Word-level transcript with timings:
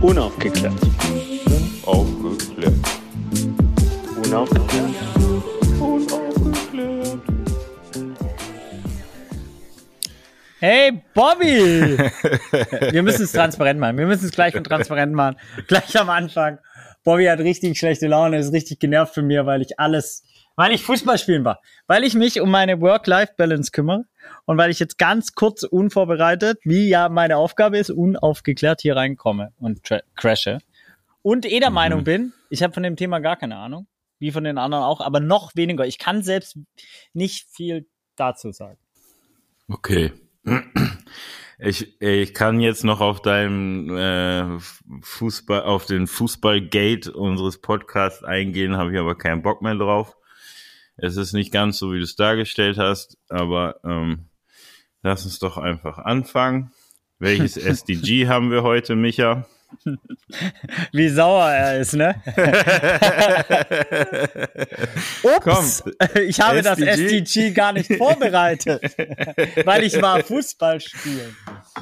Unaufgeklärt. 0.00 0.74
Aufgeklärt. 1.84 2.74
Unaufgeklärt. 4.24 4.94
Unaufgeklärt. 5.80 7.20
Hey, 10.60 11.02
Bobby! 11.14 11.96
Wir 12.92 13.02
müssen 13.02 13.22
es 13.22 13.32
transparent 13.32 13.80
machen. 13.80 13.96
Wir 13.96 14.06
müssen 14.06 14.26
es 14.26 14.32
gleich 14.32 14.54
und 14.54 14.64
transparent 14.64 15.14
machen. 15.14 15.36
Gleich 15.66 15.98
am 15.98 16.10
Anfang. 16.10 16.58
Bobby 17.02 17.24
hat 17.26 17.38
richtig 17.38 17.78
schlechte 17.78 18.06
Laune, 18.06 18.38
ist 18.38 18.52
richtig 18.52 18.78
genervt 18.78 19.14
von 19.14 19.26
mir, 19.26 19.46
weil 19.46 19.62
ich 19.62 19.78
alles, 19.78 20.24
weil 20.56 20.72
ich 20.72 20.82
Fußball 20.82 21.18
spielen 21.18 21.44
war. 21.44 21.60
Weil 21.86 22.02
ich 22.02 22.14
mich 22.14 22.40
um 22.40 22.50
meine 22.50 22.80
Work-Life-Balance 22.80 23.70
kümmere 23.70 24.04
und 24.46 24.58
weil 24.58 24.70
ich 24.70 24.80
jetzt 24.80 24.98
ganz 24.98 25.34
kurz 25.34 25.62
unvorbereitet, 25.62 26.58
wie 26.64 26.88
ja 26.88 27.08
meine 27.08 27.36
Aufgabe 27.36 27.78
ist, 27.78 27.90
unaufgeklärt 27.90 28.80
hier 28.80 28.96
reinkomme 28.96 29.52
und 29.58 29.82
crashe. 30.16 30.58
Und 31.22 31.44
eh 31.44 31.60
der 31.60 31.70
Meinung 31.70 32.04
bin, 32.04 32.32
ich 32.50 32.62
habe 32.62 32.72
von 32.72 32.82
dem 32.82 32.96
Thema 32.96 33.18
gar 33.20 33.36
keine 33.36 33.56
Ahnung, 33.56 33.86
wie 34.18 34.32
von 34.32 34.44
den 34.44 34.58
anderen 34.58 34.84
auch, 34.84 35.00
aber 35.00 35.20
noch 35.20 35.54
weniger. 35.54 35.86
Ich 35.86 35.98
kann 35.98 36.22
selbst 36.22 36.58
nicht 37.12 37.48
viel 37.50 37.86
dazu 38.16 38.52
sagen. 38.52 38.78
Okay. 39.68 40.12
Ich, 41.58 42.00
ich 42.02 42.34
kann 42.34 42.60
jetzt 42.60 42.84
noch 42.84 43.00
auf 43.00 43.22
deinem 43.22 43.96
äh, 43.96 44.58
Fußball, 45.00 45.62
auf 45.62 45.86
den 45.86 46.06
Fußballgate 46.06 47.10
unseres 47.12 47.62
Podcasts 47.62 48.22
eingehen, 48.22 48.76
habe 48.76 48.92
ich 48.92 48.98
aber 48.98 49.16
keinen 49.16 49.42
Bock 49.42 49.62
mehr 49.62 49.74
drauf. 49.74 50.16
Es 50.98 51.16
ist 51.16 51.34
nicht 51.34 51.52
ganz 51.52 51.78
so, 51.78 51.92
wie 51.92 51.98
du 51.98 52.04
es 52.04 52.16
dargestellt 52.16 52.78
hast, 52.78 53.18
aber 53.28 53.80
ähm, 53.84 54.30
lass 55.02 55.24
uns 55.24 55.38
doch 55.38 55.58
einfach 55.58 55.98
anfangen. 55.98 56.72
Welches 57.18 57.56
SDG 57.58 58.28
haben 58.28 58.50
wir 58.50 58.62
heute, 58.62 58.96
Micha? 58.96 59.46
Wie 60.92 61.08
sauer 61.08 61.50
er 61.50 61.80
ist, 61.80 61.94
ne? 61.94 62.14
Ups, 65.22 65.82
Komm, 65.82 66.22
ich 66.22 66.40
habe 66.40 66.62
das 66.62 66.78
SDG. 66.78 67.18
SDG 67.18 67.50
gar 67.50 67.72
nicht 67.72 67.92
vorbereitet, 67.92 68.80
weil 69.64 69.82
ich 69.82 70.00
war 70.00 70.22
Fußball 70.22 70.80
spielen. 70.80 71.36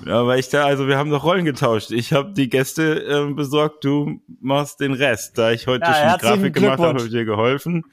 Ja, 0.07 0.27
weil 0.27 0.41
ich 0.41 0.49
da, 0.49 0.65
also 0.65 0.89
wir 0.89 0.97
haben 0.97 1.11
doch 1.11 1.25
Rollen 1.25 1.45
getauscht. 1.45 1.91
Ich 1.91 2.13
habe 2.15 2.33
die 2.33 2.49
Gäste 2.49 3.05
ähm, 3.09 3.37
besorgt, 3.37 3.85
du 3.85 4.23
machst 4.41 4.81
den 4.81 4.95
Rest. 4.95 5.37
Da 5.39 5.53
ich 5.53 5.67
heute 5.67 5.85
Ja, 5.85 6.19
schon 6.19 6.21
Grafik 6.21 6.55
gemacht 6.55 6.79
habe, 6.79 6.89
habe 6.89 7.05
ich 7.05 7.11
dir 7.11 7.27
geholfen. 7.27 7.85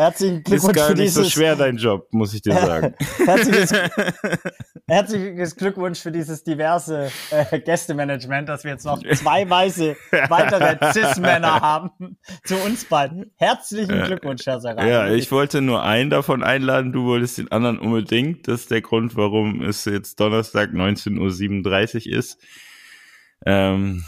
Herzlichen 0.00 0.36
Ist 0.38 0.44
Glückwunsch 0.44 0.76
gar 0.76 0.88
für 0.88 0.94
nicht 0.94 1.12
so 1.12 1.20
dieses 1.20 1.32
schwer, 1.34 1.56
dein 1.56 1.76
Job, 1.76 2.08
muss 2.10 2.32
ich 2.32 2.40
dir 2.40 2.54
sagen. 2.54 2.94
herzliches, 3.26 3.74
herzliches 4.88 5.56
Glückwunsch 5.56 6.00
für 6.00 6.10
dieses 6.10 6.42
diverse 6.42 7.10
äh, 7.30 7.60
Gästemanagement, 7.60 8.48
dass 8.48 8.64
wir 8.64 8.70
jetzt 8.70 8.86
noch 8.86 8.98
zwei 9.14 9.48
weiße 9.48 9.94
weitere 10.30 10.92
Cis-Männer 10.92 11.60
haben 11.60 12.16
zu 12.44 12.56
uns 12.56 12.86
beiden. 12.86 13.30
Herzlichen 13.36 14.04
Glückwunsch, 14.04 14.46
Herr 14.46 14.62
Sarah. 14.62 14.86
Ja, 14.86 15.12
ich 15.12 15.30
wollte 15.32 15.60
nur 15.60 15.82
einen 15.82 16.08
davon 16.08 16.42
einladen, 16.42 16.92
du 16.92 17.04
wolltest 17.04 17.36
den 17.36 17.52
anderen 17.52 17.78
unbedingt. 17.78 18.48
Das 18.48 18.62
ist 18.62 18.70
der 18.70 18.80
Grund, 18.80 19.16
warum 19.16 19.60
es 19.60 19.84
jetzt 19.84 20.18
Donnerstag 20.18 20.70
19.37 20.70 22.06
Uhr 22.08 22.18
ist. 22.18 22.38
Ähm, 23.44 24.02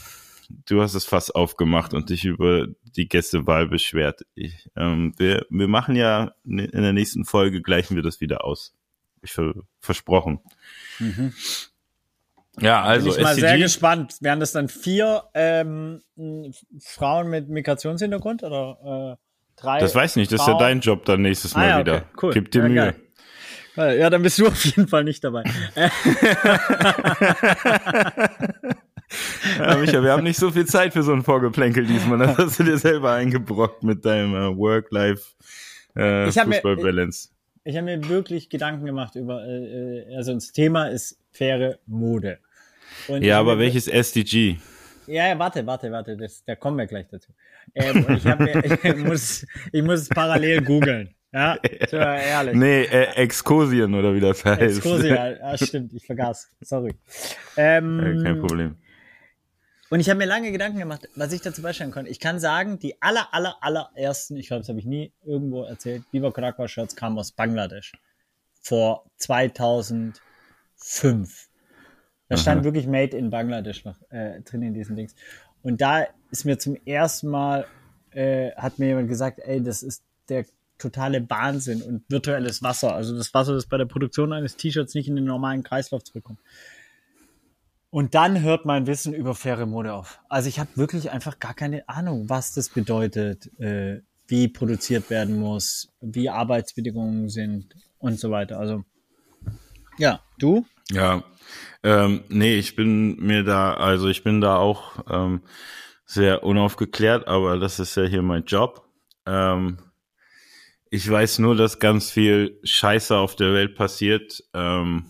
du 0.66 0.82
hast 0.82 0.94
es 0.94 1.04
fast 1.04 1.34
aufgemacht 1.34 1.94
und 1.94 2.10
dich 2.10 2.24
über 2.24 2.66
die 2.96 3.08
Gästewahl 3.08 3.68
beschwert. 3.68 4.22
Ich, 4.34 4.68
ähm, 4.76 5.14
wir, 5.18 5.46
wir 5.50 5.68
machen 5.68 5.96
ja 5.96 6.32
in 6.44 6.70
der 6.72 6.92
nächsten 6.92 7.24
Folge 7.24 7.62
gleichen 7.62 7.96
wir 7.96 8.02
das 8.02 8.20
wieder 8.20 8.44
aus. 8.44 8.74
Ich 9.22 9.32
ver 9.32 9.54
versprochen. 9.80 10.40
Ja, 12.60 12.82
also 12.82 13.08
Bin 13.10 13.16
ich 13.18 13.22
mal 13.22 13.34
sehr 13.34 13.48
SDG, 13.50 13.62
gespannt. 13.62 14.16
Wären 14.20 14.40
das 14.40 14.52
dann 14.52 14.68
vier 14.68 15.24
ähm, 15.34 16.02
Frauen 16.80 17.28
mit 17.30 17.48
Migrationshintergrund 17.48 18.42
oder 18.42 19.16
äh, 19.18 19.60
drei? 19.60 19.78
das 19.78 19.94
weiß 19.94 20.12
ich 20.12 20.16
nicht, 20.16 20.32
das 20.32 20.40
ist 20.42 20.48
ja 20.48 20.58
dein 20.58 20.80
Job 20.80 21.04
dann 21.04 21.22
nächstes 21.22 21.54
Mal 21.54 21.64
Ah, 21.64 21.68
ja, 21.68 21.78
wieder. 21.80 21.94
okay, 21.96 22.04
cool. 22.22 22.32
Gib 22.34 22.50
dir 22.50 22.62
Ja, 22.62 22.68
Mühe. 22.68 22.94
geil. 23.76 23.98
Ja, 23.98 24.10
dann 24.10 24.22
bist 24.22 24.38
du 24.38 24.46
auf 24.48 24.64
jeden 24.66 24.86
Fall 24.88 25.04
nicht 25.04 25.24
dabei. 25.24 25.44
Ja, 29.58 29.76
Micha, 29.76 30.02
wir 30.02 30.12
haben 30.12 30.22
nicht 30.24 30.38
so 30.38 30.50
viel 30.50 30.66
Zeit 30.66 30.92
für 30.92 31.02
so 31.02 31.12
ein 31.12 31.22
Vorgeplänkel 31.22 31.86
diesmal. 31.86 32.18
Das 32.18 32.38
hast 32.38 32.58
du 32.58 32.64
dir 32.64 32.78
selber 32.78 33.12
eingebrockt 33.12 33.82
mit 33.82 34.04
deinem 34.04 34.34
äh, 34.34 34.56
Work-Life 34.56 35.22
äh, 35.96 36.28
Ich 36.28 36.38
hab 36.38 36.46
mir- 36.48 36.56
habe 37.76 37.82
mir 37.82 38.08
wirklich 38.08 38.48
Gedanken 38.48 38.86
gemacht 38.86 39.14
über, 39.14 39.44
äh, 39.44 40.02
äh, 40.12 40.16
also 40.16 40.34
das 40.34 40.52
Thema 40.52 40.86
ist 40.88 41.18
faire 41.30 41.78
Mode. 41.86 42.38
Und 43.08 43.22
Ja, 43.22 43.36
hab 43.36 43.42
aber 43.42 43.58
welches 43.58 43.88
SDG? 43.88 44.56
Ja, 45.06 45.28
ja, 45.28 45.38
warte, 45.38 45.66
warte, 45.66 45.90
warte, 45.90 46.16
das, 46.16 46.44
da 46.44 46.54
kommen 46.56 46.78
wir 46.78 46.86
gleich 46.86 47.06
dazu. 47.10 47.32
Ähm, 47.74 48.06
ich, 48.16 48.26
hab 48.26 48.40
ich, 48.84 48.96
muss, 48.96 49.46
ich 49.72 49.82
muss 49.82 50.00
es 50.02 50.08
parallel 50.08 50.62
googeln. 50.62 51.14
Ja, 51.32 51.56
so, 51.90 51.96
ehrlich. 51.96 52.54
Nee, 52.54 52.82
äh, 52.82 53.04
Excursion 53.16 53.94
oder 53.94 54.14
wie 54.14 54.20
das 54.20 54.44
heißt. 54.44 54.60
Exkursia, 54.60 55.34
ah, 55.42 55.56
stimmt, 55.56 55.92
ich 55.94 56.04
vergaß. 56.04 56.48
Sorry. 56.60 56.92
Ähm, 57.56 58.18
Ja, 58.18 58.22
kein 58.24 58.40
Problem. 58.40 58.76
Und 59.92 60.00
ich 60.00 60.08
habe 60.08 60.16
mir 60.16 60.24
lange 60.24 60.50
Gedanken 60.52 60.78
gemacht, 60.78 61.06
was 61.16 61.34
ich 61.34 61.42
dazu 61.42 61.60
beisteuern 61.60 61.90
konnte. 61.90 62.10
Ich 62.10 62.18
kann 62.18 62.38
sagen, 62.38 62.78
die 62.78 63.02
aller, 63.02 63.34
aller, 63.34 63.58
allerersten, 63.60 64.38
ich 64.38 64.46
glaube, 64.46 64.62
das 64.62 64.70
habe 64.70 64.78
ich 64.78 64.86
nie 64.86 65.12
irgendwo 65.22 65.64
erzählt, 65.64 66.02
Con 66.10 66.44
Agua 66.44 66.66
Shirts 66.66 66.96
kamen 66.96 67.18
aus 67.18 67.32
Bangladesch. 67.32 67.92
Vor 68.62 69.04
2005. 69.18 71.50
Da 72.30 72.38
stand 72.38 72.64
wirklich 72.64 72.86
Made 72.86 73.14
in 73.14 73.28
Bangladesch 73.28 73.84
noch 73.84 74.00
äh, 74.08 74.40
drin 74.40 74.62
in 74.62 74.72
diesen 74.72 74.96
Dings. 74.96 75.14
Und 75.62 75.82
da 75.82 76.06
ist 76.30 76.46
mir 76.46 76.58
zum 76.58 76.76
ersten 76.86 77.28
Mal, 77.28 77.66
äh, 78.12 78.52
hat 78.52 78.78
mir 78.78 78.86
jemand 78.86 79.10
gesagt, 79.10 79.40
ey, 79.40 79.62
das 79.62 79.82
ist 79.82 80.02
der 80.30 80.46
totale 80.78 81.28
Wahnsinn 81.28 81.82
und 81.82 82.02
virtuelles 82.08 82.62
Wasser. 82.62 82.94
Also 82.94 83.14
das 83.14 83.34
Wasser, 83.34 83.52
das 83.52 83.66
bei 83.66 83.76
der 83.76 83.84
Produktion 83.84 84.32
eines 84.32 84.56
T-Shirts 84.56 84.94
nicht 84.94 85.08
in 85.08 85.16
den 85.16 85.26
normalen 85.26 85.62
Kreislauf 85.62 86.02
zurückkommt. 86.02 86.38
Und 87.92 88.14
dann 88.14 88.40
hört 88.40 88.64
mein 88.64 88.86
Wissen 88.86 89.12
über 89.12 89.34
faire 89.34 89.66
Mode 89.66 89.92
auf. 89.92 90.18
Also 90.30 90.48
ich 90.48 90.58
habe 90.58 90.70
wirklich 90.76 91.10
einfach 91.10 91.38
gar 91.38 91.52
keine 91.52 91.86
Ahnung, 91.90 92.30
was 92.30 92.54
das 92.54 92.70
bedeutet, 92.70 93.50
äh, 93.60 94.00
wie 94.26 94.48
produziert 94.48 95.10
werden 95.10 95.38
muss, 95.38 95.92
wie 96.00 96.30
Arbeitsbedingungen 96.30 97.28
sind 97.28 97.76
und 97.98 98.18
so 98.18 98.30
weiter. 98.30 98.58
Also 98.58 98.82
ja, 99.98 100.20
du? 100.38 100.64
Ja, 100.90 101.22
ähm, 101.82 102.24
nee, 102.28 102.54
ich 102.54 102.76
bin 102.76 103.16
mir 103.16 103.44
da, 103.44 103.74
also 103.74 104.08
ich 104.08 104.24
bin 104.24 104.40
da 104.40 104.56
auch 104.56 105.04
ähm, 105.10 105.42
sehr 106.06 106.44
unaufgeklärt, 106.44 107.28
aber 107.28 107.58
das 107.58 107.78
ist 107.78 107.94
ja 107.94 108.04
hier 108.04 108.22
mein 108.22 108.44
Job. 108.44 108.88
Ähm, 109.26 109.76
ich 110.88 111.10
weiß 111.10 111.40
nur, 111.40 111.56
dass 111.56 111.78
ganz 111.78 112.10
viel 112.10 112.58
Scheiße 112.64 113.14
auf 113.14 113.36
der 113.36 113.52
Welt 113.52 113.74
passiert 113.74 114.42
ähm, 114.54 115.04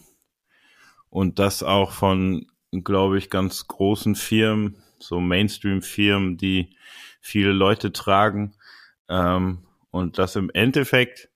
und 1.11 1.39
das 1.39 1.63
auch 1.63 1.93
von, 1.93 2.49
glaube 2.73 3.19
ich, 3.19 3.29
ganz 3.31 3.67
großen 3.69 4.15
Firmen, 4.15 4.83
so 4.99 5.21
Mainstream-Firmen, 5.21 6.37
die 6.39 6.75
viele 7.21 7.53
Leute 7.53 7.93
tragen 7.93 8.55
ähm, 9.09 9.67
und 9.91 10.19
das 10.19 10.37
im 10.37 10.51
Endeffekt 10.55 11.29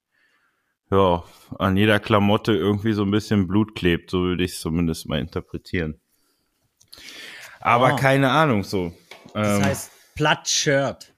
ja, 0.91 1.25
an 1.59 1.77
jeder 1.77 1.99
Klamotte 2.01 2.53
irgendwie 2.53 2.93
so 2.93 3.03
ein 3.03 3.11
bisschen 3.11 3.49
Blut 3.49 3.75
klebt, 3.75 4.11
so 4.11 4.23
würde 4.23 4.45
ich 4.45 4.53
es 4.53 4.61
zumindest 4.61 5.09
mal 5.09 5.19
interpretieren. 5.19 6.01
Aber 7.61 7.95
Ah. 7.95 7.97
keine 7.97 8.31
Ahnung, 8.31 8.63
so. 8.63 8.93
Das 9.35 9.59
Ähm, 9.59 9.65
heißt 9.65 9.91
Blood 10.15 10.47
Shirt. 10.49 11.13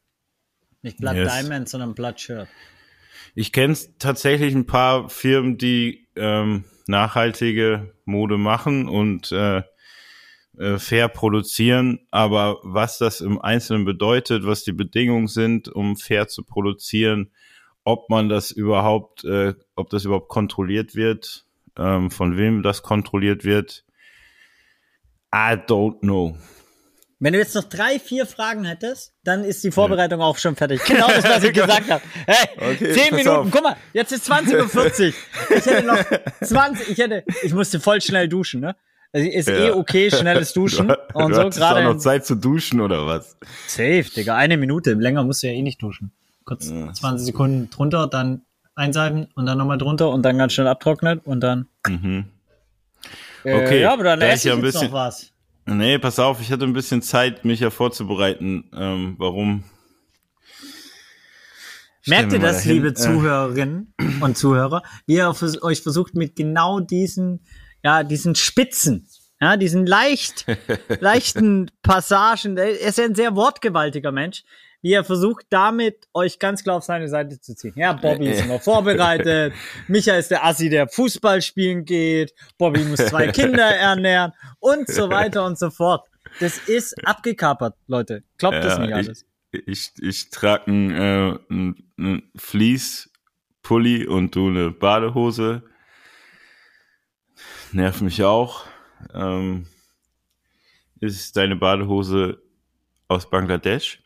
Nicht 0.82 0.98
Blood 0.98 1.16
Yes. 1.16 1.32
Diamond, 1.32 1.68
sondern 1.68 1.94
Blood 1.94 2.18
Shirt. 2.20 2.48
ich 3.34 3.52
kenne 3.52 3.76
tatsächlich 3.98 4.54
ein 4.54 4.66
paar 4.66 5.08
Firmen, 5.10 5.58
die 5.58 6.08
ähm, 6.16 6.64
nachhaltige 6.86 7.94
Mode 8.06 8.38
machen 8.38 8.88
und 8.88 9.30
äh, 9.32 9.62
äh, 10.58 10.78
fair 10.78 11.08
produzieren, 11.08 12.00
aber 12.10 12.58
was 12.62 12.98
das 12.98 13.20
im 13.20 13.40
Einzelnen 13.40 13.84
bedeutet, 13.84 14.44
was 14.44 14.64
die 14.64 14.72
Bedingungen 14.72 15.26
sind, 15.28 15.68
um 15.68 15.96
fair 15.96 16.28
zu 16.28 16.42
produzieren, 16.44 17.30
ob 17.84 18.10
man 18.10 18.28
das 18.28 18.50
überhaupt, 18.50 19.24
äh, 19.24 19.54
ob 19.76 19.90
das 19.90 20.04
überhaupt 20.04 20.28
kontrolliert 20.28 20.94
wird, 20.94 21.44
ähm, 21.78 22.10
von 22.10 22.36
wem 22.36 22.62
das 22.62 22.82
kontrolliert 22.82 23.44
wird, 23.44 23.84
I 25.34 25.54
don't 25.54 26.00
know. 26.00 26.36
Wenn 27.20 27.32
du 27.32 27.40
jetzt 27.40 27.54
noch 27.56 27.64
drei, 27.64 27.98
vier 27.98 28.26
Fragen 28.26 28.64
hättest, 28.64 29.12
dann 29.24 29.42
ist 29.42 29.64
die 29.64 29.72
Vorbereitung 29.72 30.20
auch 30.20 30.38
schon 30.38 30.54
fertig. 30.54 30.84
Genau 30.84 31.08
das, 31.08 31.24
was 31.24 31.42
ich 31.42 31.52
gesagt 31.54 31.90
habe. 31.90 32.02
Hey, 32.26 32.48
Okay, 32.74 32.92
zehn 32.92 33.14
Minuten, 33.14 33.36
auf. 33.36 33.48
guck 33.50 33.62
mal, 33.64 33.76
jetzt 33.92 34.12
ist 34.12 34.30
20.40 34.30 35.08
Uhr. 35.08 35.56
Ich 35.56 35.66
hätte 35.66 35.84
noch 35.86 35.98
20, 36.42 36.88
ich 36.90 36.98
hätte, 36.98 37.24
ich 37.42 37.52
musste 37.52 37.80
voll 37.80 38.00
schnell 38.00 38.28
duschen, 38.28 38.60
ne? 38.60 38.76
Also 39.12 39.28
ist 39.28 39.48
eh 39.48 39.66
Ja. 39.68 39.74
okay, 39.74 40.10
schnelles 40.10 40.52
Duschen 40.54 40.88
Du, 40.88 40.94
und 41.14 41.30
du 41.30 41.50
so, 41.52 41.58
gerade. 41.60 41.82
noch 41.84 41.96
Zeit 41.98 42.26
zu 42.26 42.34
duschen 42.34 42.80
oder 42.80 43.06
was? 43.06 43.36
Safe, 43.66 44.04
Digga, 44.04 44.36
eine 44.36 44.56
Minute. 44.56 44.92
Länger 44.94 45.24
musst 45.24 45.42
du 45.42 45.46
ja 45.46 45.52
eh 45.54 45.62
nicht 45.62 45.82
duschen. 45.82 46.12
Kurz 46.44 46.66
20 46.66 47.26
Sekunden 47.26 47.70
drunter, 47.70 48.06
dann 48.06 48.42
einseifen 48.74 49.28
und 49.34 49.46
dann 49.46 49.58
nochmal 49.58 49.78
drunter 49.78 50.10
und 50.10 50.22
dann 50.22 50.38
ganz 50.38 50.52
schnell 50.52 50.66
abtrocknen 50.68 51.18
und 51.20 51.40
dann. 51.40 51.66
Mhm. 51.86 52.26
Äh, 53.44 53.54
Okay, 53.54 53.80
ja, 53.82 53.92
aber 53.92 54.04
dann 54.04 54.20
da 54.20 54.32
ich 54.32 54.44
ja 54.44 54.52
ein 54.54 54.60
bisschen- 54.60 54.86
noch 54.88 54.92
was. 54.92 55.32
Nee, 55.66 55.98
pass 55.98 56.18
auf, 56.18 56.40
ich 56.40 56.50
hatte 56.50 56.64
ein 56.64 56.72
bisschen 56.72 57.02
Zeit, 57.02 57.44
mich 57.44 57.60
ja 57.60 57.68
vorzubereiten. 57.70 58.70
Ähm, 58.74 59.16
warum? 59.18 59.64
Merkt 62.06 62.32
ihr 62.32 62.38
das, 62.38 62.64
liebe 62.64 62.88
äh. 62.88 62.94
Zuhörerinnen 62.94 63.92
und 64.20 64.38
Zuhörer, 64.38 64.82
wie 65.06 65.16
ihr 65.16 65.34
euch 65.62 65.82
versucht, 65.82 66.14
mit 66.14 66.36
genau 66.36 66.80
diesen, 66.80 67.40
ja, 67.82 68.02
diesen 68.02 68.34
Spitzen, 68.34 69.08
ja, 69.40 69.56
diesen 69.56 69.86
leicht, 69.86 70.46
leichten 71.00 71.70
Passagen, 71.82 72.56
er 72.56 72.70
ist 72.70 72.98
ja 72.98 73.04
ein 73.04 73.14
sehr 73.14 73.36
wortgewaltiger 73.36 74.12
Mensch, 74.12 74.44
wie 74.82 74.92
er 74.92 75.04
versucht, 75.04 75.46
damit 75.50 76.06
euch 76.14 76.38
ganz 76.38 76.62
klar 76.62 76.76
auf 76.76 76.84
seine 76.84 77.08
Seite 77.08 77.40
zu 77.40 77.54
ziehen. 77.54 77.72
Ja, 77.76 77.92
Bobby 77.92 78.28
ist 78.28 78.44
immer 78.44 78.60
vorbereitet. 78.60 79.52
Micha 79.88 80.14
ist 80.14 80.30
der 80.30 80.44
Assi, 80.44 80.68
der 80.68 80.88
Fußball 80.88 81.42
spielen 81.42 81.84
geht. 81.84 82.32
Bobby 82.58 82.84
muss 82.84 82.98
zwei 82.98 83.28
Kinder 83.32 83.66
ernähren 83.66 84.32
und 84.60 84.88
so 84.88 85.10
weiter 85.10 85.44
und 85.44 85.58
so 85.58 85.70
fort. 85.70 86.06
Das 86.40 86.58
ist 86.68 86.94
abgekapert, 87.06 87.74
Leute. 87.86 88.22
Glaubt 88.36 88.54
ja, 88.56 88.60
das 88.60 88.78
nicht 88.78 88.92
alles. 88.92 89.26
Ich, 89.50 89.66
ich, 89.66 89.92
ich 90.00 90.30
trage 90.30 90.66
einen, 90.66 90.90
äh, 90.90 91.38
einen, 91.50 91.92
einen 91.98 92.30
Fleece-Pulli 92.36 94.06
und 94.06 94.34
du 94.36 94.48
eine 94.48 94.70
Badehose. 94.70 95.62
Nervt 97.72 98.00
mich 98.00 98.22
auch. 98.22 98.64
Ähm, 99.14 99.66
ist 101.00 101.36
deine 101.36 101.56
Badehose 101.56 102.42
aus 103.08 103.28
Bangladesch? 103.28 104.02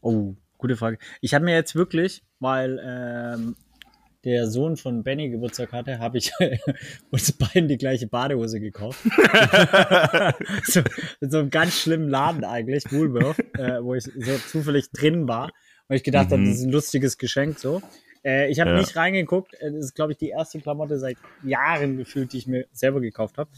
Oh, 0.00 0.34
gute 0.58 0.76
Frage. 0.76 0.98
Ich 1.20 1.34
habe 1.34 1.44
mir 1.44 1.54
jetzt 1.54 1.74
wirklich, 1.74 2.22
weil 2.40 2.80
ähm, 2.82 3.56
der 4.24 4.48
Sohn 4.48 4.76
von 4.76 5.04
Benny 5.04 5.30
Geburtstag 5.30 5.72
hatte, 5.72 5.98
habe 5.98 6.18
ich 6.18 6.32
uns 7.10 7.32
beiden 7.32 7.68
die 7.68 7.78
gleiche 7.78 8.08
Badehose 8.08 8.58
gekauft. 8.58 9.00
so, 10.64 10.80
in 11.20 11.30
so 11.30 11.38
einem 11.38 11.50
ganz 11.50 11.78
schlimmen 11.78 12.08
Laden 12.08 12.44
eigentlich, 12.44 12.84
Woolworth, 12.90 13.38
äh, 13.58 13.82
wo 13.82 13.94
ich 13.94 14.04
so 14.04 14.38
zufällig 14.48 14.90
drin 14.90 15.28
war. 15.28 15.52
Und 15.88 15.96
ich 15.96 16.02
gedacht 16.02 16.30
mhm. 16.30 16.32
habe, 16.32 16.44
das 16.44 16.56
ist 16.56 16.64
ein 16.64 16.72
lustiges 16.72 17.18
Geschenk 17.18 17.58
so. 17.58 17.82
Äh, 18.26 18.50
ich 18.50 18.58
habe 18.58 18.70
ja. 18.70 18.78
nicht 18.78 18.96
reingeguckt. 18.96 19.54
Äh, 19.54 19.70
das 19.70 19.86
ist, 19.86 19.94
glaube 19.94 20.12
ich, 20.12 20.18
die 20.18 20.30
erste 20.30 20.60
Klamotte 20.60 20.98
seit 20.98 21.16
Jahren 21.44 21.96
gefühlt, 21.96 22.32
die 22.32 22.38
ich 22.38 22.48
mir 22.48 22.66
selber 22.72 23.00
gekauft 23.00 23.38
habe. 23.38 23.48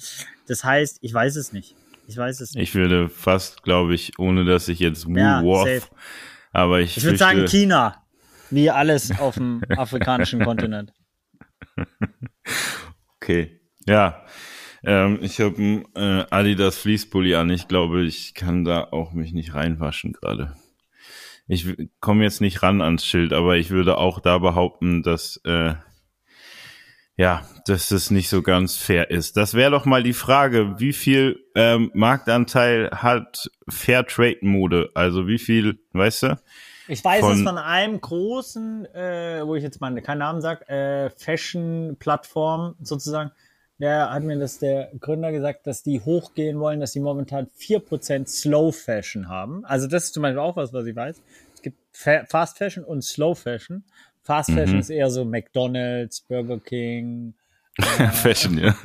Das 0.47 0.63
heißt, 0.63 0.99
ich 1.01 1.15
weiß 1.15 1.37
es 1.37 1.53
nicht. 1.53 1.75
Ich 2.07 2.17
weiß 2.17 2.41
es 2.41 2.55
nicht. 2.55 2.63
Ich 2.63 2.75
würde 2.75 3.09
fast, 3.09 3.63
glaube 3.63 3.95
ich, 3.95 4.19
ohne 4.19 4.45
dass 4.45 4.69
ich 4.69 4.79
jetzt 4.79 5.07
Woolworth 5.07 5.69
ja, 5.69 5.81
aber 6.53 6.81
ich, 6.81 6.97
ich 6.99 7.05
würde 7.05 7.19
sagen 7.19 7.47
China, 7.47 8.05
wie 8.51 8.71
alles 8.71 9.19
auf 9.19 9.35
dem 9.35 9.63
afrikanischen 9.77 10.41
Kontinent. 10.41 10.93
Okay, 13.21 13.61
ja. 13.87 14.25
Ähm, 14.83 15.19
ich 15.21 15.39
habe 15.41 15.61
ein 15.61 15.85
äh, 15.95 16.25
Adidas 16.31 16.79
Fließpulli 16.79 17.35
an. 17.35 17.51
Ich 17.51 17.69
glaube, 17.69 18.05
ich 18.05 18.33
kann 18.33 18.65
da 18.65 18.85
auch 18.85 19.13
mich 19.13 19.35
nicht 19.35 19.55
reinwaschen 19.55 20.15
gerade. 20.15 20.57
Ich 21.49 21.67
komme 22.01 22.25
jetzt 22.25 22.41
nicht 22.41 22.63
ran 22.63 22.83
ans 22.83 23.05
Schild, 23.05 23.33
aber 23.33 23.57
ich 23.57 23.71
würde 23.71 23.97
auch 23.97 24.21
da 24.21 24.39
behaupten, 24.39 25.03
dass 25.03 25.41
äh, 25.45 25.75
ja, 27.19 27.43
dass 27.67 27.91
es 27.91 28.13
nicht 28.13 28.29
so 28.29 28.43
ganz 28.43 28.77
fair 28.77 29.11
ist. 29.11 29.37
Das 29.37 29.55
wäre 29.55 29.73
doch 29.73 29.85
mal 29.85 30.05
die 30.05 30.13
Frage, 30.13 30.79
wie 30.79 30.93
viel 30.93 31.45
ähm, 31.57 31.91
Marktanteil 31.93 32.91
hat 32.93 33.51
Fairtrade-Mode? 33.69 34.91
Also 34.95 35.27
wie 35.27 35.39
viel, 35.39 35.81
weißt 35.95 36.23
du? 36.23 36.39
Ich 36.87 37.05
weiß 37.05 37.21
von, 37.21 37.33
es 37.33 37.43
von 37.43 37.59
einem 37.59 38.01
großen, 38.01 38.87
äh, 38.95 39.43
wo 39.45 39.57
ich 39.57 39.65
jetzt 39.65 39.81
mal 39.81 40.01
keinen 40.01 40.19
Namen 40.19 40.41
sag, 40.41 40.71
äh, 40.71 41.11
Fashion-Plattform 41.11 42.77
sozusagen. 42.81 43.33
Der 43.81 44.11
hat 44.11 44.25
mir 44.25 44.39
das 44.39 44.59
der 44.59 44.91
Gründer 44.99 45.31
gesagt, 45.31 45.67
dass 45.67 45.85
die 45.85 46.01
hochgehen 46.01 46.59
wollen, 46.59 46.81
dass 46.81 46.93
sie 46.93 47.01
momentan 47.01 47.47
vier 47.55 47.79
Prozent 47.79 48.29
Slow 48.29 48.73
Fashion 48.73 49.29
haben. 49.29 49.65
Also 49.65 49.87
das 49.87 50.05
ist 50.05 50.15
zum 50.15 50.23
Beispiel 50.23 50.41
auch 50.41 50.57
was, 50.57 50.73
was 50.73 50.87
ich 50.87 50.97
weiß. 50.97 51.23
Es 51.55 51.63
gibt 51.63 51.79
Fa 51.93 52.25
Fast 52.27 52.59
Fashion 52.59 52.85
und 52.85 53.03
Slow 53.03 53.35
Fashion. 53.37 53.85
Fast 54.23 54.51
Fashion 54.51 54.75
mhm. 54.75 54.81
ist 54.81 54.91
eher 54.91 55.11
so 55.11 55.25
McDonald's, 55.25 56.21
Burger 56.21 56.61
King. 56.61 57.35
Äh, 57.79 58.09
Fashion, 58.09 58.59
ja. 58.59 58.77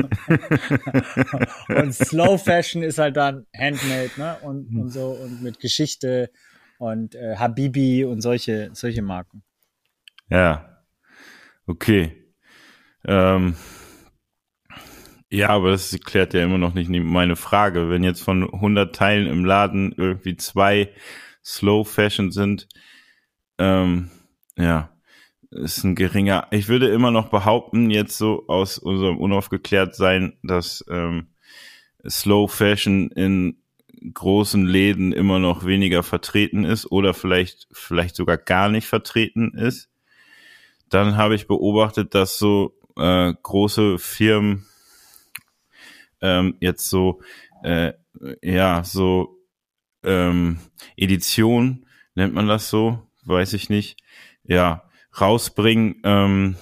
und 1.70 1.96
Slow 1.96 2.38
Fashion 2.38 2.84
ist 2.84 3.00
halt 3.00 3.18
dann 3.18 3.48
Handmade, 3.58 4.12
ne? 4.18 4.38
Und, 4.44 4.68
und 4.78 4.90
so 4.90 5.08
und 5.10 5.42
mit 5.42 5.60
Geschichte 5.60 6.30
und 6.78 7.16
äh, 7.16 7.36
Habibi 7.36 8.06
und 8.06 8.22
solche, 8.22 8.70
solche 8.74 9.02
Marken. 9.02 9.42
Ja. 10.30 10.84
Okay. 11.66 12.16
Ähm, 13.06 13.56
ja, 15.34 15.50
aber 15.50 15.72
das 15.72 15.98
klärt 16.04 16.36
ja 16.36 16.44
immer 16.44 16.60
noch 16.60 16.76
nicht 16.76 16.92
meine 16.92 17.36
Frage. 17.36 17.90
Wenn 17.90 18.04
jetzt 18.04 18.22
von 18.22 18.44
100 18.44 18.96
Teilen 18.96 19.26
im 19.26 19.46
Laden 19.46 19.92
irgendwie 19.98 20.38
zwei 20.38 20.90
Slow 21.44 21.90
Fashion 21.90 22.32
sind, 22.32 22.68
ähm, 23.58 24.12
ja, 24.56 24.92
ist 25.50 25.84
ein 25.84 25.96
geringer. 25.96 26.46
Ich 26.52 26.68
würde 26.68 26.88
immer 26.90 27.10
noch 27.10 27.30
behaupten, 27.30 27.90
jetzt 27.90 28.16
so 28.16 28.46
aus 28.48 28.78
unserem 28.78 29.18
Unaufgeklärt-Sein, 29.18 30.38
dass 30.44 30.86
ähm, 30.88 31.30
Slow 32.08 32.48
Fashion 32.48 33.10
in 33.10 33.58
großen 34.14 34.64
Läden 34.68 35.14
immer 35.14 35.40
noch 35.40 35.66
weniger 35.66 36.04
vertreten 36.04 36.64
ist 36.64 36.92
oder 36.92 37.16
vielleicht, 37.16 37.68
vielleicht 37.72 38.16
sogar 38.16 38.38
gar 38.38 38.70
nicht 38.70 38.86
vertreten 38.86 39.56
ist. 39.56 39.90
Dann 40.90 41.18
habe 41.18 41.34
ich 41.34 41.48
beobachtet, 41.48 42.14
dass 42.14 42.38
so 42.38 42.78
äh, 42.98 43.34
große 43.42 43.98
Firmen 43.98 44.68
ähm, 46.24 46.56
jetzt 46.60 46.90
so, 46.90 47.22
äh, 47.64 47.94
ja, 48.42 48.84
so 48.84 49.38
ähm, 50.04 50.58
Edition, 50.98 51.86
nennt 52.16 52.34
man 52.34 52.48
das 52.48 52.70
so, 52.70 53.08
weiß 53.26 53.54
ich 53.54 53.70
nicht, 53.70 54.02
ja, 54.44 54.90
rausbringen, 55.20 56.02
ähm, 56.04 56.56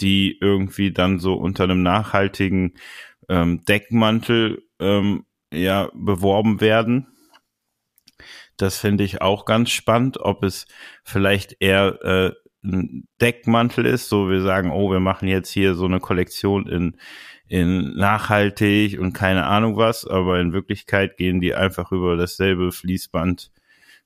die 0.00 0.36
irgendwie 0.40 0.92
dann 0.92 1.20
so 1.20 1.34
unter 1.34 1.64
einem 1.64 1.82
nachhaltigen 1.82 2.74
ähm, 3.28 3.64
Deckmantel 3.64 4.64
ähm, 4.80 5.24
ja 5.52 5.90
beworben 5.94 6.60
werden. 6.60 7.06
Das 8.56 8.78
finde 8.78 9.04
ich 9.04 9.22
auch 9.22 9.46
ganz 9.46 9.70
spannend, 9.70 10.18
ob 10.18 10.42
es 10.42 10.66
vielleicht 11.04 11.56
eher 11.60 11.98
äh, 12.02 12.32
ein 12.62 13.08
Deckmantel 13.20 13.86
ist, 13.86 14.08
so 14.08 14.28
wir 14.28 14.42
sagen, 14.42 14.70
oh, 14.70 14.90
wir 14.90 15.00
machen 15.00 15.28
jetzt 15.28 15.50
hier 15.50 15.74
so 15.74 15.86
eine 15.86 16.00
Kollektion 16.00 16.66
in 16.68 16.96
in 17.50 17.96
nachhaltig 17.96 19.00
und 19.00 19.12
keine 19.12 19.44
Ahnung 19.44 19.76
was, 19.76 20.06
aber 20.06 20.38
in 20.38 20.52
Wirklichkeit 20.52 21.16
gehen 21.16 21.40
die 21.40 21.52
einfach 21.52 21.90
über 21.90 22.16
dasselbe 22.16 22.70
Fließband 22.70 23.50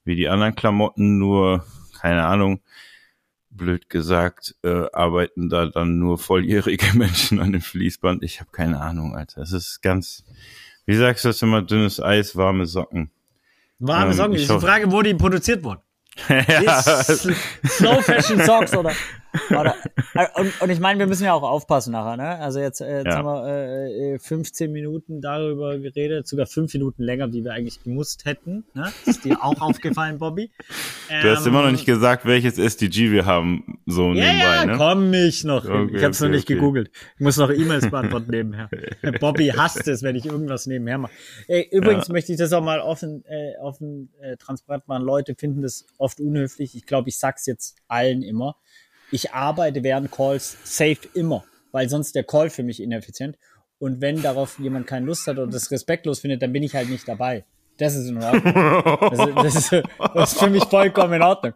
wie 0.03 0.17
die 0.17 0.31
anderen 0.31 0.55
Klamotten, 0.55 1.19
nur 1.19 1.63
keine 2.01 2.25
Ahnung, 2.25 2.63
blöd 3.51 3.91
gesagt, 3.91 4.55
äh, 4.65 4.87
arbeiten 4.95 5.51
da 5.51 5.67
dann 5.67 5.99
nur 5.99 6.17
volljährige 6.17 6.87
Menschen 6.97 7.39
an 7.39 7.53
dem 7.53 7.61
Fließband. 7.61 8.23
Ich 8.23 8.41
habe 8.41 8.51
keine 8.51 8.81
Ahnung, 8.81 9.15
Alter. 9.15 9.43
Es 9.43 9.53
ist 9.53 9.83
ganz, 9.83 10.25
wie 10.87 10.97
sagst 10.97 11.25
du 11.25 11.29
das 11.29 11.43
immer, 11.43 11.61
dünnes 11.61 12.01
Eis, 12.01 12.37
warme 12.37 12.65
Socken. 12.65 13.11
Warme 13.79 14.13
ähm, 14.13 14.17
Socken, 14.17 14.35
ist 14.37 14.51
die 14.51 14.59
Frage, 14.59 14.91
wo 14.91 15.03
die 15.03 15.13
produziert 15.13 15.63
wurden. 15.63 15.83
ja. 16.29 16.81
Slow 16.81 18.01
Fashion 18.01 18.41
Socks 18.41 18.75
oder 18.75 18.93
oder, 19.51 19.75
äh, 20.15 20.27
und, 20.37 20.61
und 20.61 20.71
ich 20.71 20.81
meine, 20.81 20.99
wir 20.99 21.07
müssen 21.07 21.25
ja 21.25 21.33
auch 21.33 21.43
aufpassen 21.43 21.93
nachher, 21.93 22.17
ne? 22.17 22.39
Also 22.39 22.61
jetzt, 22.61 22.81
äh, 22.81 22.99
jetzt 22.99 23.07
ja. 23.07 23.17
haben 23.17 23.27
wir 23.27 24.15
äh, 24.15 24.19
15 24.19 24.71
Minuten 24.71 25.21
darüber 25.21 25.79
geredet, 25.79 26.27
sogar 26.27 26.47
fünf 26.47 26.73
Minuten 26.75 27.03
länger, 27.03 27.33
wie 27.33 27.45
wir 27.45 27.53
eigentlich 27.53 27.83
gemusst 27.83 28.25
hätten. 28.25 28.65
Ne? 28.75 28.93
Ist 29.07 29.25
dir 29.25 29.43
auch 29.43 29.61
aufgefallen, 29.61 30.19
Bobby? 30.19 30.51
Du 31.09 31.31
hast 31.31 31.47
immer 31.47 31.63
noch 31.63 31.71
nicht 31.71 31.87
gesagt, 31.87 32.27
welches 32.27 32.59
SDG 32.59 33.11
wir 33.11 33.27
haben, 33.27 33.81
so 33.87 34.13
ja, 34.13 34.25
nebenbei, 34.25 34.55
ja, 34.55 34.67
ne? 34.67 34.75
komm 34.77 35.13
ich 35.15 35.45
noch. 35.45 35.65
Okay, 35.65 35.97
ich 35.97 36.03
habe 36.03 36.11
es 36.11 36.21
okay, 36.21 36.29
noch 36.29 36.35
nicht 36.35 36.45
okay. 36.45 36.55
gegoogelt. 36.55 36.91
Ich 37.17 37.21
muss 37.21 37.37
noch 37.37 37.51
E-Mails 37.51 37.91
beantworten 37.91 38.31
nebenher. 38.31 38.69
Bobby 39.21 39.49
hasst 39.49 39.87
es, 39.89 40.03
wenn 40.03 40.17
ich 40.17 40.27
irgendwas 40.27 40.67
nebenher 40.67 40.99
mache. 40.99 41.13
Ey, 41.49 41.69
übrigens 41.71 42.09
ja. 42.09 42.13
möchte 42.13 42.33
ich 42.33 42.39
das 42.39 42.53
auch 42.53 42.63
mal 42.63 42.81
offen, 42.81 43.25
äh, 43.27 43.57
offen 43.61 44.11
äh, 44.21 44.37
transparent 44.37 44.89
machen. 44.89 45.05
Leute 45.05 45.35
finden 45.35 45.63
das 45.63 45.87
oft 45.99 46.21
unhöflich. 46.21 46.75
Ich 46.75 46.87
glaube, 46.87 47.09
ich 47.09 47.19
sag's 47.19 47.47
jetzt 47.47 47.77
allen 47.89 48.23
immer 48.23 48.57
ich 49.11 49.33
arbeite 49.33 49.83
während 49.83 50.11
Calls 50.11 50.57
safe 50.65 50.99
immer, 51.15 51.45
weil 51.73 51.89
sonst 51.89 52.15
der 52.15 52.25
Call 52.25 52.51
für 52.51 52.63
mich 52.63 52.83
ineffizient. 52.83 53.37
Und 53.79 54.01
wenn 54.01 54.23
darauf 54.23 54.59
jemand 54.59 54.87
keine 54.87 55.07
Lust 55.07 55.27
hat 55.27 55.39
oder 55.39 55.51
das 55.51 55.71
respektlos 55.71 56.21
findet, 56.21 56.43
dann 56.43 56.53
bin 56.53 56.63
ich 56.63 56.75
halt 56.75 56.89
nicht 56.89 57.07
dabei. 57.07 57.45
Das 57.77 57.97
ist 57.97 58.09
in 58.09 58.23
Ordnung. 58.23 58.55
Das 58.55 59.29
ist, 59.29 59.37
das 59.37 59.55
ist, 59.57 59.85
das 60.15 60.33
ist 60.33 60.39
für 60.39 60.51
mich 60.51 60.65
vollkommen 60.65 61.15
in 61.15 61.23
Ordnung. 61.23 61.55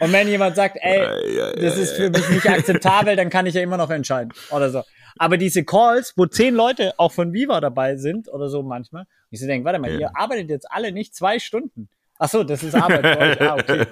Und 0.00 0.12
wenn 0.12 0.28
jemand 0.28 0.56
sagt, 0.56 0.78
ey, 0.80 1.54
das 1.60 1.76
ist 1.76 1.92
für 1.96 2.08
mich 2.10 2.28
nicht 2.30 2.48
akzeptabel, 2.48 3.16
dann 3.16 3.30
kann 3.30 3.46
ich 3.46 3.54
ja 3.54 3.62
immer 3.62 3.76
noch 3.76 3.90
entscheiden 3.90 4.32
oder 4.50 4.70
so. 4.70 4.82
Aber 5.18 5.36
diese 5.36 5.64
Calls, 5.64 6.14
wo 6.16 6.26
zehn 6.26 6.54
Leute 6.54 6.94
auch 6.98 7.12
von 7.12 7.32
Viva 7.32 7.60
dabei 7.60 7.96
sind 7.96 8.28
oder 8.28 8.48
so 8.48 8.62
manchmal, 8.62 9.04
ich 9.30 9.40
so 9.40 9.46
denke, 9.46 9.64
warte 9.64 9.80
mal, 9.80 9.90
ihr 9.90 10.10
arbeitet 10.14 10.50
jetzt 10.50 10.70
alle 10.70 10.92
nicht 10.92 11.14
zwei 11.14 11.38
Stunden. 11.38 11.88
Ach 12.18 12.28
so, 12.28 12.42
das 12.42 12.62
ist 12.64 12.74
Arbeit 12.74 13.06
für 13.06 13.18
euch. 13.18 13.40
Ah, 13.40 13.54
okay. 13.54 13.86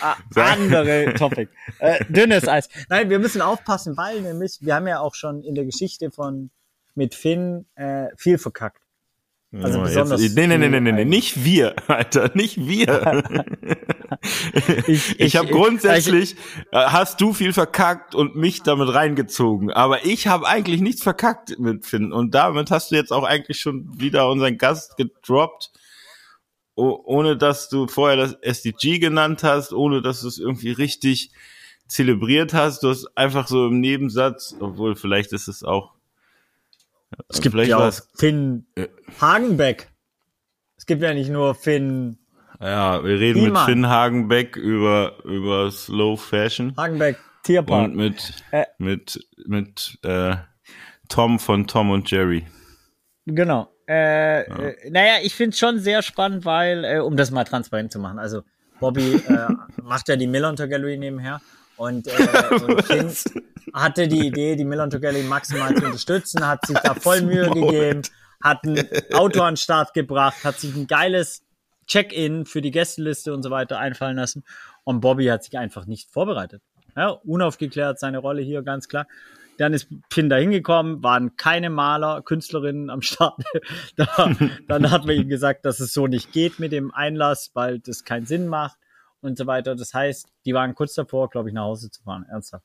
ah, 0.00 0.16
andere 0.52 1.14
Topic. 1.18 1.48
Äh, 1.78 2.04
dünnes 2.08 2.48
Eis. 2.48 2.68
Nein, 2.88 3.10
wir 3.10 3.18
müssen 3.18 3.42
aufpassen, 3.42 3.96
weil 3.96 4.22
nämlich, 4.22 4.58
wir 4.60 4.74
haben 4.74 4.86
ja 4.86 5.00
auch 5.00 5.14
schon 5.14 5.42
in 5.42 5.54
der 5.54 5.64
Geschichte 5.66 6.10
von 6.10 6.50
mit 6.94 7.14
Finn 7.14 7.66
äh, 7.74 8.06
viel 8.16 8.38
verkackt. 8.38 8.80
Also 9.62 9.80
Oh, 9.80 9.82
besonders. 9.82 10.20
jetzt, 10.20 10.34
nee, 10.36 10.46
nee, 10.46 10.58
nee, 10.58 10.68
nee, 10.68 10.80
nee, 10.80 10.92
nee, 10.92 11.04
nicht 11.04 11.44
wir, 11.44 11.76
Alter, 11.88 12.30
nicht 12.34 12.56
wir. 12.66 13.22
Ich, 14.86 15.20
Ich 15.20 15.36
habe 15.36 15.48
grundsätzlich, 15.48 16.34
äh, 16.72 16.78
hast 16.78 17.20
du 17.20 17.32
viel 17.32 17.52
verkackt 17.52 18.14
und 18.14 18.34
mich 18.34 18.62
damit 18.62 18.92
reingezogen. 18.92 19.70
Aber 19.70 20.04
ich 20.04 20.26
habe 20.26 20.48
eigentlich 20.48 20.80
nichts 20.80 21.02
verkackt 21.02 21.58
mit 21.58 21.86
Finn. 21.86 22.12
Und 22.12 22.34
damit 22.34 22.70
hast 22.70 22.90
du 22.90 22.96
jetzt 22.96 23.12
auch 23.12 23.24
eigentlich 23.24 23.60
schon 23.60 23.88
wieder 24.00 24.28
unseren 24.28 24.58
Gast 24.58 24.96
gedroppt. 24.96 25.70
Oh, 26.76 27.00
ohne 27.04 27.36
dass 27.36 27.68
du 27.68 27.86
vorher 27.86 28.16
das 28.16 28.32
SDG 28.42 28.98
genannt 28.98 29.44
hast, 29.44 29.72
ohne 29.72 30.02
dass 30.02 30.22
du 30.22 30.28
es 30.28 30.38
irgendwie 30.38 30.72
richtig 30.72 31.30
zelebriert 31.86 32.52
hast. 32.52 32.82
Du 32.82 32.88
hast 32.88 33.06
einfach 33.16 33.46
so 33.46 33.68
im 33.68 33.78
Nebensatz, 33.80 34.56
obwohl 34.58 34.96
vielleicht 34.96 35.32
ist 35.32 35.46
es 35.48 35.62
auch. 35.62 35.92
es 37.28 37.40
gibt 37.40 37.52
vielleicht 37.52 37.70
ja 37.70 37.78
auch 37.78 37.86
es- 37.88 38.08
Finn 38.16 38.66
Äh. 38.74 38.88
Hagenbeck. 39.20 39.92
Es 40.76 40.86
gibt 40.86 41.00
ja 41.02 41.14
nicht 41.14 41.30
nur 41.30 41.54
Finn 41.54 42.18
Ja, 42.60 43.04
wir 43.04 43.20
reden 43.20 43.42
Niemand. 43.44 43.68
mit 43.68 43.74
Finn 43.74 43.86
Hagenbeck 43.88 44.56
über, 44.56 45.22
über 45.24 45.70
Slow 45.70 46.16
Fashion. 46.20 46.74
Hagenbeck 46.76 47.18
Tierpark. 47.44 47.84
Und 47.84 47.96
mit, 47.96 48.34
Äh. 48.50 48.64
mit, 48.78 49.20
mit 49.46 49.98
äh, 50.02 50.36
Tom 51.08 51.38
von 51.38 51.66
Tom 51.68 51.90
und 51.90 52.10
Jerry. 52.10 52.46
Genau. 53.26 53.70
Äh, 53.86 54.42
äh, 54.42 54.90
naja, 54.90 55.14
ich 55.22 55.34
finde 55.34 55.50
es 55.50 55.58
schon 55.58 55.78
sehr 55.78 56.02
spannend, 56.02 56.44
weil, 56.44 56.84
äh, 56.84 56.98
um 57.00 57.16
das 57.16 57.30
mal 57.30 57.44
transparent 57.44 57.92
zu 57.92 57.98
machen, 57.98 58.18
also 58.18 58.42
Bobby 58.80 59.16
äh, 59.16 59.48
macht 59.82 60.08
ja 60.08 60.16
die 60.16 60.26
Millontor 60.26 60.68
Gallery 60.68 60.96
nebenher 60.96 61.40
und, 61.76 62.06
und 62.66 62.84
Finn 62.84 63.12
hatte 63.74 64.08
die 64.08 64.26
Idee, 64.26 64.56
die 64.56 64.64
Millontor 64.64 65.00
Gallery 65.00 65.24
maximal 65.24 65.74
zu 65.74 65.84
unterstützen, 65.84 66.46
hat 66.46 66.66
sich 66.66 66.78
da 66.78 66.94
voll 66.94 67.22
Mühe 67.22 67.50
gegeben, 67.50 68.02
hat 68.42 68.64
ein 68.64 68.88
Auto 69.12 69.42
an 69.42 69.52
den 69.52 69.56
Start 69.58 69.92
gebracht, 69.92 70.44
hat 70.44 70.58
sich 70.58 70.74
ein 70.74 70.86
geiles 70.86 71.42
Check-in 71.86 72.46
für 72.46 72.62
die 72.62 72.70
Gästeliste 72.70 73.34
und 73.34 73.42
so 73.42 73.50
weiter 73.50 73.78
einfallen 73.78 74.16
lassen 74.16 74.44
und 74.84 75.00
Bobby 75.00 75.26
hat 75.26 75.44
sich 75.44 75.58
einfach 75.58 75.84
nicht 75.84 76.10
vorbereitet. 76.10 76.62
Ja, 76.96 77.08
unaufgeklärt 77.08 77.98
seine 77.98 78.18
Rolle 78.18 78.40
hier, 78.40 78.62
ganz 78.62 78.88
klar. 78.88 79.06
Dann 79.58 79.72
ist 79.72 79.88
Finn 80.10 80.28
da 80.28 80.36
hingekommen, 80.36 81.02
waren 81.02 81.36
keine 81.36 81.70
Maler, 81.70 82.22
Künstlerinnen 82.22 82.90
am 82.90 83.02
Start. 83.02 83.42
da, 83.96 84.34
dann 84.68 84.90
hat 84.90 85.06
man 85.06 85.16
ihm 85.16 85.28
gesagt, 85.28 85.64
dass 85.64 85.80
es 85.80 85.92
so 85.92 86.06
nicht 86.06 86.32
geht 86.32 86.58
mit 86.58 86.72
dem 86.72 86.92
Einlass, 86.92 87.50
weil 87.54 87.78
das 87.78 88.04
keinen 88.04 88.26
Sinn 88.26 88.48
macht 88.48 88.78
und 89.20 89.38
so 89.38 89.46
weiter. 89.46 89.74
Das 89.74 89.94
heißt, 89.94 90.28
die 90.44 90.54
waren 90.54 90.74
kurz 90.74 90.94
davor, 90.94 91.30
glaube 91.30 91.48
ich, 91.48 91.54
nach 91.54 91.64
Hause 91.64 91.90
zu 91.90 92.02
fahren. 92.02 92.26
Ernsthaft. 92.28 92.64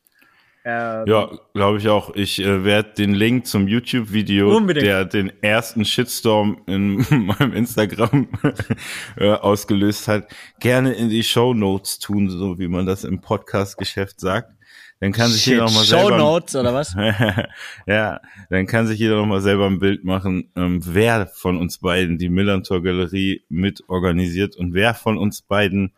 Äh, 0.65 1.09
Ja, 1.09 1.31
glaube 1.53 1.77
ich 1.77 1.87
auch. 1.87 2.13
Ich 2.15 2.39
äh, 2.39 2.63
werde 2.63 2.93
den 2.93 3.13
Link 3.13 3.47
zum 3.47 3.67
YouTube-Video, 3.67 4.59
der 4.73 5.05
den 5.05 5.31
ersten 5.41 5.85
Shitstorm 5.85 6.61
in 6.67 7.05
meinem 7.09 7.53
Instagram 7.53 8.27
äh, 9.17 9.31
ausgelöst 9.31 10.07
hat, 10.07 10.27
gerne 10.59 10.93
in 10.93 11.09
die 11.09 11.23
Show 11.23 11.53
Notes 11.53 11.99
tun, 11.99 12.29
so 12.29 12.59
wie 12.59 12.67
man 12.67 12.85
das 12.85 13.03
im 13.05 13.21
Podcast-Geschäft 13.21 14.19
sagt. 14.19 14.53
Dann 14.99 15.13
kann 15.13 15.29
sich 15.29 15.45
jeder 15.45 15.63
nochmal 15.63 15.85
Show 15.85 16.01
selber 16.01 16.17
Notes 16.17 16.55
oder 16.55 16.73
was? 16.73 16.93
ja, 17.85 18.19
dann 18.49 18.67
kann 18.67 18.85
sich 18.85 18.99
jeder 18.99 19.15
noch 19.15 19.25
mal 19.25 19.39
selber 19.39 19.65
ein 19.67 19.79
Bild 19.79 20.03
machen, 20.03 20.51
ähm, 20.57 20.81
wer 20.83 21.27
von 21.27 21.57
uns 21.57 21.77
beiden 21.77 22.17
die 22.17 22.27
Millantor 22.27 22.83
Galerie 22.83 23.43
mit 23.47 23.87
organisiert 23.87 24.57
und 24.57 24.73
wer 24.73 24.93
von 24.93 25.17
uns 25.17 25.41
beiden 25.41 25.93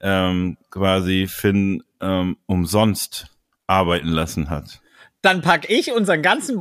ähm, 0.00 0.58
quasi 0.70 1.26
Finn 1.28 1.82
ähm, 2.00 2.36
umsonst 2.44 3.28
arbeiten 3.66 4.08
lassen 4.08 4.50
hat. 4.50 4.80
Dann 5.22 5.40
pack 5.40 5.70
ich 5.70 5.92
unseren 5.92 6.20
ganzen 6.20 6.60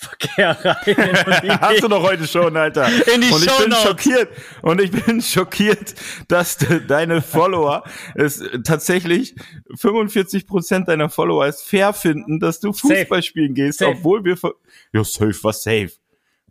WhatsApp-Verkehr 0.00 0.56
rein. 0.64 1.60
Hast 1.60 1.82
du 1.82 1.88
doch 1.88 2.02
heute 2.02 2.26
schon, 2.26 2.56
Alter. 2.56 2.86
In 3.14 3.20
die 3.20 3.30
und 3.30 3.44
ich 3.44 3.58
bin 3.58 3.72
schockiert. 3.72 4.28
Und 4.62 4.80
ich 4.80 4.90
bin 4.90 5.20
schockiert, 5.20 5.94
dass 6.28 6.56
de, 6.58 6.84
deine 6.86 7.22
Follower 7.22 7.84
es 8.14 8.42
tatsächlich 8.64 9.34
45 9.76 10.46
Prozent 10.46 10.88
deiner 10.88 11.08
Follower 11.08 11.46
es 11.46 11.62
fair 11.62 11.92
finden, 11.92 12.40
dass 12.40 12.60
du 12.60 12.72
Safe. 12.72 12.94
Fußball 12.96 13.22
spielen 13.22 13.54
gehst, 13.54 13.80
Safe. 13.80 13.92
obwohl 13.92 14.24
wir 14.24 14.36
ja 14.92 15.04
safe, 15.04 15.36
was 15.42 15.62
safe. 15.62 15.90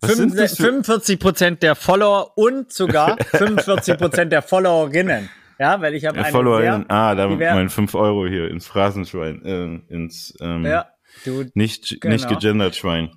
Was 0.01 0.15
sind 0.15 0.37
das 0.37 0.55
für 0.55 0.63
45 0.63 1.19
Prozent 1.19 1.63
der 1.63 1.75
Follower 1.75 2.31
und 2.37 2.71
sogar 2.71 3.17
45 3.31 3.97
Prozent 3.97 4.31
der 4.31 4.41
Followerinnen. 4.41 5.29
Ja, 5.59 5.81
weil 5.81 5.93
ich 5.93 6.05
habe 6.05 6.17
Ja, 6.17 6.23
eine 6.23 6.31
Followerinnen, 6.31 6.85
sehr, 6.87 6.91
ah, 6.91 7.15
da 7.15 7.27
mein 7.27 7.69
5 7.69 7.93
Euro 7.95 8.25
hier 8.25 8.49
ins 8.49 8.65
Phrasenschwein, 8.65 9.83
äh, 9.89 9.93
ins 9.93 10.33
ähm, 10.39 10.65
ja, 10.65 10.87
du, 11.25 11.43
nicht, 11.53 11.99
genau. 11.99 12.13
nicht 12.13 12.29
gegendert 12.29 12.77
Schwein. 12.77 13.11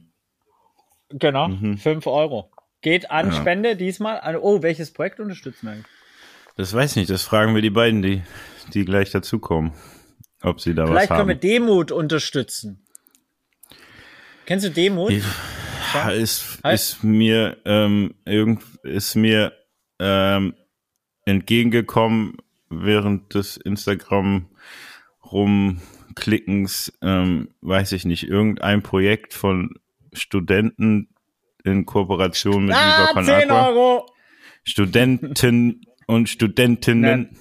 Genau, 1.19 1.49
Mhm. 1.49 1.79
5 1.79 2.07
Euro. 2.07 2.51
Geht 2.81 3.11
an 3.11 3.33
Spende 3.33 3.77
diesmal. 3.77 4.21
An, 4.21 4.37
oh, 4.37 4.63
welches 4.63 4.93
Projekt 4.93 5.21
unterstützen 5.21 5.67
wir 5.67 5.73
eigentlich? 5.73 5.87
Das 6.57 6.75
weiß 6.75 6.91
ich 6.93 6.97
nicht, 6.97 7.11
das 7.11 7.23
fragen 7.23 7.55
wir 7.55 7.63
die 7.63 7.71
beiden, 7.71 8.03
die, 8.03 8.23
die 8.75 8.85
gleich 8.85 9.11
dazukommen, 9.11 9.73
ob 10.43 10.61
sie 10.61 10.75
da 10.75 10.87
Vielleicht 10.87 11.11
was 11.11 11.17
können 11.17 11.29
wir 11.29 11.35
haben. 11.35 11.41
Demut 11.41 11.93
unterstützen. 11.93 12.85
Kennst 14.47 14.67
du 14.67 14.71
Demut? 14.71 15.13
Ja, 15.95 16.11
ist, 16.11 16.59
ist 16.65 17.05
mir, 17.05 17.57
ähm, 17.65 18.15
irgend, 18.25 18.63
ist 18.83 19.15
mir, 19.15 19.53
ähm, 20.01 20.55
entgegengekommen 21.25 22.39
während 22.69 23.35
des 23.35 23.57
Instagram 23.57 24.49
rumklickens, 25.31 26.93
ähm, 27.03 27.49
weiß 27.61 27.93
ich 27.93 28.05
nicht, 28.05 28.25
irgendein 28.29 28.83
Projekt 28.83 29.35
von 29.35 29.79
Studenten 30.13 31.09
in 31.65 31.87
Kooperation 31.87 32.67
mit 32.67 32.75
Viva 32.75 33.05
Ah, 33.11 33.13
Con 33.13 33.25
10 33.25 33.51
Agua. 33.51 33.69
Euro. 33.69 34.07
Studenten 34.65 35.81
und 36.07 36.29
Studentinnen, 36.29 37.37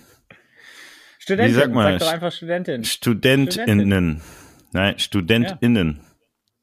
Studentin, 1.19 1.51
Wie 1.55 1.59
sagt 1.59 1.73
man 1.73 1.91
sag 1.93 1.99
doch 1.99 2.13
einfach 2.13 2.31
Studentin. 2.31 2.83
Studentinnen, 2.83 4.21
nein, 4.71 4.97
Studentinnen, 4.99 5.99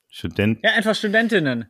Student, 0.09 0.59
Ja, 0.65 0.73
einfach 0.73 0.95
Studentinnen. 0.95 1.67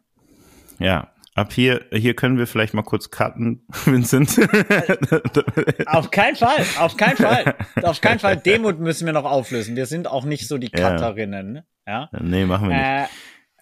ja. 0.79 1.13
Ab 1.35 1.53
hier, 1.53 1.85
hier 1.93 2.15
können 2.15 2.37
wir 2.37 2.49
vielleicht 2.49 2.75
mal 2.75 2.83
kurz 2.83 3.11
cutten, 3.13 3.65
Vincent. 3.85 4.29
Auf 5.87 6.11
keinen 6.11 6.35
Fall, 6.35 6.65
auf 6.81 6.97
keinen 6.97 7.17
Fall. 7.17 7.55
Auf 7.83 8.01
keinen 8.01 8.19
Fall. 8.19 8.37
Demut 8.39 8.81
müssen 8.81 9.07
wir 9.07 9.13
noch 9.13 9.25
auflösen. 9.25 9.77
Wir 9.77 9.87
sind 9.87 10.09
auch 10.09 10.25
nicht 10.25 10.49
so 10.49 10.59
die 10.59 10.69
Ja. 10.77 10.91
Cutterinnen. 10.91 11.53
ne? 11.53 11.67
Ja. 11.87 12.09
nee, 12.21 12.45
machen 12.45 12.71
wir 12.71 12.77
nicht. 12.77 12.85
Äh, 12.85 13.07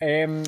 ähm, 0.00 0.42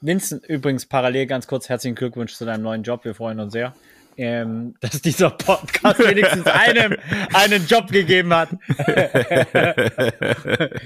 Vincent, 0.00 0.44
übrigens 0.46 0.86
parallel 0.86 1.26
ganz 1.26 1.46
kurz 1.46 1.68
herzlichen 1.68 1.94
Glückwunsch 1.94 2.34
zu 2.34 2.44
deinem 2.44 2.62
neuen 2.62 2.82
Job. 2.82 3.04
Wir 3.04 3.14
freuen 3.14 3.38
uns 3.38 3.52
sehr, 3.52 3.74
ähm, 4.16 4.74
dass 4.80 5.00
dieser 5.00 5.30
Podcast 5.30 5.98
wenigstens 6.00 6.44
einem 6.46 6.96
einen 7.32 7.66
Job 7.66 7.88
gegeben 7.92 8.34
hat. 8.34 8.48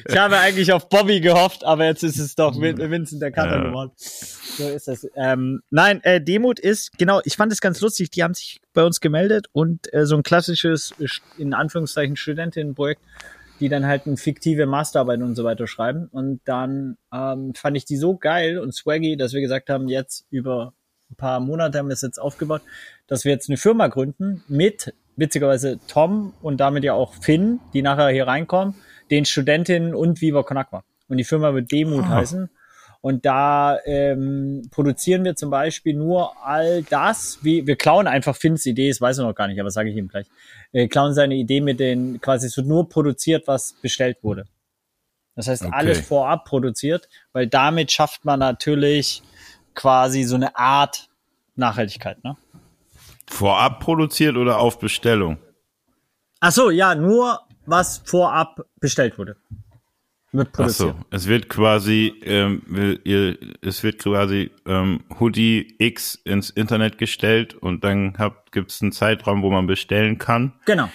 ich 0.08 0.16
habe 0.16 0.38
eigentlich 0.38 0.72
auf 0.72 0.88
Bobby 0.88 1.20
gehofft, 1.20 1.64
aber 1.64 1.86
jetzt 1.86 2.02
ist 2.02 2.18
es 2.18 2.34
doch 2.34 2.60
Vin- 2.60 2.78
Vincent 2.78 3.22
der 3.22 3.32
Cutter 3.32 3.56
Ja. 3.56 3.64
geworden. 3.68 3.92
So 3.96 4.68
ist 4.68 4.88
das. 4.88 5.06
Ähm, 5.16 5.62
nein, 5.70 6.02
äh, 6.04 6.20
Demut 6.20 6.58
ist, 6.60 6.96
genau, 6.98 7.20
ich 7.24 7.36
fand 7.36 7.52
es 7.52 7.60
ganz 7.60 7.80
lustig, 7.80 8.10
die 8.10 8.22
haben 8.22 8.34
sich 8.34 8.60
bei 8.74 8.84
uns 8.84 9.00
gemeldet 9.00 9.46
und 9.52 9.92
äh, 9.94 10.04
so 10.06 10.16
ein 10.16 10.22
klassisches, 10.22 10.92
in 11.38 11.54
Anführungszeichen, 11.54 12.16
Studentinnenprojekt, 12.16 13.00
die 13.60 13.68
dann 13.68 13.86
halt 13.86 14.06
eine 14.06 14.16
fiktive 14.16 14.66
Masterarbeit 14.66 15.20
und 15.20 15.34
so 15.34 15.44
weiter 15.44 15.66
schreiben. 15.66 16.08
Und 16.12 16.40
dann 16.44 16.96
ähm, 17.12 17.54
fand 17.54 17.76
ich 17.76 17.84
die 17.84 17.96
so 17.96 18.16
geil 18.16 18.58
und 18.58 18.74
swaggy, 18.74 19.16
dass 19.16 19.32
wir 19.32 19.40
gesagt 19.40 19.70
haben, 19.70 19.88
jetzt 19.88 20.26
über 20.30 20.72
ein 21.10 21.16
paar 21.16 21.40
Monate 21.40 21.78
haben 21.78 21.88
wir 21.88 21.94
es 21.94 22.02
jetzt 22.02 22.18
aufgebaut, 22.20 22.62
dass 23.06 23.24
wir 23.24 23.32
jetzt 23.32 23.48
eine 23.48 23.56
Firma 23.56 23.88
gründen 23.88 24.42
mit 24.48 24.92
witzigerweise 25.16 25.78
Tom 25.88 26.34
und 26.42 26.58
damit 26.58 26.84
ja 26.84 26.92
auch 26.92 27.14
Finn, 27.14 27.60
die 27.72 27.82
nachher 27.82 28.08
hier 28.10 28.26
reinkommen, 28.26 28.74
den 29.10 29.24
Studentinnen 29.24 29.94
und 29.94 30.20
Viva 30.20 30.42
Con 30.42 30.58
Agua. 30.58 30.84
Und 31.08 31.16
die 31.16 31.24
Firma 31.24 31.54
wird 31.54 31.70
Demut 31.72 32.04
Ah. 32.04 32.16
heißen. 32.16 32.50
Und 33.00 33.24
da 33.24 33.78
ähm, 33.84 34.62
produzieren 34.72 35.24
wir 35.24 35.36
zum 35.36 35.48
Beispiel 35.48 35.94
nur 35.94 36.32
all 36.44 36.82
das, 36.82 37.38
wie 37.42 37.64
wir 37.66 37.76
klauen 37.76 38.08
einfach 38.08 38.34
Finns 38.34 38.66
Idee, 38.66 38.88
das 38.88 39.00
weiß 39.00 39.18
er 39.18 39.26
noch 39.26 39.34
gar 39.34 39.46
nicht, 39.46 39.60
aber 39.60 39.70
sage 39.70 39.90
ich 39.90 39.96
ihm 39.96 40.08
gleich. 40.08 40.26
Wir 40.72 40.88
klauen 40.88 41.14
seine 41.14 41.34
Idee 41.34 41.60
mit 41.60 41.80
den, 41.80 42.20
quasi 42.20 42.46
es 42.46 42.56
wird 42.56 42.66
nur 42.66 42.88
produziert, 42.88 43.46
was 43.46 43.74
bestellt 43.74 44.18
wurde. 44.22 44.44
Das 45.34 45.48
heißt, 45.48 45.62
Okay. 45.64 45.72
alles 45.74 46.00
vorab 46.06 46.44
produziert, 46.44 47.08
weil 47.32 47.46
damit 47.46 47.92
schafft 47.92 48.24
man 48.24 48.40
natürlich 48.40 49.22
quasi 49.74 50.22
so 50.24 50.34
eine 50.34 50.56
Art 50.56 51.08
Nachhaltigkeit, 51.54 52.22
ne? 52.24 52.36
Vorab 53.26 53.80
produziert 53.80 54.36
oder 54.36 54.58
auf 54.58 54.78
Bestellung? 54.78 55.38
Ach 56.40 56.52
so, 56.52 56.70
ja, 56.70 56.94
nur 56.94 57.40
was 57.66 57.98
vorab 58.04 58.60
bestellt 58.78 59.18
wurde. 59.18 59.36
Wird 60.36 60.48
Ach 60.58 60.68
so, 60.68 60.84
produziert. 60.86 61.06
es 61.10 61.26
wird 61.28 61.48
quasi, 61.48 62.14
ähm, 62.24 63.00
ihr, 63.04 63.38
es 63.62 63.82
wird 63.82 63.98
quasi 63.98 64.50
ähm, 64.66 65.00
Hoodie 65.18 65.74
X 65.78 66.16
ins 66.24 66.50
Internet 66.50 66.98
gestellt 66.98 67.54
und 67.54 67.84
dann 67.84 68.14
habt, 68.18 68.52
gibt's 68.52 68.82
einen 68.82 68.92
Zeitraum, 68.92 69.42
wo 69.42 69.50
man 69.50 69.66
bestellen 69.66 70.18
kann 70.18 70.52
Genau. 70.66 70.88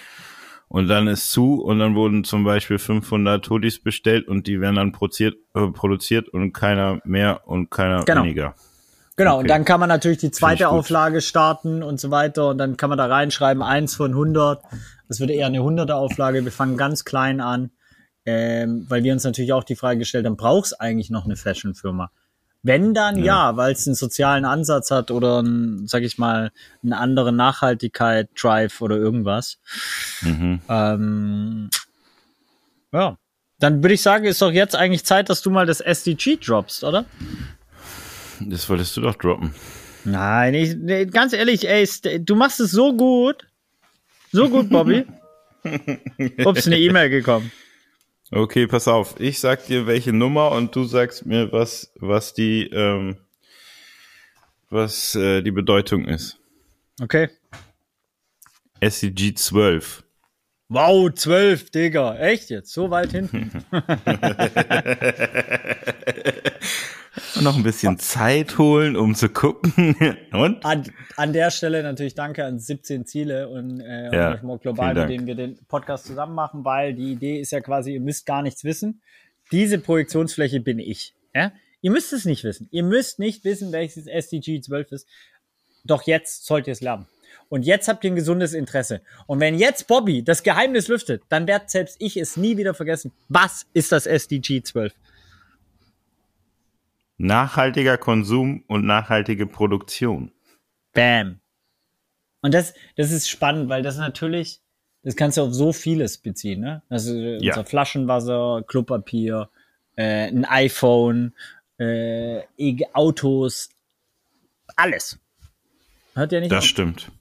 und 0.68 0.88
dann 0.88 1.08
ist 1.08 1.32
zu 1.32 1.62
und 1.64 1.80
dann 1.80 1.96
wurden 1.96 2.24
zum 2.24 2.44
Beispiel 2.44 2.78
500 2.80 3.50
Hoodies 3.50 3.80
bestellt 3.84 4.28
und 4.28 4.48
die 4.48 4.62
werden 4.62 4.76
dann 4.76 4.92
produziert, 4.92 5.36
äh, 5.56 5.68
produziert 5.68 6.30
und 6.30 6.54
keiner 6.54 7.00
mehr 7.04 7.48
und 7.48 7.70
keiner 7.72 8.04
Genau. 8.06 8.24
weniger. 8.24 8.56
Genau, 9.18 9.34
Okay. 9.36 9.42
und 9.42 9.50
dann 9.50 9.66
kann 9.66 9.80
man 9.80 9.90
natürlich 9.90 10.18
die 10.20 10.32
zweite. 10.32 10.70
Auflage 10.70 11.22
starten 11.22 11.84
und 11.84 12.00
so 12.00 12.12
weiter 12.12 12.50
und 12.50 12.58
dann 12.58 12.78
kann 12.78 12.90
man 12.90 12.98
da 12.98 13.06
reinschreiben, 13.08 13.62
eins 13.62 13.96
von 13.96 14.14
100. 14.16 14.62
Das 15.10 15.20
wird 15.20 15.30
eher 15.32 15.48
eine 15.48 15.60
100er 15.60 15.96
Auflage. 15.96 16.44
Wir 16.46 16.52
fangen 16.52 16.78
ganz 16.78 17.04
klein 17.04 17.42
an, 17.42 17.72
ähm, 18.26 18.86
weil 18.88 19.04
wir 19.04 19.14
uns 19.14 19.24
natürlich 19.24 19.54
auch 19.54 19.64
die 19.64 19.76
Frage 19.76 20.00
gestellt 20.00 20.26
haben, 20.26 20.38
brauchst 20.38 20.80
eigentlich 20.80 21.10
noch 21.10 21.26
eine 21.26 21.36
Fashion-Firma? 21.36 22.12
Wenn 22.64 22.94
dann 22.94 23.24
ja, 23.24 23.58
weil 23.58 23.74
es 23.74 23.88
einen 23.88 23.96
sozialen 23.96 24.46
Ansatz 24.46 24.92
hat 24.92 25.10
oder 25.10 25.40
einen, 25.40 25.88
sag 25.88 26.04
ich 26.04 26.20
mal, 26.20 26.52
einen 26.84 26.94
anderen 26.94 27.36
Nachhaltigkeit, 27.36 28.30
Drive 28.40 28.82
oder 28.82 28.98
irgendwas. 28.98 29.58
Mhm. 30.22 30.62
Ähm, 30.70 31.70
ja. 32.92 33.18
Dann 33.58 33.84
würde 33.84 33.94
ich 33.94 34.02
sagen, 34.02 34.26
ist 34.26 34.42
doch 34.42 34.52
jetzt 34.52 34.76
eigentlich 34.76 35.06
Zeit, 35.06 35.30
dass 35.30 35.42
du 35.42 35.50
mal 35.50 35.66
das 35.66 35.82
SDG 35.82 36.38
droppst, 36.38 36.84
oder? 36.84 37.06
Das 38.40 38.70
wolltest 38.70 38.98
du 38.98 39.02
doch 39.02 39.16
droppen. 39.16 39.54
Nein, 40.04 40.54
ich, 40.56 40.76
nee, 40.76 41.06
ganz 41.06 41.34
ehrlich, 41.34 41.68
ey, 41.68 41.88
du 42.20 42.36
machst 42.36 42.60
es 42.60 42.72
so 42.72 42.96
gut. 42.96 43.48
So 44.32 44.50
gut, 44.50 44.70
Bobby. 44.70 45.06
Ups, 46.46 46.66
eine 46.66 46.80
E-Mail 46.80 47.10
gekommen. 47.10 47.52
Okay, 48.34 48.66
pass 48.66 48.88
auf. 48.88 49.20
Ich 49.20 49.40
sag 49.40 49.66
dir 49.66 49.88
welche 49.88 50.14
Nummer 50.14 50.52
und 50.52 50.74
du 50.74 50.86
sagst 50.86 51.26
mir, 51.26 51.52
was, 51.52 51.92
was 52.00 52.34
die, 52.34 52.64
ähm, 52.70 53.18
was 54.70 55.16
äh, 55.16 55.42
die 55.42 55.52
Bedeutung 55.52 56.06
ist. 56.06 56.40
Okay. 57.02 57.30
SCG 58.80 59.34
12. 59.34 60.04
Wow, 60.74 61.14
zwölf, 61.14 61.70
Digga. 61.70 62.16
Echt 62.16 62.50
jetzt? 62.50 62.72
So 62.72 62.90
weit 62.90 63.12
hinten? 63.12 63.52
Und 67.36 67.44
noch 67.44 67.58
ein 67.58 67.64
bisschen 67.64 68.00
Zeit 68.00 68.58
holen, 68.58 68.96
um 68.96 69.14
zu 69.14 69.28
gucken. 69.28 69.98
Und? 70.32 70.64
An, 70.64 70.90
an 71.18 71.34
der 71.34 71.52
Stelle 71.52 71.84
natürlich 71.84 72.16
danke 72.16 72.46
an 72.46 72.58
17 72.58 73.06
Ziele 73.06 73.50
und 73.50 73.82
äh, 73.82 74.06
Ja, 74.06 74.28
Engagement 74.30 74.62
Global, 74.62 74.94
mit 74.94 75.10
denen 75.10 75.28
wir 75.28 75.36
den 75.36 75.58
Podcast 75.68 76.06
zusammen 76.06 76.36
machen, 76.36 76.64
weil 76.64 76.94
die 76.94 77.12
Idee 77.12 77.42
ist 77.42 77.52
ja 77.52 77.60
quasi, 77.60 77.96
ihr 77.96 78.00
müsst 78.00 78.26
gar 78.26 78.42
nichts 78.42 78.64
wissen. 78.64 79.02
Diese 79.52 79.78
Projektionsfläche 79.78 80.62
bin 80.62 80.80
ich. 80.80 81.14
Ja? 81.36 81.52
Ihr 81.82 81.92
müsst 81.92 82.14
es 82.14 82.24
nicht 82.24 82.46
wissen. 82.46 82.70
Ihr 82.72 82.84
müsst 82.84 83.20
nicht 83.20 83.44
wissen, 83.44 83.74
welches 83.74 84.08
SDG 84.08 84.62
12 84.62 84.94
ist. 84.94 85.08
Doch 85.84 86.04
jetzt 86.04 86.46
sollt 86.46 86.68
ihr 86.68 86.72
es 86.72 86.80
lernen. 86.80 87.08
Und 87.52 87.64
jetzt 87.64 87.90
habt 87.90 88.04
ihr 88.06 88.12
ein 88.12 88.16
gesundes 88.16 88.54
Interesse. 88.54 89.02
Und 89.28 89.42
wenn 89.42 89.56
jetzt 89.56 89.88
Bobby 89.88 90.24
das 90.24 90.42
Geheimnis 90.42 90.88
lüftet, 90.88 91.22
dann 91.28 91.48
werd 91.48 91.70
selbst 91.70 91.98
ich 92.00 92.16
es 92.16 92.38
nie 92.38 92.56
wieder 92.56 92.74
vergessen. 92.74 93.12
Was 93.28 93.66
ist 93.74 93.92
das 93.92 94.06
SDG 94.06 94.62
12? 94.64 94.94
Nachhaltiger 97.18 97.98
Konsum 97.98 98.64
und 98.68 98.86
nachhaltige 98.86 99.46
Produktion. 99.48 100.32
Bam. 100.94 101.40
Und 102.42 102.54
das, 102.54 102.74
das 102.96 103.12
ist 103.12 103.30
spannend, 103.30 103.68
weil 103.70 103.84
das 103.84 103.98
natürlich, 103.98 104.62
das 105.04 105.16
kannst 105.18 105.38
du 105.38 105.42
auf 105.44 105.54
so 105.54 105.74
vieles 105.74 106.18
beziehen, 106.18 106.62
ne? 106.62 106.82
Also 106.90 107.14
Ja. 107.14 107.52
unser 107.52 107.66
Flaschenwasser, 107.66 108.64
Klopapier, 108.66 109.50
äh, 109.98 110.28
ein 110.30 110.46
iPhone, 110.46 111.34
äh, 111.80 112.40
E- 112.58 112.86
Autos, 112.94 113.70
alles. 114.76 115.20
Hört 116.16 116.32
ihr 116.32 116.40
nicht? 116.40 116.52
Das 116.52 116.64
auf? 116.64 116.70
stimmt. 116.70 117.12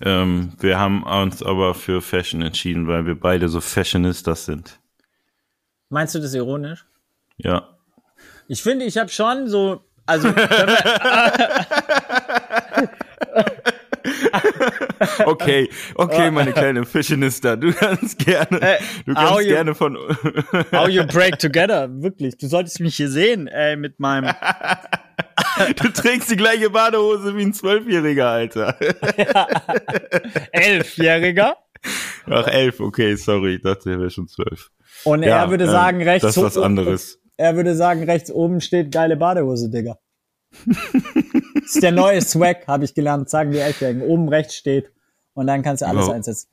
Ähm, 0.00 0.52
wir 0.58 0.78
haben 0.78 1.02
uns 1.04 1.42
aber 1.42 1.74
für 1.74 2.02
Fashion 2.02 2.42
entschieden, 2.42 2.86
weil 2.86 3.06
wir 3.06 3.18
beide 3.18 3.48
so 3.48 3.60
Fashionistas 3.60 4.44
sind. 4.44 4.78
Meinst 5.88 6.14
du 6.14 6.18
das 6.18 6.34
ironisch? 6.34 6.86
Ja. 7.38 7.76
Ich 8.48 8.62
finde, 8.62 8.84
ich 8.84 8.98
habe 8.98 9.08
schon 9.08 9.48
so, 9.48 9.84
also 10.04 10.28
Okay, 15.24 15.68
okay, 15.94 16.30
meine 16.30 16.52
kleine 16.52 16.84
Fashionista, 16.84 17.56
du 17.56 17.72
kannst 17.72 18.18
gerne, 18.18 18.60
Äh, 18.60 18.78
du 19.04 19.14
kannst 19.14 19.40
you- 19.42 19.46
gerne 19.48 19.74
von, 19.74 19.96
how 20.72 20.88
you 20.88 21.04
break 21.06 21.38
together, 21.38 21.88
wirklich. 22.02 22.36
Du 22.38 22.46
solltest 22.48 22.80
mich 22.80 22.96
hier 22.96 23.08
sehen, 23.10 23.46
ey, 23.46 23.76
mit 23.76 24.00
meinem, 24.00 24.34
du 25.82 25.88
trägst 25.90 26.30
die 26.30 26.36
gleiche 26.36 26.70
Badehose 26.70 27.36
wie 27.36 27.42
ein 27.42 27.52
Zwölfjähriger, 27.54 28.28
Alter. 28.30 28.76
Elfjähriger. 30.52 31.56
Ach, 32.28 32.46
elf, 32.48 32.80
okay, 32.80 33.14
sorry, 33.16 33.56
ich 33.56 33.62
dachte, 33.62 33.90
er 33.90 33.98
wäre 34.00 34.10
schon 34.10 34.28
zwölf. 34.28 34.70
Und 35.04 35.22
Ja, 35.22 35.44
er 35.44 35.50
würde 35.50 35.64
ähm, 35.64 35.70
sagen, 35.70 36.02
rechts 36.02 36.22
Das 36.22 36.36
ist 36.36 36.42
was 36.42 36.58
anderes. 36.58 37.20
Er 37.36 37.54
würde 37.56 37.74
sagen, 37.74 38.02
rechts 38.04 38.30
oben 38.30 38.60
steht 38.60 38.90
geile 38.90 39.16
Badehose, 39.16 39.70
Digga. 39.70 39.98
Das 41.66 41.74
ist 41.74 41.82
der 41.82 41.92
neue 41.92 42.20
Swag, 42.22 42.66
habe 42.66 42.84
ich 42.84 42.94
gelernt, 42.94 43.28
sagen 43.28 43.52
die 43.52 43.58
Elfjährigen. 43.58 44.02
Oben 44.02 44.28
rechts 44.28 44.54
steht 44.54 44.90
und 45.34 45.46
dann 45.46 45.62
kannst 45.62 45.82
du 45.82 45.86
alles 45.86 46.06
Wow. 46.06 46.14
einsetzen. 46.14 46.48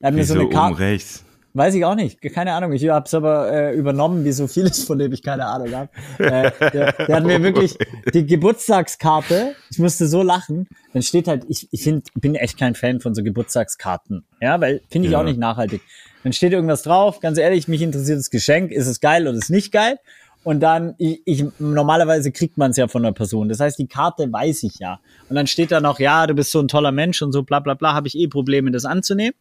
Er 0.00 0.08
hat 0.08 0.14
mir 0.14 0.24
so 0.24 0.34
eine 0.34 0.44
oben 0.44 0.52
Karte, 0.52 0.78
rechts? 0.78 1.24
weiß 1.54 1.74
ich 1.74 1.84
auch 1.84 1.94
nicht, 1.96 2.20
keine 2.32 2.52
Ahnung. 2.52 2.72
Ich 2.72 2.88
habe 2.88 3.04
es 3.06 3.14
aber 3.14 3.50
äh, 3.50 3.74
übernommen, 3.74 4.24
wie 4.24 4.30
so 4.32 4.46
vieles, 4.46 4.84
von 4.84 4.98
dem 4.98 5.12
ich 5.12 5.22
keine 5.22 5.46
Ahnung 5.46 5.74
habe. 5.74 5.90
Äh, 6.18 6.50
der, 6.72 6.92
der 6.92 7.16
hat 7.16 7.24
mir 7.24 7.42
wirklich 7.42 7.76
die 8.14 8.26
Geburtstagskarte, 8.26 9.56
ich 9.70 9.78
musste 9.78 10.06
so 10.06 10.22
lachen, 10.22 10.68
dann 10.92 11.02
steht 11.02 11.26
halt, 11.28 11.44
ich, 11.48 11.68
ich 11.72 11.82
find, 11.82 12.08
bin 12.14 12.34
echt 12.34 12.58
kein 12.58 12.74
Fan 12.74 13.00
von 13.00 13.14
so 13.14 13.22
Geburtstagskarten, 13.22 14.24
ja, 14.40 14.60
weil 14.60 14.82
finde 14.90 15.08
ich 15.08 15.12
Ja. 15.12 15.20
auch 15.20 15.24
nicht 15.24 15.38
nachhaltig. 15.38 15.82
Dann 16.22 16.32
steht 16.32 16.52
irgendwas 16.52 16.82
drauf, 16.82 17.20
ganz 17.20 17.38
ehrlich, 17.38 17.68
mich 17.68 17.82
interessiert 17.82 18.18
das 18.18 18.30
Geschenk, 18.30 18.70
ist 18.70 18.86
es 18.86 19.00
geil 19.00 19.26
oder 19.26 19.36
ist 19.36 19.44
es 19.44 19.50
nicht 19.50 19.72
geil? 19.72 19.98
Und 20.44 20.60
dann, 20.60 20.94
ich, 20.98 21.20
ich 21.24 21.44
normalerweise 21.58 22.32
kriegt 22.32 22.56
man 22.56 22.70
es 22.70 22.76
ja 22.76 22.88
von 22.88 23.02
der 23.02 23.12
Person. 23.12 23.48
Das 23.48 23.60
heißt, 23.60 23.78
die 23.78 23.86
Karte 23.86 24.32
weiß 24.32 24.62
ich 24.62 24.78
ja. 24.78 25.00
Und 25.28 25.36
dann 25.36 25.46
steht 25.46 25.72
da 25.72 25.80
noch, 25.80 25.98
ja, 25.98 26.26
du 26.26 26.34
bist 26.34 26.50
so 26.50 26.60
ein 26.60 26.68
toller 26.68 26.92
Mensch 26.92 27.20
und 27.22 27.32
so 27.32 27.42
bla 27.42 27.60
bla 27.60 27.74
bla, 27.74 27.94
habe 27.94 28.08
ich 28.08 28.16
eh 28.16 28.28
Probleme, 28.28 28.70
das 28.70 28.84
anzunehmen. 28.84 29.34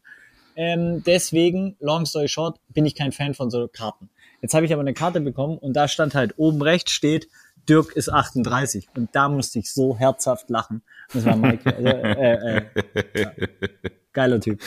Ähm, 0.56 1.04
deswegen, 1.06 1.76
long 1.80 2.06
story 2.06 2.28
short, 2.28 2.60
bin 2.70 2.86
ich 2.86 2.96
kein 2.96 3.12
Fan 3.12 3.36
von 3.36 3.52
so 3.52 3.68
Karten. 3.68 4.10
Jetzt 4.42 4.54
habe 4.54 4.66
ich 4.66 4.74
aber 4.74 4.82
eine 4.82 4.94
Karte 4.94 5.22
bekommen 5.22 5.58
und 5.58 5.74
da 5.74 5.88
stand 5.88 6.16
halt 6.16 6.34
oben 6.38 6.62
rechts 6.62 6.92
steht, 6.92 7.28
Dirk 7.70 7.96
ist 7.96 8.10
38. 8.12 8.88
Und 8.96 9.16
da 9.16 9.30
musste 9.30 9.60
ich 9.60 9.74
so 9.74 9.98
herzhaft 9.98 10.50
lachen. 10.50 10.82
Das 11.14 11.26
war 11.26 11.36
Mike. 11.36 11.76
Also, 11.76 11.88
äh, 11.88 12.58
äh, 12.58 12.66
ja. 13.16 13.32
Geiler 14.14 14.40
Typ. 14.40 14.62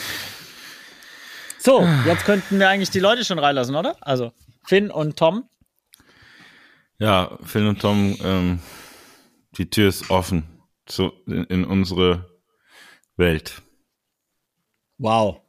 So, 1.57 1.85
jetzt 2.05 2.25
könnten 2.25 2.59
wir 2.59 2.69
eigentlich 2.69 2.89
die 2.89 2.99
Leute 2.99 3.25
schon 3.25 3.39
reinlassen, 3.39 3.75
oder? 3.75 3.95
Also 4.01 4.31
Finn 4.65 4.89
und 4.89 5.17
Tom. 5.17 5.43
Ja, 7.01 7.35
Phil 7.43 7.65
und 7.67 7.81
Tom, 7.81 8.15
ähm, 8.23 8.59
die 9.57 9.67
Tür 9.67 9.89
ist 9.89 10.11
offen 10.11 10.43
zu, 10.85 11.11
in, 11.25 11.45
in 11.45 11.63
unsere 11.65 12.29
Welt. 13.17 13.63
Wow. 14.99 15.41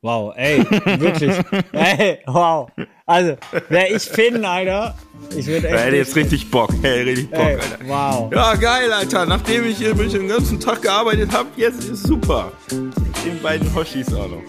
Wow, 0.00 0.32
ey, 0.36 0.58
wirklich. 0.98 1.34
ey, 1.72 2.20
wow. 2.26 2.70
Also, 3.04 3.36
wär 3.68 3.94
ich 3.94 4.04
Finn, 4.04 4.42
Alter, 4.44 4.96
ich 5.36 5.46
würde 5.46 5.68
Er 5.68 5.74
echt. 5.74 5.84
hätte 5.84 5.96
jetzt 5.96 6.16
richtig 6.16 6.50
Bock, 6.50 6.72
hey, 6.80 7.02
richtig 7.02 7.30
Bock, 7.30 7.40
ey, 7.40 7.56
Alter. 7.56 7.78
wow. 7.86 8.32
Ja, 8.32 8.54
geil, 8.54 8.90
Alter. 8.90 9.26
Nachdem 9.26 9.66
ich 9.66 9.76
hier 9.76 9.92
den 9.94 10.28
ganzen 10.28 10.58
Tag 10.58 10.80
gearbeitet 10.80 11.30
habe, 11.32 11.48
jetzt 11.56 11.84
ist 11.84 12.04
super. 12.06 12.52
Mit 12.70 13.24
den 13.26 13.42
beiden 13.42 13.74
Hoshis 13.74 14.14
auch 14.14 14.28
noch. 14.28 14.42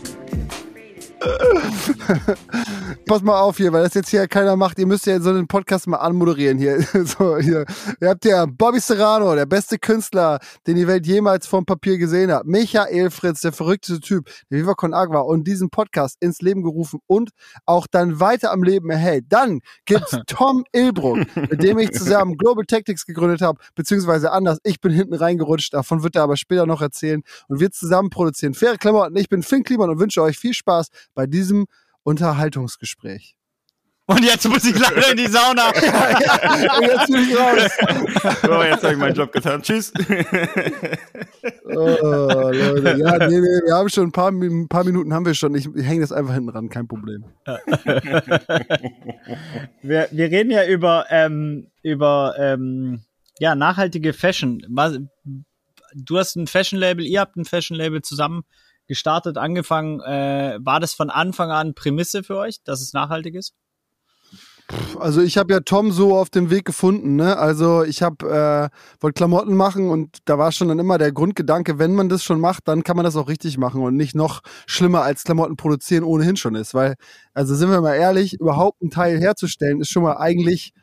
Pass 3.06 3.22
mal 3.22 3.40
auf 3.40 3.58
hier, 3.58 3.74
weil 3.74 3.84
das 3.84 3.94
jetzt 3.94 4.10
hier 4.10 4.28
keiner 4.28 4.56
macht. 4.56 4.78
Ihr 4.80 4.86
müsst 4.86 5.06
ja 5.06 5.20
so 5.20 5.30
einen 5.30 5.48
Podcast 5.48 5.88
mal 5.88 5.98
anmoderieren 5.98 6.58
hier. 6.58 6.82
so, 7.06 7.38
hier. 7.38 7.66
Ihr 8.02 8.10
habt 8.10 8.26
ja 8.26 8.46
Bobby 8.46 8.80
Serrano, 8.80 9.36
der 9.36 9.46
beste 9.46 9.78
Künstler, 9.80 10.40
den 10.68 10.76
die 10.76 10.88
Welt 10.88 11.08
jemals 11.08 11.48
vom 11.48 11.66
Papier 11.66 11.98
gesehen 11.98 12.32
hat. 12.32 12.46
Michael 12.46 13.10
Fritz, 13.10 13.42
der 13.42 13.52
verrückteste 13.52 14.00
Typ, 14.00 14.30
der 14.52 14.60
Viva 14.60 14.74
Con 14.74 14.94
Agua 14.94 15.22
und 15.22 15.48
diesen 15.48 15.70
Podcast 15.70 16.18
ins 16.20 16.42
Leben 16.42 16.64
gerufen 16.64 17.00
und 17.08 17.32
auch 17.66 17.88
dann 17.88 18.20
weiter 18.20 18.52
am 18.52 18.64
Leben 18.64 18.90
erhält. 18.90 19.26
Dann 19.30 19.62
gibt's 19.86 20.18
Tom 20.28 20.66
Ilbruck, 20.72 21.20
mit 21.36 21.64
dem 21.64 21.80
ich 21.80 21.92
zusammen 21.92 22.38
Global 22.38 22.66
Tactics 22.66 23.06
gegründet 23.06 23.42
habe, 23.42 23.60
beziehungsweise 23.76 24.32
anders. 24.32 24.60
Ich 24.64 24.82
bin 24.82 24.92
hinten 24.92 25.16
reingerutscht, 25.16 25.74
davon 25.74 26.04
wird 26.04 26.16
er 26.16 26.24
aber 26.24 26.38
später 26.38 26.66
noch 26.66 26.82
erzählen 26.82 27.24
und 27.48 27.60
wir 27.60 27.72
zusammen 27.72 28.10
produzieren 28.10 28.54
faire 28.54 28.78
Klamotten. 28.78 29.16
Ich 29.18 29.30
bin 29.30 29.44
Finn 29.44 29.64
Kliman 29.64 29.90
und 29.90 30.00
wünsche 30.00 30.22
euch 30.22 30.38
viel 30.38 30.54
Spaß 30.54 30.90
bei 31.18 31.26
diesem 31.26 31.66
Unterhaltungsgespräch. 32.04 33.36
Und 34.06 34.24
jetzt 34.24 34.48
muss 34.48 34.64
ich 34.64 34.80
leider 34.80 35.12
in 35.12 35.18
die 35.18 35.28
Sauna. 35.28 35.68
Und 36.78 36.84
jetzt 36.84 37.08
bin 37.12 37.24
ich 37.24 37.38
raus. 37.38 37.72
So, 38.42 38.64
jetzt 38.64 38.84
habe 38.84 38.94
ich 38.94 39.00
meinen 39.00 39.16
Job 39.16 39.34
getan. 39.34 39.62
Tschüss. 39.62 39.92
Oh, 41.66 41.72
Leute. 41.76 42.98
Ja, 43.00 43.18
nee, 43.28 43.40
nee, 43.40 43.62
wir 43.66 43.74
haben 43.74 43.90
schon 43.90 44.06
ein 44.06 44.12
paar, 44.14 44.32
ein 44.32 44.70
paar 44.70 44.86
Minuten 44.86 45.14
haben 45.14 45.26
wir 45.26 45.34
schon. 45.34 45.56
Ich, 45.56 45.68
ich 45.76 45.86
hänge 45.86 46.02
das 46.02 46.12
einfach 46.14 46.36
hinten 46.36 46.50
ran, 46.50 46.70
kein 46.70 46.88
Problem. 46.88 47.26
wir, 49.82 50.08
wir 50.12 50.32
reden 50.32 50.52
ja 50.52 50.66
über, 50.68 51.08
ähm, 51.10 51.68
über 51.82 52.36
ähm, 52.38 53.02
ja, 53.40 53.56
nachhaltige 53.56 54.14
Fashion. 54.14 54.62
Du 55.96 56.18
hast 56.18 56.36
ein 56.36 56.48
Fashion-Label, 56.48 57.06
ihr 57.06 57.20
habt 57.20 57.36
ein 57.36 57.44
Fashion-Label 57.44 58.04
zusammen 58.04 58.44
gestartet, 58.88 59.38
angefangen. 59.38 60.02
Äh, 60.02 60.58
war 60.62 60.80
das 60.80 60.94
von 60.94 61.10
Anfang 61.10 61.52
an 61.52 61.74
Prämisse 61.74 62.24
für 62.24 62.38
euch, 62.38 62.64
dass 62.64 62.82
es 62.82 62.94
nachhaltig 62.94 63.36
ist? 63.36 63.54
Also 65.00 65.22
ich 65.22 65.38
habe 65.38 65.54
ja 65.54 65.62
Tom 65.62 65.94
so 65.94 66.18
auf 66.18 66.30
dem 66.30 66.50
Weg 66.50 66.66
gefunden, 66.66 67.16
ne? 67.16 67.38
Also 67.38 67.84
ich 67.84 68.04
habe 68.04 68.70
äh, 68.70 69.02
wollte 69.02 69.18
Klamotten 69.18 69.56
machen 69.56 69.90
und 69.90 70.18
da 70.26 70.38
war 70.38 70.52
schon 70.52 70.68
dann 70.68 70.80
immer 70.80 70.98
der 70.98 71.14
Grundgedanke, 71.14 71.80
wenn 71.80 71.96
man 71.96 72.10
das 72.10 72.22
schon 72.24 72.42
macht, 72.42 72.68
dann 72.68 72.84
kann 72.84 72.98
man 72.98 73.06
das 73.06 73.16
auch 73.16 73.30
richtig 73.30 73.58
machen 73.58 73.82
und 73.82 73.96
nicht 73.96 74.14
noch 74.14 74.42
schlimmer 74.66 75.04
als 75.04 75.24
Klamotten 75.24 75.56
produzieren 75.56 76.04
ohnehin 76.04 76.36
schon 76.36 76.56
ist, 76.56 76.74
weil 76.74 76.96
also 77.34 77.56
sind 77.56 77.72
wir 77.72 77.80
mal 77.80 77.96
ehrlich, 77.96 78.34
überhaupt 78.34 78.82
ein 78.82 78.90
Teil 78.90 79.20
herzustellen 79.20 79.80
ist 79.80 79.90
schon 79.90 80.04
mal 80.04 80.18
eigentlich 80.18 80.74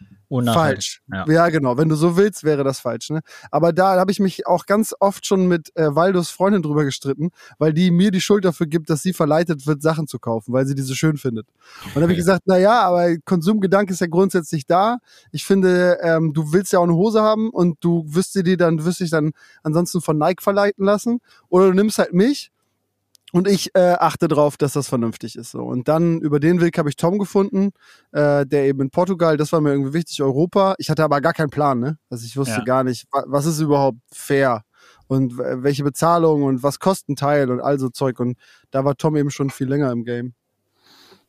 falsch. 0.42 1.02
Ja. 1.12 1.24
ja. 1.28 1.48
genau. 1.48 1.76
Wenn 1.76 1.88
du 1.88 1.96
so 1.96 2.16
willst, 2.16 2.44
wäre 2.44 2.64
das 2.64 2.80
falsch. 2.80 3.10
Ne? 3.10 3.20
Aber 3.50 3.72
da 3.72 3.98
habe 3.98 4.10
ich 4.10 4.20
mich 4.20 4.46
auch 4.46 4.66
ganz 4.66 4.94
oft 5.00 5.26
schon 5.26 5.46
mit 5.46 5.74
äh, 5.76 5.94
Waldos 5.94 6.30
Freundin 6.30 6.62
drüber 6.62 6.84
gestritten, 6.84 7.30
weil 7.58 7.72
die 7.72 7.90
mir 7.90 8.10
die 8.10 8.20
Schuld 8.20 8.44
dafür 8.44 8.66
gibt, 8.66 8.90
dass 8.90 9.02
sie 9.02 9.12
verleitet 9.12 9.66
wird, 9.66 9.82
Sachen 9.82 10.06
zu 10.06 10.18
kaufen, 10.18 10.52
weil 10.52 10.66
sie 10.66 10.74
diese 10.74 10.94
schön 10.94 11.16
findet. 11.16 11.46
Und 11.86 11.96
da 11.96 12.02
habe 12.02 12.12
ich 12.12 12.18
gesagt, 12.18 12.42
na 12.46 12.58
ja, 12.58 12.82
aber 12.82 13.16
Konsumgedanke 13.24 13.92
ist 13.92 14.00
ja 14.00 14.06
grundsätzlich 14.06 14.66
da. 14.66 14.98
Ich 15.32 15.44
finde, 15.44 15.98
ähm, 16.02 16.32
du 16.32 16.52
willst 16.52 16.72
ja 16.72 16.78
auch 16.78 16.84
eine 16.84 16.94
Hose 16.94 17.22
haben 17.22 17.50
und 17.50 17.76
du 17.80 18.04
wirst 18.06 18.34
dir 18.34 18.42
die 18.42 18.56
dann, 18.56 18.84
wirst 18.84 19.00
dich 19.00 19.10
dann 19.10 19.32
ansonsten 19.62 20.00
von 20.00 20.18
Nike 20.18 20.42
verleiten 20.42 20.84
lassen. 20.84 21.20
Oder 21.48 21.68
du 21.68 21.74
nimmst 21.74 21.98
halt 21.98 22.12
mich 22.12 22.50
und 23.34 23.48
ich 23.48 23.74
äh, 23.74 23.96
achte 23.98 24.28
drauf, 24.28 24.56
dass 24.56 24.74
das 24.74 24.88
vernünftig 24.88 25.34
ist. 25.34 25.50
So. 25.50 25.58
Und 25.64 25.88
dann 25.88 26.20
über 26.20 26.38
den 26.38 26.60
Weg 26.60 26.78
habe 26.78 26.88
ich 26.88 26.94
Tom 26.94 27.18
gefunden, 27.18 27.72
äh, 28.12 28.46
der 28.46 28.66
eben 28.66 28.80
in 28.80 28.90
Portugal, 28.90 29.36
das 29.36 29.50
war 29.50 29.60
mir 29.60 29.72
irgendwie 29.72 29.92
wichtig, 29.92 30.22
Europa. 30.22 30.76
Ich 30.78 30.88
hatte 30.88 31.02
aber 31.02 31.20
gar 31.20 31.32
keinen 31.32 31.50
Plan, 31.50 31.80
ne? 31.80 31.98
Also 32.08 32.26
ich 32.26 32.36
wusste 32.36 32.58
ja. 32.58 32.64
gar 32.64 32.84
nicht, 32.84 33.08
was 33.10 33.46
ist 33.46 33.58
überhaupt 33.58 33.98
fair 34.12 34.62
und 35.08 35.36
welche 35.36 35.82
Bezahlung 35.82 36.44
und 36.44 36.62
was 36.62 36.78
kostet 36.78 37.08
ein 37.08 37.16
Teil 37.16 37.50
und 37.50 37.60
all 37.60 37.80
so 37.80 37.88
Zeug. 37.88 38.20
Und 38.20 38.38
da 38.70 38.84
war 38.84 38.96
Tom 38.96 39.16
eben 39.16 39.32
schon 39.32 39.50
viel 39.50 39.66
länger 39.66 39.90
im 39.90 40.04
Game. 40.04 40.34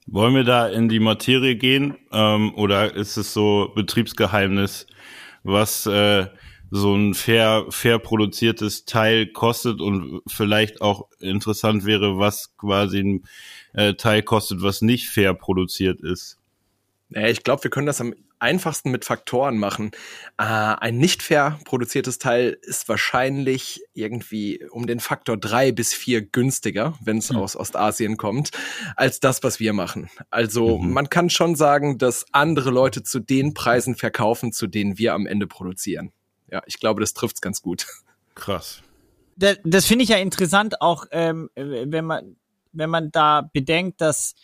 Wollen 0.05 0.35
wir 0.35 0.43
da 0.43 0.67
in 0.67 0.89
die 0.89 0.99
Materie 0.99 1.55
gehen 1.55 1.97
ähm, 2.11 2.53
oder 2.53 2.93
ist 2.93 3.17
es 3.17 3.33
so 3.33 3.71
Betriebsgeheimnis, 3.73 4.85
was 5.41 5.87
äh, 5.87 6.27
so 6.71 6.95
ein 6.95 7.13
fair, 7.13 7.65
fair 7.69 7.99
produziertes 7.99 8.85
Teil 8.85 9.27
kostet 9.27 9.81
und 9.81 10.21
vielleicht 10.27 10.81
auch 10.81 11.09
interessant 11.19 11.85
wäre, 11.85 12.17
was 12.17 12.55
quasi 12.57 12.99
ein 12.99 13.23
äh, 13.73 13.93
Teil 13.93 14.23
kostet, 14.23 14.61
was 14.61 14.81
nicht 14.81 15.09
fair 15.09 15.33
produziert 15.33 16.01
ist. 16.01 16.37
Ja, 17.09 17.27
ich 17.27 17.43
glaube, 17.43 17.63
wir 17.63 17.71
können 17.71 17.85
das 17.85 18.01
am 18.01 18.13
einfachsten 18.39 18.91
mit 18.91 19.05
Faktoren 19.05 19.57
machen. 19.57 19.91
Äh, 20.37 20.43
ein 20.43 20.97
nicht 20.97 21.23
fair 21.23 21.59
produziertes 21.65 22.19
Teil 22.19 22.57
ist 22.61 22.89
wahrscheinlich 22.89 23.81
irgendwie 23.93 24.63
um 24.69 24.87
den 24.87 24.99
Faktor 24.99 25.37
drei 25.37 25.71
bis 25.71 25.93
vier 25.93 26.21
günstiger, 26.21 26.97
wenn 27.01 27.19
es 27.19 27.31
mhm. 27.31 27.37
aus 27.37 27.55
Ostasien 27.55 28.17
kommt, 28.17 28.51
als 28.95 29.19
das, 29.19 29.43
was 29.43 29.59
wir 29.59 29.73
machen. 29.73 30.09
Also 30.29 30.77
mhm. 30.77 30.91
man 30.91 31.09
kann 31.09 31.29
schon 31.29 31.55
sagen, 31.55 31.97
dass 31.97 32.25
andere 32.33 32.71
Leute 32.71 33.03
zu 33.03 33.19
den 33.19 33.53
Preisen 33.53 33.95
verkaufen, 33.95 34.51
zu 34.51 34.67
denen 34.67 34.97
wir 34.97 35.13
am 35.13 35.25
Ende 35.25 35.47
produzieren 35.47 36.11
ja, 36.51 36.61
ich 36.65 36.79
glaube, 36.79 37.01
das 37.01 37.13
trifft's 37.13 37.41
ganz 37.41 37.61
gut. 37.61 37.85
Krass. 38.35 38.81
Das, 39.37 39.57
das 39.63 39.85
finde 39.85 40.03
ich 40.03 40.09
ja 40.09 40.17
interessant, 40.17 40.81
auch 40.81 41.05
ähm, 41.11 41.49
wenn 41.55 42.05
man 42.05 42.37
wenn 42.75 42.89
man 42.89 43.11
da 43.11 43.49
bedenkt, 43.53 44.01
dass 44.01 44.35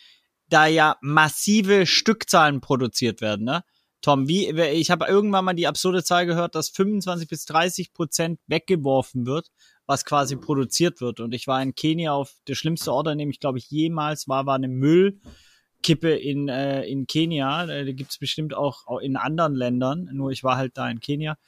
da 0.48 0.66
ja 0.66 0.96
massive 1.00 1.86
Stückzahlen 1.86 2.60
produziert 2.60 3.20
werden, 3.20 3.44
ne? 3.44 3.64
Tom, 4.00 4.26
wie 4.26 4.50
ich 4.50 4.90
habe 4.90 5.06
irgendwann 5.06 5.44
mal 5.44 5.52
die 5.54 5.68
absurde 5.68 6.02
Zahl 6.02 6.26
gehört, 6.26 6.56
dass 6.56 6.70
25 6.70 7.28
bis 7.28 7.44
30 7.44 7.92
Prozent 7.92 8.40
weggeworfen 8.48 9.26
wird, 9.26 9.52
was 9.86 10.04
quasi 10.04 10.34
produziert 10.34 11.00
wird. 11.00 11.20
Und 11.20 11.32
ich 11.34 11.46
war 11.46 11.62
in 11.62 11.76
Kenia 11.76 12.12
auf 12.12 12.34
der 12.48 12.56
schlimmste 12.56 12.92
Ort, 12.92 13.06
an 13.06 13.18
dem 13.18 13.30
ich 13.30 13.38
glaube 13.38 13.58
ich 13.58 13.70
jemals 13.70 14.26
war, 14.26 14.44
war 14.44 14.56
eine 14.56 14.66
Müllkippe 14.66 16.10
in 16.16 16.48
äh, 16.48 16.82
in 16.82 17.06
Kenia. 17.06 17.64
Äh, 17.66 17.84
da 17.84 17.92
gibt's 17.92 18.18
bestimmt 18.18 18.54
auch, 18.54 18.88
auch 18.88 18.98
in 18.98 19.16
anderen 19.16 19.54
Ländern. 19.54 20.10
Nur 20.12 20.32
ich 20.32 20.42
war 20.42 20.56
halt 20.56 20.76
da 20.76 20.90
in 20.90 20.98
Kenia. 20.98 21.38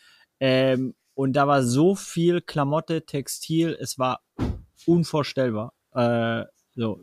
Ähm, 0.47 0.95
und 1.15 1.33
da 1.33 1.49
war 1.49 1.63
so 1.63 1.95
viel 1.95 2.43
Klamotte, 2.43 3.07
Textil, 3.07 3.75
es 3.81 3.99
war 3.99 4.21
unvorstellbar. 4.85 5.73
Äh, 5.95 6.45
so. 6.77 7.01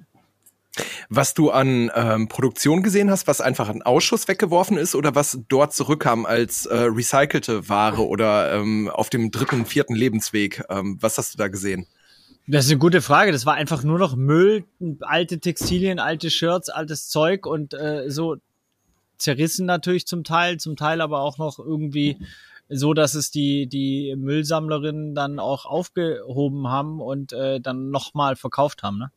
Was 1.10 1.34
du 1.34 1.49
an 1.49 1.89
ähm, 1.95 2.27
Produktion 2.27 2.84
gesehen 2.84 3.10
hast, 3.10 3.25
was 3.25 3.41
einfach 3.41 3.67
ein 3.69 3.82
Ausschuss 3.82 4.27
weggeworfen 4.27 4.77
ist 4.77 4.93
oder 4.93 5.15
was 5.15 5.39
dort 5.49 5.73
zurückkam 5.73 6.27
als 6.27 6.67
äh, 6.67 6.75
recycelte 6.84 7.67
Ware 7.67 8.08
oder 8.08 8.54
ähm, 8.54 8.88
auf 8.89 9.10
dem 9.10 9.32
dritten, 9.32 9.65
vierten 9.65 9.95
Lebensweg, 9.95 10.63
ähm, 10.69 10.99
was 11.01 11.17
hast 11.17 11.34
du 11.34 11.39
da 11.39 11.47
gesehen? 11.47 11.88
Das 12.45 12.65
ist 12.65 12.71
eine 12.71 12.80
gute 12.80 13.01
Frage. 13.01 13.32
Das 13.32 13.47
war 13.47 13.56
einfach 13.56 13.84
nur 13.84 13.97
noch 13.97 14.15
Müll, 14.15 14.65
alte 14.99 15.39
Textilien, 15.39 15.97
alte 15.97 16.30
Shirts, 16.30 16.69
altes 16.69 17.10
Zeug 17.10 17.47
und 17.47 17.73
äh, 17.73 18.04
so 18.08 18.38
zerrissen 19.17 19.65
natürlich 19.65 20.06
zum 20.06 20.23
Teil, 20.23 20.58
zum 20.58 20.75
Teil 20.75 21.01
aber 21.01 21.21
auch 21.21 21.39
noch 21.39 21.58
irgendwie 21.58 22.19
so 22.71 22.93
dass 22.93 23.13
es 23.15 23.31
die, 23.31 23.67
die 23.67 24.15
Müllsammlerinnen 24.17 25.13
dann 25.13 25.39
auch 25.39 25.65
aufgehoben 25.65 26.67
haben 26.67 27.01
und 27.01 27.34
äh, 27.34 27.60
dann 27.60 27.89
nochmal 27.89 28.36
verkauft 28.36 28.84
haben, 28.84 28.97
ne? 28.97 29.12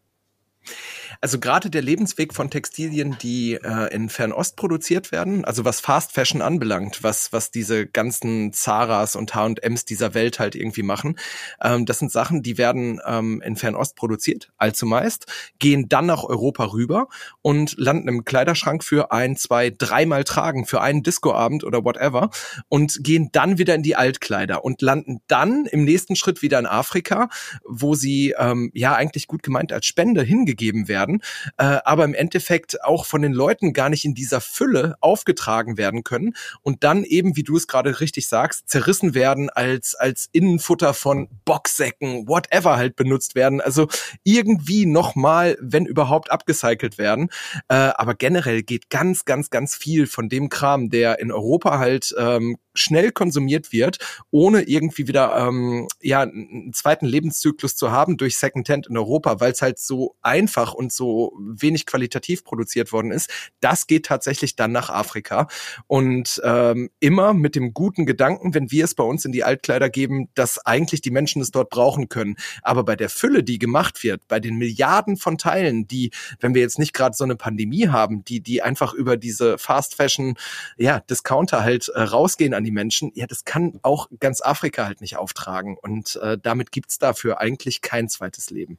Also 1.25 1.41
gerade 1.41 1.71
der 1.71 1.81
Lebensweg 1.81 2.35
von 2.35 2.51
Textilien, 2.51 3.17
die 3.23 3.55
äh, 3.55 3.95
in 3.95 4.11
Fernost 4.11 4.57
produziert 4.57 5.11
werden, 5.11 5.47
also 5.47 5.65
was 5.65 5.81
Fast 5.81 6.13
Fashion 6.13 6.43
anbelangt, 6.43 7.03
was 7.03 7.33
was 7.33 7.51
diese 7.51 7.87
ganzen 7.87 8.53
Zaras 8.53 9.17
und 9.17 9.35
H&Ms 9.35 9.87
dieser 9.87 10.13
Welt 10.13 10.39
halt 10.39 10.55
irgendwie 10.55 10.83
machen, 10.83 11.17
ähm, 11.63 11.87
das 11.87 12.01
sind 12.01 12.13
Sachen, 12.13 12.43
die 12.43 12.59
werden 12.59 13.01
ähm, 13.07 13.41
in 13.43 13.57
Fernost 13.57 13.97
produziert, 13.97 14.53
allzu 14.59 14.85
meist, 14.85 15.25
gehen 15.59 15.89
dann 15.89 16.05
nach 16.05 16.25
Europa 16.25 16.67
rüber 16.75 17.09
und 17.41 17.75
landen 17.79 18.09
im 18.09 18.27
Kleiderschrank 18.27 18.85
für 18.85 19.11
ein, 19.11 19.35
zwei, 19.39 19.71
dreimal 19.71 20.25
tragen 20.25 20.67
für 20.67 20.83
einen 20.83 21.03
Discoabend 21.03 21.65
oder 21.65 21.87
whatever 21.87 22.29
und 22.69 23.03
gehen 23.03 23.31
dann 23.33 23.57
wieder 23.57 23.75
in 23.75 23.83
die 23.83 23.97
Altkleider 23.97 24.63
und 24.63 24.83
landen 24.83 25.23
dann 25.27 25.65
im 25.65 25.85
nächsten 25.85 26.17
Schritt 26.17 26.43
wieder 26.43 26.59
in 26.59 26.67
Afrika, 26.67 27.31
wo 27.65 27.95
sie 27.95 28.35
ähm, 28.39 28.71
ja 28.75 28.95
eigentlich 28.95 29.27
gut 29.27 29.43
gemeint 29.43 29.73
als 29.73 29.87
Spende 29.87 30.23
hingegeben 30.23 30.87
werden 30.87 31.14
werden, 31.15 31.21
äh, 31.59 31.79
aber 31.85 32.05
im 32.05 32.15
Endeffekt 32.15 32.83
auch 32.85 33.07
von 33.07 33.23
den 33.23 33.33
Leuten 33.33 33.73
gar 33.73 33.89
nicht 33.89 34.05
in 34.05 34.15
dieser 34.15 34.41
Fülle 34.41 34.97
aufgetragen 35.01 35.77
werden 35.77 36.05
können 36.05 36.35
und 36.63 36.85
dann 36.85 37.05
eben, 37.05 37.37
wie 37.37 37.43
du 37.43 37.57
es 37.57 37.67
gerade 37.67 38.01
richtig 38.01 38.29
sagst, 38.29 38.69
zerrissen 38.69 39.15
werden 39.15 39.51
als, 39.51 39.95
als 39.95 40.29
Innenfutter 40.33 40.95
von 40.95 41.29
Boxsäcken, 41.45 42.29
whatever 42.29 42.77
halt 42.77 42.97
benutzt 42.97 43.35
werden. 43.35 43.61
Also 43.61 43.89
irgendwie 44.23 44.87
nochmal, 44.87 45.57
wenn 45.61 45.87
überhaupt, 45.87 46.31
abgecycelt 46.31 46.99
werden. 46.99 47.29
Äh, 47.69 47.75
aber 47.75 48.15
generell 48.15 48.63
geht 48.63 48.91
ganz, 48.91 49.25
ganz, 49.25 49.51
ganz 49.51 49.75
viel 49.75 50.07
von 50.07 50.29
dem 50.29 50.49
Kram, 50.49 50.91
der 50.91 51.19
in 51.19 51.31
Europa 51.31 51.79
halt 51.79 52.15
ähm, 52.19 52.57
schnell 52.75 53.13
konsumiert 53.13 53.73
wird, 53.73 53.99
ohne 54.31 54.63
irgendwie 54.63 55.09
wieder 55.09 55.37
ähm, 55.37 55.89
ja 56.01 56.23
einen 56.23 56.73
zweiten 56.73 57.07
Lebenszyklus 57.07 57.77
zu 57.77 57.91
haben 57.91 58.17
durch 58.17 58.37
Secondhand 58.37 58.87
in 58.89 58.97
Europa, 58.97 59.41
weil 59.41 59.53
es 59.53 59.63
halt 59.63 59.79
so 59.79 60.17
einfach 60.23 60.75
und 60.75 60.93
so 60.93 61.33
wenig 61.39 61.87
qualitativ 61.87 62.45
produziert 62.45 62.93
worden 62.93 63.11
ist. 63.11 63.31
Das 63.61 63.87
geht 63.87 64.07
tatsächlich 64.07 64.57
dann 64.57 64.73
nach 64.73 64.91
Afrika 64.91 65.49
und 65.87 66.41
ähm, 66.45 66.91
immer 67.01 67.35
mit 67.35 67.55
dem 67.55 67.73
guten 67.75 68.07
Gedanken, 68.07 68.55
wenn 68.55 68.71
wir 68.71 68.85
es 68.85 68.95
bei 68.95 69.05
uns 69.05 69.25
in 69.25 69.33
die 69.33 69.45
Altkleider 69.45 69.91
geben, 69.91 70.29
dass 70.35 70.65
eigentlich 70.65 71.01
die 71.01 71.11
Menschen 71.11 71.41
es 71.43 71.51
dort 71.51 71.71
brauchen 71.71 72.09
können. 72.09 72.37
Aber 72.63 72.85
bei 72.85 72.97
der 72.97 73.09
Fülle, 73.09 73.43
die 73.43 73.59
gemacht 73.59 74.03
wird, 74.03 74.27
bei 74.29 74.41
den 74.41 74.57
Milliarden 74.57 75.17
von 75.17 75.39
Teilen, 75.39 75.87
die, 75.87 76.11
wenn 76.41 76.55
wir 76.55 76.63
jetzt 76.63 76.79
nicht 76.79 76.93
gerade 76.93 77.15
so 77.15 77.25
eine 77.25 77.37
Pandemie 77.37 77.89
haben, 77.89 78.25
die 78.25 78.41
die 78.41 78.63
einfach 78.63 78.95
über 78.95 79.17
diese 79.17 79.59
Fast 79.59 79.95
Fashion 79.95 80.35
ja 80.77 81.01
Discounter 81.01 81.63
halt 81.63 81.89
äh, 81.89 82.03
rausgehen 82.03 82.55
an 82.55 82.64
an 82.65 82.67
die 82.67 82.71
Menschen, 82.71 83.13
ja, 83.15 83.27
das 83.27 83.45
kann 83.45 83.79
auch 83.83 84.09
ganz 84.19 84.41
Afrika 84.41 84.87
halt 84.87 85.03
nicht 85.03 85.17
auftragen. 85.17 85.77
Und 85.81 86.17
äh, 86.17 86.39
damit 86.41 86.73
gibt's 86.73 86.99
dafür 86.99 87.41
eigentlich 87.41 87.83
kein 87.83 88.09
zweites 88.09 88.51
Leben. 88.51 88.79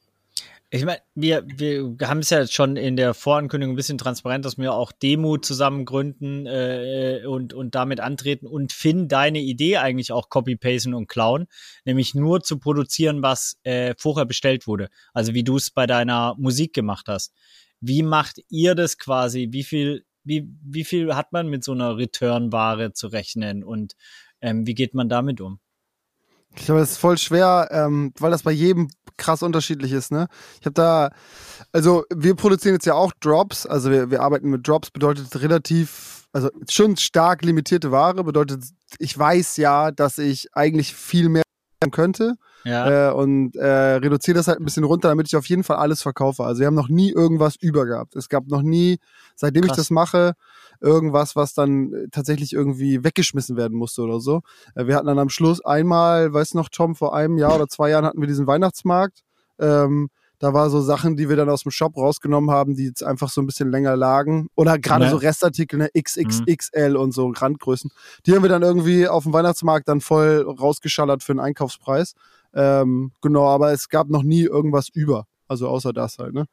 Ich 0.71 0.83
meine, 0.83 0.99
wir, 1.13 1.45
wir 1.45 1.95
haben 2.09 2.19
es 2.19 2.31
ja 2.31 2.39
jetzt 2.39 2.53
schon 2.53 2.75
in 2.75 2.97
der 2.97 3.13
Vorankündigung 3.13 3.73
ein 3.73 3.77
bisschen 3.77 3.99
transparent, 3.99 4.43
dass 4.43 4.57
wir 4.57 4.73
auch 4.73 4.91
Demo 4.91 5.37
zusammen 5.37 5.85
gründen 5.85 6.47
äh, 6.47 7.21
und, 7.25 7.53
und 7.53 7.75
damit 7.75 7.99
antreten 7.99 8.47
und 8.47 8.73
Finn 8.73 9.07
deine 9.07 9.39
Idee 9.39 9.77
eigentlich 9.77 10.11
auch 10.11 10.29
copy-pasten 10.29 10.95
und 10.95 11.07
klauen, 11.07 11.45
nämlich 11.85 12.15
nur 12.15 12.41
zu 12.41 12.57
produzieren, 12.57 13.21
was 13.21 13.57
äh, 13.63 13.93
vorher 13.97 14.25
bestellt 14.25 14.65
wurde. 14.65 14.89
Also 15.13 15.33
wie 15.35 15.43
du 15.43 15.57
es 15.57 15.69
bei 15.69 15.85
deiner 15.85 16.35
Musik 16.37 16.73
gemacht 16.73 17.05
hast. 17.07 17.31
Wie 17.79 18.01
macht 18.01 18.41
ihr 18.49 18.73
das 18.73 18.97
quasi? 18.97 19.49
Wie 19.51 19.63
viel 19.63 20.03
wie, 20.25 20.49
wie 20.63 20.83
viel 20.83 21.15
hat 21.15 21.31
man 21.31 21.47
mit 21.47 21.63
so 21.63 21.71
einer 21.71 21.97
Return-Ware 21.97 22.93
zu 22.93 23.07
rechnen 23.07 23.63
und 23.63 23.93
ähm, 24.41 24.67
wie 24.67 24.75
geht 24.75 24.93
man 24.93 25.09
damit 25.09 25.39
um? 25.41 25.59
Ich 26.57 26.65
glaube, 26.65 26.79
das 26.79 26.91
ist 26.91 26.97
voll 26.97 27.17
schwer, 27.17 27.67
ähm, 27.71 28.13
weil 28.17 28.31
das 28.31 28.43
bei 28.43 28.51
jedem 28.51 28.89
krass 29.17 29.43
unterschiedlich 29.43 29.91
ist. 29.91 30.11
Ne? 30.11 30.27
Ich 30.59 30.65
habe 30.65 30.73
da, 30.73 31.09
also 31.71 32.05
wir 32.13 32.35
produzieren 32.35 32.75
jetzt 32.75 32.85
ja 32.85 32.93
auch 32.93 33.11
Drops, 33.19 33.65
also 33.65 33.91
wir, 33.91 34.09
wir 34.09 34.21
arbeiten 34.21 34.49
mit 34.49 34.67
Drops, 34.67 34.91
bedeutet 34.91 35.35
relativ, 35.41 36.27
also 36.31 36.49
schon 36.69 36.97
stark 36.97 37.43
limitierte 37.43 37.91
Ware, 37.91 38.23
bedeutet, 38.23 38.63
ich 38.99 39.17
weiß 39.17 39.57
ja, 39.57 39.91
dass 39.91 40.17
ich 40.17 40.55
eigentlich 40.55 40.93
viel 40.95 41.29
mehr 41.29 41.43
könnte 41.91 42.35
Ja. 42.65 43.09
äh, 43.09 43.13
und 43.13 43.55
äh, 43.55 43.95
reduziere 43.95 44.35
das 44.35 44.47
halt 44.47 44.59
ein 44.59 44.65
bisschen 44.65 44.83
runter, 44.83 45.09
damit 45.09 45.27
ich 45.27 45.35
auf 45.35 45.45
jeden 45.45 45.63
Fall 45.63 45.77
alles 45.77 46.01
verkaufe. 46.01 46.43
Also 46.43 46.61
wir 46.61 46.67
haben 46.67 46.75
noch 46.75 46.89
nie 46.89 47.11
irgendwas 47.11 47.55
über 47.55 47.85
gehabt. 47.85 48.15
Es 48.15 48.27
gab 48.27 48.47
noch 48.47 48.63
nie, 48.63 48.97
seitdem 49.35 49.63
Krass. 49.63 49.77
ich 49.77 49.83
das 49.83 49.91
mache, 49.91 50.33
irgendwas, 50.81 51.35
was 51.35 51.53
dann 51.53 52.07
tatsächlich 52.11 52.53
irgendwie 52.53 53.03
weggeschmissen 53.03 53.55
werden 53.55 53.77
musste 53.77 54.01
oder 54.01 54.19
so. 54.19 54.41
Äh, 54.73 54.87
wir 54.87 54.95
hatten 54.95 55.07
dann 55.07 55.19
am 55.19 55.29
Schluss 55.29 55.63
einmal, 55.63 56.33
weißt 56.33 56.53
du 56.53 56.57
noch, 56.57 56.69
Tom, 56.69 56.95
vor 56.95 57.15
einem 57.15 57.37
Jahr 57.37 57.55
oder 57.55 57.67
zwei 57.67 57.91
Jahren 57.91 58.05
hatten 58.05 58.19
wir 58.19 58.27
diesen 58.27 58.47
Weihnachtsmarkt. 58.47 59.21
Ähm, 59.59 60.09
da 60.45 60.53
war 60.53 60.69
so 60.69 60.79
Sachen, 60.79 61.15
die 61.17 61.27
wir 61.27 61.35
dann 61.35 61.49
aus 61.49 61.63
dem 61.63 61.71
Shop 61.71 61.97
rausgenommen 61.97 62.51
haben, 62.51 62.75
die 62.75 62.85
jetzt 62.85 63.03
einfach 63.03 63.29
so 63.31 63.41
ein 63.41 63.47
bisschen 63.47 63.71
länger 63.71 63.95
lagen. 63.95 64.47
Oder 64.53 64.77
gerade 64.77 65.05
Ja. 65.05 65.09
so 65.09 65.17
Restartikel, 65.17 65.79
ne, 65.79 65.89
XXXL 65.99 66.95
und 66.95 67.13
so 67.13 67.27
Randgrößen. 67.35 67.89
Die 68.27 68.35
haben 68.35 68.43
wir 68.43 68.49
dann 68.49 68.61
irgendwie 68.61 69.07
auf 69.07 69.23
dem 69.23 69.33
Weihnachtsmarkt 69.33 69.87
dann 69.87 70.01
voll 70.01 70.45
rausgeschallert 70.47 71.23
für 71.23 71.31
einen 71.31 71.39
Einkaufspreis. 71.39 72.13
Ähm, 72.53 73.11
genau, 73.23 73.47
aber 73.47 73.71
es 73.73 73.89
gab 73.89 74.07
noch 74.09 74.21
nie 74.21 74.43
irgendwas 74.43 74.87
über. 74.89 75.25
Also 75.47 75.67
außer 75.67 75.93
das 75.93 76.17
halt, 76.19 76.33
ne? 76.33 76.45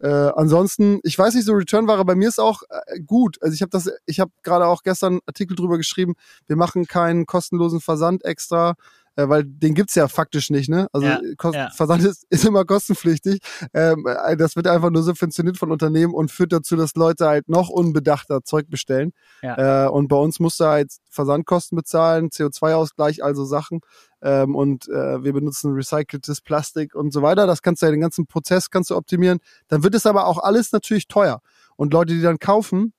Äh, 0.00 0.08
ansonsten, 0.08 1.00
ich 1.04 1.16
weiß 1.18 1.34
nicht, 1.34 1.44
so 1.44 1.52
Returnware 1.52 2.04
bei 2.04 2.14
mir 2.16 2.28
ist 2.28 2.40
auch 2.40 2.62
äh, 2.68 3.00
gut. 3.00 3.36
Also 3.42 3.54
ich 3.54 3.62
habe 3.62 3.70
das, 3.70 3.90
ich 4.06 4.18
habe 4.20 4.30
gerade 4.42 4.66
auch 4.66 4.82
gestern 4.84 5.14
einen 5.14 5.20
Artikel 5.26 5.56
drüber 5.56 5.76
geschrieben, 5.76 6.14
wir 6.46 6.56
machen 6.56 6.86
keinen 6.86 7.26
kostenlosen 7.26 7.80
Versand 7.80 8.24
extra, 8.24 8.74
äh, 9.20 9.28
weil 9.28 9.44
den 9.44 9.74
gibt's 9.74 9.94
ja 9.94 10.08
faktisch 10.08 10.50
nicht, 10.50 10.68
ne? 10.68 10.88
Also 10.92 11.06
Ja, 11.06 11.20
Kost 11.36 11.54
ja. 11.54 11.70
Versand 11.70 12.04
ist, 12.04 12.24
ist 12.30 12.44
immer 12.44 12.64
kostenpflichtig. 12.64 13.40
Ähm, 13.74 14.06
äh, 14.06 14.36
das 14.36 14.56
wird 14.56 14.66
einfach 14.66 14.90
nur 14.90 15.02
subventioniert 15.02 15.58
von 15.58 15.70
Unternehmen 15.70 16.14
und 16.14 16.30
führt 16.30 16.52
dazu, 16.52 16.76
dass 16.76 16.94
Leute 16.94 17.26
halt 17.26 17.48
noch 17.48 17.68
unbedachter 17.68 18.42
Zeug 18.42 18.68
bestellen. 18.70 19.12
Ja. 19.42 19.86
Äh, 19.86 19.88
und 19.88 20.08
bei 20.08 20.16
uns 20.16 20.40
musst 20.40 20.60
du 20.60 20.64
halt 20.64 20.92
Versandkosten 21.08 21.76
bezahlen, 21.76 22.30
CO2-Ausgleich, 22.30 23.22
also 23.22 23.44
Sachen. 23.44 23.80
Ähm, 24.22 24.54
und 24.54 24.88
äh, 24.88 25.22
wir 25.22 25.32
benutzen 25.32 25.72
recyceltes 25.72 26.40
Plastik 26.40 26.94
und 26.94 27.12
so 27.12 27.22
weiter. 27.22 27.46
Das 27.46 27.62
kannst 27.62 27.82
du 27.82 27.86
ja 27.86 27.92
den 27.92 28.00
ganzen 28.00 28.26
Prozess 28.26 28.70
kannst 28.70 28.90
du 28.90 28.96
optimieren. 28.96 29.38
Dann 29.68 29.82
wird 29.82 29.94
es 29.94 30.06
aber 30.06 30.26
auch 30.26 30.38
alles 30.38 30.72
natürlich 30.72 31.08
teuer. 31.08 31.40
Und 31.76 31.92
Leute, 31.92 32.14
die 32.14 32.22
dann 32.22 32.38
kaufen, 32.38 32.92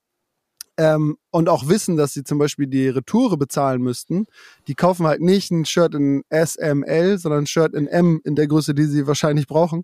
ähm, 0.82 1.18
und 1.30 1.48
auch 1.48 1.68
wissen, 1.68 1.96
dass 1.96 2.14
sie 2.14 2.24
zum 2.24 2.40
Beispiel 2.40 2.66
die 2.66 2.90
Retoure 2.90 3.38
bezahlen 3.38 3.84
müssten, 3.84 4.26
die 4.68 4.74
kaufen 4.74 5.06
halt 5.06 5.22
nicht 5.22 5.52
ein 5.52 5.64
Shirt 5.64 5.94
in 5.94 6.24
SML, 6.32 7.20
sondern 7.20 7.44
ein 7.44 7.48
Shirt 7.48 7.76
in 7.76 7.86
M 7.86 8.20
in 8.24 8.34
der 8.34 8.48
Größe, 8.48 8.74
die 8.74 8.86
sie 8.86 9.06
wahrscheinlich 9.06 9.46
brauchen. 9.46 9.84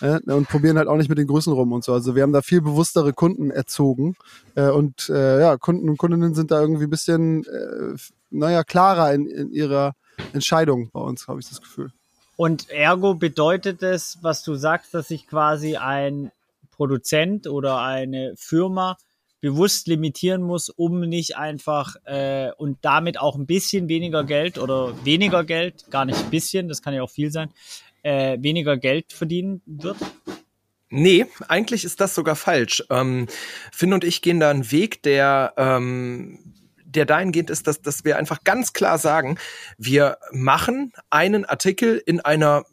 Äh, 0.00 0.20
und 0.32 0.48
probieren 0.48 0.78
halt 0.78 0.88
auch 0.88 0.96
nicht 0.96 1.10
mit 1.10 1.18
den 1.18 1.26
Größen 1.26 1.52
rum 1.52 1.72
und 1.72 1.84
so. 1.84 1.92
Also 1.92 2.14
wir 2.14 2.22
haben 2.22 2.32
da 2.32 2.40
viel 2.40 2.62
bewusstere 2.62 3.12
Kunden 3.12 3.50
erzogen. 3.50 4.16
Äh, 4.54 4.70
und 4.70 5.10
äh, 5.10 5.38
ja, 5.38 5.58
Kunden 5.58 5.90
und 5.90 5.98
Kundinnen 5.98 6.34
sind 6.34 6.50
da 6.50 6.62
irgendwie 6.62 6.84
ein 6.84 6.90
bisschen, 6.90 7.44
äh, 7.44 7.98
naja, 8.30 8.64
klarer 8.64 9.12
in, 9.12 9.26
in 9.26 9.50
ihrer 9.50 9.92
Entscheidung 10.32 10.88
bei 10.92 11.00
uns, 11.00 11.28
habe 11.28 11.40
ich 11.40 11.48
das 11.48 11.60
Gefühl. 11.60 11.92
Und 12.36 12.70
ergo 12.70 13.16
bedeutet 13.16 13.82
es, 13.82 14.18
was 14.22 14.44
du 14.44 14.54
sagst, 14.54 14.94
dass 14.94 15.08
sich 15.08 15.26
quasi 15.26 15.76
ein 15.76 16.30
Produzent 16.70 17.48
oder 17.48 17.80
eine 17.80 18.32
Firma 18.38 18.96
bewusst 19.40 19.86
limitieren 19.86 20.42
muss, 20.42 20.68
um 20.68 21.00
nicht 21.00 21.36
einfach 21.36 21.96
äh, 22.04 22.50
und 22.56 22.78
damit 22.82 23.20
auch 23.20 23.36
ein 23.36 23.46
bisschen 23.46 23.88
weniger 23.88 24.24
Geld 24.24 24.58
oder 24.58 24.94
weniger 25.04 25.44
Geld, 25.44 25.90
gar 25.90 26.04
nicht 26.04 26.18
ein 26.18 26.30
bisschen, 26.30 26.68
das 26.68 26.82
kann 26.82 26.94
ja 26.94 27.02
auch 27.02 27.10
viel 27.10 27.30
sein, 27.30 27.50
äh, 28.02 28.38
weniger 28.40 28.76
Geld 28.76 29.12
verdienen 29.12 29.62
wird. 29.66 29.96
Nee, 30.90 31.26
eigentlich 31.48 31.84
ist 31.84 32.00
das 32.00 32.14
sogar 32.14 32.34
falsch. 32.34 32.82
Ähm, 32.90 33.26
Finn 33.72 33.92
und 33.92 34.04
ich 34.04 34.22
gehen 34.22 34.40
da 34.40 34.50
einen 34.50 34.72
Weg, 34.72 35.02
der, 35.02 35.52
ähm, 35.58 36.54
der 36.84 37.04
dahingehend 37.04 37.50
ist, 37.50 37.66
dass, 37.66 37.82
dass 37.82 38.04
wir 38.04 38.16
einfach 38.16 38.42
ganz 38.42 38.72
klar 38.72 38.98
sagen, 38.98 39.38
wir 39.76 40.16
machen 40.32 40.92
einen 41.10 41.44
Artikel 41.44 42.02
in 42.04 42.20
einer 42.20 42.64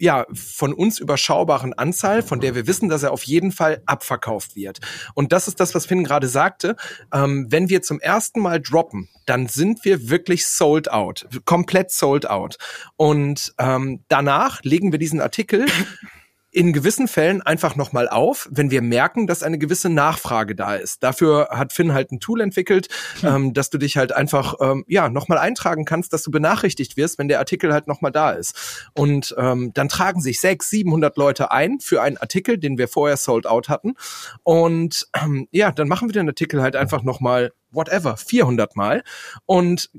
ja, 0.00 0.26
von 0.32 0.72
uns 0.72 0.98
überschaubaren 0.98 1.74
Anzahl, 1.74 2.22
von 2.22 2.40
der 2.40 2.54
wir 2.54 2.66
wissen, 2.66 2.88
dass 2.88 3.02
er 3.02 3.12
auf 3.12 3.22
jeden 3.24 3.52
Fall 3.52 3.82
abverkauft 3.86 4.56
wird. 4.56 4.80
Und 5.14 5.32
das 5.32 5.46
ist 5.46 5.60
das, 5.60 5.74
was 5.74 5.86
Finn 5.86 6.04
gerade 6.04 6.26
sagte. 6.26 6.74
Ähm, 7.12 7.46
wenn 7.50 7.68
wir 7.68 7.82
zum 7.82 8.00
ersten 8.00 8.40
Mal 8.40 8.60
droppen, 8.60 9.08
dann 9.26 9.46
sind 9.46 9.84
wir 9.84 10.08
wirklich 10.08 10.46
sold 10.46 10.90
out, 10.90 11.28
komplett 11.44 11.92
sold 11.92 12.28
out. 12.28 12.56
Und 12.96 13.52
ähm, 13.58 14.02
danach 14.08 14.62
legen 14.62 14.90
wir 14.90 14.98
diesen 14.98 15.20
Artikel 15.20 15.66
in 16.52 16.72
gewissen 16.72 17.06
Fällen 17.06 17.42
einfach 17.42 17.76
nochmal 17.76 18.08
auf, 18.08 18.48
wenn 18.50 18.70
wir 18.70 18.82
merken, 18.82 19.26
dass 19.26 19.42
eine 19.42 19.58
gewisse 19.58 19.88
Nachfrage 19.88 20.54
da 20.56 20.74
ist. 20.74 21.02
Dafür 21.02 21.48
hat 21.50 21.72
Finn 21.72 21.92
halt 21.92 22.10
ein 22.10 22.18
Tool 22.18 22.40
entwickelt, 22.40 22.88
ähm, 23.22 23.54
dass 23.54 23.70
du 23.70 23.78
dich 23.78 23.96
halt 23.96 24.12
einfach 24.12 24.54
ähm, 24.60 24.84
ja 24.88 25.08
nochmal 25.08 25.38
eintragen 25.38 25.84
kannst, 25.84 26.12
dass 26.12 26.22
du 26.22 26.30
benachrichtigt 26.30 26.96
wirst, 26.96 27.18
wenn 27.18 27.28
der 27.28 27.38
Artikel 27.38 27.72
halt 27.72 27.86
nochmal 27.86 28.10
da 28.10 28.32
ist. 28.32 28.90
Und 28.94 29.34
ähm, 29.38 29.70
dann 29.74 29.88
tragen 29.88 30.20
sich 30.20 30.40
sechs, 30.40 30.70
700 30.70 31.16
Leute 31.16 31.52
ein 31.52 31.78
für 31.80 32.02
einen 32.02 32.16
Artikel, 32.16 32.58
den 32.58 32.78
wir 32.78 32.88
vorher 32.88 33.16
sold 33.16 33.46
out 33.46 33.68
hatten. 33.68 33.94
Und 34.42 35.06
ähm, 35.22 35.46
ja, 35.52 35.70
dann 35.70 35.88
machen 35.88 36.08
wir 36.08 36.12
den 36.12 36.28
Artikel 36.28 36.62
halt 36.62 36.74
einfach 36.74 37.02
nochmal 37.02 37.52
whatever, 37.70 38.16
400 38.16 38.76
Mal 38.76 39.02
und 39.46 39.90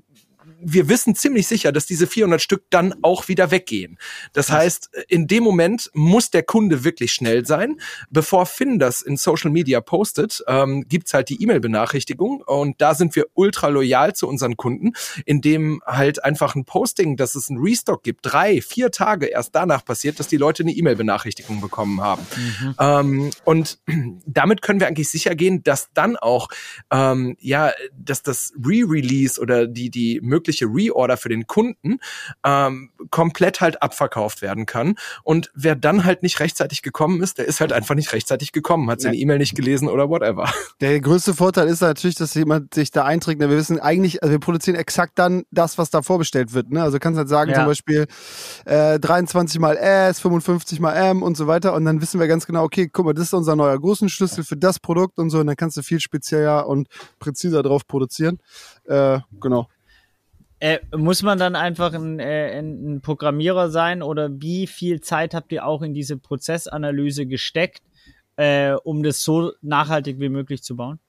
wir 0.63 0.89
wissen 0.89 1.15
ziemlich 1.15 1.47
sicher, 1.47 1.71
dass 1.71 1.85
diese 1.85 2.07
400 2.07 2.41
Stück 2.41 2.63
dann 2.69 2.93
auch 3.01 3.27
wieder 3.27 3.51
weggehen. 3.51 3.97
Das 4.33 4.51
heißt, 4.51 4.89
in 5.07 5.27
dem 5.27 5.43
Moment 5.43 5.89
muss 5.93 6.29
der 6.29 6.43
Kunde 6.43 6.83
wirklich 6.83 7.13
schnell 7.13 7.45
sein. 7.45 7.79
Bevor 8.09 8.45
Finn 8.45 8.79
das 8.79 9.01
in 9.01 9.17
Social 9.17 9.51
Media 9.51 9.81
postet, 9.81 10.43
ähm, 10.47 10.85
gibt's 10.87 11.13
halt 11.13 11.29
die 11.29 11.41
E-Mail-Benachrichtigung 11.41 12.41
und 12.45 12.79
da 12.81 12.95
sind 12.95 13.15
wir 13.15 13.25
ultra 13.33 13.67
loyal 13.67 14.13
zu 14.13 14.27
unseren 14.27 14.57
Kunden, 14.57 14.93
indem 15.25 15.81
halt 15.85 16.23
einfach 16.23 16.55
ein 16.55 16.65
Posting, 16.65 17.17
dass 17.17 17.35
es 17.35 17.49
einen 17.49 17.59
Restock 17.59 18.03
gibt, 18.03 18.21
drei, 18.23 18.61
vier 18.61 18.91
Tage 18.91 19.27
erst 19.27 19.55
danach 19.55 19.83
passiert, 19.83 20.19
dass 20.19 20.27
die 20.27 20.37
Leute 20.37 20.63
eine 20.63 20.71
E-Mail-Benachrichtigung 20.71 21.61
bekommen 21.61 22.01
haben. 22.01 22.25
Ähm, 22.79 23.31
und 23.45 23.79
damit 24.25 24.61
können 24.61 24.79
wir 24.79 24.87
eigentlich 24.87 25.09
sicher 25.09 25.35
gehen, 25.35 25.63
dass 25.63 25.89
dann 25.93 26.17
auch 26.17 26.49
ähm, 26.91 27.35
ja, 27.39 27.71
dass 27.93 28.23
das 28.23 28.53
Re-Release 28.63 29.39
oder 29.39 29.67
die 29.67 29.89
die 29.89 30.19
mögliche 30.21 30.50
Reorder 30.59 31.17
für 31.17 31.29
den 31.29 31.47
Kunden 31.47 31.99
ähm, 32.43 32.89
komplett 33.09 33.61
halt 33.61 33.81
abverkauft 33.81 34.41
werden 34.41 34.65
kann. 34.65 34.95
Und 35.23 35.51
wer 35.55 35.75
dann 35.75 36.03
halt 36.03 36.23
nicht 36.23 36.39
rechtzeitig 36.39 36.81
gekommen 36.81 37.21
ist, 37.23 37.37
der 37.37 37.45
ist 37.45 37.61
halt 37.61 37.71
einfach 37.73 37.95
nicht 37.95 38.11
rechtzeitig 38.13 38.51
gekommen, 38.51 38.89
hat 38.89 39.01
seine 39.01 39.15
E-Mail 39.15 39.37
nicht 39.37 39.55
gelesen 39.55 39.87
oder 39.87 40.09
whatever. 40.09 40.49
Der 40.81 40.99
größte 40.99 41.33
Vorteil 41.33 41.67
ist 41.67 41.81
natürlich, 41.81 42.15
dass 42.15 42.33
jemand 42.33 42.73
sich 42.73 42.91
da 42.91 43.05
einträgt. 43.05 43.39
Wir 43.39 43.49
wissen 43.49 43.79
eigentlich, 43.79 44.21
also 44.23 44.31
wir 44.31 44.39
produzieren 44.39 44.75
exakt 44.75 45.17
dann 45.19 45.43
das, 45.51 45.77
was 45.77 45.89
da 45.89 46.01
vorbestellt 46.01 46.53
wird. 46.53 46.71
Ne? 46.71 46.81
Also 46.81 46.97
du 46.97 46.99
kannst 46.99 47.17
halt 47.17 47.29
sagen, 47.29 47.51
Ja. 47.51 47.57
zum 47.57 47.65
Beispiel 47.65 48.07
äh, 48.65 48.99
23 48.99 49.59
mal 49.59 49.77
S, 49.77 50.19
55 50.19 50.79
mal 50.79 50.93
M 50.93 51.23
und 51.23 51.37
so 51.37 51.47
weiter. 51.47 51.73
Und 51.73 51.85
dann 51.85 52.01
wissen 52.01 52.19
wir 52.19 52.27
ganz 52.27 52.45
genau, 52.45 52.63
okay, 52.63 52.89
guck 52.91 53.05
mal, 53.05 53.13
das 53.13 53.25
ist 53.25 53.33
unser 53.33 53.55
neuer 53.55 53.79
Größenschlüssel 53.79 54.43
für 54.43 54.57
das 54.57 54.79
Produkt 54.79 55.19
und 55.19 55.29
so. 55.29 55.39
Und 55.39 55.47
dann 55.47 55.55
kannst 55.55 55.77
du 55.77 55.81
viel 55.83 55.99
spezieller 55.99 56.67
und 56.67 56.87
präziser 57.19 57.63
drauf 57.63 57.85
produzieren. 57.87 58.39
Äh, 58.85 59.19
genau. 59.39 59.67
Äh, 60.61 60.79
muss 60.95 61.23
man 61.23 61.39
dann 61.39 61.55
einfach 61.55 61.91
ein, 61.95 62.19
äh, 62.19 62.59
ein 62.59 63.01
Programmierer 63.01 63.71
sein 63.71 64.03
oder 64.03 64.29
wie 64.41 64.67
viel 64.67 65.01
Zeit 65.01 65.33
habt 65.33 65.51
ihr 65.51 65.65
auch 65.65 65.81
in 65.81 65.95
diese 65.95 66.17
Prozessanalyse 66.17 67.25
gesteckt, 67.25 67.81
äh, 68.35 68.73
um 68.73 69.01
das 69.01 69.23
so 69.23 69.53
nachhaltig 69.63 70.19
wie 70.19 70.29
möglich 70.29 70.61
zu 70.61 70.75
bauen? 70.75 70.99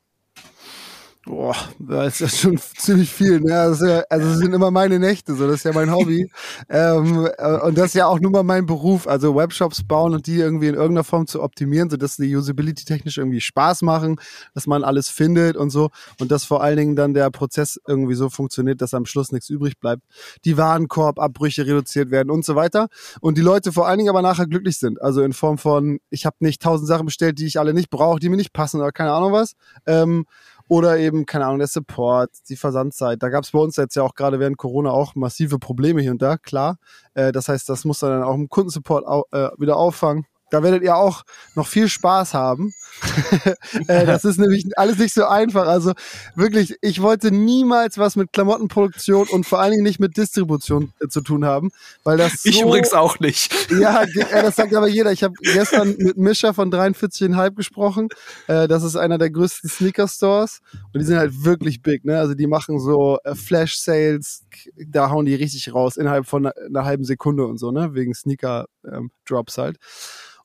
Boah, 1.25 1.55
da 1.79 2.07
ist 2.07 2.19
ja 2.19 2.29
schon 2.29 2.59
ziemlich 2.59 3.09
viel. 3.09 3.39
Ne? 3.41 3.51
Das 3.51 3.81
ja, 3.81 4.03
also 4.11 4.27
es 4.27 4.39
sind 4.39 4.53
immer 4.53 4.73
meine 4.73 4.99
Nächte, 4.99 5.37
so 5.37 5.47
das 5.47 5.57
ist 5.57 5.65
ja 5.65 5.73
mein 5.73 5.93
Hobby. 5.93 6.29
ähm, 6.69 7.29
äh, 7.39 7.59
und 7.61 7.79
das 7.79 7.87
ist 7.87 7.95
ja 7.95 8.09
auch 8.09 8.19
nur 8.19 8.33
mal 8.33 8.43
mein 8.43 8.67
Beruf, 8.67 9.07
also 9.07 9.37
Webshops 9.37 9.85
bauen 9.85 10.15
und 10.15 10.27
die 10.27 10.39
irgendwie 10.39 10.67
in 10.67 10.75
irgendeiner 10.75 11.05
Form 11.05 11.29
zu 11.29 11.41
optimieren, 11.41 11.91
sodass 11.91 12.17
die 12.17 12.35
Usability 12.35 12.85
technisch 12.85 13.19
irgendwie 13.19 13.41
Spaß 13.41 13.83
machen, 13.83 14.17
dass 14.55 14.67
man 14.67 14.83
alles 14.83 15.11
findet 15.11 15.57
und 15.57 15.71
so. 15.71 15.91
Und 16.19 16.33
dass 16.33 16.45
vor 16.45 16.61
allen 16.61 16.77
Dingen 16.77 16.97
dann 16.97 17.15
der 17.15 17.31
Prozess 17.31 17.79
irgendwie 17.87 18.17
so 18.17 18.29
funktioniert, 18.29 18.83
dass 18.83 18.93
am 18.93 19.07
Schluss 19.07 19.31
nichts 19.31 19.49
übrig 19.49 19.79
bleibt. 19.79 20.03
Die 20.45 20.57
Warenkorbabbrüche 20.57 21.65
reduziert 21.65 22.11
werden 22.11 22.33
und 22.33 22.45
so 22.45 22.57
weiter. 22.57 22.89
Und 23.21 23.39
die 23.39 23.43
Leute 23.43 23.71
vor 23.71 23.87
allen 23.87 23.99
Dingen 23.99 24.11
aber 24.11 24.23
nachher 24.23 24.49
glücklich 24.49 24.77
sind. 24.77 25.01
Also 25.01 25.23
in 25.23 25.35
Form 25.35 25.57
von, 25.57 26.01
ich 26.11 26.27
habe 26.27 26.35
nicht 26.41 26.61
tausend 26.61 26.89
Sachen 26.89 27.07
bestellt, 27.07 27.39
die 27.39 27.47
ich 27.47 27.61
alle 27.61 27.75
nicht 27.75 27.91
brauche, 27.91 28.19
die 28.19 28.29
mir 28.29 28.37
nicht 28.37 28.53
passen 28.53 28.81
oder 28.81 28.91
keine 28.91 29.13
Ahnung 29.13 29.31
was. 29.31 29.53
Ähm, 29.87 30.25
oder 30.73 30.97
eben, 30.97 31.27
keine 31.27 31.45
Ahnung, 31.45 31.59
der 31.59 31.69
Support, 31.69 32.31
die 32.49 32.57
Versandzeit. 32.57 33.23
Da 33.23 33.29
gab 33.29 33.45
es 33.45 33.51
bei 33.51 33.59
uns 33.59 33.77
jetzt 33.77 33.95
ja 33.95 34.03
auch 34.03 34.15
gerade 34.15 34.41
während 34.41 34.57
Corona 34.57 34.91
auch 34.91 35.15
massive 35.15 35.59
Probleme 35.59 36.01
hier 36.01 36.13
und 36.13 36.23
da, 36.23 36.39
klar. 36.39 36.79
Äh, 37.13 37.31
das 37.31 37.49
heißt, 37.49 37.69
das 37.69 37.85
muss 37.85 37.99
dann 37.99 38.23
auch 38.23 38.35
im 38.35 38.49
Kundensupport 38.49 39.07
au 39.07 39.25
äh, 39.33 39.51
wieder 39.59 39.77
auffangen. 39.77 40.25
Da 40.53 40.63
werdet 40.63 40.83
ihr 40.83 40.95
auch 40.97 41.25
noch 41.55 41.67
viel 41.67 41.89
Spaß 41.89 42.35
haben. 42.35 42.75
äh, 43.89 44.05
das 44.05 44.27
ist 44.27 44.39
nämlich 44.39 44.67
alles 44.77 44.99
nicht 44.99 45.15
so 45.15 45.25
einfach. 45.25 45.67
Also 45.67 45.95
wirklich, 46.35 46.77
ich 46.83 47.01
wollte 47.01 47.31
niemals 47.31 47.97
was 47.97 48.17
mit 48.17 48.35
Klamottenproduktion 48.35 49.29
und 49.29 49.45
vor 49.47 49.61
allen 49.61 49.73
Dingen 49.73 49.83
nicht 49.83 49.99
mit 49.99 50.19
Distribution 50.19 50.93
äh, 51.01 51.09
zu 51.09 51.23
tun 51.23 51.47
haben, 51.47 51.71
weil 52.05 52.19
das 52.19 52.45
Ich 52.45 52.59
so 52.59 52.67
übrigens 52.69 52.93
auch 52.93 53.19
nicht. 53.19 53.51
ja, 53.81 54.03
äh, 54.03 54.43
das 54.43 54.57
sagt 54.57 54.75
aber 54.75 54.89
jeder. 54.89 55.11
Ich 55.11 55.23
habe 55.23 55.33
gestern 55.41 55.97
mit 55.97 56.19
Mischa 56.19 56.53
von 56.53 56.71
43,5 56.71 57.55
gesprochen. 57.55 58.09
Das 58.47 58.83
ist 58.83 58.97
einer 58.97 59.17
der 59.17 59.31
größten 59.31 59.71
Sneaker-Stores. 59.71 60.61
Und 60.93 61.01
die 61.01 61.07
sind 61.07 61.17
halt 61.17 61.45
wirklich 61.45 61.81
big, 61.81 62.05
ne? 62.05 62.19
Also 62.19 62.35
die 62.35 62.47
machen 62.47 62.79
so 62.79 63.19
äh, 63.25 63.35
Flash-Sales 63.35 64.43
da 64.87 65.11
hauen 65.11 65.27
die 65.27 65.35
richtig 65.35 65.75
raus 65.75 65.97
innerhalb 65.97 66.27
von 66.27 66.47
einer, 66.47 66.85
halben 66.85 67.05
Sekunde 67.05 67.47
und 67.47 67.59
so, 67.59 67.71
ne? 67.71 67.95
Wegen 67.95 68.15
Sneaker-Drops 68.15 69.59
ähm, 69.59 69.65
halt. 69.65 69.79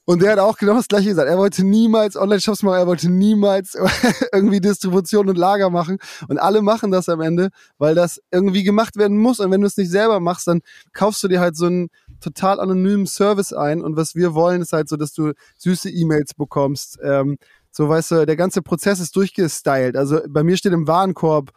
Und 0.09 0.21
der 0.21 0.31
hat 0.31 0.39
auch 0.39 0.57
genau 0.57 0.75
das 0.75 0.87
gleiche 0.87 1.09
gesagt. 1.09 1.27
Er 1.27 1.37
wollte 1.37 1.65
niemals 1.65 2.15
Online-Shops 2.15 2.63
machen, 2.63 2.77
er 2.77 2.87
wollte 2.87 3.09
niemals 3.09 3.75
irgendwie 4.33 4.61
Distribution 4.61 5.27
und 5.27 5.37
Lager 5.37 5.69
machen. 5.69 5.97
Und 6.29 6.37
alle 6.37 6.61
machen 6.61 6.91
das 6.91 7.09
am 7.09 7.19
Ende, 7.19 7.49
weil 7.77 7.93
das 7.93 8.21
irgendwie 8.31 8.63
gemacht 8.63 8.95
werden 8.95 9.17
muss. 9.17 9.41
Und 9.41 9.51
wenn 9.51 9.59
du 9.59 9.67
es 9.67 9.75
nicht 9.75 9.91
selber 9.91 10.21
machst, 10.21 10.47
dann 10.47 10.61
kaufst 10.93 11.21
du 11.23 11.27
dir 11.27 11.41
halt 11.41 11.57
so 11.57 11.65
einen 11.65 11.89
total 12.21 12.61
anonymen 12.61 13.05
Service 13.05 13.51
ein. 13.51 13.81
Und 13.81 13.97
was 13.97 14.15
wir 14.15 14.33
wollen, 14.33 14.61
ist 14.61 14.71
halt 14.71 14.87
so, 14.87 14.95
dass 14.95 15.11
du 15.11 15.33
süße 15.57 15.89
E-Mails 15.89 16.35
bekommst. 16.35 16.99
Ähm, 17.03 17.37
so, 17.71 17.89
weißt 17.89 18.11
du, 18.11 18.25
der 18.25 18.37
ganze 18.37 18.61
Prozess 18.61 19.01
ist 19.01 19.13
durchgestylt. 19.17 19.97
Also 19.97 20.21
bei 20.29 20.41
mir 20.41 20.55
steht 20.55 20.71
im 20.71 20.87
Warenkorb, 20.87 21.51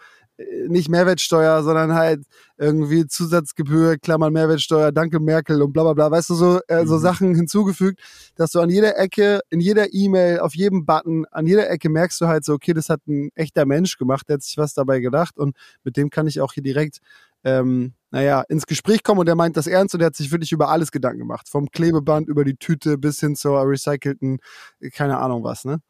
nicht 0.68 0.88
Mehrwertsteuer, 0.88 1.62
sondern 1.62 1.94
halt 1.94 2.22
irgendwie 2.56 3.06
Zusatzgebühr, 3.06 3.98
Klammern 3.98 4.32
Mehrwertsteuer, 4.32 4.92
danke 4.92 5.20
Merkel 5.20 5.62
und 5.62 5.72
bla 5.72 5.82
bla 5.82 5.92
bla, 5.94 6.10
weißt 6.10 6.30
du, 6.30 6.34
so, 6.34 6.60
äh, 6.68 6.86
so 6.86 6.96
mhm. 6.96 7.00
Sachen 7.00 7.34
hinzugefügt, 7.34 8.00
dass 8.36 8.52
du 8.52 8.60
an 8.60 8.70
jeder 8.70 8.98
Ecke, 8.98 9.40
in 9.50 9.60
jeder 9.60 9.92
E-Mail, 9.92 10.40
auf 10.40 10.54
jedem 10.54 10.86
Button, 10.86 11.26
an 11.30 11.46
jeder 11.46 11.70
Ecke 11.70 11.88
merkst 11.88 12.20
du 12.20 12.26
halt 12.26 12.44
so, 12.44 12.54
okay, 12.54 12.72
das 12.72 12.88
hat 12.88 13.00
ein 13.06 13.30
echter 13.34 13.66
Mensch 13.66 13.96
gemacht, 13.96 14.28
der 14.28 14.34
hat 14.34 14.42
sich 14.42 14.56
was 14.58 14.74
dabei 14.74 15.00
gedacht 15.00 15.38
und 15.38 15.56
mit 15.84 15.96
dem 15.96 16.10
kann 16.10 16.26
ich 16.26 16.40
auch 16.40 16.52
hier 16.52 16.62
direkt 16.62 16.98
ähm, 17.44 17.94
naja, 18.10 18.42
ins 18.48 18.66
Gespräch 18.66 19.02
kommen 19.02 19.20
und 19.20 19.26
der 19.26 19.36
meint 19.36 19.56
das 19.56 19.66
ernst 19.66 19.94
und 19.94 20.00
der 20.00 20.06
hat 20.06 20.16
sich 20.16 20.30
wirklich 20.30 20.52
über 20.52 20.68
alles 20.68 20.90
Gedanken 20.90 21.20
gemacht. 21.20 21.48
Vom 21.48 21.70
Klebeband 21.70 22.28
über 22.28 22.44
die 22.44 22.56
Tüte 22.56 22.98
bis 22.98 23.20
hin 23.20 23.36
zur 23.36 23.62
recycelten, 23.62 24.38
keine 24.92 25.18
Ahnung 25.18 25.44
was, 25.44 25.64
ne? 25.64 25.80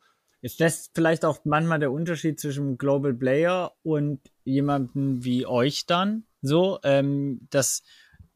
Ist 0.42 0.60
das 0.60 0.90
vielleicht 0.94 1.24
auch 1.24 1.40
manchmal 1.44 1.78
der 1.78 1.92
Unterschied 1.92 2.40
zwischen 2.40 2.78
Global 2.78 3.12
Player 3.12 3.72
und 3.82 4.20
jemandem 4.44 5.22
wie 5.24 5.46
euch 5.46 5.86
dann? 5.86 6.24
So, 6.40 6.78
ähm, 6.82 7.46
dass 7.50 7.82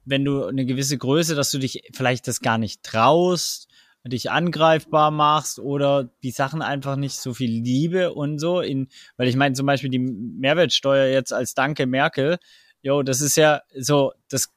wenn 0.05 0.25
du 0.25 0.45
eine 0.45 0.67
gewisse 0.67 0.99
Größe, 0.99 1.35
dass 1.35 1.51
du 1.51 1.59
dich 1.59 1.83
vielleicht 1.95 2.29
das 2.29 2.41
gar 2.41 2.59
nicht 2.59 2.83
traust, 2.83 3.69
dich 4.07 4.31
angreifbar 4.31 5.11
machst 5.11 5.59
oder 5.59 6.11
die 6.23 6.31
Sachen 6.31 6.61
einfach 6.61 6.97
nicht 6.97 7.17
so 7.17 7.33
viel 7.33 7.51
Liebe 7.51 8.13
und 8.13 8.39
so 8.39 8.61
in, 8.61 8.89
weil 9.17 9.29
ich 9.29 9.37
meine 9.37 9.55
zum 9.55 9.65
Beispiel 9.65 9.89
die 9.89 9.99
Mehrwertsteuer 9.99 11.07
jetzt 11.07 11.33
als 11.33 11.55
Danke 11.55 11.87
Merkel, 11.87 12.39
jo, 12.83 13.03
das 13.03 13.23
ist 13.23 13.37
ja 13.37 13.63
so, 13.75 14.13
das, 14.29 14.53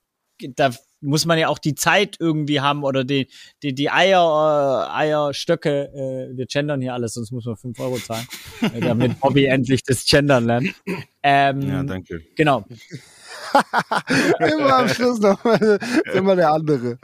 da 0.56 0.72
muss 1.02 1.26
man 1.26 1.38
ja 1.38 1.48
auch 1.48 1.60
die 1.60 1.76
Zeit 1.76 2.18
irgendwie 2.20 2.62
haben 2.62 2.84
oder 2.84 3.04
die, 3.04 3.28
die, 3.64 3.74
die 3.74 3.90
Eier, 3.90 4.90
äh, 4.90 4.98
Eierstöcke, 4.98 5.90
äh, 5.94 6.38
wir 6.38 6.46
gendern 6.46 6.82
hier 6.82 6.94
alles, 6.94 7.14
sonst 7.14 7.32
muss 7.32 7.46
man 7.46 7.56
fünf 7.56 7.80
Euro 7.80 7.98
zahlen, 7.98 8.28
äh, 8.62 8.80
damit 8.80 9.20
Bobby 9.20 9.46
endlich 9.46 9.84
das 9.84 10.06
Gendern 10.06 10.46
lernt. 10.46 10.74
Ähm, 11.24 11.62
ja, 11.62 11.84
danke. 11.84 12.22
Genau. 12.36 12.66
immer 14.40 14.78
am 14.78 14.90
Schluss 14.90 15.20
noch 15.20 15.44
mal, 15.44 15.80
immer 16.14 16.36
der 16.36 16.52
andere. 16.52 16.98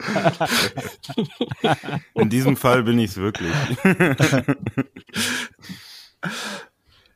In 2.14 2.28
diesem 2.28 2.56
Fall 2.56 2.82
bin 2.82 2.98
ich 2.98 3.10
es 3.10 3.16
wirklich. 3.16 3.52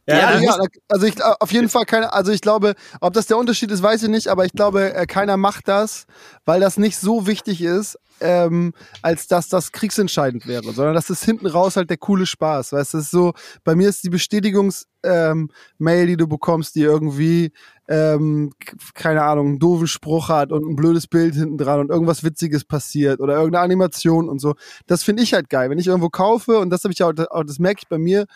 Ja, 0.09 0.35
ja, 0.35 0.41
ja, 0.41 0.57
also 0.89 1.07
ich 1.07 1.23
auf 1.23 1.53
jeden 1.53 1.69
Fall 1.69 1.85
keine, 1.85 2.13
also 2.15 2.33
ich 2.33 2.41
glaube, 2.41 2.75
ob 3.01 3.13
das 3.13 3.27
der 3.27 3.37
Unterschied 3.37 3.71
ist, 3.71 3.83
weiß 3.83 4.05
ich 4.05 4.09
nicht, 4.09 4.29
aber 4.29 4.47
ich 4.47 4.53
glaube, 4.53 4.95
äh, 4.95 5.07
keiner 5.07 5.37
macht 5.37 5.69
das, 5.69 6.07
weil 6.47 6.61
das 6.61 6.79
nicht 6.79 6.97
so 6.99 7.27
wichtig 7.27 7.61
ist, 7.61 7.99
ähm, 8.21 8.73
als 9.03 9.29
dass 9.29 9.49
das 9.49 9.71
kriegsentscheidend 9.71 10.47
wäre, 10.47 10.73
sondern 10.73 10.95
das 10.95 11.11
ist 11.11 11.25
hinten 11.25 11.47
raus 11.47 11.77
halt 11.77 11.91
der 11.91 11.99
coole 11.99 12.27
Spaß. 12.27 12.73
Weißt 12.73 12.95
du, 12.95 12.99
ist 12.99 13.11
so, 13.11 13.33
bei 13.65 13.75
mir 13.75 13.89
ist 13.89 14.03
die 14.03 14.11
Bestätigungs- 14.11 14.87
ähm, 15.05 15.51
die 15.79 16.17
du 16.17 16.27
bekommst, 16.27 16.75
die 16.75 16.83
irgendwie, 16.83 17.53
ähm, 17.87 18.51
keine 18.95 19.23
Ahnung, 19.23 19.47
einen 19.47 19.59
doofen 19.59 19.87
Spruch 19.87 20.29
hat 20.29 20.51
und 20.51 20.69
ein 20.69 20.77
blödes 20.77 21.07
Bild 21.07 21.35
hinten 21.35 21.57
dran 21.57 21.81
und 21.81 21.91
irgendwas 21.91 22.25
Witziges 22.25 22.65
passiert 22.65 23.21
oder 23.21 23.35
irgendeine 23.37 23.65
Animation 23.65 24.29
und 24.29 24.41
so. 24.41 24.55
Das 24.87 25.05
finde 25.05 25.23
ich 25.23 25.35
halt 25.35 25.51
geil. 25.51 25.71
Wenn 25.71 25.79
ich 25.79 25.87
irgendwo 25.87 26.09
kaufe, 26.09 26.59
und 26.59 26.71
das 26.71 26.83
habe 26.85 26.93
ich 26.93 27.03
auch, 27.03 27.13
das 27.13 27.59
merke 27.59 27.83
ich 27.83 27.89
bei 27.89 27.99
mir, 27.99 28.27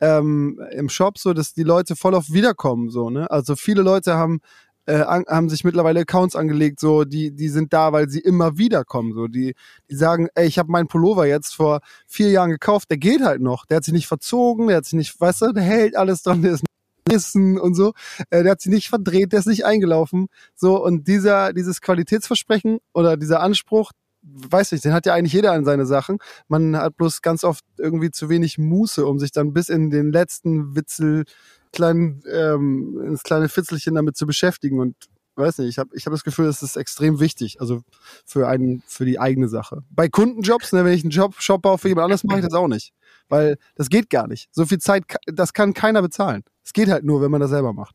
ähm, 0.00 0.60
im 0.72 0.88
Shop 0.88 1.18
so, 1.18 1.32
dass 1.32 1.52
die 1.54 1.62
Leute 1.62 1.96
voll 1.96 2.14
auf 2.14 2.30
wiederkommen, 2.30 2.90
so, 2.90 3.10
ne? 3.10 3.30
Also 3.30 3.56
viele 3.56 3.82
Leute 3.82 4.14
haben 4.14 4.40
äh, 4.86 5.00
haben 5.04 5.48
sich 5.48 5.64
mittlerweile 5.64 6.00
Accounts 6.00 6.36
angelegt, 6.36 6.80
so 6.80 7.04
die 7.04 7.32
die 7.32 7.48
sind 7.48 7.72
da, 7.72 7.92
weil 7.92 8.08
sie 8.08 8.20
immer 8.20 8.58
wiederkommen, 8.58 9.12
so 9.14 9.26
die 9.28 9.54
die 9.90 9.94
sagen, 9.96 10.28
ey, 10.34 10.46
ich 10.46 10.58
habe 10.58 10.70
meinen 10.72 10.88
Pullover 10.88 11.26
jetzt 11.26 11.54
vor 11.54 11.80
vier 12.06 12.30
Jahren 12.30 12.50
gekauft, 12.50 12.90
der 12.90 12.98
geht 12.98 13.22
halt 13.22 13.42
noch, 13.42 13.66
der 13.66 13.78
hat 13.78 13.84
sich 13.84 13.94
nicht 13.94 14.08
verzogen, 14.08 14.68
der 14.68 14.78
hat 14.78 14.84
sich 14.86 14.94
nicht, 14.94 15.20
weißt 15.20 15.42
du, 15.42 15.52
der 15.52 15.62
hält 15.62 15.96
alles 15.96 16.22
dran, 16.22 16.42
der 16.42 16.52
ist 16.52 16.64
Kissen 17.08 17.58
und 17.58 17.74
so. 17.74 17.92
Äh, 18.30 18.42
der 18.42 18.52
hat 18.52 18.60
sich 18.60 18.72
nicht 18.72 18.88
verdreht, 18.88 19.32
der 19.32 19.40
ist 19.40 19.46
nicht 19.46 19.64
eingelaufen. 19.64 20.28
So, 20.54 20.82
und 20.82 21.08
dieser, 21.08 21.52
dieses 21.52 21.80
Qualitätsversprechen 21.80 22.78
oder 22.92 23.16
dieser 23.16 23.40
Anspruch, 23.40 23.92
weiß 24.22 24.72
nicht, 24.72 24.84
den 24.84 24.92
hat 24.92 25.06
ja 25.06 25.14
eigentlich 25.14 25.32
jeder 25.32 25.52
an 25.52 25.64
seine 25.64 25.86
Sachen. 25.86 26.18
Man 26.48 26.76
hat 26.76 26.96
bloß 26.96 27.22
ganz 27.22 27.44
oft 27.44 27.64
irgendwie 27.78 28.10
zu 28.10 28.28
wenig 28.28 28.58
Muße, 28.58 29.04
um 29.06 29.18
sich 29.18 29.32
dann 29.32 29.52
bis 29.52 29.68
in 29.68 29.90
den 29.90 30.12
letzten 30.12 30.76
Witzel 30.76 31.24
kleinen, 31.72 32.22
ähm, 32.30 33.00
ins 33.06 33.22
kleine 33.22 33.48
Fitzelchen 33.48 33.94
damit 33.94 34.16
zu 34.16 34.26
beschäftigen 34.26 34.80
und 34.80 34.96
weiß 35.36 35.58
nicht, 35.58 35.68
ich 35.68 35.78
habe 35.78 35.90
ich 35.94 36.06
hab 36.06 36.12
das 36.12 36.24
Gefühl, 36.24 36.46
das 36.46 36.62
ist 36.62 36.76
extrem 36.76 37.18
wichtig, 37.18 37.60
also 37.60 37.82
für 38.26 38.48
einen, 38.48 38.82
für 38.86 39.04
die 39.04 39.18
eigene 39.18 39.48
Sache. 39.48 39.82
Bei 39.90 40.08
Kundenjobs, 40.08 40.72
ne, 40.72 40.84
wenn 40.84 40.92
ich 40.92 41.02
einen 41.02 41.10
Job, 41.10 41.34
Shop 41.38 41.62
baue 41.62 41.78
für 41.78 41.88
jemand 41.88 42.04
anderes, 42.04 42.24
mache 42.24 42.40
ich 42.40 42.44
das 42.44 42.54
auch 42.54 42.68
nicht. 42.68 42.92
Weil 43.28 43.56
das 43.76 43.88
geht 43.88 44.10
gar 44.10 44.26
nicht. 44.26 44.48
So 44.52 44.66
viel 44.66 44.78
Zeit, 44.78 45.04
das 45.26 45.52
kann 45.52 45.72
keiner 45.72 46.02
bezahlen. 46.02 46.42
Es 46.64 46.72
geht 46.72 46.90
halt 46.90 47.04
nur, 47.04 47.22
wenn 47.22 47.30
man 47.30 47.40
das 47.40 47.50
selber 47.50 47.72
macht. 47.72 47.94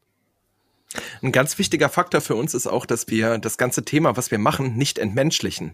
Ein 1.21 1.31
ganz 1.31 1.57
wichtiger 1.57 1.89
Faktor 1.89 2.21
für 2.21 2.35
uns 2.35 2.53
ist 2.53 2.67
auch, 2.67 2.85
dass 2.85 3.07
wir 3.07 3.37
das 3.37 3.57
ganze 3.57 3.83
Thema, 3.83 4.15
was 4.17 4.31
wir 4.31 4.37
machen, 4.37 4.75
nicht 4.75 4.97
entmenschlichen. 4.99 5.73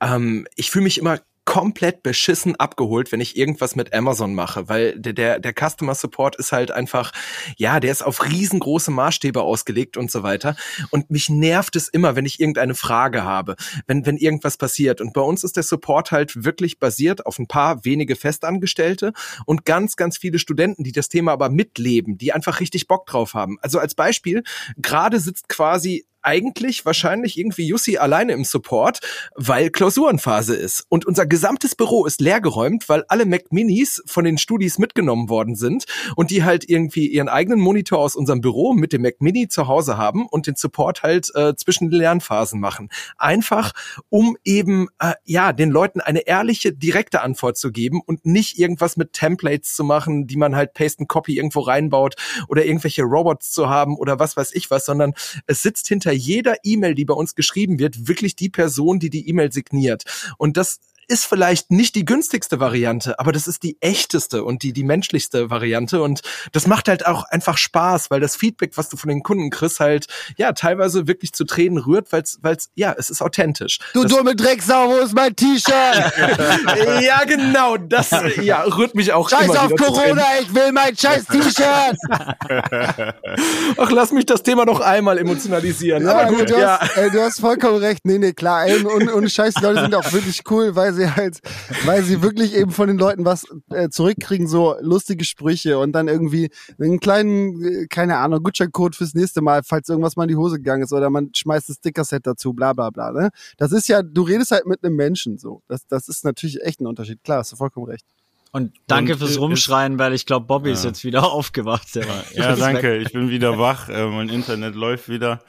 Ähm, 0.00 0.46
ich 0.56 0.70
fühle 0.70 0.84
mich 0.84 0.98
immer 0.98 1.20
komplett 1.44 2.02
beschissen 2.02 2.56
abgeholt, 2.56 3.10
wenn 3.10 3.20
ich 3.20 3.36
irgendwas 3.36 3.74
mit 3.74 3.92
Amazon 3.92 4.34
mache, 4.34 4.68
weil 4.68 4.98
der, 4.98 5.12
der, 5.12 5.40
der 5.40 5.52
Customer 5.52 5.94
Support 5.94 6.36
ist 6.36 6.52
halt 6.52 6.70
einfach, 6.70 7.12
ja, 7.56 7.80
der 7.80 7.90
ist 7.90 8.02
auf 8.02 8.24
riesengroße 8.24 8.90
Maßstäbe 8.90 9.42
ausgelegt 9.42 9.96
und 9.96 10.10
so 10.10 10.22
weiter. 10.22 10.54
Und 10.90 11.10
mich 11.10 11.28
nervt 11.28 11.74
es 11.74 11.88
immer, 11.88 12.14
wenn 12.14 12.26
ich 12.26 12.38
irgendeine 12.38 12.74
Frage 12.74 13.24
habe, 13.24 13.56
wenn, 13.86 14.06
wenn 14.06 14.16
irgendwas 14.16 14.56
passiert. 14.56 15.00
Und 15.00 15.12
bei 15.12 15.20
uns 15.20 15.42
ist 15.42 15.56
der 15.56 15.64
Support 15.64 16.12
halt 16.12 16.44
wirklich 16.44 16.78
basiert 16.78 17.26
auf 17.26 17.38
ein 17.38 17.48
paar 17.48 17.84
wenige 17.84 18.14
Festangestellte 18.14 19.12
und 19.44 19.64
ganz, 19.64 19.96
ganz 19.96 20.18
viele 20.18 20.38
Studenten, 20.38 20.84
die 20.84 20.92
das 20.92 21.08
Thema 21.08 21.32
aber 21.32 21.50
mitleben, 21.50 22.18
die 22.18 22.32
einfach 22.32 22.60
richtig 22.60 22.86
Bock 22.86 23.06
drauf 23.06 23.34
haben. 23.34 23.58
Also 23.62 23.78
als 23.78 23.94
Beispiel, 23.94 24.44
gerade 24.76 25.18
sitzt 25.18 25.48
quasi 25.48 26.06
eigentlich 26.22 26.86
wahrscheinlich 26.86 27.38
irgendwie 27.38 27.66
Jussi 27.66 27.98
alleine 27.98 28.32
im 28.32 28.44
Support, 28.44 29.00
weil 29.34 29.70
Klausurenphase 29.70 30.54
ist. 30.54 30.86
Und 30.88 31.06
unser 31.06 31.26
gesamtes 31.26 31.74
Büro 31.74 32.06
ist 32.06 32.20
leergeräumt, 32.20 32.88
weil 32.88 33.04
alle 33.08 33.26
Mac 33.26 33.52
Minis 33.52 34.02
von 34.06 34.24
den 34.24 34.38
Studis 34.38 34.78
mitgenommen 34.78 35.28
worden 35.28 35.56
sind 35.56 35.84
und 36.16 36.30
die 36.30 36.44
halt 36.44 36.68
irgendwie 36.68 37.08
ihren 37.08 37.28
eigenen 37.28 37.60
Monitor 37.60 37.98
aus 37.98 38.16
unserem 38.16 38.40
Büro 38.40 38.72
mit 38.72 38.92
dem 38.92 39.02
Mac 39.02 39.20
Mini 39.20 39.48
zu 39.48 39.68
Hause 39.68 39.96
haben 39.96 40.26
und 40.26 40.46
den 40.46 40.56
Support 40.56 41.02
halt 41.02 41.34
äh, 41.34 41.54
zwischen 41.56 41.90
den 41.90 41.98
Lernphasen 41.98 42.60
machen. 42.60 42.88
Einfach, 43.18 43.72
um 44.08 44.36
eben 44.44 44.88
äh, 44.98 45.14
ja 45.24 45.52
den 45.52 45.70
Leuten 45.70 46.00
eine 46.00 46.20
ehrliche, 46.20 46.72
direkte 46.72 47.22
Antwort 47.22 47.56
zu 47.56 47.72
geben 47.72 48.00
und 48.04 48.24
nicht 48.24 48.58
irgendwas 48.58 48.96
mit 48.96 49.12
Templates 49.12 49.74
zu 49.74 49.84
machen, 49.84 50.26
die 50.26 50.36
man 50.36 50.56
halt 50.56 50.74
Paste 50.74 51.00
and 51.00 51.08
Copy 51.08 51.36
irgendwo 51.36 51.60
reinbaut 51.60 52.14
oder 52.48 52.64
irgendwelche 52.64 53.02
Robots 53.02 53.52
zu 53.52 53.68
haben 53.68 53.96
oder 53.96 54.18
was 54.18 54.36
weiß 54.36 54.54
ich 54.54 54.70
was, 54.70 54.86
sondern 54.86 55.14
es 55.46 55.62
sitzt 55.62 55.88
hinter 55.88 56.11
hinter 56.12 56.32
jeder 56.32 56.56
E-Mail, 56.62 56.94
die 56.94 57.04
bei 57.04 57.14
uns 57.14 57.34
geschrieben 57.34 57.78
wird, 57.78 58.08
wirklich 58.08 58.36
die 58.36 58.50
Person, 58.50 58.98
die 58.98 59.10
die 59.10 59.28
E-Mail 59.28 59.52
signiert. 59.52 60.04
Und 60.38 60.56
das 60.56 60.78
ist 61.08 61.24
vielleicht 61.26 61.70
nicht 61.70 61.94
die 61.94 62.04
günstigste 62.04 62.60
Variante, 62.60 63.18
aber 63.18 63.32
das 63.32 63.46
ist 63.46 63.62
die 63.62 63.76
echteste 63.80 64.44
und 64.44 64.62
die, 64.62 64.72
die 64.72 64.84
menschlichste 64.84 65.50
Variante. 65.50 66.02
Und 66.02 66.22
das 66.52 66.66
macht 66.66 66.88
halt 66.88 67.06
auch 67.06 67.24
einfach 67.24 67.58
Spaß, 67.58 68.10
weil 68.10 68.20
das 68.20 68.36
Feedback, 68.36 68.72
was 68.76 68.88
du 68.88 68.96
von 68.96 69.08
den 69.08 69.22
Kunden 69.22 69.50
kriegst, 69.50 69.80
halt, 69.80 70.06
ja, 70.36 70.52
teilweise 70.52 71.06
wirklich 71.08 71.32
zu 71.32 71.44
Tränen 71.44 71.78
rührt, 71.78 72.12
weil 72.12 72.22
es, 72.22 72.70
ja, 72.74 72.94
es 72.96 73.10
ist 73.10 73.22
authentisch. 73.22 73.78
Du 73.94 74.02
das, 74.02 74.12
dumme 74.12 74.36
Drecksau, 74.36 74.88
wo 74.88 74.96
ist 74.98 75.14
mein 75.14 75.34
T-Shirt? 75.34 75.72
ja, 77.02 77.24
genau, 77.24 77.76
das, 77.76 78.10
ja, 78.42 78.62
rührt 78.62 78.94
mich 78.94 79.12
auch 79.12 79.28
Scheiß 79.28 79.50
auf 79.50 79.74
Corona, 79.76 80.24
ich 80.40 80.54
will 80.54 80.72
mein 80.72 80.96
scheiß 80.96 81.26
T-Shirt! 81.26 81.96
Ach, 83.76 83.90
lass 83.90 84.12
mich 84.12 84.26
das 84.26 84.42
Thema 84.42 84.64
noch 84.64 84.80
einmal 84.80 85.18
emotionalisieren. 85.18 86.04
Ja, 86.04 86.18
aber 86.18 86.34
gut, 86.34 86.50
du, 86.50 86.58
ja. 86.58 86.78
hast, 86.80 86.96
ey, 86.96 87.10
du 87.10 87.20
hast 87.20 87.40
vollkommen 87.40 87.78
recht. 87.78 88.00
Nee, 88.04 88.18
nee, 88.18 88.32
klar. 88.32 88.66
Ey, 88.66 88.82
und, 88.82 89.10
und 89.10 89.30
scheiß 89.30 89.54
Leute 89.60 89.82
sind 89.82 89.94
auch 89.94 90.12
wirklich 90.12 90.42
cool, 90.50 90.74
weil 90.76 90.91
sie 90.92 91.02
sie 91.02 91.10
halt, 91.10 91.40
weil 91.84 92.02
sie 92.02 92.22
wirklich 92.22 92.54
eben 92.54 92.70
von 92.70 92.88
den 92.88 92.98
Leuten 92.98 93.24
was 93.24 93.46
äh, 93.70 93.88
zurückkriegen, 93.88 94.46
so 94.46 94.76
lustige 94.80 95.24
Sprüche 95.24 95.78
und 95.78 95.92
dann 95.92 96.08
irgendwie 96.08 96.50
einen 96.80 97.00
kleinen, 97.00 97.62
äh, 97.62 97.86
keine 97.86 98.18
Ahnung, 98.18 98.42
Gutscheincode 98.42 98.96
fürs 98.96 99.14
nächste 99.14 99.42
Mal, 99.42 99.62
falls 99.64 99.88
irgendwas 99.88 100.16
mal 100.16 100.24
in 100.24 100.30
die 100.30 100.36
Hose 100.36 100.56
gegangen 100.56 100.82
ist 100.82 100.92
oder 100.92 101.10
man 101.10 101.30
schmeißt 101.34 101.70
ein 101.70 101.74
Sticker-Set 101.74 102.26
dazu, 102.26 102.52
bla 102.52 102.72
bla 102.72 102.90
bla. 102.90 103.12
Ne? 103.12 103.30
Das 103.56 103.72
ist 103.72 103.88
ja, 103.88 104.02
du 104.02 104.22
redest 104.22 104.50
halt 104.50 104.66
mit 104.66 104.84
einem 104.84 104.96
Menschen 104.96 105.38
so. 105.38 105.62
Das, 105.68 105.86
das 105.86 106.08
ist 106.08 106.24
natürlich 106.24 106.62
echt 106.62 106.80
ein 106.80 106.86
Unterschied. 106.86 107.22
Klar, 107.24 107.38
hast 107.38 107.52
du 107.52 107.56
vollkommen 107.56 107.86
recht. 107.86 108.04
Und 108.52 108.74
danke 108.86 109.14
und, 109.14 109.18
fürs 109.18 109.40
Rumschreien, 109.40 109.98
weil 109.98 110.12
ich 110.12 110.26
glaube, 110.26 110.46
Bobby 110.46 110.68
ja. 110.68 110.74
ist 110.74 110.84
jetzt 110.84 111.04
wieder 111.04 111.24
aufgewacht. 111.32 111.88
ja, 112.34 112.56
danke. 112.56 112.98
Ich 112.98 113.12
bin 113.12 113.30
wieder 113.30 113.58
wach. 113.58 113.88
Äh, 113.88 114.06
mein 114.06 114.28
Internet 114.28 114.74
läuft 114.74 115.08
wieder. 115.08 115.42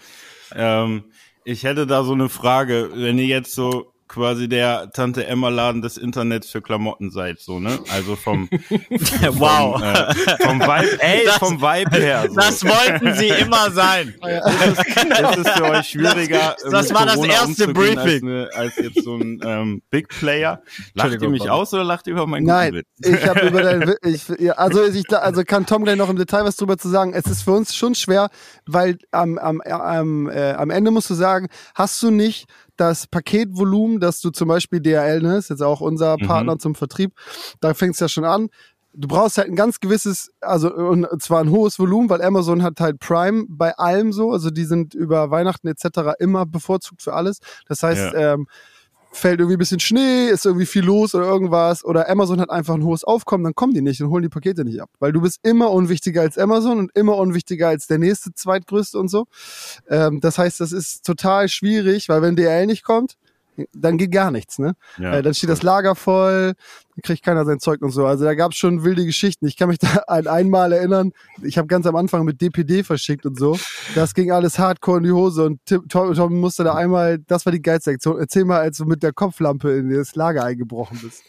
Ähm, 0.56 1.04
ich 1.46 1.64
hätte 1.64 1.86
da 1.86 2.06
so 2.06 2.14
eine 2.14 2.30
Frage, 2.30 2.92
wenn 2.94 3.18
ihr 3.18 3.26
jetzt 3.26 3.54
so 3.54 3.93
quasi 4.14 4.48
der 4.48 4.92
Tante 4.94 5.26
Emma 5.26 5.50
Laden 5.50 5.82
des 5.82 5.98
Internets 5.98 6.50
für 6.52 6.62
Klamotten 6.62 7.10
seid, 7.10 7.40
so, 7.40 7.60
ne? 7.60 7.80
Also 7.92 8.16
vom, 8.16 8.48
wow. 9.32 9.80
vom, 9.80 9.84
äh, 9.84 10.14
vom 10.44 10.60
Vibe, 10.62 11.02
ey, 11.02 11.26
Das- 11.26 11.38
vom 11.38 11.60
Vibe 11.62 11.98
her. 11.98 12.26
So. 12.30 12.36
Das 12.36 12.64
wollten 12.64 13.14
sie 13.16 13.30
immer 13.30 13.72
sein. 13.72 14.14
ist 14.24 15.38
es 15.38 15.50
für 15.54 15.64
euch 15.64 15.88
schwieriger, 15.90 16.56
Das- 16.62 16.72
das 16.72 16.88
mit 16.90 16.98
war 17.00 17.06
das 17.08 17.18
erste 17.26 17.68
Briefing. 17.70 17.98
Als, 17.98 18.22
eine, 18.24 18.50
als 18.54 18.76
jetzt 18.78 19.04
so 19.04 19.16
ein 19.16 19.42
ähm, 19.44 19.82
Big 19.90 20.10
Player. 20.10 20.62
Lacht 20.94 21.20
ihr 21.22 21.30
mich 21.30 21.50
aus 21.50 21.74
oder 21.74 21.84
lacht 21.84 22.06
ihr 22.08 22.14
über 22.14 22.28
meinen 22.28 22.46
Nein, 22.46 22.74
Witz? 22.74 22.88
ich 23.00 23.28
habe 23.28 23.48
über 23.48 23.62
dein, 23.64 23.82
Wi- 23.88 23.98
ich, 24.04 24.58
also 24.58 24.86
ich, 24.86 25.12
also 25.12 25.44
kann 25.44 25.66
Tom 25.66 25.84
gleich 25.84 25.98
noch 25.98 26.10
im 26.10 26.18
Detail 26.18 26.46
was 26.46 26.56
drüber 26.56 26.78
zu 26.78 26.88
sagen. 26.90 27.14
Es 27.14 27.26
ist 27.26 27.42
für 27.44 27.52
uns 27.54 27.76
schon 27.76 27.96
schwer, 27.96 28.30
weil 28.68 28.98
am, 29.12 29.38
am, 29.38 29.62
am, 29.62 30.30
äh, 30.30 30.52
am 30.54 30.70
Ende 30.70 30.92
musst 30.92 31.10
du 31.10 31.16
sagen, 31.16 31.48
hast 31.74 32.02
du 32.04 32.12
nicht 32.12 32.46
das 32.78 33.08
Paketvolumen, 33.08 34.00
dass 34.00 34.22
du 34.22 34.30
zum 34.32 34.48
Beispiel 34.48 34.80
DHL, 34.80 35.22
ne, 35.22 35.38
ist 35.38 35.50
jetzt 35.50 35.62
auch 35.62 35.82
unser 35.82 36.18
Mhm. 36.18 36.28
Partner 36.28 36.60
zum 36.60 36.76
Vertrieb, 36.76 37.14
da 37.62 37.74
fängt 37.74 37.94
es 37.94 38.00
ja 38.00 38.08
schon 38.10 38.26
an. 38.26 38.50
Du 38.96 39.08
brauchst 39.08 39.40
halt 39.40 39.48
ein 39.50 39.56
ganz 39.56 39.80
gewisses, 39.80 40.32
also 40.40 40.72
und 40.72 41.08
zwar 41.22 41.42
ein 41.42 41.50
hohes 41.50 41.80
Volumen, 41.80 42.10
weil 42.10 42.22
Amazon 42.22 42.62
hat 42.62 42.80
halt 42.80 43.00
Prime 43.00 43.46
bei 43.50 43.76
allem 43.76 44.14
so, 44.14 44.32
also 44.32 44.52
die 44.52 44.66
sind 44.66 44.94
über 44.94 45.32
Weihnachten 45.32 45.68
etc. 45.68 46.12
immer 46.20 46.46
bevorzugt 46.46 47.02
für 47.02 47.14
alles. 47.14 47.40
Das 47.68 47.82
heißt, 47.82 48.14
ähm, 48.16 48.48
fällt 49.14 49.40
irgendwie 49.40 49.56
ein 49.56 49.60
bisschen 49.60 49.80
Schnee, 49.80 50.28
ist 50.28 50.46
irgendwie 50.46 50.66
viel 50.66 50.84
los 50.84 51.16
oder 51.16 51.26
irgendwas 51.26 51.86
oder 51.86 52.10
Amazon 52.10 52.42
hat 52.42 52.50
einfach 52.50 52.74
ein 52.74 52.84
hohes 52.84 53.04
Aufkommen, 53.04 53.44
dann 53.44 53.56
kommen 53.56 53.74
die 53.74 53.82
nicht 53.82 54.02
und 54.02 54.10
holen 54.10 54.24
die 54.24 54.30
Pakete 54.30 54.66
nicht 54.66 54.82
ab, 54.82 54.90
weil 55.00 55.12
du 55.12 55.22
bist 55.22 55.40
immer 55.44 55.72
unwichtiger 55.72 56.22
als 56.22 56.38
Amazon 56.38 56.80
und 56.80 56.92
immer 56.96 57.18
unwichtiger 57.18 57.68
als 57.68 57.88
der 57.88 58.00
nächste 58.00 58.34
zweitgrößte 58.34 58.98
und 58.98 59.10
so. 59.10 59.26
Ähm, 59.88 60.20
das 60.20 60.38
heißt, 60.38 60.60
das 60.60 60.72
ist 60.72 61.06
total 61.06 61.48
schwierig, 61.48 62.10
weil 62.10 62.22
wenn 62.22 62.36
DL 62.36 62.66
nicht 62.66 62.84
kommt, 62.84 63.18
dann 63.74 63.98
geht 63.98 64.12
gar 64.12 64.32
nichts, 64.32 64.60
ne? 64.60 64.76
Ja. 64.98 65.14
Äh, 65.14 65.22
dann 65.22 65.34
steht 65.34 65.50
das 65.50 65.64
Lager 65.64 65.96
voll, 65.96 66.54
dann 66.96 67.02
kriegt 67.04 67.24
keiner 67.24 67.46
sein 67.46 67.60
Zeug 67.60 67.82
und 67.82 67.92
so. 67.92 68.06
Also 68.06 68.26
da 68.26 68.34
gab's 68.34 68.56
schon 68.56 68.84
wilde 68.84 69.06
Geschichten. 69.06 69.46
Ich 69.48 69.58
kann 69.58 69.70
mich 69.70 69.80
da 69.80 70.04
an 70.08 70.28
einmal 70.28 70.74
erinnern, 70.74 71.12
ich 71.42 71.58
habe 71.58 71.68
ganz 71.68 71.86
am 71.86 71.96
Anfang 71.96 72.26
mit 72.26 72.42
DPD 72.42 72.84
verschickt 72.84 73.26
und 73.26 73.38
so. 73.38 73.58
Das 73.96 74.14
ging 74.14 74.32
alles 74.32 74.60
hardcore 74.60 74.98
in 74.98 75.04
die 75.04 75.12
Hose 75.12 75.44
und 75.44 75.60
Tim, 75.66 75.88
Tom, 75.88 76.14
Tom 76.14 76.40
musste 76.40 76.64
da 76.64 76.76
einmal, 76.76 77.20
das 77.20 77.46
war 77.46 77.54
die 77.54 77.62
geilste 77.62 77.92
Aktion. 77.92 78.20
Erzähl 78.20 78.46
mal, 78.46 78.60
als 78.60 78.78
du 78.78 78.86
mit 78.86 79.04
der 79.04 79.14
Kopflampe 79.14 79.72
in 79.72 79.90
das 79.90 80.16
Lager 80.16 80.44
eingebrochen 80.44 81.00
bist. 81.02 81.24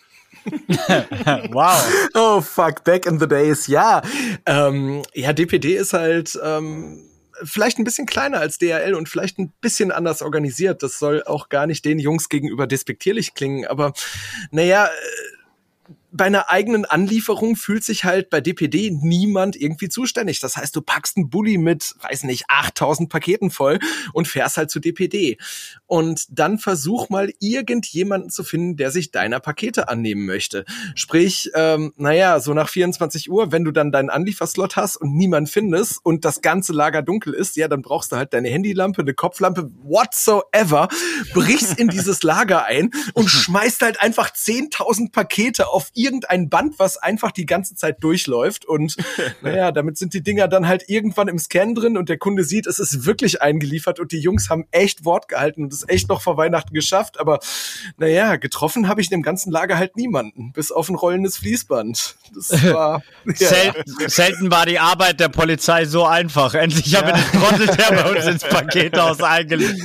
Wow. 1.53 2.11
Oh 2.15 2.41
fuck, 2.41 2.85
back 2.85 3.07
in 3.07 3.19
the 3.19 3.27
days, 3.27 3.67
ja. 3.67 4.03
Ähm, 4.47 5.03
ja, 5.15 5.33
DPD 5.33 5.77
ist 5.77 5.93
halt 5.93 6.39
ähm, 6.43 7.01
vielleicht 7.43 7.79
ein 7.79 7.85
bisschen 7.85 8.07
kleiner 8.07 8.41
als 8.41 8.59
DRL 8.59 8.95
und 8.95 9.09
vielleicht 9.09 9.39
ein 9.39 9.53
bisschen 9.61 9.91
anders 9.91 10.23
organisiert. 10.23 10.83
Das 10.83 10.99
soll 10.99 11.23
auch 11.25 11.49
gar 11.49 11.67
nicht 11.67 11.85
den 11.85 11.99
Jungs 11.99 12.29
gegenüber 12.29 12.67
despektierlich 12.67 13.35
klingen, 13.35 13.67
aber 13.67 13.93
naja, 14.51 14.87
äh, 14.87 14.91
bei 16.15 16.27
einer 16.27 16.49
eigenen 16.49 16.85
Anlieferung 16.85 17.57
fühlt 17.57 17.83
sich 17.83 18.05
halt 18.05 18.31
bei 18.31 18.41
DPD 18.41 18.93
niemand 18.93 19.57
irgendwie 19.57 19.89
zuständig. 19.89 20.39
Das 20.39 20.57
heißt, 20.57 20.75
du 20.77 20.81
packst 20.81 21.17
einen 21.17 21.29
Bulli 21.29 21.59
mit, 21.59 21.93
weiß 22.03 22.23
nicht, 22.23 22.45
8000 22.47 23.11
Paketen 23.11 23.51
voll 23.51 23.81
und 24.13 24.29
fährst 24.29 24.57
halt 24.57 24.71
zu 24.71 24.79
DPD. 24.79 25.39
Und 25.87 26.27
dann 26.31 26.59
versuch 26.59 27.09
mal 27.09 27.33
irgendjemanden 27.41 28.31
zu 28.31 28.45
finden, 28.45 28.77
der 28.77 28.93
sich 28.93 29.11
deiner 29.11 29.41
Pakete 29.41 29.89
annehmen 29.89 30.25
möchte. 30.25 30.65
Sprich, 30.95 31.51
ähm, 31.55 31.93
naja, 31.97 32.39
so 32.39 32.55
nach 32.55 32.69
24 32.69 33.29
Uhr, 33.29 33.51
wenn 33.51 33.65
du 33.65 33.73
dann 33.73 33.91
deinen 33.91 34.11
Anlieferslot 34.11 34.77
hast 34.77 34.97
und 34.97 35.17
niemand 35.17 35.51
findest 35.51 35.99
und 36.05 36.25
das 36.25 36.43
ganze 36.43 36.73
Lager 36.73 37.03
dunkel 37.03 37.35
ist, 37.35 37.57
ja, 37.57 37.67
dann 37.67 37.83
brauchst 37.83 38.13
du 38.13 38.17
halt 38.17 38.33
deine 38.35 38.51
Handylampe, 38.51 39.03
eine 39.03 39.15
Kopflampe, 39.15 39.69
whatsoever, 39.83 40.87
brichst 41.33 41.77
in 41.77 41.89
dieses 41.89 42.23
Lager 42.23 42.67
ein 42.67 42.93
und 43.15 43.29
schmeißt 43.29 43.83
halt 43.83 44.01
einfach 44.01 44.31
10.000 44.31 45.11
Pakete 45.11 45.67
auf 45.67 45.91
irgendein 46.05 46.49
Band, 46.49 46.79
was 46.79 46.97
einfach 46.97 47.33
die 47.33 47.47
ganze 47.47 47.75
Zeit 47.75 48.03
durchläuft. 48.03 48.65
Und 48.65 48.97
naja, 49.43 49.73
damit 49.73 49.99
sind 49.99 50.15
die 50.15 50.23
Dinger 50.23 50.49
dann 50.49 50.69
halt 50.69 50.89
irgendwann 50.89 51.29
im 51.29 51.39
Scan 51.39 51.75
drin 51.75 51.97
und 51.97 52.09
der 52.09 52.19
Kunde 52.19 52.45
sieht, 52.45 52.67
es 52.67 52.79
ist 52.79 53.07
wirklich 53.07 53.43
eingeliefert 53.43 53.99
und 53.99 54.13
die 54.13 54.21
Jungs 54.21 54.51
haben 54.51 54.67
echt 54.71 55.05
Wort 55.05 55.29
gehalten 55.29 55.65
und 55.65 55.73
es 55.73 55.89
echt 55.89 56.09
noch 56.09 56.21
vor 56.21 56.37
Weihnachten 56.37 56.75
geschafft. 56.75 57.19
Aber 57.19 57.41
naja, 57.97 58.37
getroffen 58.37 58.89
habe 58.89 59.01
ich 59.01 59.11
in 59.11 59.19
dem 59.19 59.23
ganzen 59.23 59.51
Lager 59.51 59.79
halt 59.79 59.97
niemanden, 59.97 60.53
bis 60.53 60.71
auf 60.71 60.89
ein 60.89 60.95
rollendes 60.95 61.39
Fließband. 61.39 62.17
Das 62.35 62.51
war 62.73 63.03
ja, 63.25 63.49
Selten, 63.49 64.09
selten 64.09 64.51
war 64.51 64.67
die 64.67 64.79
Arbeit 64.79 65.21
der 65.21 65.29
Polizei 65.29 65.85
so 65.85 66.05
einfach. 66.05 66.55
Endlich 66.55 66.95
haben 66.95 67.09
wir 67.09 67.15
den 67.15 67.41
Trottel, 67.41 67.67
der 67.67 68.03
bei 68.03 68.17
uns 68.17 68.27
ins 68.27 68.45
Pakethaus 68.49 69.23
eingelegt. 69.23 69.81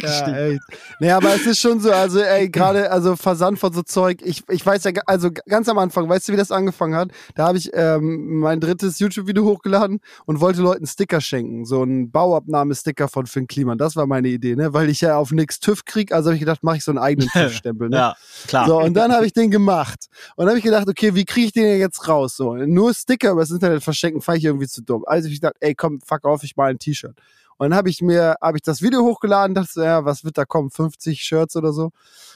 Ja, 0.00 0.36
echt. 0.36 0.60
Nee, 0.98 1.10
aber 1.10 1.34
es 1.34 1.46
ist 1.46 1.60
schon 1.60 1.80
so, 1.80 1.92
also 1.92 2.20
ey, 2.20 2.48
gerade 2.48 2.90
also 2.90 3.16
Versand 3.16 3.58
von 3.58 3.72
so 3.72 3.82
Zeug, 3.82 4.20
ich, 4.22 4.42
ich 4.48 4.64
weiß 4.64 4.84
ja, 4.84 4.92
also 5.06 5.30
ganz 5.52 5.68
am 5.68 5.76
Anfang, 5.76 6.08
weißt 6.08 6.28
du, 6.28 6.32
wie 6.32 6.38
das 6.38 6.50
angefangen 6.50 6.94
hat? 6.94 7.10
Da 7.34 7.46
habe 7.46 7.58
ich 7.58 7.70
ähm, 7.74 8.38
mein 8.38 8.58
drittes 8.58 8.98
YouTube-Video 8.98 9.44
hochgeladen 9.44 10.00
und 10.24 10.40
wollte 10.40 10.62
Leuten 10.62 10.86
Sticker 10.86 11.20
schenken, 11.20 11.66
so 11.66 11.84
ein 11.84 12.10
Bauabnahmesticker 12.10 13.06
von 13.06 13.26
Finn 13.26 13.46
Kliman, 13.46 13.76
das 13.76 13.94
war 13.94 14.06
meine 14.06 14.28
Idee, 14.28 14.56
ne, 14.56 14.72
weil 14.72 14.88
ich 14.88 15.02
ja 15.02 15.18
auf 15.18 15.30
nix 15.30 15.60
TÜV 15.60 15.84
krieg, 15.84 16.10
also 16.10 16.30
habe 16.30 16.36
ich 16.36 16.40
gedacht, 16.40 16.62
mache 16.62 16.78
ich 16.78 16.84
so 16.84 16.90
einen 16.90 16.98
eigenen 16.98 17.28
TÜV-Stempel, 17.32 17.90
ne? 17.90 17.96
Ja, 17.96 18.16
klar. 18.46 18.66
So, 18.66 18.80
und 18.80 18.94
dann 18.94 19.12
habe 19.12 19.26
ich 19.26 19.34
den 19.34 19.50
gemacht. 19.50 20.06
Und 20.36 20.46
dann 20.46 20.48
habe 20.48 20.58
ich 20.58 20.64
gedacht, 20.64 20.88
okay, 20.88 21.14
wie 21.14 21.26
kriege 21.26 21.48
ich 21.48 21.52
den 21.52 21.78
jetzt 21.78 22.08
raus? 22.08 22.34
So, 22.34 22.54
nur 22.54 22.94
Sticker 22.94 23.32
übers 23.32 23.50
Internet 23.50 23.82
verschenken, 23.82 24.22
fand 24.22 24.38
ich 24.38 24.44
irgendwie 24.46 24.68
zu 24.68 24.82
dumm. 24.82 25.04
Also 25.06 25.28
ich 25.28 25.40
dachte, 25.40 25.58
ey, 25.60 25.74
komm, 25.74 26.00
fuck 26.00 26.24
auf, 26.24 26.42
ich 26.44 26.56
mal 26.56 26.70
ein 26.70 26.78
T-Shirt. 26.78 27.16
Und 27.62 27.70
dann 27.70 27.78
habe 27.78 27.90
ich 27.90 28.02
mir, 28.02 28.34
habe 28.42 28.56
ich 28.58 28.62
das 28.62 28.82
Video 28.82 29.02
hochgeladen, 29.02 29.54
dachte, 29.54 29.70
so, 29.74 29.82
ja, 29.84 30.04
was 30.04 30.24
wird 30.24 30.36
da 30.36 30.44
kommen? 30.44 30.70
50 30.70 31.22
Shirts 31.22 31.54
oder 31.54 31.72
so. 31.72 31.92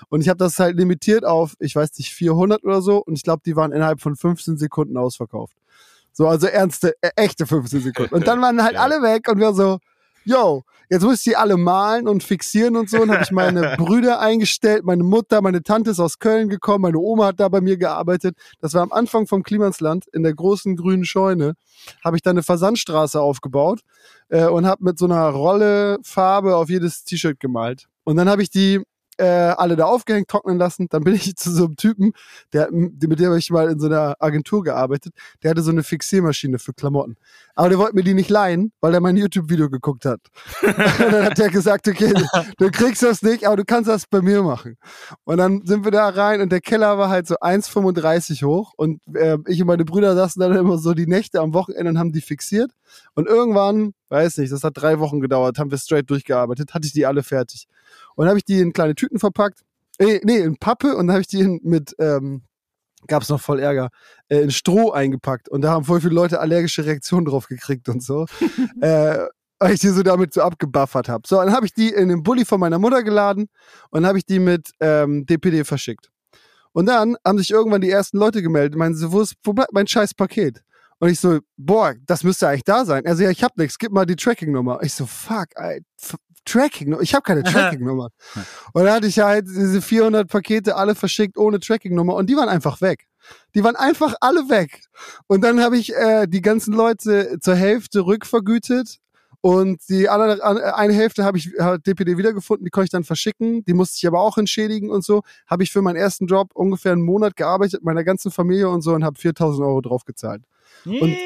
Und 0.09 0.21
ich 0.21 0.29
habe 0.29 0.37
das 0.37 0.57
halt 0.61 0.77
limitiert 0.77 1.25
auf, 1.25 1.55
ich 1.59 1.75
weiß 1.75 1.99
nicht, 1.99 2.13
400 2.15 2.63
oder 2.63 2.81
so. 2.81 2.99
Und 2.99 3.15
ich 3.15 3.25
glaube, 3.25 3.43
die 3.45 3.57
waren 3.57 3.73
innerhalb 3.73 4.01
von 4.01 4.15
15 4.15 4.57
Sekunden 4.57 4.97
ausverkauft. 4.97 5.57
So, 6.13 6.29
also 6.29 6.47
ernste, 6.47 6.95
äh, 7.01 7.11
echte 7.17 7.45
15 7.45 7.81
Sekunden. 7.81 8.15
Und 8.15 8.29
dann 8.29 8.41
waren 8.41 8.63
halt 8.63 8.75
Ja. 8.75 8.83
alle 8.83 9.03
weg 9.03 9.27
und 9.29 9.41
wir 9.41 9.53
so, 9.53 9.81
yo, 10.27 10.65
jetzt 10.91 11.03
muss 11.03 11.19
ich 11.19 11.25
die 11.25 11.37
alle 11.37 11.57
malen 11.57 12.09
und 12.09 12.23
fixieren 12.23 12.77
und 12.77 12.91
so. 12.91 13.01
Und 13.01 13.11
habe 13.11 13.23
ich 13.23 13.31
meine 13.31 13.75
Brüder 13.79 14.21
eingestellt, 14.21 14.85
meine 14.85 15.05
Mutter, 15.05 15.41
meine 15.41 15.63
Tante 15.63 15.93
ist 15.93 16.01
aus 16.01 16.19
Köln 16.19 16.49
gekommen, 16.49 16.83
meine 16.83 16.99
Oma 16.99 17.27
hat 17.27 17.41
da 17.41 17.49
bei 17.49 17.61
mir 17.61 17.77
gearbeitet. 17.77 18.37
Das 18.61 18.75
war 18.75 18.83
am 18.83 18.93
Anfang 18.93 19.27
vom 19.27 19.43
Klimansland 19.43 20.07
in 20.13 20.23
der 20.23 20.35
großen 20.35 20.77
grünen 20.77 21.05
Scheune. 21.05 21.55
Habe 22.05 22.17
ich 22.17 22.23
da 22.23 22.31
eine 22.31 22.43
Versandstraße 22.43 23.21
aufgebaut 23.21 23.81
äh, 24.29 24.47
und 24.47 24.67
habe 24.67 24.85
mit 24.85 24.99
so 24.99 25.07
einer 25.07 25.29
Rolle 25.31 25.99
Farbe 26.03 26.57
auf 26.57 26.69
jedes 26.69 27.05
T-Shirt 27.05 27.39
gemalt. 27.41 27.87
Und 28.05 28.17
dann 28.17 28.29
habe 28.29 28.43
ich 28.43 28.51
die 28.51 28.83
äh, 29.19 29.25
alle 29.25 29.77
da 29.77 29.87
aufgehängt, 29.87 30.29
trocknen 30.29 30.59
lassen. 30.59 30.89
Dann 30.91 31.05
bin 31.05 31.15
ich 31.15 31.37
zu 31.37 31.51
so 31.51 31.67
einem 31.67 31.77
Typen, 31.77 32.13
der, 32.53 32.71
mit 32.71 33.19
dem 33.19 33.27
habe 33.27 33.39
ich 33.39 33.51
mal 33.51 33.71
in 33.71 33.79
so 33.79 33.87
einer 33.87 34.17
Agentur 34.21 34.63
gearbeitet. 34.63 35.15
Der 35.43 35.51
hatte 35.51 35.63
so 35.63 35.71
eine 35.71 35.83
Fixiermaschine 35.83 36.59
für 36.59 36.73
Klamotten. 36.73 37.17
Aber 37.57 37.71
der 37.71 37.79
wollte 37.79 37.97
mir 37.97 38.05
die 38.05 38.13
nicht 38.13 38.29
leihen, 38.29 38.71
weil 38.83 38.93
er 38.93 39.01
mein 39.01 39.17
YouTube-Video 39.17 39.71
geguckt 39.71 40.05
hat. 40.05 40.21
und 40.63 40.77
dann 40.79 41.25
hat 41.25 41.39
der 41.39 41.49
gesagt, 41.49 41.89
okay, 41.89 42.13
du 42.59 42.71
kriegst 42.71 43.03
das 43.03 43.23
nicht, 43.23 43.47
aber 43.47 43.57
du 43.57 43.65
kannst 43.65 43.89
das 43.89 44.07
bei 44.07 44.21
mir 44.21 44.43
machen. 44.43 44.77
Und 45.25 45.39
dann 45.39 45.65
sind 45.65 45.85
wir 45.85 45.91
da 45.91 46.11
rein 46.11 46.43
und 46.43 46.53
der 46.53 46.61
Keller 46.61 46.99
war 46.99 47.09
halt 47.09 47.27
so 47.27 47.37
1,35 47.37 48.45
hoch 48.45 48.75
und 48.77 49.01
äh, 49.15 49.39
ich 49.47 49.63
und 49.63 49.69
meine 49.69 49.87
Brüder 49.87 50.15
saßen 50.15 50.39
dann 50.39 50.55
immer 50.55 50.77
so 50.77 50.93
die 50.93 51.07
Nächte 51.07 51.41
am 51.41 51.55
Wochenende 51.55 51.91
und 51.91 51.99
haben 51.99 52.13
die 52.13 52.21
fixiert. 52.21 52.73
Und 53.15 53.27
irgendwann, 53.27 53.95
weiß 54.11 54.37
nicht, 54.37 54.53
das 54.53 54.63
hat 54.63 54.75
drei 54.77 55.01
Wochen 55.01 55.21
gedauert, 55.21 55.59
haben 55.59 55.71
wir 55.71 55.79
straight 55.79 56.11
durchgearbeitet, 56.11 56.75
hatte 56.75 56.87
ich 56.87 56.93
die 56.93 57.07
alle 57.07 57.23
fertig. 57.23 57.69
Und 58.17 58.25
dann 58.25 58.29
habe 58.29 58.39
ich 58.39 58.45
die 58.45 58.61
in 58.61 58.75
kleine 58.75 58.95
Tüten 58.95 59.19
verpackt. 59.19 59.61
Äh, 59.99 60.21
nee, 60.25 60.41
in 60.41 60.59
Pappe 60.59 60.95
und 60.95 61.07
dann 61.07 61.15
habe 61.15 61.23
ich 61.23 61.29
die 61.29 61.41
in, 61.41 61.61
mit, 61.63 61.97
ähm, 61.99 62.43
gab's 63.07 63.29
noch 63.29 63.41
voll 63.41 63.61
Ärger, 63.61 63.91
äh, 64.29 64.39
in 64.39 64.51
Stroh 64.51 64.93
eingepackt. 64.93 65.49
Und 65.49 65.63
da 65.63 65.71
haben 65.71 65.85
voll 65.85 66.01
viele 66.01 66.15
Leute 66.15 66.41
allergische 66.41 66.85
Reaktionen 66.85 67.27
drauf 67.27 67.49
gekriegt 67.49 67.89
und 67.89 68.03
so. 68.03 68.27
äh, 68.81 69.27
weil 69.59 69.73
ich 69.73 69.81
die 69.81 69.89
so 69.89 70.03
damit 70.03 70.35
so 70.35 70.43
abgebuffert 70.43 71.09
habe. 71.09 71.23
So, 71.27 71.37
dann 71.37 71.53
habe 71.53 71.67
ich 71.67 71.73
die 71.73 71.89
in 71.89 72.09
den 72.09 72.23
Bulli 72.23 72.45
von 72.45 72.61
meiner 72.61 72.79
Mutter 72.79 73.03
geladen 73.03 73.49
und 73.91 74.07
habe 74.07 74.19
ich 74.19 74.27
die 74.27 74.39
mit 74.39 74.71
ähm, 74.81 75.25
DPD 75.27 75.65
verschickt. 75.65 76.11
Und 76.73 76.87
dann 76.87 77.17
haben 77.25 77.39
sich 77.39 77.51
irgendwann 77.51 77.81
die 77.81 77.91
ersten 77.91 78.19
Leute 78.19 78.43
gemeldet, 78.43 78.77
meinen 78.77 78.95
so, 78.95 79.13
wo, 79.13 79.23
ist, 79.23 79.35
wo 79.45 79.55
bleibt 79.55 79.73
mein 79.73 79.87
scheiß 79.87 80.13
Paket? 80.13 80.63
Und 80.99 81.09
ich 81.11 81.21
so, 81.21 81.41
boah, 81.57 81.95
das 82.07 82.23
müsste 82.23 82.49
eigentlich 82.49 82.65
da 82.65 82.85
sein. 82.85 83.07
Also 83.07 83.23
ja, 83.23 83.31
ich 83.31 83.43
hab 83.43 83.57
nichts, 83.57 83.79
gib 83.79 83.93
mal 83.93 84.07
die 84.07 84.17
Tracking-Nummer. 84.17 84.81
Ich 84.83 84.95
so, 84.95 85.07
fuck, 85.07 85.49
ey, 85.55 85.83
Tracking, 86.47 86.97
ich 87.01 87.15
habe 87.15 87.23
keine 87.23 87.43
Tracking-Nummer. 87.43 88.09
und 88.73 88.85
dann 88.85 88.93
hatte 88.95 89.07
ich 89.07 89.19
halt 89.19 89.47
diese 89.47 89.83
400 89.83 90.27
Pakete 90.29 90.77
alle 90.77 90.95
verschickt 90.95 91.37
ohne 91.37 91.61
Tracking-Nummer 91.61 92.15
und 92.15 92.31
die 92.31 92.37
waren 92.37 92.49
einfach 92.49 92.81
weg. 92.81 93.07
Die 93.55 93.63
waren 93.65 93.77
einfach 93.77 94.15
alle 94.21 94.49
weg. 94.49 94.85
Und 95.27 95.43
dann 95.43 95.61
habe 95.61 95.77
ich 95.77 95.95
äh, 95.95 96.27
die 96.27 96.41
ganzen 96.41 96.73
Leute 96.73 97.39
zur 97.41 97.57
Hälfte 97.57 98.07
rückvergütet 98.07 98.99
und 99.41 99.81
die 99.89 100.09
andere 100.09 100.43
an- 100.45 100.59
eine 100.59 100.93
Hälfte 100.93 101.25
habe 101.25 101.37
ich 101.39 101.51
hat 101.59 101.87
DPD 101.87 102.17
wiedergefunden, 102.19 102.65
die 102.65 102.71
konnte 102.71 102.85
ich 102.87 102.91
dann 102.91 103.05
verschicken. 103.05 103.65
Die 103.65 103.75
musste 103.75 103.97
ich 103.99 104.07
aber 104.07 104.21
auch 104.21 104.39
entschädigen 104.39 104.91
und 104.91 105.05
so. 105.05 105.23
Habe 105.47 105.63
ich 105.65 105.73
für 105.73 105.83
meinen 105.83 105.97
ersten 105.97 106.27
Job 106.27 106.51
ungefähr 106.55 106.93
einen 106.93 107.03
Monat 107.03 107.37
gearbeitet, 107.37 107.85
meiner 107.85 108.03
ganzen 108.05 108.31
Familie 108.31 108.69
und 108.69 108.83
so 108.83 108.93
und 108.95 109.05
habe 109.05 109.19
4000 109.21 109.67
Euro 109.67 109.81
drauf 109.81 110.05
gezahlt. 110.05 110.43
Und, 110.85 111.17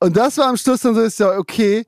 und 0.00 0.16
das 0.16 0.38
war 0.38 0.46
am 0.48 0.56
Schluss 0.56 0.80
dann 0.82 0.94
so, 0.94 1.00
ist 1.00 1.18
ja 1.20 1.36
okay. 1.38 1.84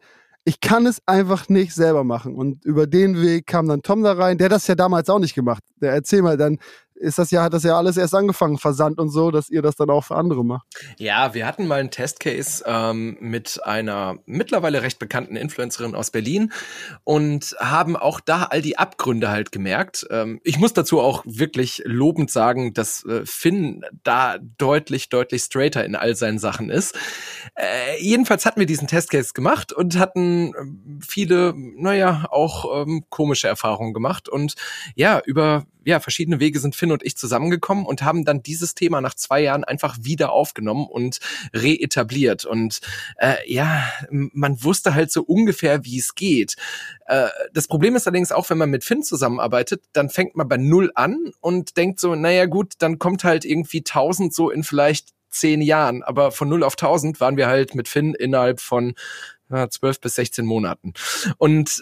Ich 0.49 0.61
kann 0.61 0.87
es 0.87 1.03
einfach 1.07 1.51
nicht 1.51 1.75
selber 1.75 2.05
machen. 2.05 2.35
Und 2.35 2.65
über 2.65 2.87
den 2.87 3.21
Weg 3.21 3.47
kam 3.47 3.69
dann 3.69 3.83
Tom 3.83 4.03
da 4.03 4.13
rein, 4.13 4.39
der 4.39 4.49
das 4.49 4.67
ja 4.67 4.75
damals 4.75 5.11
auch 5.11 5.19
nicht 5.19 5.35
gemacht. 5.35 5.63
Der 5.83 5.93
erzähl 5.93 6.23
mal 6.23 6.39
dann, 6.39 6.59
ist 6.99 7.19
das 7.19 7.31
ja, 7.31 7.43
hat 7.43 7.53
das 7.53 7.63
ja 7.63 7.77
alles 7.77 7.97
erst 7.97 8.15
angefangen, 8.15 8.59
Versand 8.59 8.99
und 8.99 9.11
so, 9.11 9.31
dass 9.31 9.49
ihr 9.49 9.63
das 9.63 9.77
dann 9.77 9.91
auch 9.91 10.05
für 10.05 10.17
andere 10.17 10.45
macht. 10.45 10.67
Ja, 10.99 11.35
wir 11.35 11.47
hatten 11.47 11.67
mal 11.67 11.81
einen 11.81 11.91
Testcase 11.91 12.65
ähm, 12.67 13.17
mit 13.21 13.61
einer 13.65 14.19
mittlerweile 14.27 14.83
recht 14.83 14.99
bekannten 14.99 15.37
Influencerin 15.37 15.95
aus 15.95 16.11
Berlin 16.11 16.53
und 17.05 17.57
haben 17.59 17.97
auch 17.97 18.21
da 18.21 18.45
all 18.45 18.63
die 18.63 18.79
Abgründe 18.79 19.31
halt 19.31 19.53
gemerkt. 19.53 20.07
Ähm, 20.11 20.41
ich 20.45 20.59
muss 20.59 20.73
dazu 20.73 21.01
auch 21.01 21.23
wirklich 21.25 21.83
lobend 21.85 22.31
sagen, 22.31 22.75
dass 22.75 23.05
äh, 23.05 23.23
Finn 23.25 23.85
da 24.03 24.39
deutlich, 24.59 25.09
deutlich 25.09 25.43
straighter 25.43 25.85
in 25.85 25.97
all 25.97 26.15
seinen 26.15 26.39
Sachen 26.39 26.71
ist. 26.71 26.97
Äh, 27.55 28.01
jedenfalls 28.01 28.45
hatten 28.45 28.61
wir 28.61 28.67
diesen 28.67 28.89
Testcase 28.89 29.33
gemacht 29.33 29.73
und 29.73 29.99
hatten 29.99 30.53
ähm, 30.59 31.01
viele, 31.07 31.55
naja, 31.55 32.27
auch 32.31 32.83
ähm, 32.83 33.05
komische 33.09 33.49
Erfahrungen 33.49 33.95
gemacht 33.95 34.29
und 34.29 34.55
ja, 34.95 35.21
über 35.25 35.65
ja, 35.89 36.01
verschiedene 36.01 36.39
Wege 36.39 36.61
sind 36.61 36.77
Finn 36.77 36.93
und 36.93 37.03
ich 37.03 37.17
zusammengekommen 37.17 37.87
und 37.87 38.03
haben 38.03 38.27
dann 38.27 38.43
dieses 38.43 38.75
Thema 38.75 39.01
nach 39.01 39.15
zwei 39.15 39.41
Jahren 39.41 39.65
einfach 39.65 39.97
wieder 40.03 40.33
aufgenommen 40.33 40.87
und 40.87 41.19
reetabliert. 41.55 42.45
Und 42.45 42.81
äh, 43.17 43.37
ja, 43.47 43.89
man 44.11 44.63
wusste 44.63 44.95
halt 44.95 45.11
so 45.11 45.23
ungefähr, 45.23 45.87
wie 45.87 45.99
es 45.99 46.15
geht. 46.15 46.57
Äh, 47.07 47.29
das 47.55 47.69
Problem 47.69 47.97
ist 47.97 48.07
allerdings 48.07 48.33
auch, 48.33 48.51
wenn 48.51 48.59
man 48.59 48.69
mit 48.69 48.85
Finn 48.85 49.03
zusammenarbeitet, 49.03 49.83
dann 49.95 50.11
fängt 50.11 50.37
man 50.37 50.47
bei 50.47 50.59
Null 50.59 50.93
an 50.95 51.33
und 51.41 51.79
denkt 51.79 52.01
so, 52.01 52.15
naja 52.15 52.45
gut, 52.45 52.75
dann 52.81 52.99
kommt 52.99 53.25
halt 53.25 53.47
irgendwie 53.47 53.79
1000 53.79 54.35
so 54.35 54.51
in 54.51 54.65
vielleicht 54.65 55.15
zehn 55.31 55.63
Jahren. 55.63 56.03
Aber 56.03 56.33
von 56.33 56.51
0 56.51 56.65
auf 56.65 56.75
1000 56.75 57.19
waren 57.19 57.39
wir 57.39 57.47
halt 57.47 57.75
mit 57.75 57.89
Finn 57.89 58.13
innerhalb 58.13 58.61
von 58.61 58.95
zwölf 59.71 59.99
bis 60.01 60.17
16 60.17 60.45
Monaten. 60.45 60.93
Und 61.39 61.81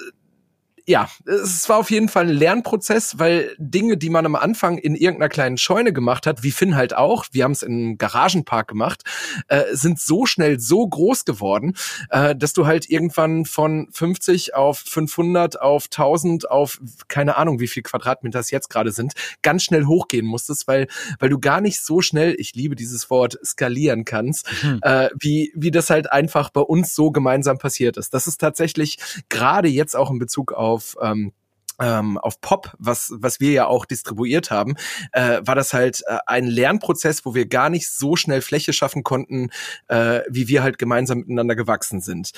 ja, 0.89 1.09
es 1.25 1.69
war 1.69 1.79
auf 1.79 1.91
jeden 1.91 2.09
Fall 2.09 2.29
ein 2.29 2.35
Lernprozess, 2.35 3.19
weil 3.19 3.57
Dinge, 3.59 3.97
die 3.97 4.09
man 4.09 4.25
am 4.25 4.37
Anfang 4.37 4.79
in 4.79 4.95
irgendeiner 4.95 5.29
kleinen 5.29 5.59
Scheune 5.59 5.93
gemacht 5.93 6.27
hat, 6.27 6.45
wie 6.45 6.53
Finn 6.53 6.77
halt 6.77 6.95
auch, 6.95 7.25
wir 7.33 7.43
haben 7.43 7.53
es 7.53 7.65
im 7.65 7.99
Garagenpark 7.99 8.69
gemacht, 8.69 9.03
äh, 9.49 9.65
sind 9.73 9.99
so 9.99 10.27
schnell 10.27 10.61
so 10.61 10.87
groß 10.87 11.25
geworden, 11.25 11.75
äh, 12.11 12.37
dass 12.37 12.53
du 12.53 12.67
halt 12.67 12.89
irgendwann 12.89 13.47
von 13.47 13.89
50 13.91 14.55
auf 14.55 14.79
500 14.79 15.61
auf 15.61 15.87
1000 15.91 16.49
auf 16.49 16.81
keine 17.09 17.37
Ahnung, 17.37 17.59
wie 17.59 17.67
viel 17.67 17.83
Quadratmeter 17.83 18.39
es 18.39 18.53
jetzt 18.53 18.71
gerade 18.71 18.93
sind, 18.93 19.15
ganz 19.43 19.65
schnell 19.65 19.87
hochgehen 19.87 20.27
musstest, 20.27 20.69
weil 20.69 20.87
weil 21.19 21.31
du 21.31 21.41
gar 21.41 21.61
nicht 21.61 21.81
so 21.81 22.01
schnell, 22.01 22.37
ich 22.39 22.55
liebe 22.55 22.77
dieses 22.77 23.11
Wort, 23.11 23.39
skalieren 23.45 24.05
kannst, 24.05 24.49
mhm. 24.63 24.79
äh, 24.83 25.09
wie 25.19 25.53
wie 25.57 25.73
das 25.73 25.91
halt 25.91 26.13
einfach 26.13 26.51
bei 26.51 26.61
uns 26.61 26.95
so 26.95 27.11
gemeinsam 27.11 27.59
passiert 27.59 27.97
ist. 27.97 28.15
Das 28.15 28.29
ist 28.29 28.41
tatsächlich 28.41 28.99
gerade 29.29 29.67
jetzt 29.67 29.97
auch 29.97 30.13
in 30.13 30.21
Bezug 30.21 30.53
auf 30.53 30.76
auf 30.77 30.97
ähm, 31.01 31.33
ähm, 31.79 32.19
auf 32.19 32.41
Pop, 32.41 32.75
was, 32.79 33.13
was 33.17 33.41
wir 33.41 33.53
ja 33.53 33.67
auch 33.67 33.85
distribuiert 33.85 34.51
haben, 34.51 34.77
äh, 35.13 35.41
war 35.45 35.55
das 35.55 35.73
halt 35.73 36.03
äh, 36.07 36.19
ein 36.27 36.47
Lernprozess, 36.47 37.25
wo 37.25 37.35
wir 37.35 37.47
gar 37.47 37.71
nicht 37.71 37.91
so 37.91 38.17
schnell 38.17 38.41
Fläche 38.41 38.73
schaffen 38.73 39.03
konnten, 39.03 39.51
äh, 39.89 40.21
wie 40.29 40.49
wir 40.49 40.63
halt 40.63 40.79
gemeinsam 40.79 41.19
miteinander 41.19 41.57
gewachsen 41.57 42.01
sind. 42.01 42.31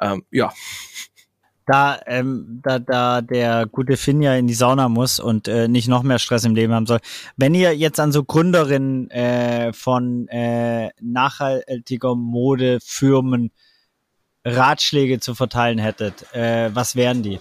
Ähm, 0.00 0.24
ja. 0.30 0.52
Da, 1.66 1.98
ähm, 2.06 2.60
da, 2.62 2.78
da 2.78 3.22
der 3.22 3.64
gute 3.66 3.96
Finn 3.96 4.20
ja 4.20 4.34
in 4.34 4.46
die 4.46 4.54
Sauna 4.54 4.90
muss 4.90 5.18
und 5.18 5.48
äh, 5.48 5.66
nicht 5.66 5.88
noch 5.88 6.02
mehr 6.02 6.18
Stress 6.18 6.44
im 6.44 6.54
Leben 6.54 6.74
haben 6.74 6.84
soll. 6.84 7.00
Wenn 7.38 7.54
ihr 7.54 7.74
jetzt 7.74 7.98
an 7.98 8.12
so 8.12 8.22
Gründerinnen 8.22 9.10
äh, 9.10 9.72
von 9.72 10.28
äh, 10.28 10.90
nachhaltiger 11.00 12.16
Modefirmen 12.16 13.50
Ratschläge 14.44 15.20
zu 15.20 15.34
verteilen 15.34 15.78
hättet, 15.78 16.34
äh, 16.34 16.68
was 16.74 16.96
wären 16.96 17.22
die? 17.22 17.40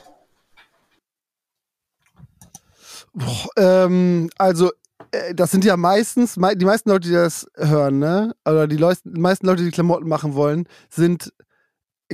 Boah, 3.13 3.47
ähm, 3.57 4.29
also 4.37 4.71
äh, 5.11 5.35
das 5.35 5.51
sind 5.51 5.63
ja 5.65 5.77
meistens, 5.77 6.35
die 6.35 6.65
meisten 6.65 6.89
Leute, 6.89 7.07
die 7.07 7.13
das 7.13 7.47
hören, 7.55 7.99
ne? 7.99 8.33
Oder 8.45 8.67
die, 8.67 8.77
Leute, 8.77 9.01
die 9.05 9.21
meisten 9.21 9.45
Leute, 9.45 9.63
die 9.63 9.71
Klamotten 9.71 10.07
machen 10.07 10.33
wollen, 10.33 10.67
sind, 10.89 11.31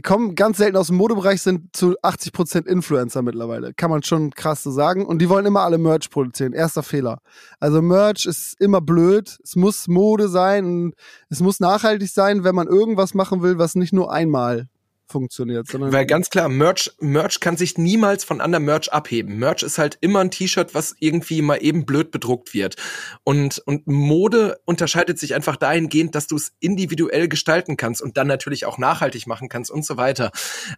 kommen 0.04 0.36
ganz 0.36 0.58
selten 0.58 0.78
aus 0.78 0.88
dem 0.88 0.98
Modebereich, 0.98 1.42
sind 1.42 1.76
zu 1.76 1.98
80% 2.02 2.68
Influencer 2.68 3.22
mittlerweile. 3.22 3.74
Kann 3.74 3.90
man 3.90 4.04
schon 4.04 4.32
krass 4.32 4.64
so 4.64 4.72
sagen. 4.72 5.06
Und 5.06 5.20
die 5.20 5.30
wollen 5.30 5.46
immer 5.46 5.62
alle 5.62 5.78
Merch 5.78 6.10
produzieren. 6.10 6.54
Erster 6.54 6.84
Fehler. 6.84 7.20
Also 7.60 7.82
Merch 7.82 8.26
ist 8.26 8.60
immer 8.60 8.82
blöd. 8.82 9.40
Es 9.44 9.56
muss 9.56 9.88
Mode 9.88 10.30
sein 10.30 10.66
und 10.66 10.94
es 11.30 11.42
muss 11.42 11.60
nachhaltig 11.60 12.10
sein, 12.10 12.44
wenn 12.44 12.56
man 12.56 12.68
irgendwas 12.68 13.14
machen 13.14 13.42
will, 13.42 13.58
was 13.58 13.76
nicht 13.76 13.94
nur 13.94 14.12
einmal 14.12 14.68
funktioniert. 15.10 15.68
Sondern 15.68 15.92
Weil 15.92 16.06
ganz 16.06 16.30
klar, 16.30 16.50
Merch, 16.50 16.92
Merch 17.00 17.40
kann 17.40 17.58
sich 17.58 17.78
niemals 17.78 18.24
von 18.24 18.42
anderem 18.42 18.66
Merch 18.66 18.92
abheben. 18.92 19.38
Merch 19.38 19.64
ist 19.64 19.78
halt 19.78 19.98
immer 20.02 20.20
ein 20.20 20.32
T-Shirt, 20.32 20.74
was 20.74 20.96
irgendwie 21.00 21.42
mal 21.42 21.58
eben 21.58 21.86
blöd 21.86 22.12
bedruckt 22.12 22.54
wird. 22.54 22.76
Und, 23.24 23.60
und 23.66 23.88
Mode 23.88 24.60
unterscheidet 24.66 25.20
sich 25.20 25.36
einfach 25.36 25.56
dahingehend, 25.56 26.16
dass 26.16 26.28
du 26.28 26.36
es 26.36 26.54
individuell 26.60 27.28
gestalten 27.28 27.78
kannst 27.78 28.02
und 28.02 28.18
dann 28.18 28.28
natürlich 28.28 28.66
auch 28.66 28.78
nachhaltig 28.78 29.28
machen 29.28 29.50
kannst 29.50 29.72
und 29.72 29.86
so 29.86 29.98
weiter. 29.98 30.32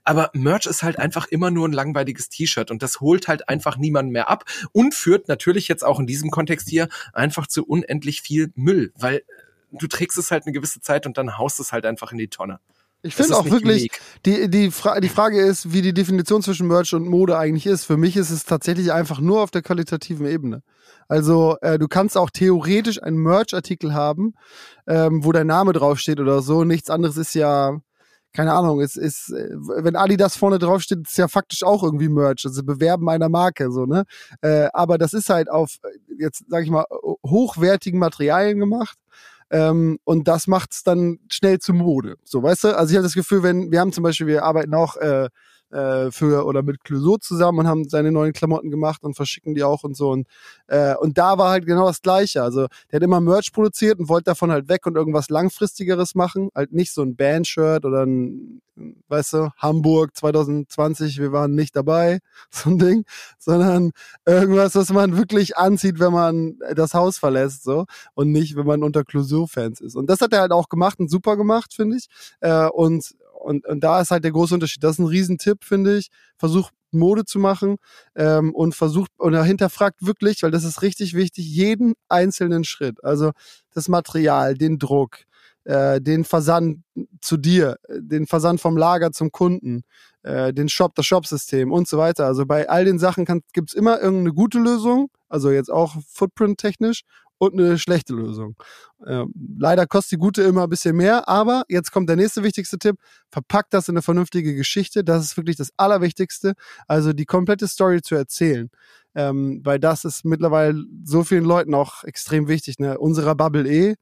Aber 0.04 0.30
Merch 0.34 0.66
ist 0.66 0.84
halt 0.84 0.98
einfach 0.98 1.28
immer 1.28 1.52
nur 1.52 1.68
ein 1.68 1.74
langweiliges 1.74 2.30
T-Shirt 2.30 2.72
und 2.72 2.82
das 2.84 3.00
holt 3.00 3.28
halt 3.28 3.50
einfach 3.50 3.78
niemanden 3.78 4.12
mehr 4.12 4.30
ab 4.30 4.46
und 4.72 4.94
führt 4.94 5.28
natürlich 5.28 5.68
jetzt 5.68 5.84
auch 5.84 6.00
in 6.00 6.08
diesem 6.08 6.32
Kontext 6.32 6.70
hier 6.70 6.88
einfach 7.14 7.48
zu 7.48 7.66
unendlich 7.66 8.22
viel 8.22 8.52
Müll, 8.56 8.92
weil 8.96 9.24
du 9.72 9.88
trägst 9.88 10.18
es 10.18 10.32
halt 10.32 10.46
eine 10.46 10.54
gewisse 10.54 10.82
Zeit 10.82 11.06
und 11.06 11.18
dann 11.18 11.38
haust 11.38 11.60
es 11.60 11.72
halt 11.72 11.86
einfach 11.86 12.12
in 12.12 12.18
die 12.18 12.28
Tonne. 12.28 12.60
Ich 13.04 13.16
finde 13.16 13.36
auch 13.36 13.50
wirklich, 13.50 13.90
die, 14.26 14.48
die, 14.48 14.70
Fra 14.70 15.00
die 15.00 15.10
Frage 15.10 15.42
ist, 15.42 15.74
wie 15.74 15.82
die 15.82 15.94
Definition 15.94 16.44
zwischen 16.44 16.68
Merch 16.68 16.94
und 16.94 17.08
Mode 17.08 17.38
eigentlich 17.38 17.66
ist. 17.66 17.86
Für 17.86 17.98
mich 17.98 18.16
ist 18.16 18.30
es 18.30 18.46
tatsächlich 18.46 18.92
einfach 18.92 19.20
nur 19.20 19.42
auf 19.42 19.50
der 19.50 19.64
qualitativen 19.64 20.28
Ebene. 20.28 20.62
Also 21.08 21.58
äh, 21.62 21.80
du 21.80 21.88
kannst 21.88 22.16
auch 22.16 22.30
theoretisch 22.30 23.02
einen 23.02 23.18
Merch-Artikel 23.18 23.94
haben, 23.94 24.36
ähm, 24.88 25.26
wo 25.26 25.32
dein 25.32 25.48
Name 25.48 25.74
draufsteht 25.74 26.20
oder 26.20 26.42
so. 26.42 26.64
Nichts 26.64 26.92
anderes 26.92 27.18
ist 27.18 27.34
ja, 27.34 27.80
keine 28.34 28.54
Ahnung, 28.54 28.82
es 28.82 28.96
ist, 28.96 29.32
äh, 29.32 29.50
wenn 29.52 29.96
Adidas 29.96 30.36
vorne 30.36 30.60
draufsteht, 30.60 31.00
ist 31.08 31.18
ja 31.18 31.28
faktisch 31.28 31.64
auch 31.64 31.84
irgendwie 31.84 32.08
Merch, 32.08 32.46
also 32.46 32.64
Bewerben 32.64 33.10
einer 33.10 33.30
Marke, 33.30 33.72
so, 33.72 33.86
ne? 33.88 34.04
Äh, 34.42 34.70
aber 34.74 35.00
das 35.00 35.14
ist 35.14 35.30
halt 35.30 35.50
auf, 35.50 35.80
jetzt 36.20 36.44
sag 36.48 36.64
ich 36.64 36.70
mal, 36.70 36.86
hochwertigen 37.26 38.00
Materialien 38.00 38.60
gemacht 38.60 38.98
ähm, 39.52 40.00
und 40.06 40.28
das 40.28 40.48
macht's 40.48 40.84
dann 40.84 41.20
schnell 41.30 41.60
zu 41.60 41.74
Mode. 41.74 42.16
So, 42.24 42.42
weißt 42.42 42.64
du? 42.64 42.78
Also 42.78 42.92
ich 42.92 42.98
habe 42.98 43.04
das 43.04 43.14
Gefühl, 43.14 43.44
wenn, 43.44 43.72
wir 43.72 43.82
haben 43.82 43.92
zum 43.92 44.04
Beispiel, 44.04 44.28
wir 44.28 44.44
arbeiten 44.44 44.74
auch 44.74 44.96
äh, 44.98 45.30
äh, 45.72 46.12
für 46.12 46.46
oder 46.46 46.64
mit 46.64 46.84
Clouseau 46.84 47.18
zusammen 47.18 47.60
und 47.60 47.68
haben 47.68 47.88
seine 47.88 48.12
neuen 48.12 48.34
Klamotten 48.34 48.70
gemacht 48.70 49.04
und 49.04 49.16
verschicken 49.16 49.56
die 49.56 49.64
auch 49.64 49.84
und 49.84 49.96
so. 49.96 50.12
Und, 50.12 50.28
äh, 50.68 50.96
und 50.96 51.18
da 51.18 51.38
war 51.38 51.50
halt 51.50 51.66
genau 51.66 51.88
das 51.88 52.02
Gleiche. 52.02 52.44
Also 52.44 52.68
der 52.92 52.98
hat 52.98 53.04
immer 53.04 53.22
Merch 53.22 53.52
produziert 53.54 54.00
und 54.00 54.10
wollte 54.10 54.26
davon 54.26 54.52
halt 54.52 54.70
weg 54.70 54.86
und 54.86 54.96
irgendwas 54.96 55.30
Langfristigeres 55.30 56.16
machen. 56.16 56.50
Halt 56.56 56.74
nicht 56.74 56.94
so 56.94 57.02
ein 57.02 57.16
Bandshirt 57.16 57.86
oder 57.86 58.06
ein, 58.06 58.62
weißt 59.08 59.34
du, 59.34 59.50
Hamburg 59.58 60.16
2020, 60.16 61.20
wir 61.20 61.32
waren 61.32 61.56
nicht 61.56 61.76
dabei, 61.76 62.20
so 62.50 62.70
ein 62.70 62.78
Ding, 62.78 63.06
sondern 63.38 63.92
irgendwas, 64.26 64.76
was 64.76 64.92
man 64.92 65.18
wirklich 65.18 65.58
anzieht, 65.58 66.00
wenn 66.00 66.14
man 66.14 66.58
das 66.76 66.94
Haus 66.94 67.18
verlässt, 67.18 67.64
so. 67.64 67.86
Und 68.14 68.32
nicht, 68.32 68.56
wenn 68.56 68.66
man 68.66 68.84
unter 68.84 69.04
Clouseau-Fans 69.04 69.82
ist. 69.82 69.96
Und 69.96 70.10
das 70.10 70.22
hat 70.22 70.34
er 70.34 70.42
halt 70.42 70.52
auch 70.52 70.70
gemacht 70.70 71.00
und 71.00 71.10
super 71.10 71.38
gemacht, 71.38 71.74
finde 71.74 71.98
ich. 71.98 72.08
Äh, 72.40 72.68
und 72.68 73.16
und, 73.42 73.66
und 73.66 73.84
da 73.84 74.02
ist 74.02 74.12
halt 74.12 74.24
der 74.24 74.32
große 74.32 74.54
Unterschied. 74.54 74.84
Das 74.84 74.94
ist 74.94 75.00
ein 75.00 75.06
Riesentipp, 75.06 75.64
finde 75.64 75.98
ich. 75.98 76.10
Versucht 76.38 76.74
Mode 76.92 77.26
zu 77.26 77.40
machen 77.40 77.78
ähm, 78.16 78.54
und 78.54 78.76
versucht 78.76 79.12
oder 79.18 79.44
hinterfragt 79.44 80.06
wirklich, 80.06 80.44
weil 80.44 80.52
das 80.52 80.64
ist 80.64 80.82
richtig 80.82 81.14
wichtig, 81.14 81.46
jeden 81.46 81.94
einzelnen 82.10 82.64
Schritt. 82.64 83.04
Also 83.04 83.32
das 83.74 83.88
Material, 83.88 84.56
den 84.56 84.78
Druck, 84.78 85.20
äh, 85.64 86.02
den 86.02 86.24
Versand 86.24 86.80
zu 87.22 87.38
dir, 87.38 87.78
den 87.90 88.28
Versand 88.28 88.62
vom 88.62 88.78
Lager 88.78 89.12
zum 89.12 89.32
Kunden, 89.32 89.84
äh, 90.24 90.54
den 90.54 90.70
Shop, 90.70 90.96
das 90.96 91.06
Shopsystem 91.06 91.72
und 91.72 91.88
so 91.88 91.98
weiter. 91.98 92.26
Also 92.26 92.46
bei 92.46 92.70
all 92.70 92.86
den 92.86 93.00
Sachen 93.00 93.26
gibt 93.54 93.70
es 93.70 93.74
immer 93.74 94.02
irgendeine 94.02 94.34
gute 94.34 94.60
Lösung, 94.60 95.10
also 95.30 95.52
jetzt 95.52 95.72
auch 95.72 95.96
Footprint-technisch 96.08 97.04
und 97.42 97.54
eine 97.60 97.80
schlechte 97.80 98.14
Lösung. 98.14 98.56
Ähm, 99.08 99.34
leider 99.58 99.88
kostet 99.88 100.12
die 100.12 100.18
gute 100.18 100.44
immer 100.44 100.64
ein 100.64 100.70
bisschen 100.70 100.96
mehr, 100.96 101.28
aber 101.28 101.64
jetzt 101.70 101.92
kommt 101.92 102.08
der 102.08 102.16
nächste 102.16 102.44
wichtigste 102.44 102.78
Tipp. 102.78 102.98
Verpackt 103.32 103.74
das 103.74 103.90
in 103.90 103.94
eine 103.96 104.04
vernünftige 104.04 104.54
Geschichte. 104.54 105.04
Das 105.04 105.26
ist 105.26 105.38
wirklich 105.38 105.56
das 105.56 105.72
Allerwichtigste. 105.76 106.54
Also 106.88 107.14
die 107.14 107.26
komplette 107.26 107.68
Story 107.68 108.04
zu 108.04 108.14
erzählen. 108.14 108.70
Ähm, 109.16 109.62
weil 109.64 109.80
das 109.80 110.06
ist 110.06 110.24
mittlerweile 110.24 110.84
so 111.04 111.24
vielen 111.24 111.44
Leuten 111.44 111.74
auch 111.74 112.04
extrem 112.04 112.48
wichtig. 112.48 112.78
Ne? 112.78 113.00
Unserer 113.00 113.34
Bubble 113.34 113.68
eh. 113.68 113.96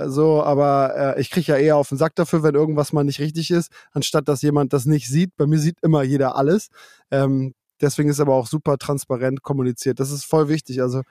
So, 0.00 0.44
aber 0.44 1.16
äh, 1.16 1.20
ich 1.20 1.30
kriege 1.30 1.50
ja 1.50 1.58
eher 1.58 1.76
auf 1.76 1.88
den 1.88 1.98
Sack 1.98 2.14
dafür, 2.14 2.44
wenn 2.44 2.54
irgendwas 2.54 2.92
mal 2.92 3.02
nicht 3.02 3.18
richtig 3.18 3.50
ist, 3.50 3.72
anstatt 3.90 4.28
dass 4.28 4.42
jemand 4.42 4.72
das 4.72 4.86
nicht 4.86 5.08
sieht. 5.08 5.36
Bei 5.36 5.46
mir 5.48 5.58
sieht 5.58 5.78
immer 5.82 6.04
jeder 6.04 6.36
alles. 6.36 6.68
Ähm, 7.10 7.54
deswegen 7.80 8.08
ist 8.08 8.20
aber 8.20 8.34
auch 8.34 8.46
super 8.46 8.78
transparent 8.78 9.42
kommuniziert. 9.42 9.98
Das 9.98 10.12
ist 10.12 10.24
voll 10.24 10.48
wichtig. 10.48 10.80
Also 10.80 11.02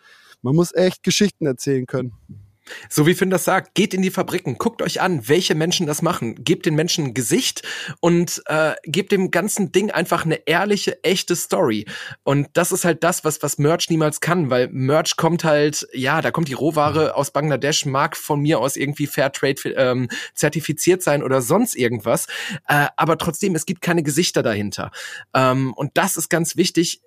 man 0.41 0.55
muss 0.55 0.73
echt 0.73 1.03
Geschichten 1.03 1.45
erzählen 1.45 1.85
können. 1.85 2.13
So 2.89 3.05
wie 3.05 3.13
Finn 3.13 3.29
das 3.29 3.45
sagt, 3.45 3.75
geht 3.75 3.93
in 3.93 4.01
die 4.01 4.11
Fabriken, 4.11 4.57
guckt 4.57 4.81
euch 4.81 5.01
an, 5.01 5.27
welche 5.27 5.55
Menschen 5.55 5.87
das 5.87 6.01
machen, 6.01 6.43
gebt 6.43 6.65
den 6.65 6.75
Menschen 6.75 7.05
ein 7.05 7.13
Gesicht 7.13 7.63
und 7.99 8.41
äh, 8.47 8.73
gebt 8.83 9.11
dem 9.11 9.31
ganzen 9.31 9.71
Ding 9.71 9.91
einfach 9.91 10.25
eine 10.25 10.47
ehrliche, 10.47 11.03
echte 11.03 11.35
Story. 11.35 11.85
Und 12.23 12.47
das 12.53 12.71
ist 12.71 12.85
halt 12.85 13.03
das, 13.03 13.23
was 13.23 13.41
was 13.41 13.57
Merch 13.57 13.89
niemals 13.89 14.21
kann, 14.21 14.49
weil 14.49 14.67
Merch 14.69 15.15
kommt 15.15 15.43
halt, 15.43 15.87
ja, 15.93 16.21
da 16.21 16.31
kommt 16.31 16.47
die 16.47 16.53
Rohware 16.53 17.15
aus 17.15 17.31
Bangladesch, 17.31 17.85
mag 17.85 18.17
von 18.17 18.41
mir 18.41 18.59
aus 18.59 18.75
irgendwie 18.75 19.07
Fairtrade 19.07 19.69
ähm, 19.75 20.09
zertifiziert 20.33 21.03
sein 21.03 21.23
oder 21.23 21.41
sonst 21.41 21.75
irgendwas, 21.75 22.27
äh, 22.67 22.87
aber 22.97 23.17
trotzdem, 23.17 23.55
es 23.55 23.65
gibt 23.65 23.81
keine 23.81 24.03
Gesichter 24.03 24.43
dahinter. 24.43 24.91
Ähm, 25.33 25.73
und 25.73 25.91
das 25.95 26.17
ist 26.17 26.29
ganz 26.29 26.57
wichtig 26.57 27.01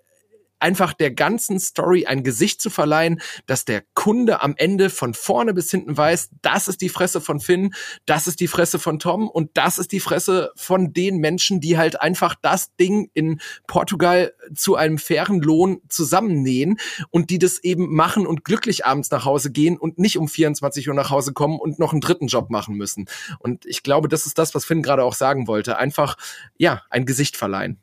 einfach 0.60 0.92
der 0.92 1.10
ganzen 1.10 1.58
Story 1.58 2.06
ein 2.06 2.22
Gesicht 2.22 2.60
zu 2.60 2.70
verleihen, 2.70 3.20
dass 3.46 3.64
der 3.64 3.82
Kunde 3.94 4.42
am 4.42 4.54
Ende 4.56 4.90
von 4.90 5.14
vorne 5.14 5.54
bis 5.54 5.70
hinten 5.70 5.96
weiß, 5.96 6.30
das 6.42 6.68
ist 6.68 6.80
die 6.80 6.88
Fresse 6.88 7.20
von 7.20 7.40
Finn, 7.40 7.74
das 8.06 8.26
ist 8.26 8.40
die 8.40 8.48
Fresse 8.48 8.78
von 8.78 8.98
Tom 8.98 9.28
und 9.28 9.50
das 9.54 9.78
ist 9.78 9.92
die 9.92 10.00
Fresse 10.00 10.52
von 10.56 10.92
den 10.92 11.18
Menschen, 11.18 11.60
die 11.60 11.78
halt 11.78 12.00
einfach 12.00 12.34
das 12.40 12.74
Ding 12.76 13.10
in 13.14 13.40
Portugal 13.66 14.32
zu 14.54 14.76
einem 14.76 14.98
fairen 14.98 15.40
Lohn 15.40 15.80
zusammennähen 15.88 16.78
und 17.10 17.30
die 17.30 17.38
das 17.38 17.62
eben 17.62 17.94
machen 17.94 18.26
und 18.26 18.44
glücklich 18.44 18.86
abends 18.86 19.10
nach 19.10 19.24
Hause 19.24 19.50
gehen 19.50 19.78
und 19.78 19.98
nicht 19.98 20.18
um 20.18 20.28
24 20.28 20.88
Uhr 20.88 20.94
nach 20.94 21.10
Hause 21.10 21.32
kommen 21.32 21.58
und 21.58 21.78
noch 21.78 21.92
einen 21.92 22.00
dritten 22.00 22.26
Job 22.26 22.50
machen 22.50 22.76
müssen. 22.76 23.06
Und 23.38 23.66
ich 23.66 23.82
glaube, 23.82 24.08
das 24.08 24.26
ist 24.26 24.38
das, 24.38 24.54
was 24.54 24.64
Finn 24.64 24.82
gerade 24.82 25.04
auch 25.04 25.14
sagen 25.14 25.46
wollte. 25.46 25.78
Einfach, 25.78 26.16
ja, 26.58 26.82
ein 26.90 27.06
Gesicht 27.06 27.36
verleihen. 27.36 27.80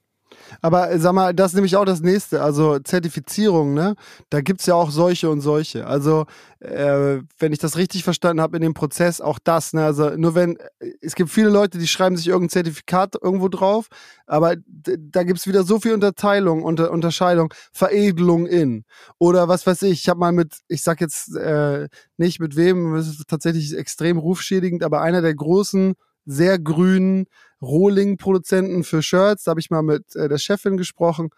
Aber 0.61 0.91
äh, 0.91 0.99
sag 0.99 1.13
mal, 1.13 1.33
das 1.33 1.51
ist 1.51 1.55
nämlich 1.55 1.75
auch 1.75 1.85
das 1.85 2.01
nächste. 2.01 2.41
Also 2.41 2.79
Zertifizierung, 2.79 3.73
ne? 3.73 3.95
Da 4.29 4.41
gibt's 4.41 4.65
ja 4.65 4.75
auch 4.75 4.91
solche 4.91 5.29
und 5.29 5.41
solche. 5.41 5.87
Also, 5.87 6.25
äh, 6.59 7.19
wenn 7.39 7.53
ich 7.53 7.59
das 7.59 7.77
richtig 7.77 8.03
verstanden 8.03 8.41
habe 8.41 8.57
in 8.57 8.63
dem 8.63 8.73
Prozess, 8.73 9.21
auch 9.21 9.39
das, 9.43 9.73
ne? 9.73 9.85
Also 9.85 10.11
nur 10.17 10.35
wenn, 10.35 10.57
äh, 10.79 10.91
es 11.01 11.15
gibt 11.15 11.29
viele 11.29 11.49
Leute, 11.49 11.77
die 11.77 11.87
schreiben 11.87 12.17
sich 12.17 12.27
irgendein 12.27 12.49
Zertifikat 12.49 13.15
irgendwo 13.21 13.47
drauf, 13.49 13.87
aber 14.25 14.55
da 14.65 15.23
gibt's 15.23 15.47
wieder 15.47 15.63
so 15.63 15.79
viel 15.79 15.93
Unterteilung, 15.93 16.63
unter, 16.63 16.91
Unterscheidung, 16.91 17.53
Veredelung 17.71 18.47
in. 18.47 18.83
Oder 19.19 19.47
was 19.47 19.67
weiß 19.67 19.83
ich, 19.83 20.01
ich 20.01 20.09
habe 20.09 20.19
mal 20.19 20.31
mit, 20.31 20.57
ich 20.67 20.83
sag 20.83 21.01
jetzt 21.01 21.35
äh, 21.35 21.87
nicht 22.17 22.39
mit 22.39 22.55
wem, 22.55 22.95
das 22.95 23.07
ist 23.07 23.27
tatsächlich 23.27 23.75
extrem 23.77 24.17
rufschädigend, 24.17 24.83
aber 24.83 25.01
einer 25.01 25.21
der 25.21 25.35
großen 25.35 25.95
sehr 26.25 26.59
grünen 26.59 27.25
Rohling-Produzenten 27.61 28.83
für 28.83 29.01
Shirts. 29.01 29.43
Da 29.43 29.51
habe 29.51 29.59
ich 29.59 29.69
mal 29.69 29.81
mit 29.81 30.15
äh, 30.15 30.29
der 30.29 30.37
Chefin 30.37 30.77
gesprochen. 30.77 31.29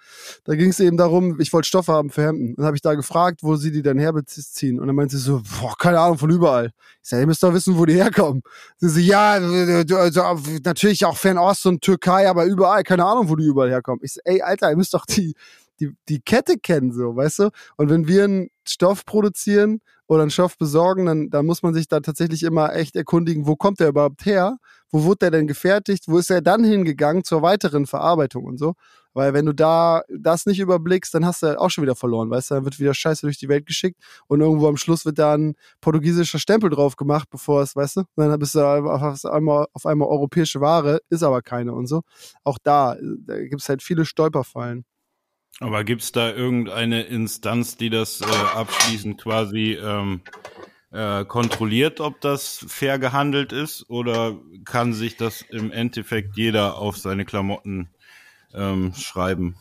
Da 0.43 0.55
ging 0.55 0.69
es 0.69 0.79
eben 0.79 0.97
darum, 0.97 1.39
ich 1.39 1.53
wollte 1.53 1.67
Stoffe 1.67 1.93
haben 1.93 2.09
für 2.09 2.23
Hemden. 2.23 2.55
Dann 2.55 2.65
habe 2.65 2.75
ich 2.75 2.81
da 2.81 2.93
gefragt, 2.93 3.41
wo 3.43 3.55
sie 3.55 3.71
die 3.71 3.81
denn 3.81 3.97
herbeziehen. 3.97 4.79
Und 4.79 4.87
dann 4.87 4.95
meinte 4.95 5.17
sie 5.17 5.23
so, 5.23 5.41
boah, 5.59 5.75
keine 5.77 5.99
Ahnung, 5.99 6.17
von 6.17 6.29
überall. 6.29 6.71
Ich 7.01 7.09
sage, 7.09 7.23
ihr 7.23 7.27
müsst 7.27 7.43
doch 7.43 7.53
wissen, 7.53 7.77
wo 7.77 7.85
die 7.85 7.93
herkommen. 7.93 8.41
Sie 8.77 8.89
so, 8.89 8.99
ja, 8.99 9.33
also, 9.33 10.23
natürlich 10.63 11.05
auch 11.05 11.17
Fernost 11.17 11.65
und 11.65 11.81
Türkei, 11.81 12.29
aber 12.29 12.45
überall, 12.45 12.83
keine 12.83 13.05
Ahnung, 13.05 13.29
wo 13.29 13.35
die 13.35 13.45
überall 13.45 13.69
herkommen. 13.69 13.99
Ich 14.03 14.13
so, 14.13 14.21
ey, 14.23 14.41
Alter, 14.41 14.69
ihr 14.69 14.77
müsst 14.77 14.93
doch 14.93 15.05
die, 15.05 15.33
die, 15.79 15.91
die 16.07 16.21
Kette 16.21 16.57
kennen, 16.57 16.91
so, 16.91 17.15
weißt 17.15 17.39
du? 17.39 17.49
Und 17.77 17.89
wenn 17.89 18.07
wir 18.07 18.25
einen 18.25 18.49
Stoff 18.67 19.05
produzieren 19.05 19.81
oder 20.07 20.23
einen 20.23 20.31
Stoff 20.31 20.57
besorgen, 20.57 21.05
dann, 21.05 21.29
dann 21.29 21.45
muss 21.45 21.63
man 21.63 21.73
sich 21.73 21.87
da 21.87 21.99
tatsächlich 21.99 22.43
immer 22.43 22.75
echt 22.75 22.95
erkundigen, 22.95 23.47
wo 23.47 23.55
kommt 23.55 23.79
der 23.79 23.89
überhaupt 23.89 24.25
her? 24.25 24.57
Wo 24.91 25.03
wurde 25.03 25.19
der 25.19 25.31
denn 25.31 25.47
gefertigt? 25.47 26.05
Wo 26.07 26.17
ist 26.17 26.31
er 26.31 26.41
dann 26.41 26.63
hingegangen 26.63 27.23
zur 27.23 27.41
weiteren 27.41 27.85
Verarbeitung 27.85 28.45
und 28.45 28.57
so? 28.57 28.73
Weil 29.13 29.33
wenn 29.33 29.45
du 29.45 29.53
da 29.53 30.03
das 30.09 30.45
nicht 30.45 30.59
überblickst, 30.59 31.13
dann 31.13 31.25
hast 31.25 31.43
du 31.43 31.59
auch 31.59 31.69
schon 31.69 31.83
wieder 31.83 31.95
verloren, 31.95 32.29
weißt 32.29 32.51
du? 32.51 32.55
Dann 32.55 32.65
wird 32.65 32.79
wieder 32.79 32.93
Scheiße 32.93 33.21
durch 33.25 33.37
die 33.37 33.49
Welt 33.49 33.65
geschickt 33.65 33.99
und 34.27 34.41
irgendwo 34.41 34.67
am 34.67 34.77
Schluss 34.77 35.05
wird 35.05 35.19
da 35.19 35.33
ein 35.33 35.55
portugiesischer 35.81 36.39
Stempel 36.39 36.69
drauf 36.69 36.95
gemacht, 36.95 37.27
bevor 37.29 37.61
es, 37.61 37.75
weißt 37.75 37.97
du? 37.97 38.03
dann 38.15 38.39
bist 38.39 38.55
du 38.55 38.61
auf 38.61 39.25
einmal, 39.25 39.67
auf 39.73 39.85
einmal 39.85 40.07
europäische 40.07 40.61
Ware, 40.61 40.99
ist 41.09 41.23
aber 41.23 41.41
keine 41.41 41.73
und 41.73 41.87
so. 41.87 42.01
Auch 42.43 42.57
da, 42.63 42.95
da 43.25 43.39
gibt 43.39 43.61
es 43.61 43.69
halt 43.69 43.81
viele 43.83 44.05
Stolperfallen. 44.05 44.85
Aber 45.59 45.83
gibt 45.83 46.01
es 46.01 46.11
da 46.11 46.31
irgendeine 46.31 47.03
Instanz, 47.03 47.75
die 47.75 47.89
das 47.89 48.21
äh, 48.21 48.25
abschließend 48.25 49.21
quasi 49.21 49.73
ähm, 49.73 50.21
äh, 50.91 51.25
kontrolliert, 51.25 51.99
ob 51.99 52.21
das 52.21 52.65
fair 52.67 52.97
gehandelt 52.97 53.51
ist? 53.51 53.89
Oder 53.89 54.37
kann 54.65 54.93
sich 54.93 55.17
das 55.17 55.41
im 55.41 55.71
Endeffekt 55.71 56.37
jeder 56.37 56.77
auf 56.77 56.97
seine 56.97 57.25
Klamotten 57.25 57.89
ähm, 58.53 58.93
schreiben? 58.95 59.57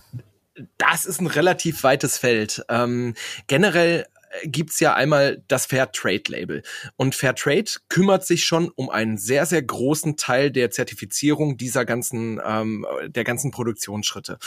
Das 0.77 1.05
ist 1.05 1.21
ein 1.21 1.27
relativ 1.27 1.83
weites 1.85 2.19
Feld. 2.19 2.65
Ähm, 2.69 3.15
generell 3.47 4.07
gibt's 4.45 4.81
ja 4.81 4.95
einmal 4.95 5.43
das 5.49 5.67
Fair 5.67 5.91
Trade 5.93 6.23
Label. 6.29 6.63
Und 6.97 7.15
Fair 7.15 7.35
Trade 7.35 7.71
kümmert 7.89 8.27
sich 8.27 8.45
schon 8.45 8.71
um 8.75 8.91
einen 8.91 9.19
sehr, 9.19 9.47
sehr 9.47 9.63
großen 9.63 10.17
Teil 10.17 10.51
der 10.51 10.71
Zertifizierung 10.71 11.57
dieser 11.57 11.85
ganzen, 11.85 12.41
ähm, 12.45 12.87
der 13.07 13.25
ganzen 13.25 13.51
Produktionsschritte. 13.51 14.39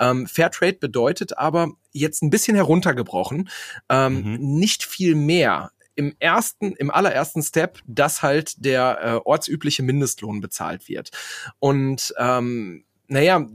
Ähm, 0.00 0.26
Fair 0.26 0.50
Trade 0.50 0.78
bedeutet 0.80 1.38
aber 1.38 1.72
jetzt 1.92 2.22
ein 2.22 2.30
bisschen 2.30 2.56
heruntergebrochen, 2.56 3.48
ähm, 3.88 4.22
mhm. 4.22 4.58
nicht 4.58 4.84
viel 4.84 5.14
mehr 5.14 5.70
im 5.94 6.14
ersten, 6.18 6.74
im 6.74 6.90
allerersten 6.90 7.42
Step, 7.42 7.80
dass 7.86 8.22
halt 8.22 8.64
der 8.64 8.98
äh, 9.02 9.20
ortsübliche 9.24 9.82
Mindestlohn 9.82 10.40
bezahlt 10.40 10.88
wird. 10.88 11.10
Und 11.58 12.14
ähm, 12.18 12.84
naja, 13.08 13.46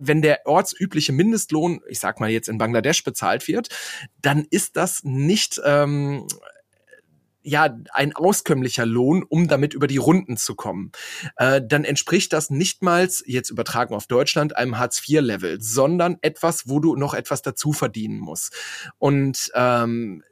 wenn 0.00 0.22
der 0.22 0.40
ortsübliche 0.46 1.12
Mindestlohn, 1.12 1.80
ich 1.88 2.00
sag 2.00 2.18
mal 2.20 2.30
jetzt 2.30 2.48
in 2.48 2.58
Bangladesch 2.58 3.04
bezahlt 3.04 3.46
wird, 3.46 3.68
dann 4.20 4.46
ist 4.50 4.76
das 4.76 5.04
nicht 5.04 5.60
ähm, 5.64 6.26
ja 7.42 7.74
ein 7.92 8.14
auskömmlicher 8.14 8.86
Lohn, 8.86 9.22
um 9.22 9.48
damit 9.48 9.74
über 9.74 9.86
die 9.86 9.96
Runden 9.96 10.36
zu 10.36 10.54
kommen. 10.54 10.92
Äh, 11.36 11.62
dann 11.64 11.84
entspricht 11.84 12.32
das 12.32 12.50
nichtmals, 12.50 13.22
jetzt 13.26 13.50
übertragen 13.50 13.94
auf 13.94 14.06
Deutschland, 14.06 14.56
einem 14.56 14.78
Hartz-IV-Level, 14.78 15.60
sondern 15.60 16.18
etwas, 16.22 16.68
wo 16.68 16.80
du 16.80 16.96
noch 16.96 17.14
etwas 17.14 17.42
dazu 17.42 17.72
verdienen 17.72 18.18
musst. 18.18 18.54
Und 18.98 19.50
ähm, 19.54 20.22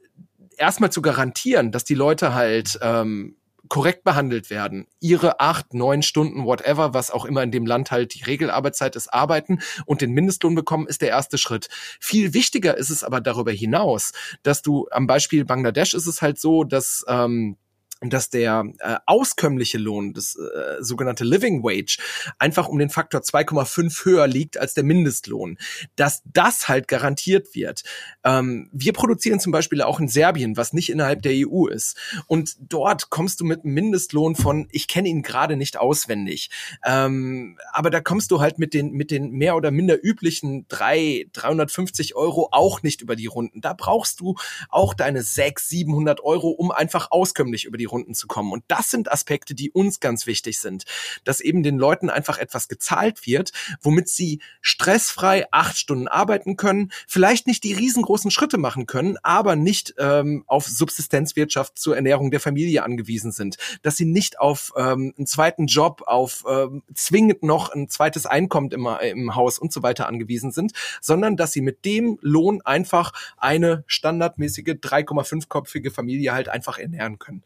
erstmal 0.57 0.91
zu 0.91 1.01
garantieren, 1.01 1.71
dass 1.71 1.83
die 1.83 1.95
Leute 1.95 2.33
halt 2.33 2.77
ähm, 2.81 3.37
korrekt 3.69 4.03
behandelt 4.03 4.49
werden, 4.49 4.87
ihre 4.99 5.39
acht, 5.39 5.73
neun 5.73 6.01
Stunden, 6.01 6.45
whatever, 6.45 6.93
was 6.93 7.11
auch 7.11 7.23
immer 7.23 7.43
in 7.43 7.51
dem 7.51 7.65
Land 7.65 7.91
halt 7.91 8.15
die 8.15 8.23
Regelarbeitszeit 8.23 8.95
ist, 8.95 9.13
arbeiten 9.13 9.59
und 9.85 10.01
den 10.01 10.11
Mindestlohn 10.11 10.55
bekommen, 10.55 10.87
ist 10.87 11.01
der 11.01 11.09
erste 11.09 11.37
Schritt. 11.37 11.69
Viel 11.99 12.33
wichtiger 12.33 12.75
ist 12.75 12.89
es 12.89 13.03
aber 13.03 13.21
darüber 13.21 13.51
hinaus, 13.51 14.11
dass 14.43 14.63
du 14.63 14.87
am 14.91 15.07
Beispiel 15.07 15.45
Bangladesch 15.45 15.93
ist 15.93 16.07
es 16.07 16.21
halt 16.21 16.39
so, 16.39 16.63
dass 16.63 17.05
ähm, 17.07 17.57
dass 18.01 18.29
der 18.29 18.65
äh, 18.79 18.97
auskömmliche 19.05 19.77
Lohn, 19.77 20.13
das 20.13 20.35
äh, 20.35 20.81
sogenannte 20.81 21.23
Living 21.23 21.63
Wage, 21.63 21.97
einfach 22.37 22.67
um 22.67 22.79
den 22.79 22.89
Faktor 22.89 23.21
2,5 23.21 24.05
höher 24.05 24.27
liegt 24.27 24.57
als 24.57 24.73
der 24.73 24.83
Mindestlohn. 24.83 25.57
Dass 25.95 26.21
das 26.25 26.69
halt 26.69 26.87
garantiert 26.87 27.55
wird. 27.55 27.83
Ähm, 28.23 28.69
wir 28.71 28.93
produzieren 28.93 29.39
zum 29.39 29.51
Beispiel 29.51 29.81
auch 29.81 29.99
in 29.99 30.07
Serbien, 30.07 30.57
was 30.57 30.73
nicht 30.73 30.89
innerhalb 30.89 31.21
der 31.21 31.33
EU 31.35 31.67
ist. 31.67 31.97
Und 32.27 32.55
dort 32.59 33.09
kommst 33.09 33.41
du 33.41 33.45
mit 33.45 33.63
einem 33.63 33.73
Mindestlohn 33.73 34.35
von, 34.35 34.67
ich 34.71 34.87
kenne 34.87 35.09
ihn 35.09 35.21
gerade 35.21 35.57
nicht 35.57 35.77
auswendig, 35.77 36.49
ähm, 36.85 37.57
aber 37.71 37.89
da 37.89 38.01
kommst 38.01 38.31
du 38.31 38.39
halt 38.39 38.59
mit 38.59 38.73
den, 38.73 38.91
mit 38.91 39.11
den 39.11 39.31
mehr 39.31 39.55
oder 39.55 39.71
minder 39.71 39.97
üblichen 40.01 40.65
drei 40.67 41.27
350 41.33 42.15
Euro 42.15 42.49
auch 42.51 42.81
nicht 42.81 43.01
über 43.01 43.15
die 43.15 43.27
Runden. 43.27 43.61
Da 43.61 43.73
brauchst 43.73 44.19
du 44.19 44.35
auch 44.69 44.93
deine 44.93 45.21
600, 45.21 45.79
700 45.79 46.21
Euro, 46.21 46.49
um 46.49 46.71
einfach 46.71 47.11
auskömmlich 47.11 47.65
über 47.65 47.77
die 47.77 47.85
Runden 47.91 48.13
zu 48.13 48.27
kommen. 48.27 48.51
Und 48.51 48.63
das 48.67 48.89
sind 48.89 49.11
Aspekte, 49.11 49.55
die 49.55 49.71
uns 49.71 49.99
ganz 49.99 50.27
wichtig 50.27 50.59
sind, 50.59 50.85
dass 51.23 51.41
eben 51.41 51.63
den 51.63 51.77
Leuten 51.77 52.09
einfach 52.09 52.37
etwas 52.37 52.67
gezahlt 52.67 53.25
wird, 53.25 53.51
womit 53.81 54.09
sie 54.09 54.41
stressfrei 54.61 55.47
acht 55.51 55.77
Stunden 55.77 56.07
arbeiten 56.07 56.57
können, 56.57 56.91
vielleicht 57.07 57.47
nicht 57.47 57.63
die 57.63 57.73
riesengroßen 57.73 58.31
Schritte 58.31 58.57
machen 58.57 58.85
können, 58.85 59.17
aber 59.23 59.55
nicht 59.55 59.95
ähm, 59.97 60.43
auf 60.47 60.67
Subsistenzwirtschaft 60.67 61.77
zur 61.77 61.95
Ernährung 61.95 62.31
der 62.31 62.39
Familie 62.39 62.83
angewiesen 62.83 63.31
sind, 63.31 63.57
dass 63.81 63.97
sie 63.97 64.05
nicht 64.05 64.39
auf 64.39 64.73
ähm, 64.75 65.13
einen 65.17 65.27
zweiten 65.27 65.67
Job, 65.67 66.03
auf 66.05 66.43
ähm, 66.49 66.83
zwingend 66.93 67.43
noch 67.43 67.73
ein 67.73 67.89
zweites 67.89 68.25
Einkommen 68.25 68.71
im, 68.71 68.87
im 69.01 69.35
Haus 69.35 69.59
und 69.59 69.73
so 69.73 69.83
weiter 69.83 70.07
angewiesen 70.07 70.51
sind, 70.51 70.73
sondern 71.01 71.37
dass 71.37 71.51
sie 71.51 71.61
mit 71.61 71.85
dem 71.85 72.17
Lohn 72.21 72.61
einfach 72.61 73.13
eine 73.37 73.83
standardmäßige 73.87 74.75
3,5-köpfige 74.75 75.91
Familie 75.91 76.33
halt 76.33 76.49
einfach 76.49 76.77
ernähren 76.77 77.19
können. 77.19 77.43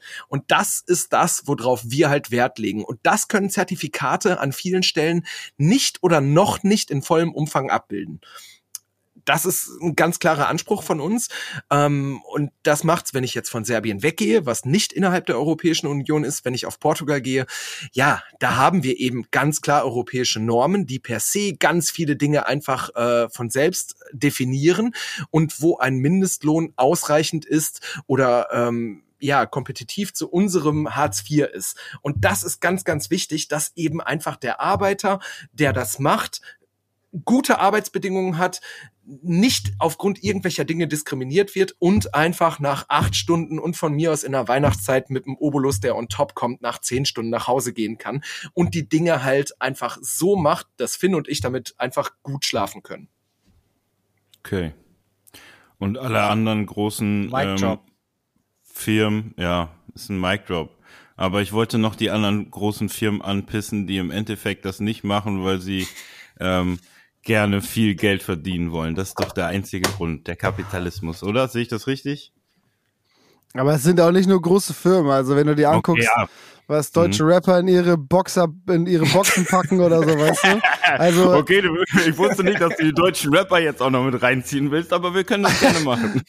Das 0.48 0.84
ist 0.86 1.14
das, 1.14 1.44
worauf 1.46 1.82
wir 1.86 2.10
halt 2.10 2.32
Wert 2.32 2.60
legen. 2.60 2.84
Und 2.84 3.00
das 3.04 3.28
können 3.28 3.50
Zertifikate 3.50 4.40
an 4.40 4.54
vielen 4.54 4.84
Stellen 4.84 5.26
nicht 5.58 6.02
oder 6.02 6.22
noch 6.22 6.64
nicht 6.64 6.92
in 6.92 7.02
vollem 7.02 7.34
Umfang 7.34 7.70
abbilden 7.70 8.22
das 9.26 9.46
ist 9.46 9.70
ein 9.82 9.96
ganz 9.96 10.20
klarer 10.20 10.48
Anspruch 10.48 10.84
von 10.84 11.00
uns. 11.00 11.30
Ähm, 11.70 12.22
und 12.32 12.52
das 12.64 12.84
macht's, 12.84 13.14
wenn 13.14 13.24
ich 13.24 13.34
jetzt 13.34 13.50
von 13.50 13.64
Serbien 13.64 14.04
weggehe, 14.04 14.46
was 14.46 14.66
nicht 14.66 14.94
innerhalb 14.94 15.26
der 15.26 15.38
Europäischen 15.38 15.88
Union 15.88 16.24
ist, 16.24 16.46
wenn 16.46 16.54
ich 16.54 16.66
auf 16.66 16.80
Portugal 16.80 17.22
gehe. 17.22 17.46
Ja, 17.94 18.24
da 18.40 18.56
haben 18.56 18.84
wir 18.84 19.00
eben 19.00 19.26
ganz 19.32 19.62
klar 19.62 19.84
europäische 19.84 20.40
Normen, 20.40 20.86
die 20.86 21.00
per 21.00 21.20
se 21.20 21.54
ganz 21.54 21.92
viele 21.92 22.16
Dinge 22.16 22.48
einfach 22.48 22.94
äh, 22.96 23.30
von 23.30 23.50
selbst 23.50 23.96
definieren 24.12 24.94
und 25.30 25.62
wo 25.62 25.78
ein 25.78 25.96
Mindestlohn 25.98 26.74
ausreichend 26.76 27.46
ist 27.46 28.02
oder 28.08 28.48
ähm, 28.52 29.04
ja 29.24 29.46
kompetitiv 29.46 30.14
zu 30.14 30.30
unserem 30.30 30.96
Hartz 30.96 31.24
IV 31.30 31.48
ist. 31.54 31.78
Und 32.02 32.26
das 32.26 32.44
ist 32.44 32.60
ganz, 32.60 32.84
ganz 32.84 33.10
wichtig, 33.10 33.48
dass 33.48 33.72
eben 33.76 34.02
einfach 34.02 34.36
der 34.36 34.60
Arbeiter, 34.60 35.20
der 35.52 35.74
das 35.74 36.00
macht, 36.00 36.42
gute 37.26 37.60
Arbeitsbedingungen 37.60 38.38
hat, 38.38 38.62
nicht 39.06 39.74
aufgrund 39.80 40.24
irgendwelcher 40.24 40.64
Dinge 40.64 40.88
diskriminiert 40.88 41.56
wird 41.56 41.76
und 41.78 42.16
einfach 42.16 42.60
nach 42.60 42.86
acht 42.88 43.16
Stunden 43.16 43.60
und 43.60 43.76
von 43.76 43.94
mir 43.94 44.12
aus 44.12 44.24
in 44.24 44.32
der 44.32 44.48
Weihnachtszeit 44.48 45.10
mit 45.10 45.26
dem 45.26 45.36
Obolus, 45.36 45.82
der 45.82 45.98
on 45.98 46.08
top 46.08 46.36
kommt, 46.36 46.62
nach 46.62 46.80
zehn 46.80 47.06
Stunden 47.06 47.30
nach 47.30 47.48
Hause 47.48 47.74
gehen 47.74 47.98
kann 47.98 48.24
und 48.54 48.74
die 48.74 48.88
Dinge 48.88 49.24
halt 49.24 49.62
einfach 49.62 49.98
so 50.02 50.38
macht, 50.38 50.68
dass 50.78 50.96
Finn 50.96 51.16
und 51.16 51.28
ich 51.28 51.42
damit 51.42 51.76
einfach 51.78 52.12
gut 52.24 52.46
schlafen 52.46 52.82
können. 52.82 53.10
Okay. 54.40 54.74
Und 55.80 55.98
alle 55.98 56.24
anderen 56.24 56.66
großen 56.66 57.30
ähm, 57.36 57.80
Firmen, 58.74 59.34
ja, 59.38 59.70
ist 59.96 60.10
ein 60.10 60.20
Mic 60.20 60.44
Drop. 60.48 60.72
Aber 61.16 61.42
ich 61.42 61.54
wollte 61.54 61.78
noch 61.78 61.96
die 61.96 62.10
anderen 62.10 62.50
großen 62.50 62.90
Firmen 62.90 63.22
anpissen, 63.22 63.88
die 63.88 63.98
im 63.98 64.12
Endeffekt 64.12 64.66
das 64.66 64.80
nicht 64.80 65.04
machen, 65.04 65.46
weil 65.46 65.62
sie 65.62 65.88
ähm, 66.40 66.80
gerne 67.22 67.62
viel 67.62 67.96
Geld 67.96 68.24
verdienen 68.24 68.72
wollen. 68.72 68.96
Das 68.96 69.10
ist 69.10 69.20
doch 69.20 69.32
der 69.32 69.46
einzige 69.48 69.90
Grund, 69.90 70.28
der 70.28 70.36
Kapitalismus, 70.36 71.24
oder? 71.24 71.48
Sehe 71.48 71.62
ich 71.62 71.68
das 71.68 71.88
richtig? 71.88 72.34
Aber 73.54 73.76
es 73.76 73.84
sind 73.84 74.02
auch 74.02 74.12
nicht 74.12 74.28
nur 74.28 74.42
große 74.42 74.74
Firmen. 74.74 75.12
Also 75.12 75.36
wenn 75.36 75.46
du 75.46 75.56
die 75.56 75.68
anguckst, 75.68 76.10
okay, 76.10 76.22
ja 76.22 76.28
was 76.68 76.92
deutsche 76.92 77.24
mhm. 77.24 77.30
Rapper 77.30 77.60
in 77.60 77.68
ihre 77.68 77.98
Boxer, 77.98 78.48
in 78.70 78.86
ihre 78.86 79.06
Boxen 79.06 79.46
packen 79.46 79.80
oder 79.82 80.00
so, 80.00 80.18
weißt 80.18 80.44
du? 80.44 80.62
Also. 80.98 81.34
Okay, 81.44 81.62
ich 82.08 82.18
wusste 82.18 82.44
nicht, 82.44 82.62
dass 82.62 82.76
du 82.78 82.86
die 82.86 82.94
deutschen 82.94 83.36
Rapper 83.36 83.60
jetzt 83.60 83.82
auch 83.82 83.90
noch 83.90 84.04
mit 84.04 84.22
reinziehen 84.22 84.72
willst, 84.72 84.94
aber 84.94 85.14
wir 85.14 85.24
können 85.24 85.44
das 85.44 85.60
gerne 85.60 85.80
machen. 85.82 86.22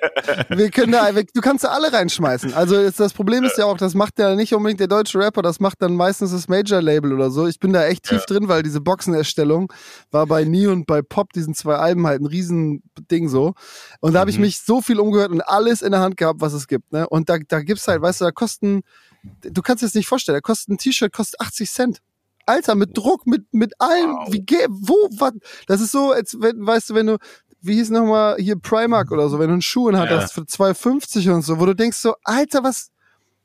wir 0.48 0.70
können 0.70 0.92
da, 0.92 1.10
du 1.10 1.40
kannst 1.40 1.64
da 1.64 1.68
alle 1.68 1.92
reinschmeißen. 1.92 2.54
Also 2.54 2.80
jetzt, 2.80 3.00
das 3.00 3.12
Problem 3.12 3.44
ist 3.44 3.58
ja 3.58 3.64
auch, 3.64 3.76
das 3.76 3.94
macht 3.94 4.18
ja 4.18 4.36
nicht 4.36 4.54
unbedingt 4.54 4.80
der 4.80 4.86
deutsche 4.86 5.18
Rapper, 5.18 5.42
das 5.42 5.60
macht 5.60 5.82
dann 5.82 5.96
meistens 5.96 6.32
das 6.32 6.48
Major-Label 6.48 7.12
oder 7.12 7.30
so. 7.30 7.46
Ich 7.46 7.58
bin 7.58 7.72
da 7.72 7.84
echt 7.86 8.04
tief 8.04 8.20
ja. 8.20 8.26
drin, 8.26 8.48
weil 8.48 8.62
diese 8.62 8.80
Boxenerstellung 8.80 9.72
war 10.10 10.26
bei 10.26 10.44
Nie 10.44 10.66
und 10.66 10.86
bei 10.86 11.02
Pop, 11.02 11.32
diesen 11.32 11.54
zwei 11.54 11.76
Alben 11.76 12.06
halt 12.06 12.20
ein 12.20 12.26
Riesending 12.26 13.28
so. 13.28 13.54
Und 14.00 14.12
da 14.12 14.20
habe 14.20 14.30
ich 14.30 14.36
mhm. 14.36 14.42
mich 14.42 14.60
so 14.60 14.80
viel 14.80 15.00
umgehört 15.00 15.30
und 15.30 15.40
alles 15.40 15.82
in 15.82 15.92
der 15.92 16.00
Hand 16.00 16.16
gehabt, 16.16 16.40
was 16.40 16.52
es 16.52 16.68
gibt. 16.68 16.92
Ne? 16.92 17.08
Und 17.08 17.28
da, 17.28 17.38
da 17.48 17.60
gibt's 17.60 17.88
halt, 17.88 18.02
weißt 18.02 18.20
du, 18.20 18.26
da 18.26 18.30
kosten 18.30 18.82
du 19.42 19.62
kannst 19.62 19.82
es 19.82 19.94
nicht 19.94 20.06
vorstellen, 20.06 20.36
da 20.36 20.40
kostet 20.40 20.68
ein 20.68 20.78
T-Shirt 20.78 21.12
kostet 21.12 21.40
80 21.40 21.70
Cent. 21.70 21.98
Alter, 22.46 22.74
mit 22.74 22.96
Druck, 22.96 23.26
mit, 23.26 23.44
mit 23.52 23.74
allem, 23.80 24.10
wow. 24.12 24.32
wie 24.32 24.40
geht, 24.40 24.66
wo, 24.70 24.94
was? 25.18 25.34
Das 25.66 25.80
ist 25.80 25.92
so, 25.92 26.12
als 26.12 26.36
wenn, 26.40 26.66
weißt 26.66 26.90
du, 26.90 26.94
wenn 26.94 27.06
du, 27.06 27.18
wie 27.60 27.74
hieß 27.74 27.90
nochmal 27.90 28.36
hier 28.38 28.58
Primark 28.58 29.12
oder 29.12 29.28
so, 29.28 29.38
wenn 29.38 29.48
du 29.48 29.52
einen 29.52 29.62
Schuh 29.62 29.88
in 29.88 29.94
ja. 29.94 30.26
für 30.26 30.42
2,50 30.42 31.32
und 31.32 31.42
so, 31.42 31.60
wo 31.60 31.66
du 31.66 31.74
denkst 31.74 31.98
so, 31.98 32.14
Alter, 32.24 32.64
was, 32.64 32.90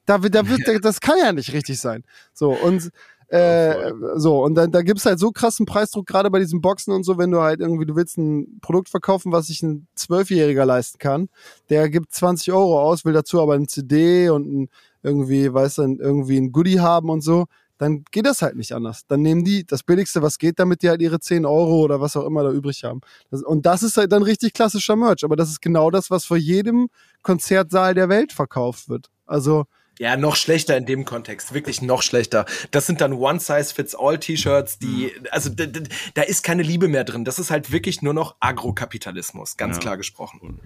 da, 0.05 0.17
da 0.17 0.47
wird, 0.47 0.61
das 0.83 1.01
kann 1.01 1.17
ja 1.19 1.31
nicht 1.33 1.53
richtig 1.53 1.79
sein. 1.79 2.03
So, 2.33 2.51
und, 2.51 2.89
äh, 3.27 3.91
so, 4.15 4.43
und 4.43 4.55
dann 4.55 4.71
da 4.71 4.81
gibt's 4.81 5.05
halt 5.05 5.19
so 5.19 5.31
krassen 5.31 5.65
Preisdruck, 5.65 6.05
gerade 6.05 6.29
bei 6.29 6.39
diesen 6.39 6.61
Boxen 6.61 6.93
und 6.93 7.03
so, 7.03 7.17
wenn 7.17 7.31
du 7.31 7.41
halt 7.41 7.59
irgendwie, 7.59 7.85
du 7.85 7.95
willst 7.95 8.17
ein 8.17 8.59
Produkt 8.61 8.89
verkaufen, 8.89 9.31
was 9.31 9.47
sich 9.47 9.63
ein 9.63 9.87
Zwölfjähriger 9.95 10.65
leisten 10.65 10.99
kann, 10.99 11.29
der 11.69 11.89
gibt 11.89 12.13
20 12.13 12.53
Euro 12.53 12.81
aus, 12.81 13.03
will 13.03 13.13
dazu 13.13 13.41
aber 13.41 13.55
ein 13.55 13.67
CD 13.67 14.29
und 14.29 14.45
ein 14.47 14.69
irgendwie, 15.05 15.53
weißt 15.53 15.77
du, 15.77 15.83
irgendwie 15.83 16.37
ein 16.37 16.51
Goodie 16.51 16.79
haben 16.79 17.09
und 17.09 17.21
so, 17.21 17.45
dann 17.77 18.05
geht 18.11 18.25
das 18.25 18.41
halt 18.41 18.55
nicht 18.55 18.71
anders. 18.73 19.05
Dann 19.07 19.21
nehmen 19.21 19.43
die 19.43 19.65
das 19.65 19.83
Billigste, 19.83 20.21
was 20.21 20.37
geht, 20.37 20.59
damit 20.59 20.81
die 20.81 20.89
halt 20.89 21.01
ihre 21.01 21.19
10 21.19 21.45
Euro 21.45 21.81
oder 21.81 21.99
was 21.99 22.15
auch 22.15 22.25
immer 22.25 22.43
da 22.43 22.51
übrig 22.51 22.83
haben. 22.83 23.01
Und 23.29 23.65
das 23.65 23.83
ist 23.83 23.97
halt 23.97 24.11
dann 24.11 24.23
richtig 24.23 24.53
klassischer 24.53 24.95
Merch. 24.95 25.23
Aber 25.23 25.35
das 25.35 25.49
ist 25.49 25.61
genau 25.61 25.91
das, 25.91 26.09
was 26.09 26.25
vor 26.25 26.37
jedem 26.37 26.87
Konzertsaal 27.21 27.93
der 27.93 28.09
Welt 28.09 28.31
verkauft 28.31 28.87
wird. 28.89 29.09
Also, 29.25 29.65
ja, 29.97 30.17
noch 30.17 30.35
schlechter 30.35 30.75
in 30.75 30.85
dem 30.85 31.05
Kontext, 31.05 31.53
wirklich 31.53 31.81
noch 31.81 32.01
schlechter. 32.01 32.45
Das 32.71 32.85
sind 32.85 32.99
dann 32.99 33.13
One-Size-Fits-All-T-Shirts, 33.13 34.79
die, 34.79 35.13
also 35.31 35.49
da 35.49 36.21
ist 36.21 36.43
keine 36.43 36.63
Liebe 36.63 36.89
mehr 36.89 37.05
drin. 37.05 37.23
Das 37.23 37.39
ist 37.39 37.49
halt 37.49 37.71
wirklich 37.71 38.01
nur 38.01 38.13
noch 38.13 38.35
Agrokapitalismus, 38.41 39.55
ganz 39.55 39.77
ja. 39.77 39.81
klar 39.81 39.97
gesprochen. 39.97 40.59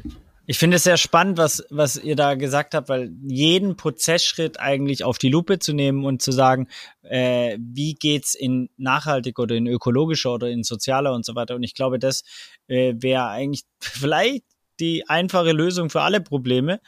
Ich 0.49 0.57
finde 0.57 0.77
es 0.77 0.83
sehr 0.83 0.97
spannend, 0.97 1.37
was, 1.37 1.63
was 1.69 1.95
ihr 1.95 2.15
da 2.15 2.33
gesagt 2.33 2.73
habt, 2.73 2.89
weil 2.89 3.11
jeden 3.21 3.75
Prozessschritt 3.75 4.59
eigentlich 4.59 5.03
auf 5.03 5.19
die 5.19 5.29
Lupe 5.29 5.59
zu 5.59 5.73
nehmen 5.73 6.05
und 6.05 6.23
zu 6.23 6.31
sagen, 6.31 6.69
äh, 7.03 7.55
wie 7.61 7.93
geht's 7.93 8.33
in 8.33 8.67
nachhaltig 8.75 9.37
oder 9.37 9.53
in 9.53 9.67
ökologischer 9.67 10.33
oder 10.33 10.49
in 10.49 10.63
sozialer 10.63 11.13
und 11.13 11.23
so 11.23 11.35
weiter. 11.35 11.53
Und 11.53 11.61
ich 11.61 11.75
glaube, 11.75 11.99
das 11.99 12.23
äh, 12.67 12.95
wäre 12.97 13.27
eigentlich 13.27 13.65
vielleicht 13.79 14.43
die 14.79 15.07
einfache 15.07 15.51
Lösung 15.51 15.91
für 15.91 16.01
alle 16.01 16.19
Probleme. 16.19 16.81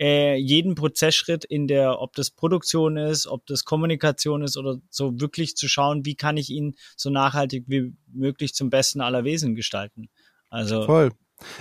Äh, 0.00 0.36
jeden 0.36 0.76
Prozessschritt 0.76 1.44
in 1.44 1.66
der, 1.66 2.00
ob 2.00 2.14
das 2.14 2.30
Produktion 2.30 2.96
ist, 2.96 3.26
ob 3.26 3.44
das 3.46 3.64
Kommunikation 3.64 4.42
ist 4.42 4.56
oder 4.56 4.76
so 4.90 5.18
wirklich 5.20 5.56
zu 5.56 5.66
schauen, 5.66 6.04
wie 6.04 6.14
kann 6.14 6.36
ich 6.36 6.50
ihn 6.50 6.76
so 6.94 7.10
nachhaltig 7.10 7.64
wie 7.66 7.96
möglich 8.12 8.54
zum 8.54 8.70
besten 8.70 9.00
aller 9.00 9.24
Wesen 9.24 9.56
gestalten. 9.56 10.08
Also 10.50 10.86
Voll. 10.86 11.10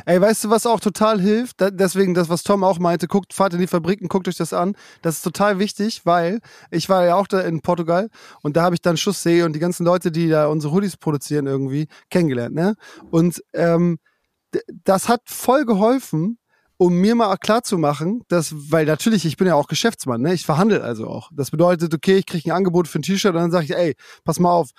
Ey, 0.06 0.20
weißt 0.20 0.46
du, 0.46 0.50
was 0.50 0.66
auch 0.66 0.80
total 0.80 1.22
hilft? 1.22 1.62
Da, 1.62 1.70
deswegen 1.70 2.14
das, 2.14 2.30
was 2.30 2.44
Tom 2.44 2.64
auch 2.64 2.80
meinte, 2.80 3.08
guckt, 3.08 3.34
fahrt 3.34 3.54
in 3.54 3.60
die 3.60 3.68
Fabriken, 3.68 4.08
guckt 4.08 4.28
euch 4.28 4.38
das 4.38 4.54
an. 4.54 4.76
Das 5.02 5.18
ist 5.18 5.22
total 5.22 5.60
wichtig, 5.60 6.06
weil 6.06 6.40
ich 6.72 6.90
war 6.90 7.06
ja 7.06 7.16
auch 7.16 7.28
da 7.28 7.42
in 7.42 7.62
Portugal 7.62 8.10
und 8.42 8.58
da 8.58 8.64
habe 8.64 8.76
ich 8.76 8.82
dann 8.82 8.98
Schusssee 8.98 9.44
und 9.44 9.54
die 9.54 9.60
ganzen 9.60 9.86
Leute, 9.86 10.12
die 10.12 10.30
da 10.30 10.48
unsere 10.48 10.74
Hoodies 10.74 10.98
produzieren, 10.98 11.48
irgendwie 11.48 11.88
kennengelernt. 12.10 12.56
Ne? 12.56 12.76
Und 13.12 13.44
ähm, 13.54 14.00
das 14.84 15.10
hat 15.10 15.22
voll 15.26 15.66
geholfen, 15.66 16.40
um 16.78 16.94
mir 16.94 17.16
mal 17.16 17.36
klar 17.38 17.64
zu 17.64 17.78
machen, 17.78 18.22
dass, 18.28 18.54
weil 18.72 18.86
natürlich, 18.86 19.26
ich 19.26 19.36
bin 19.38 19.48
ja 19.48 19.56
auch 19.56 19.68
Geschäftsmann, 19.68 20.22
ne? 20.22 20.34
Ich 20.34 20.46
verhandle 20.46 20.84
also 20.84 21.08
auch. 21.08 21.32
Das 21.34 21.50
bedeutet, 21.50 21.94
okay, 21.94 22.18
ich 22.18 22.28
kriege 22.28 22.50
ein 22.50 22.56
Angebot 22.56 22.88
für 22.88 23.00
ein 23.00 23.02
T-Shirt 23.02 23.34
und 23.34 23.42
dann 23.42 23.52
sage 23.52 23.66
ich, 23.66 23.76
ey, 23.76 23.96
pass 24.24 24.40
mal 24.40 24.52
auf, 24.52 24.70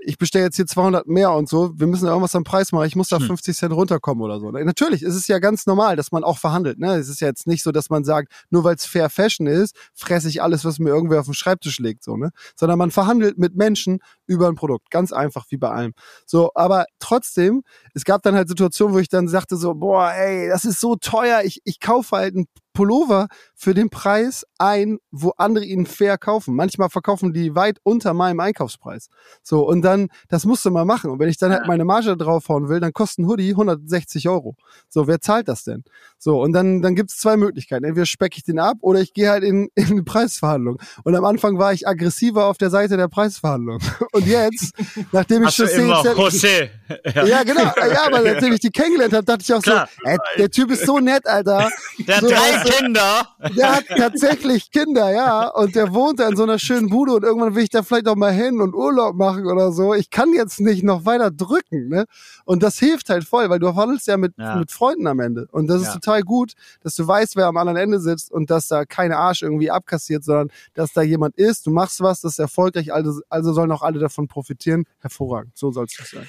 ich 0.00 0.16
bestelle 0.16 0.44
jetzt 0.44 0.56
hier 0.56 0.66
200 0.66 1.06
mehr 1.06 1.32
und 1.32 1.48
so, 1.48 1.72
wir 1.78 1.86
müssen 1.86 2.06
irgendwas 2.06 2.34
am 2.34 2.44
Preis 2.44 2.72
machen, 2.72 2.86
ich 2.86 2.96
muss 2.96 3.08
da 3.08 3.18
50 3.18 3.46
hm. 3.46 3.58
Cent 3.58 3.72
runterkommen 3.72 4.22
oder 4.22 4.38
so. 4.38 4.50
Natürlich, 4.50 5.02
es 5.02 5.14
ist 5.14 5.28
ja 5.28 5.38
ganz 5.38 5.66
normal, 5.66 5.96
dass 5.96 6.12
man 6.12 6.24
auch 6.24 6.38
verhandelt. 6.38 6.78
Ne? 6.78 6.94
Es 6.96 7.08
ist 7.08 7.20
ja 7.20 7.28
jetzt 7.28 7.46
nicht 7.46 7.62
so, 7.62 7.72
dass 7.72 7.90
man 7.90 8.04
sagt, 8.04 8.32
nur 8.50 8.64
weil 8.64 8.76
es 8.76 8.86
Fair 8.86 9.10
Fashion 9.10 9.46
ist, 9.46 9.76
fresse 9.94 10.28
ich 10.28 10.42
alles, 10.42 10.64
was 10.64 10.78
mir 10.78 10.90
irgendwer 10.90 11.20
auf 11.20 11.26
den 11.26 11.34
Schreibtisch 11.34 11.78
legt, 11.78 12.04
so, 12.04 12.16
ne? 12.16 12.30
Sondern 12.56 12.78
man 12.78 12.90
verhandelt 12.90 13.38
mit 13.38 13.56
Menschen 13.56 13.98
über 14.26 14.48
ein 14.48 14.54
Produkt. 14.54 14.90
Ganz 14.90 15.12
einfach, 15.12 15.46
wie 15.50 15.56
bei 15.56 15.70
allem. 15.70 15.92
So, 16.26 16.52
aber 16.54 16.86
trotzdem, 17.00 17.62
es 17.94 18.04
gab 18.04 18.22
dann 18.22 18.34
halt 18.34 18.48
Situationen, 18.48 18.94
wo 18.94 18.98
ich 18.98 19.08
dann 19.08 19.28
sagte 19.28 19.56
so, 19.56 19.74
boah, 19.74 20.12
ey, 20.12 20.48
das 20.48 20.64
ist 20.64 20.80
so 20.80 20.96
teuer, 20.96 21.42
ich, 21.44 21.60
ich 21.64 21.80
kaufe 21.80 22.16
halt 22.16 22.36
ein 22.36 22.46
Pullover 22.78 23.26
für 23.56 23.74
den 23.74 23.90
Preis 23.90 24.46
ein, 24.56 24.98
wo 25.10 25.32
andere 25.36 25.64
ihn 25.64 25.84
fair 25.84 26.16
kaufen. 26.16 26.54
Manchmal 26.54 26.90
verkaufen 26.90 27.32
die 27.32 27.56
weit 27.56 27.80
unter 27.82 28.14
meinem 28.14 28.38
Einkaufspreis. 28.38 29.08
So, 29.42 29.66
und 29.66 29.82
dann, 29.82 30.10
das 30.28 30.44
musst 30.44 30.64
du 30.64 30.70
mal 30.70 30.84
machen. 30.84 31.10
Und 31.10 31.18
wenn 31.18 31.28
ich 31.28 31.38
dann 31.38 31.50
halt 31.50 31.66
meine 31.66 31.84
Marge 31.84 32.16
draufhauen 32.16 32.68
will, 32.68 32.78
dann 32.78 32.92
kostet 32.92 33.24
ein 33.24 33.26
Hoodie 33.26 33.50
160 33.50 34.28
Euro. 34.28 34.54
So, 34.88 35.08
wer 35.08 35.20
zahlt 35.20 35.48
das 35.48 35.64
denn? 35.64 35.82
So, 36.18 36.40
und 36.40 36.52
dann, 36.52 36.80
dann 36.80 36.94
gibt's 36.94 37.18
zwei 37.18 37.36
Möglichkeiten. 37.36 37.82
Entweder 37.82 38.06
specke 38.06 38.36
ich 38.36 38.44
den 38.44 38.60
ab 38.60 38.76
oder 38.80 39.00
ich 39.00 39.12
gehe 39.12 39.28
halt 39.28 39.42
in, 39.42 39.70
in 39.74 39.86
eine 39.86 40.04
Preisverhandlung. 40.04 40.78
Und 41.02 41.16
am 41.16 41.24
Anfang 41.24 41.58
war 41.58 41.72
ich 41.72 41.88
aggressiver 41.88 42.46
auf 42.46 42.58
der 42.58 42.70
Seite 42.70 42.96
der 42.96 43.08
Preisverhandlung. 43.08 43.80
Und 44.12 44.24
jetzt, 44.24 44.72
nachdem 45.10 45.42
ich 45.42 45.54
schon 45.56 45.66
José. 45.66 46.70
Ja. 47.14 47.24
ja, 47.24 47.42
genau. 47.42 47.62
Ja, 47.62 48.06
aber 48.06 48.20
nachdem 48.20 48.52
ich 48.52 48.60
die 48.60 48.70
kennengelernt 48.70 49.12
habe, 49.12 49.24
dachte 49.24 49.42
ich 49.42 49.52
auch 49.52 49.62
Klar. 49.62 49.88
so, 50.02 50.10
ey, 50.10 50.16
der 50.38 50.50
Typ 50.50 50.70
ist 50.70 50.86
so 50.86 50.98
nett, 50.98 51.26
Alter. 51.26 51.70
Der 51.98 52.20
so, 52.20 52.28
drei 52.28 52.67
Kinder. 52.70 53.28
Der 53.56 53.76
hat 53.76 53.84
tatsächlich 53.88 54.70
Kinder, 54.70 55.10
ja. 55.10 55.48
Und 55.48 55.74
der 55.74 55.92
wohnt 55.92 56.20
da 56.20 56.28
in 56.28 56.36
so 56.36 56.42
einer 56.42 56.58
schönen 56.58 56.88
Bude 56.88 57.12
und 57.14 57.24
irgendwann 57.24 57.54
will 57.54 57.62
ich 57.62 57.70
da 57.70 57.82
vielleicht 57.82 58.08
auch 58.08 58.16
mal 58.16 58.32
hin 58.32 58.60
und 58.60 58.74
Urlaub 58.74 59.14
machen 59.16 59.46
oder 59.46 59.72
so. 59.72 59.94
Ich 59.94 60.10
kann 60.10 60.32
jetzt 60.32 60.60
nicht 60.60 60.82
noch 60.84 61.04
weiter 61.04 61.30
drücken, 61.30 61.88
ne? 61.88 62.06
Und 62.44 62.62
das 62.62 62.78
hilft 62.78 63.10
halt 63.10 63.24
voll, 63.24 63.50
weil 63.50 63.58
du 63.58 63.72
verhandelst 63.72 64.06
ja 64.06 64.16
mit, 64.16 64.34
ja. 64.38 64.56
mit 64.56 64.70
Freunden 64.70 65.06
am 65.06 65.20
Ende. 65.20 65.48
Und 65.50 65.68
das 65.68 65.82
ist 65.82 65.88
ja. 65.88 65.94
total 65.94 66.22
gut, 66.22 66.52
dass 66.82 66.94
du 66.94 67.06
weißt, 67.06 67.36
wer 67.36 67.46
am 67.46 67.56
anderen 67.56 67.78
Ende 67.78 68.00
sitzt 68.00 68.30
und 68.30 68.50
dass 68.50 68.68
da 68.68 68.84
keine 68.84 69.16
Arsch 69.16 69.42
irgendwie 69.42 69.70
abkassiert, 69.70 70.24
sondern 70.24 70.50
dass 70.74 70.92
da 70.92 71.02
jemand 71.02 71.36
ist, 71.36 71.66
du 71.66 71.70
machst 71.70 72.00
was, 72.00 72.20
das 72.20 72.32
ist 72.32 72.38
erfolgreich, 72.38 72.92
also, 72.92 73.20
also 73.28 73.52
sollen 73.52 73.72
auch 73.72 73.82
alle 73.82 73.98
davon 73.98 74.28
profitieren. 74.28 74.84
Hervorragend. 75.00 75.56
So 75.56 75.70
soll 75.70 75.86
es 75.86 76.10
sein 76.10 76.26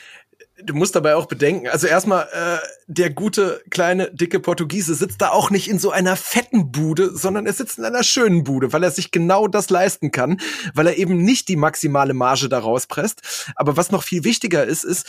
du 0.64 0.74
musst 0.74 0.96
dabei 0.96 1.16
auch 1.16 1.26
bedenken, 1.26 1.68
also 1.68 1.88
erstmal, 1.88 2.28
äh, 2.34 2.58
der 2.88 3.10
gute, 3.10 3.62
kleine, 3.70 4.12
dicke 4.12 4.40
Portugiese 4.40 4.96
sitzt 4.96 5.22
da 5.22 5.30
auch 5.30 5.50
nicht 5.50 5.70
in 5.70 5.80
so 5.80 5.92
einer 5.92 6.16
fetten 6.16 6.72
Bude, 6.72 7.16
sondern 7.16 7.46
er 7.46 7.54
sitzt 7.54 7.78
in 7.78 7.86
einer 7.86 8.04
schönen 8.04 8.44
Bude, 8.44 8.74
weil 8.74 8.84
er 8.84 8.92
sich 8.92 9.12
genau 9.12 9.48
das 9.48 9.70
leisten 9.70 10.12
kann, 10.12 10.40
weil 10.74 10.88
er 10.88 10.98
eben 10.98 11.18
nicht 11.18 11.48
die 11.50 11.56
maximale 11.56 12.14
Marge 12.14 12.50
daraus 12.50 12.88
presst. 12.88 13.52
Aber 13.56 13.78
was 13.78 13.92
noch 13.92 14.04
viel 14.04 14.24
wichtiger 14.24 14.66
ist, 14.66 14.84
ist, 14.84 15.06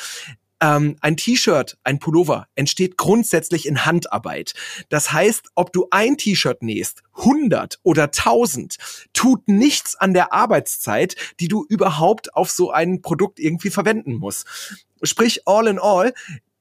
ähm, 0.61 0.97
ein 1.01 1.17
T-Shirt, 1.17 1.79
ein 1.85 1.99
Pullover 1.99 2.47
entsteht 2.55 2.97
grundsätzlich 2.97 3.67
in 3.67 3.87
Handarbeit. 3.87 4.53
Das 4.91 5.13
heißt, 5.13 5.49
ob 5.55 5.73
du 5.73 5.87
ein 5.91 6.19
T-Shirt 6.19 6.63
nähst, 6.63 7.03
100 7.17 7.81
oder 7.83 8.05
1000, 8.05 8.77
tut 9.13 9.49
nichts 9.49 9.97
an 9.97 10.13
der 10.13 10.33
Arbeitszeit, 10.33 11.17
die 11.41 11.49
du 11.49 11.65
überhaupt 11.69 12.35
auf 12.35 12.51
so 12.51 12.71
ein 12.71 13.01
Produkt 13.01 13.41
irgendwie 13.41 13.71
verwenden 13.71 14.15
musst. 14.15 14.47
Sprich, 15.03 15.43
all 15.47 15.67
in 15.67 15.79
all, 15.79 16.13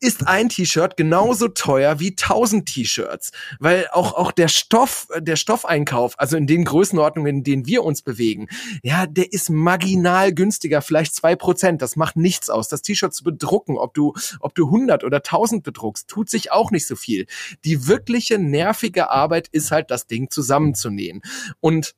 ist 0.02 0.28
ein 0.28 0.50
T-Shirt 0.50 0.96
genauso 0.96 1.50
teuer 1.50 2.00
wie 2.00 2.12
1000 2.12 2.68
T-Shirts, 2.68 3.32
weil 3.60 3.88
auch 3.92 4.14
auch 4.14 4.32
der 4.32 4.48
Stoff, 4.48 5.08
der 5.18 5.36
Stoffeinkauf, 5.36 6.18
also 6.18 6.38
in 6.38 6.48
den 6.48 6.64
Größenordnungen, 6.64 7.38
in 7.38 7.44
denen 7.44 7.66
wir 7.66 7.84
uns 7.84 8.02
bewegen, 8.02 8.48
ja, 8.82 9.06
der 9.06 9.34
ist 9.34 9.50
marginal 9.50 10.34
günstiger, 10.34 10.82
vielleicht 10.82 11.16
zwei 11.16 11.36
Prozent. 11.36 11.82
Das 11.82 11.96
macht 11.96 12.16
nichts 12.16 12.50
aus. 12.50 12.70
Das 12.70 12.82
T-Shirt 12.82 13.14
zu 13.14 13.24
bedrucken, 13.24 13.78
ob 13.78 13.94
du 13.94 14.14
ob 14.40 14.56
du 14.56 14.66
100 14.66 15.04
oder 15.04 15.18
1000 15.18 15.64
bedruckst, 15.64 16.08
tut 16.08 16.30
sich 16.30 16.52
auch 16.52 16.72
nicht 16.72 16.88
so 16.88 16.96
viel. 16.96 17.26
Die 17.66 17.88
wirkliche 17.88 18.40
nervige 18.40 19.10
Arbeit 19.10 19.50
ist 19.50 19.72
halt 19.72 19.92
das 19.92 20.08
Ding 20.08 20.30
zusammenzunähen 20.30 21.22
und 21.60 21.96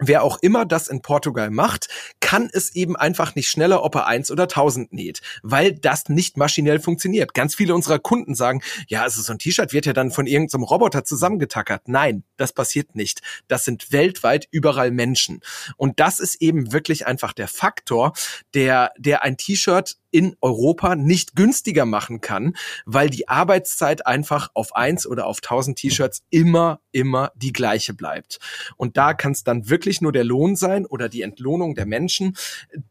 wer 0.00 0.22
auch 0.24 0.38
immer 0.40 0.64
das 0.64 0.88
in 0.88 1.02
Portugal 1.02 1.50
macht, 1.50 1.88
kann 2.20 2.48
es 2.52 2.74
eben 2.74 2.96
einfach 2.96 3.34
nicht 3.34 3.48
schneller, 3.48 3.84
ob 3.84 3.94
er 3.94 4.06
eins 4.06 4.30
oder 4.30 4.48
tausend 4.48 4.92
näht, 4.92 5.20
weil 5.42 5.72
das 5.72 6.08
nicht 6.08 6.36
maschinell 6.36 6.80
funktioniert. 6.80 7.34
Ganz 7.34 7.54
viele 7.54 7.74
unserer 7.74 7.98
Kunden 7.98 8.34
sagen, 8.34 8.62
ja, 8.88 9.02
also 9.02 9.22
so 9.22 9.32
ein 9.32 9.38
T-Shirt 9.38 9.72
wird 9.72 9.86
ja 9.86 9.92
dann 9.92 10.10
von 10.10 10.26
irgendeinem 10.26 10.64
Roboter 10.64 11.04
zusammengetackert. 11.04 11.88
Nein, 11.88 12.24
das 12.36 12.52
passiert 12.52 12.96
nicht. 12.96 13.20
Das 13.48 13.64
sind 13.64 13.92
weltweit 13.92 14.48
überall 14.50 14.90
Menschen. 14.90 15.40
Und 15.76 16.00
das 16.00 16.18
ist 16.18 16.40
eben 16.40 16.72
wirklich 16.72 17.06
einfach 17.06 17.32
der 17.32 17.48
Faktor, 17.48 18.12
der, 18.54 18.92
der 18.98 19.22
ein 19.22 19.36
T-Shirt 19.36 19.96
in 20.10 20.36
Europa 20.40 20.96
nicht 20.96 21.36
günstiger 21.36 21.86
machen 21.86 22.20
kann, 22.20 22.54
weil 22.84 23.10
die 23.10 23.28
Arbeitszeit 23.28 24.06
einfach 24.06 24.50
auf 24.54 24.74
eins 24.74 25.06
oder 25.06 25.26
auf 25.26 25.40
tausend 25.40 25.78
T-Shirts 25.78 26.22
immer, 26.30 26.80
immer 26.92 27.32
die 27.34 27.52
gleiche 27.52 27.94
bleibt. 27.94 28.38
Und 28.76 28.96
da 28.96 29.14
kann 29.14 29.32
es 29.32 29.44
dann 29.44 29.68
wirklich 29.68 30.00
nur 30.00 30.12
der 30.12 30.24
Lohn 30.24 30.56
sein 30.56 30.86
oder 30.86 31.08
die 31.08 31.22
Entlohnung 31.22 31.74
der 31.74 31.86
Menschen, 31.86 32.36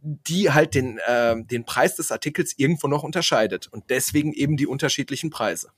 die 0.01 0.51
halt 0.51 0.75
den, 0.75 0.99
äh, 1.05 1.35
den 1.43 1.65
Preis 1.65 1.95
des 1.95 2.11
Artikels 2.11 2.53
irgendwo 2.57 2.87
noch 2.87 3.03
unterscheidet. 3.03 3.67
Und 3.67 3.89
deswegen 3.89 4.33
eben 4.33 4.57
die 4.57 4.67
unterschiedlichen 4.67 5.29
Preise. 5.29 5.71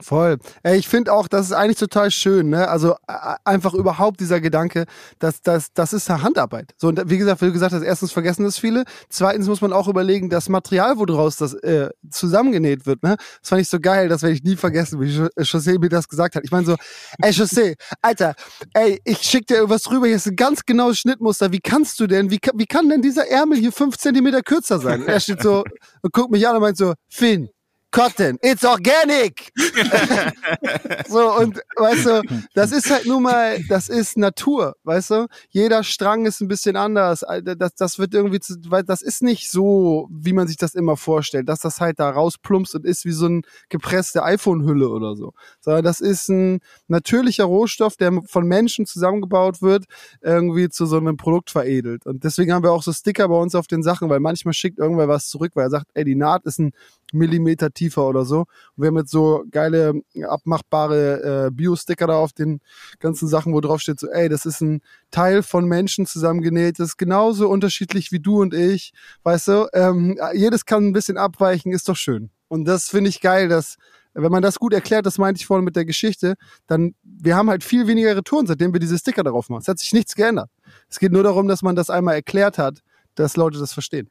Voll. 0.00 0.36
Ey, 0.62 0.76
ich 0.76 0.88
finde 0.88 1.12
auch, 1.12 1.26
das 1.26 1.46
ist 1.46 1.52
eigentlich 1.52 1.78
total 1.78 2.10
schön, 2.10 2.50
ne? 2.50 2.68
Also 2.68 2.96
einfach 3.44 3.72
überhaupt 3.72 4.20
dieser 4.20 4.40
Gedanke, 4.40 4.84
dass 5.18 5.40
das, 5.40 5.72
das 5.72 5.92
ist 5.94 6.10
eine 6.10 6.22
Handarbeit. 6.22 6.74
So, 6.76 6.88
und 6.88 7.02
wie 7.08 7.16
gesagt, 7.16 7.40
wie 7.40 7.46
du 7.46 7.52
gesagt 7.52 7.72
hast, 7.72 7.82
erstens 7.82 8.12
vergessen 8.12 8.44
das 8.44 8.58
viele. 8.58 8.84
Zweitens 9.08 9.48
muss 9.48 9.62
man 9.62 9.72
auch 9.72 9.88
überlegen, 9.88 10.28
das 10.28 10.48
Material, 10.48 10.98
woraus 10.98 11.36
das 11.36 11.54
äh, 11.54 11.88
zusammengenäht 12.10 12.84
wird, 12.84 13.02
ne? 13.02 13.16
Das 13.40 13.48
fand 13.48 13.62
ich 13.62 13.68
so 13.68 13.80
geil, 13.80 14.08
das 14.08 14.22
werde 14.22 14.34
ich 14.34 14.42
nie 14.42 14.56
vergessen, 14.56 15.00
wie 15.00 15.06
José 15.40 15.78
mir 15.78 15.88
das 15.88 16.08
gesagt 16.08 16.36
hat. 16.36 16.44
Ich 16.44 16.50
meine 16.50 16.66
so, 16.66 16.76
ey 17.22 17.30
José, 17.30 17.74
Alter, 18.02 18.34
ey, 18.74 19.00
ich 19.04 19.22
schick 19.22 19.46
dir 19.46 19.56
irgendwas 19.56 19.90
rüber, 19.90 20.06
hier 20.06 20.16
ist 20.16 20.26
ein 20.26 20.36
ganz 20.36 20.64
genaues 20.64 20.98
Schnittmuster. 20.98 21.52
Wie 21.52 21.60
kannst 21.60 21.98
du 22.00 22.06
denn, 22.06 22.30
wie, 22.30 22.38
wie 22.54 22.66
kann 22.66 22.88
denn 22.90 23.00
dieser 23.00 23.28
Ärmel 23.28 23.58
hier 23.58 23.72
fünf 23.72 23.96
Zentimeter 23.96 24.42
kürzer 24.42 24.78
sein? 24.78 25.06
er 25.06 25.20
steht 25.20 25.42
so 25.42 25.64
und 26.02 26.12
guckt 26.12 26.30
mich 26.30 26.46
an 26.46 26.56
und 26.56 26.62
meint 26.62 26.76
so, 26.76 26.92
Finn, 27.08 27.48
Cotton, 27.96 28.38
it's 28.42 28.62
organic. 28.62 29.50
so, 31.08 31.32
und 31.38 31.58
weißt 31.76 32.04
du, 32.04 32.44
das 32.52 32.70
ist 32.70 32.90
halt 32.90 33.06
nun 33.06 33.22
mal, 33.22 33.58
das 33.70 33.88
ist 33.88 34.18
Natur, 34.18 34.76
weißt 34.84 35.10
du? 35.12 35.26
Jeder 35.48 35.82
Strang 35.82 36.26
ist 36.26 36.42
ein 36.42 36.48
bisschen 36.48 36.76
anders. 36.76 37.24
Das, 37.56 37.74
das 37.74 37.98
wird 37.98 38.12
irgendwie, 38.12 38.40
zu, 38.40 38.56
weil 38.68 38.84
das 38.84 39.00
ist 39.00 39.22
nicht 39.22 39.50
so, 39.50 40.08
wie 40.10 40.34
man 40.34 40.46
sich 40.46 40.58
das 40.58 40.74
immer 40.74 40.98
vorstellt, 40.98 41.48
dass 41.48 41.60
das 41.60 41.80
halt 41.80 41.98
da 41.98 42.10
rausplumpst 42.10 42.74
und 42.74 42.84
ist 42.84 43.06
wie 43.06 43.12
so 43.12 43.28
ein 43.28 43.42
gepresste 43.70 44.22
iPhone-Hülle 44.24 44.90
oder 44.90 45.16
so. 45.16 45.32
Sondern 45.60 45.82
das 45.82 46.00
ist 46.00 46.28
ein 46.28 46.60
natürlicher 46.88 47.44
Rohstoff, 47.44 47.96
der 47.96 48.12
von 48.26 48.46
Menschen 48.46 48.84
zusammengebaut 48.84 49.62
wird, 49.62 49.86
irgendwie 50.20 50.68
zu 50.68 50.84
so 50.84 50.98
einem 50.98 51.16
Produkt 51.16 51.48
veredelt. 51.48 52.04
Und 52.04 52.24
deswegen 52.24 52.52
haben 52.52 52.62
wir 52.62 52.72
auch 52.72 52.82
so 52.82 52.92
Sticker 52.92 53.26
bei 53.28 53.36
uns 53.36 53.54
auf 53.54 53.66
den 53.66 53.82
Sachen, 53.82 54.10
weil 54.10 54.20
manchmal 54.20 54.52
schickt 54.52 54.78
irgendwer 54.78 55.08
was 55.08 55.28
zurück, 55.28 55.52
weil 55.54 55.64
er 55.64 55.70
sagt, 55.70 55.86
ey, 55.94 56.04
die 56.04 56.14
Naht 56.14 56.44
ist 56.44 56.58
ein 56.58 56.72
Millimeter 57.12 57.72
tiefer 57.86 58.06
oder 58.06 58.24
so. 58.24 58.40
Und 58.40 58.48
wir 58.76 58.88
haben 58.88 58.98
jetzt 58.98 59.10
so 59.10 59.44
geile, 59.50 59.94
abmachbare 60.28 61.46
äh, 61.46 61.50
Bio-Sticker 61.50 62.06
da 62.06 62.16
auf 62.16 62.32
den 62.32 62.60
ganzen 62.98 63.28
Sachen, 63.28 63.52
wo 63.52 63.60
drauf 63.60 63.80
steht 63.80 64.00
so, 64.00 64.08
ey, 64.08 64.28
das 64.28 64.46
ist 64.46 64.60
ein 64.60 64.80
Teil 65.10 65.42
von 65.42 65.66
Menschen 65.66 66.06
zusammengenäht, 66.06 66.78
das 66.78 66.88
ist 66.88 66.96
genauso 66.96 67.48
unterschiedlich 67.48 68.12
wie 68.12 68.20
du 68.20 68.40
und 68.40 68.54
ich, 68.54 68.92
weißt 69.22 69.48
du, 69.48 69.68
ähm, 69.72 70.18
jedes 70.34 70.64
kann 70.64 70.88
ein 70.88 70.92
bisschen 70.92 71.16
abweichen, 71.16 71.72
ist 71.72 71.88
doch 71.88 71.96
schön. 71.96 72.30
Und 72.48 72.64
das 72.66 72.88
finde 72.88 73.10
ich 73.10 73.20
geil, 73.20 73.48
dass 73.48 73.76
wenn 74.14 74.32
man 74.32 74.42
das 74.42 74.58
gut 74.58 74.72
erklärt, 74.72 75.04
das 75.04 75.18
meinte 75.18 75.40
ich 75.40 75.46
vorhin 75.46 75.64
mit 75.64 75.76
der 75.76 75.84
Geschichte, 75.84 76.36
dann, 76.66 76.94
wir 77.02 77.36
haben 77.36 77.50
halt 77.50 77.62
viel 77.62 77.86
weniger 77.86 78.16
Retouren, 78.16 78.46
seitdem 78.46 78.72
wir 78.72 78.80
diese 78.80 78.96
Sticker 78.96 79.22
darauf 79.22 79.50
machen. 79.50 79.60
Es 79.60 79.68
hat 79.68 79.78
sich 79.78 79.92
nichts 79.92 80.14
geändert. 80.14 80.50
Es 80.88 80.98
geht 80.98 81.12
nur 81.12 81.22
darum, 81.22 81.48
dass 81.48 81.62
man 81.62 81.76
das 81.76 81.90
einmal 81.90 82.14
erklärt 82.14 82.56
hat, 82.56 82.80
dass 83.14 83.36
Leute 83.36 83.58
das 83.58 83.74
verstehen. 83.74 84.08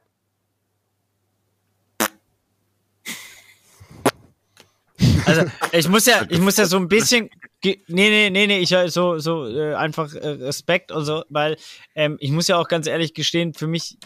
Also 5.26 5.42
ich 5.72 5.88
muss 5.88 6.06
ja, 6.06 6.24
ich 6.28 6.40
muss 6.40 6.56
ja 6.56 6.66
so 6.66 6.76
ein 6.76 6.88
bisschen, 6.88 7.28
nee, 7.62 7.80
nee, 7.88 8.30
nee, 8.30 8.46
nee, 8.46 8.58
ich 8.58 8.74
so, 8.92 9.18
so 9.18 9.46
äh, 9.46 9.74
einfach 9.74 10.14
äh, 10.14 10.28
Respekt 10.28 10.92
und 10.92 11.04
so, 11.04 11.24
weil 11.28 11.56
ähm, 11.94 12.16
ich 12.20 12.30
muss 12.30 12.48
ja 12.48 12.56
auch 12.56 12.68
ganz 12.68 12.86
ehrlich 12.86 13.12
gestehen, 13.12 13.52
für 13.52 13.66
mich, 13.66 13.98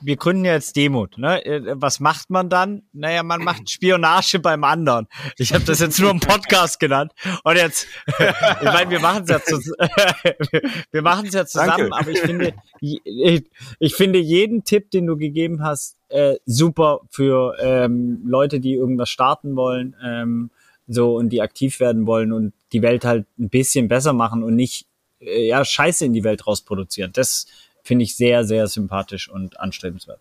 wir 0.00 0.16
gründen 0.16 0.44
ja 0.44 0.52
jetzt 0.52 0.76
Demut. 0.76 1.18
Ne? 1.18 1.44
Äh, 1.44 1.74
was 1.74 2.00
macht 2.00 2.30
man 2.30 2.48
dann? 2.48 2.82
Naja, 2.92 3.22
man 3.22 3.42
macht 3.42 3.68
Spionage 3.70 4.38
beim 4.38 4.62
anderen. 4.62 5.08
Ich 5.38 5.52
habe 5.52 5.64
das 5.64 5.80
jetzt 5.80 5.98
nur 5.98 6.10
im 6.10 6.20
Podcast 6.20 6.78
genannt. 6.78 7.12
Und 7.42 7.56
jetzt, 7.56 7.86
ich 8.06 8.64
meine, 8.64 8.90
wir 8.90 9.00
machen 9.00 9.24
es 9.24 9.30
ja, 9.30 9.42
zu, 9.42 9.56
wir 10.90 11.02
machen 11.02 11.26
es 11.26 11.34
ja 11.34 11.46
zusammen, 11.46 11.90
Danke. 11.90 11.96
aber 11.96 12.10
ich 12.10 12.20
finde, 12.20 12.54
ich, 12.80 13.44
ich 13.80 13.94
finde 13.94 14.18
jeden 14.18 14.64
Tipp, 14.64 14.90
den 14.90 15.06
du 15.06 15.16
gegeben 15.16 15.64
hast, 15.64 15.96
äh, 16.10 16.36
super 16.46 17.00
für 17.10 17.56
ähm, 17.60 18.22
Leute, 18.24 18.60
die 18.60 18.74
irgendwas 18.74 19.10
starten 19.10 19.56
wollen, 19.56 19.96
ähm, 20.04 20.50
so 20.88 21.16
und 21.16 21.28
die 21.28 21.42
aktiv 21.42 21.80
werden 21.80 22.06
wollen 22.06 22.32
und 22.32 22.52
die 22.72 22.82
Welt 22.82 23.04
halt 23.04 23.26
ein 23.38 23.48
bisschen 23.48 23.88
besser 23.88 24.12
machen 24.12 24.42
und 24.42 24.56
nicht 24.56 24.86
äh, 25.20 25.46
ja 25.46 25.64
Scheiße 25.64 26.04
in 26.04 26.12
die 26.12 26.24
Welt 26.24 26.46
rausproduzieren. 26.46 27.12
Das 27.12 27.46
finde 27.82 28.04
ich 28.04 28.16
sehr, 28.16 28.44
sehr 28.44 28.66
sympathisch 28.66 29.28
und 29.30 29.60
anstrebenswert. 29.60 30.20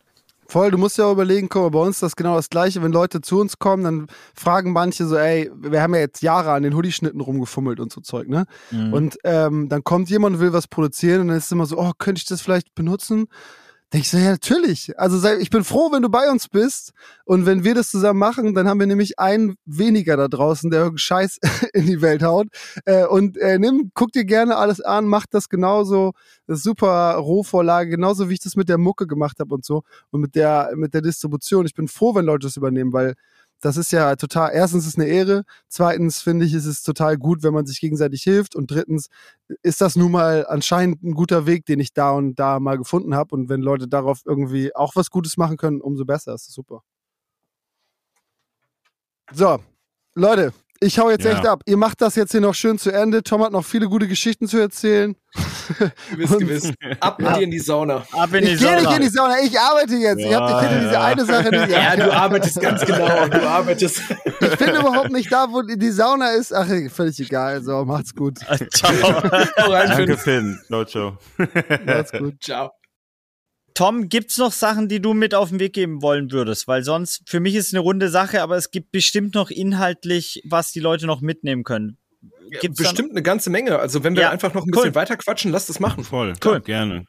Voll, 0.50 0.72
du 0.72 0.78
musst 0.78 0.98
ja 0.98 1.06
auch 1.06 1.12
überlegen, 1.12 1.50
guck 1.50 1.64
mal, 1.64 1.70
bei 1.72 1.80
uns 1.86 1.98
ist 1.98 2.04
das 2.04 2.16
genau 2.16 2.36
das 2.38 2.50
Gleiche. 2.50 2.82
Wenn 2.82 2.94
Leute 2.94 3.20
zu 3.20 3.42
uns 3.42 3.60
kommen, 3.60 3.84
dann 3.84 4.08
fragen 4.34 4.72
manche 4.72 5.06
so, 5.06 5.18
ey, 5.18 5.52
wir 5.54 5.82
haben 5.82 5.94
ja 5.94 6.00
jetzt 6.00 6.22
Jahre 6.22 6.52
an 6.54 6.64
den 6.64 6.74
Hoodie-Schnitten 6.74 7.20
rumgefummelt 7.20 7.82
und 7.82 7.92
so 7.92 8.00
Zeug, 8.00 8.30
ne? 8.30 8.46
Mhm. 8.72 8.94
Und 8.94 9.18
ähm, 9.26 9.68
dann 9.68 9.84
kommt 9.84 10.10
jemand 10.10 10.38
und 10.38 10.42
will 10.42 10.54
was 10.54 10.70
produzieren 10.70 11.22
und 11.22 11.28
dann 11.28 11.38
ist 11.38 11.46
es 11.46 11.52
immer 11.52 11.66
so, 11.66 11.78
oh, 11.78 11.92
könnte 11.98 12.20
ich 12.20 12.26
das 12.26 12.42
vielleicht 12.42 12.76
benutzen? 12.76 13.28
Denke 13.94 14.04
ich 14.04 14.10
so, 14.10 14.18
ja, 14.18 14.32
natürlich. 14.32 15.00
Also 15.00 15.26
ich 15.30 15.50
bin 15.50 15.64
froh, 15.64 15.94
wenn 15.94 16.02
du 16.02 16.10
bei 16.10 16.30
uns 16.30 16.50
bist. 16.50 16.92
Und 17.24 17.46
wenn 17.46 17.64
wir 17.64 17.74
das 17.74 17.90
zusammen 17.90 18.20
machen, 18.20 18.54
dann 18.54 18.68
haben 18.68 18.82
wir 18.82 18.88
nämlich 18.88 19.18
einen 19.18 19.56
weniger 19.66 20.18
da 20.18 20.28
draußen, 20.28 20.70
der 20.70 20.80
irgendeinen 20.80 20.98
Scheiß 20.98 21.40
in 21.74 21.86
die 21.86 22.02
Welt 22.02 22.22
haut. 22.22 22.48
Äh, 22.84 23.06
und 23.06 23.38
äh, 23.38 23.58
nimm, 23.58 23.92
guck 23.94 24.12
dir 24.12 24.26
gerne 24.26 24.58
alles 24.58 24.82
an, 24.82 25.06
mach 25.06 25.26
das 25.26 25.48
genauso. 25.48 26.12
Das 26.48 26.58
ist 26.58 26.64
super 26.64 27.14
Rohvorlage, 27.16 27.92
genauso 27.92 28.28
wie 28.28 28.34
ich 28.34 28.42
das 28.42 28.58
mit 28.58 28.68
der 28.68 28.78
Mucke 28.78 29.08
gemacht 29.08 29.40
habe 29.40 29.56
und 29.56 29.64
so. 29.64 29.84
Und 30.12 30.20
mit 30.20 30.36
der, 30.36 30.72
mit 30.76 30.94
der 30.94 31.02
Distribution. 31.02 31.66
Ich 31.66 31.74
bin 31.74 31.88
froh, 31.88 32.14
wenn 32.14 32.26
Leute 32.26 32.48
das 32.48 32.58
übernehmen, 32.58 32.92
weil 32.92 33.16
das 33.62 33.78
ist 33.78 33.92
ja 33.92 34.16
total, 34.16 34.52
erstens 34.54 34.84
ist 34.86 34.94
es 34.94 35.00
eine 35.00 35.08
Ehre, 35.08 35.44
zweitens 35.68 36.22
finde 36.22 36.46
ich, 36.46 36.54
ist 36.54 36.66
es 36.66 36.84
total 36.84 37.18
gut, 37.18 37.44
wenn 37.44 37.54
man 37.54 37.66
sich 37.66 37.80
gegenseitig 37.80 38.24
hilft 38.24 38.56
und 38.56 38.70
drittens 38.72 39.08
ist 39.64 39.82
das 39.82 39.96
nun 39.96 40.12
mal 40.12 40.46
anscheinend 40.48 41.04
ein 41.04 41.14
guter 41.14 41.46
Weg, 41.46 41.66
den 41.66 41.80
ich 41.80 41.94
da 41.94 42.12
und 42.12 42.36
da 42.36 42.60
mal 42.60 42.78
gefunden 42.78 43.16
habe 43.16 43.36
und 43.36 43.50
wenn 43.50 43.62
Leute 43.62 43.88
darauf 43.88 44.22
irgendwie 44.26 44.76
auch 44.76 44.96
was 44.96 45.10
Gutes 45.10 45.38
machen 45.38 45.58
können, 45.58 45.82
umso 45.82 46.06
besser, 46.06 46.32
das 46.32 46.48
ist 46.48 46.54
super. 46.54 46.84
So, 49.34 49.60
Leute, 50.16 50.54
ich 50.80 51.00
hau 51.00 51.10
jetzt 51.10 51.26
ja. 51.26 51.32
echt 51.32 51.46
ab. 51.46 51.62
Ihr 51.66 51.78
macht 51.78 52.02
das 52.02 52.16
jetzt 52.16 52.32
hier 52.32 52.42
noch 52.42 52.54
schön 52.54 52.78
zu 52.78 52.92
Ende. 52.92 53.24
Tom 53.24 53.44
hat 53.44 53.52
noch 53.52 53.66
viele 53.66 53.88
gute 53.88 54.08
Geschichten 54.08 54.48
zu 54.48 54.58
erzählen. 54.58 55.16
Gewiss, 56.12 56.38
gewiss. 56.38 56.74
Ab 57.00 57.20
mit 57.20 57.36
dir 57.36 57.42
in 57.44 57.52
die 57.52 57.60
Sauna. 57.60 58.06
Ab 58.12 58.34
in 58.34 58.46
die 58.46 58.52
ich 58.52 58.60
gehe 58.60 58.76
nicht 58.76 58.92
in 58.92 59.02
die 59.02 59.10
Sauna, 59.10 59.36
ich 59.44 59.60
arbeite 59.60 59.96
jetzt. 59.96 60.20
Ja, 60.20 60.28
ich 60.28 60.36
habe 60.36 60.66
ja. 60.66 60.80
diese 60.80 61.00
eine 61.00 61.26
Sache 61.26 61.50
nicht. 61.50 61.70
Ja, 61.70 61.96
du 61.96 62.14
arbeitest 62.14 62.62
ganz 62.62 62.82
genau. 62.86 63.28
Du 63.28 63.48
arbeitest. 63.48 64.02
Ich 64.40 64.58
bin 64.58 64.70
überhaupt 64.70 65.12
nicht 65.12 65.32
da, 65.32 65.48
wo 65.52 65.62
die 65.62 65.92
Sauna 65.92 66.32
ist. 66.32 66.54
Ach, 66.54 66.68
völlig 66.90 67.20
egal. 67.20 67.62
So, 67.62 67.84
macht's 67.86 68.16
gut. 68.16 68.40
Ciao. 68.74 68.94
Danke, 69.58 70.18
Finn. 70.18 70.60
No, 70.70 70.86
ciao. 70.86 71.18
Macht's 71.86 72.12
gut. 72.12 72.36
Ciao. 72.42 72.72
Tom, 73.78 74.10
gibt's 74.10 74.40
noch 74.40 74.54
Sachen, 74.54 74.88
die 74.88 75.00
du 75.00 75.14
mit 75.14 75.36
auf 75.36 75.50
den 75.50 75.60
Weg 75.60 75.74
geben 75.74 76.02
wollen 76.02 76.32
würdest? 76.32 76.68
Weil 76.68 76.82
sonst, 76.82 77.22
für 77.30 77.40
mich 77.40 77.54
ist 77.54 77.68
es 77.68 77.74
eine 77.76 77.82
runde 77.82 78.10
Sache, 78.10 78.42
aber 78.42 78.58
es 78.58 78.72
gibt 78.72 78.92
bestimmt 78.92 79.36
noch 79.36 79.52
inhaltlich, 79.52 80.42
was 80.46 80.72
die 80.72 80.80
Leute 80.80 81.06
noch 81.06 81.22
mitnehmen 81.22 81.64
können. 81.64 82.00
Gibt's 82.60 82.80
bestimmt 82.80 83.12
eine 83.12 83.22
ganze 83.22 83.52
Menge. 83.52 83.78
Also 83.78 84.04
wenn 84.04 84.16
wir 84.16 84.24
ja, 84.24 84.30
einfach 84.32 84.56
noch 84.56 84.66
ein 84.66 84.72
bisschen 84.72 84.96
weiter 84.96 85.16
quatschen, 85.16 85.52
lass 85.52 85.68
das 85.68 85.80
machen. 85.80 86.04
Voll, 86.04 86.34
cool. 86.44 86.60
gerne. 86.62 87.06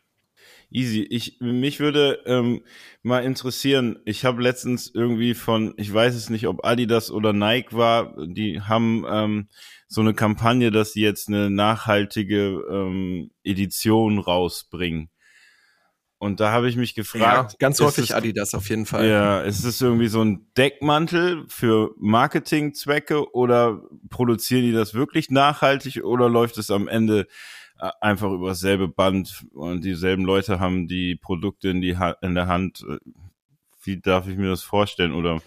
Easy. 0.71 1.07
Ich 1.09 1.39
mich 1.41 1.81
würde 1.81 2.19
ähm, 2.27 2.61
mal 3.03 3.25
interessieren. 3.25 4.01
Ich 4.05 4.27
habe 4.27 4.43
letztens 4.43 4.91
irgendwie 4.93 5.33
von, 5.33 5.73
ich 5.79 5.91
weiß 5.91 6.14
es 6.14 6.29
nicht, 6.29 6.49
ob 6.49 6.66
Adidas 6.66 7.11
oder 7.11 7.33
Nike 7.33 7.73
war, 7.73 8.14
die 8.27 8.61
haben 8.61 9.07
ähm, 9.09 9.49
so 9.87 10.03
eine 10.03 10.12
Kampagne, 10.12 10.71
dass 10.71 10.93
sie 10.93 11.01
jetzt 11.01 11.29
eine 11.29 11.49
nachhaltige 11.49 12.62
ähm, 12.71 13.31
Edition 13.43 14.19
rausbringen. 14.19 15.09
Und 16.19 16.41
da 16.41 16.51
habe 16.51 16.69
ich 16.69 16.77
mich 16.77 16.95
gefragt. 16.95 17.53
Ja, 17.53 17.57
ganz 17.59 17.81
häufig 17.81 18.14
Adidas 18.14 18.53
auf 18.55 18.69
jeden 18.69 18.87
Fall. 18.87 19.07
Ja, 19.09 19.41
ist 19.41 19.64
es 19.64 19.81
irgendwie 19.81 20.09
so 20.09 20.21
ein 20.23 20.47
Deckmantel 20.57 21.45
für 21.49 21.95
Marketingzwecke 21.99 23.33
oder 23.33 23.83
produzieren 24.11 24.62
die 24.62 24.73
das 24.73 24.95
wirklich 24.95 25.31
nachhaltig 25.31 26.03
oder 26.03 26.29
läuft 26.29 26.59
es 26.59 26.73
am 26.73 26.89
Ende 26.89 27.29
äh, 27.79 27.91
einfach 28.01 28.33
über 28.33 28.49
dasselbe 28.49 28.89
Band 28.89 29.45
und 29.55 29.85
dieselben 29.85 30.25
Leute 30.25 30.59
haben 30.59 30.89
die 30.89 31.14
Produkte 31.14 31.69
in, 31.69 31.81
die 31.81 31.97
ha 31.97 32.16
in 32.21 32.35
der 32.35 32.49
Hand? 32.49 32.85
Wie 33.85 34.01
darf 34.01 34.27
ich 34.27 34.37
mir 34.37 34.49
das 34.49 34.62
vorstellen? 34.64 35.14
Oder 35.14 35.41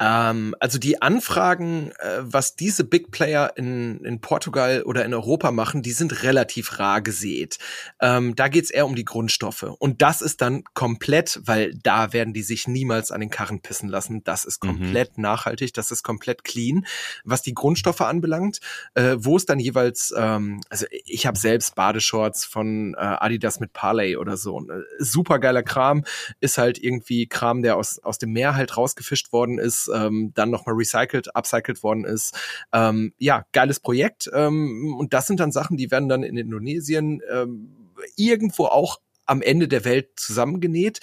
ähm, 0.00 0.56
also 0.58 0.78
die 0.78 1.00
Anfragen, 1.02 1.92
äh, 2.00 2.18
was 2.20 2.56
diese 2.56 2.82
Big 2.84 3.12
Player 3.12 3.52
in, 3.56 4.04
in 4.04 4.20
Portugal 4.20 4.82
oder 4.82 5.04
in 5.04 5.14
Europa 5.14 5.52
machen, 5.52 5.82
die 5.82 5.92
sind 5.92 6.24
relativ 6.24 6.80
rar 6.80 7.00
gesät. 7.00 7.58
Ähm, 8.00 8.34
da 8.34 8.48
geht's 8.48 8.70
eher 8.70 8.86
um 8.86 8.96
die 8.96 9.04
Grundstoffe. 9.04 9.62
Und 9.62 10.02
das 10.02 10.20
ist 10.20 10.40
dann 10.40 10.64
komplett, 10.74 11.40
weil 11.44 11.74
da 11.82 12.12
werden 12.12 12.34
die 12.34 12.42
sich 12.42 12.66
niemals 12.66 13.12
an 13.12 13.20
den 13.20 13.30
Karren 13.30 13.60
pissen 13.60 13.88
lassen. 13.88 14.24
Das 14.24 14.44
ist 14.44 14.64
mhm. 14.64 14.68
komplett 14.68 15.16
mhm. 15.16 15.22
nachhaltig, 15.22 15.72
das 15.74 15.92
ist 15.92 16.02
komplett 16.02 16.42
clean. 16.42 16.86
Was 17.22 17.42
die 17.42 17.54
Grundstoffe 17.54 18.00
anbelangt, 18.00 18.58
äh, 18.94 19.16
wo 19.18 19.36
es 19.36 19.46
dann 19.46 19.60
jeweils, 19.60 20.12
ähm, 20.16 20.60
also 20.70 20.86
ich 20.90 21.26
habe 21.26 21.38
selbst 21.38 21.76
Badeshorts 21.76 22.44
von 22.44 22.94
äh, 22.94 22.98
Adidas 22.98 23.60
mit 23.60 23.72
Parley 23.72 24.16
oder 24.16 24.36
so. 24.36 24.60
Äh, 24.60 24.82
Super 24.98 25.38
geiler 25.38 25.62
Kram, 25.62 26.04
ist 26.40 26.58
halt 26.58 26.78
irgendwie 26.78 27.28
Kram, 27.28 27.62
der 27.62 27.76
aus, 27.76 28.00
aus 28.00 28.18
dem 28.18 28.32
Meer 28.32 28.56
halt 28.56 28.76
rausgefischt 28.76 29.32
worden 29.32 29.58
ist 29.58 29.83
ähm, 29.94 30.32
dann 30.34 30.50
nochmal 30.50 30.74
recycelt, 30.74 31.34
upcycled 31.34 31.82
worden 31.82 32.04
ist. 32.04 32.34
Ähm, 32.72 33.12
ja, 33.18 33.44
geiles 33.52 33.80
Projekt. 33.80 34.30
Ähm, 34.32 34.94
und 34.98 35.14
das 35.14 35.26
sind 35.26 35.40
dann 35.40 35.52
Sachen, 35.52 35.76
die 35.76 35.90
werden 35.90 36.08
dann 36.08 36.22
in 36.22 36.36
Indonesien 36.36 37.20
ähm, 37.32 37.74
irgendwo 38.16 38.66
auch 38.66 38.98
am 39.26 39.42
Ende 39.42 39.68
der 39.68 39.84
Welt 39.84 40.10
zusammengenäht. 40.16 41.00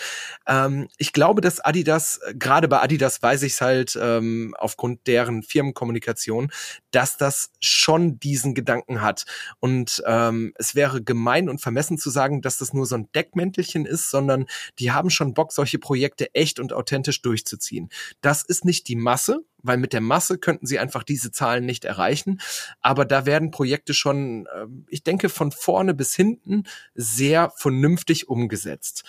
Ähm, 0.47 0.88
ich 0.97 1.13
glaube, 1.13 1.41
dass 1.41 1.59
Adidas, 1.59 2.19
gerade 2.34 2.67
bei 2.67 2.82
Adidas 2.82 3.22
weiß 3.22 3.43
ich 3.43 3.53
es 3.53 3.61
halt 3.61 3.97
ähm, 4.01 4.55
aufgrund 4.57 5.07
deren 5.07 5.43
Firmenkommunikation, 5.43 6.51
dass 6.91 7.17
das 7.17 7.51
schon 7.59 8.19
diesen 8.19 8.53
Gedanken 8.53 9.01
hat. 9.01 9.26
Und 9.59 10.03
ähm, 10.05 10.53
es 10.57 10.76
wäre 10.76 11.03
gemein 11.03 11.49
und 11.49 11.61
vermessen 11.61 11.97
zu 11.97 12.09
sagen, 12.09 12.41
dass 12.41 12.57
das 12.57 12.74
nur 12.74 12.86
so 12.86 12.95
ein 12.95 13.09
Deckmäntelchen 13.13 13.86
ist, 13.86 14.09
sondern 14.09 14.45
die 14.80 14.91
haben 14.91 15.09
schon 15.09 15.34
Bock, 15.34 15.51
solche 15.51 15.80
Projekte 15.80 16.34
echt 16.34 16.59
und 16.59 16.74
authentisch 16.74 17.22
durchzuziehen. 17.22 17.89
Das 18.22 18.43
ist 18.43 18.65
nicht 18.65 18.88
die 18.88 18.95
Masse, 18.95 19.43
weil 19.64 19.78
mit 19.78 19.93
der 19.93 20.01
Masse 20.01 20.38
könnten 20.38 20.66
sie 20.66 20.80
einfach 20.80 21.03
diese 21.03 21.32
Zahlen 21.32 21.66
nicht 21.66 21.86
erreichen. 21.86 22.39
Aber 22.82 23.05
da 23.05 23.26
werden 23.26 23.51
Projekte 23.51 23.93
schon, 23.93 24.47
ähm, 24.55 24.86
ich 24.89 25.03
denke, 25.03 25.30
von 25.30 25.51
vorne 25.51 25.93
bis 25.93 26.16
hinten 26.16 26.64
sehr 26.95 27.51
vernünftig 27.55 28.30
umgesetzt. 28.30 29.03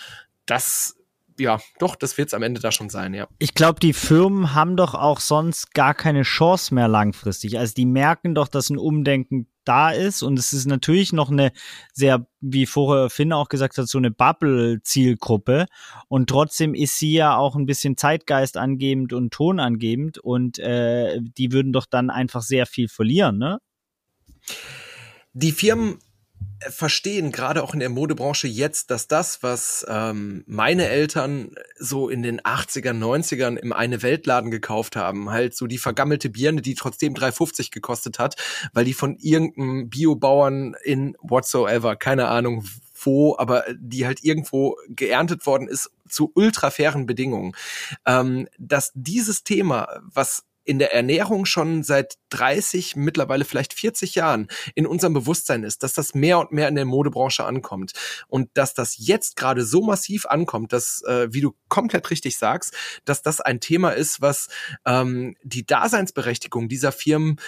Das 0.45 0.97
ja, 1.39 1.59
doch, 1.79 1.95
das 1.95 2.17
wird's 2.17 2.33
am 2.33 2.43
Ende 2.43 2.61
da 2.61 2.71
schon 2.71 2.89
sein, 2.89 3.13
ja. 3.13 3.27
Ich 3.39 3.53
glaube, 3.53 3.79
die 3.79 3.93
Firmen 3.93 4.53
haben 4.53 4.77
doch 4.77 4.93
auch 4.93 5.19
sonst 5.19 5.73
gar 5.73 5.93
keine 5.93 6.23
Chance 6.23 6.73
mehr 6.73 6.87
langfristig. 6.87 7.57
Also 7.59 7.73
die 7.73 7.85
merken 7.85 8.35
doch, 8.35 8.47
dass 8.47 8.69
ein 8.69 8.77
Umdenken 8.77 9.47
da 9.63 9.91
ist 9.91 10.23
und 10.23 10.37
es 10.37 10.53
ist 10.53 10.65
natürlich 10.65 11.13
noch 11.13 11.31
eine 11.31 11.51
sehr, 11.93 12.27
wie 12.41 12.65
vorher 12.65 13.09
Finn 13.09 13.31
auch 13.31 13.49
gesagt 13.49 13.77
hat, 13.77 13.87
so 13.87 13.97
eine 13.97 14.11
Bubble-Zielgruppe 14.11 15.67
und 16.09 16.29
trotzdem 16.29 16.73
ist 16.73 16.99
sie 16.99 17.13
ja 17.13 17.37
auch 17.37 17.55
ein 17.55 17.65
bisschen 17.65 17.97
Zeitgeist 17.97 18.57
angebend 18.57 19.13
und 19.13 19.31
Ton 19.31 19.59
angebend 19.59 20.17
und 20.17 20.59
äh, 20.59 21.19
die 21.21 21.51
würden 21.51 21.71
doch 21.71 21.85
dann 21.85 22.09
einfach 22.09 22.41
sehr 22.41 22.65
viel 22.65 22.87
verlieren, 22.89 23.37
ne? 23.37 23.59
Die 25.31 25.53
Firmen 25.53 25.99
verstehen, 26.69 27.31
gerade 27.31 27.63
auch 27.63 27.73
in 27.73 27.79
der 27.79 27.89
Modebranche 27.89 28.47
jetzt, 28.47 28.91
dass 28.91 29.07
das, 29.07 29.43
was 29.43 29.85
ähm, 29.89 30.43
meine 30.47 30.87
Eltern 30.87 31.55
so 31.77 32.09
in 32.09 32.23
den 32.23 32.41
80er, 32.41 32.91
90ern 32.91 33.57
im 33.57 33.73
eine 33.73 34.01
Weltladen 34.01 34.51
gekauft 34.51 34.95
haben, 34.95 35.29
halt 35.29 35.55
so 35.55 35.67
die 35.67 35.77
vergammelte 35.77 36.29
Birne, 36.29 36.61
die 36.61 36.75
trotzdem 36.75 37.13
3,50 37.13 37.71
gekostet 37.71 38.19
hat, 38.19 38.35
weil 38.73 38.85
die 38.85 38.93
von 38.93 39.17
irgendeinem 39.19 39.89
Biobauern 39.89 40.75
in 40.83 41.15
whatsoever, 41.21 41.95
keine 41.95 42.27
Ahnung 42.27 42.65
wo, 43.05 43.35
aber 43.37 43.65
die 43.77 44.05
halt 44.05 44.23
irgendwo 44.23 44.77
geerntet 44.87 45.45
worden 45.45 45.67
ist 45.67 45.91
zu 46.07 46.31
ultra 46.35 46.71
fairen 46.71 47.05
Bedingungen. 47.05 47.53
Ähm, 48.05 48.47
dass 48.57 48.91
dieses 48.95 49.43
Thema, 49.43 50.01
was 50.01 50.45
in 50.63 50.79
der 50.79 50.93
Ernährung 50.93 51.45
schon 51.45 51.83
seit 51.83 52.15
30, 52.29 52.95
mittlerweile 52.95 53.45
vielleicht 53.45 53.73
40 53.73 54.15
Jahren 54.15 54.47
in 54.75 54.85
unserem 54.85 55.13
Bewusstsein 55.13 55.63
ist, 55.63 55.83
dass 55.83 55.93
das 55.93 56.13
mehr 56.13 56.39
und 56.39 56.51
mehr 56.51 56.67
in 56.67 56.75
der 56.75 56.85
Modebranche 56.85 57.45
ankommt 57.45 57.93
und 58.27 58.49
dass 58.53 58.73
das 58.73 58.95
jetzt 58.97 59.35
gerade 59.35 59.63
so 59.63 59.81
massiv 59.81 60.25
ankommt, 60.25 60.73
dass, 60.73 61.03
äh, 61.03 61.27
wie 61.31 61.41
du 61.41 61.55
komplett 61.67 62.09
richtig 62.09 62.37
sagst, 62.37 62.73
dass 63.05 63.21
das 63.21 63.41
ein 63.41 63.59
Thema 63.59 63.91
ist, 63.91 64.21
was 64.21 64.47
ähm, 64.85 65.35
die 65.43 65.65
Daseinsberechtigung 65.65 66.69
dieser 66.69 66.91
Firmen 66.91 67.39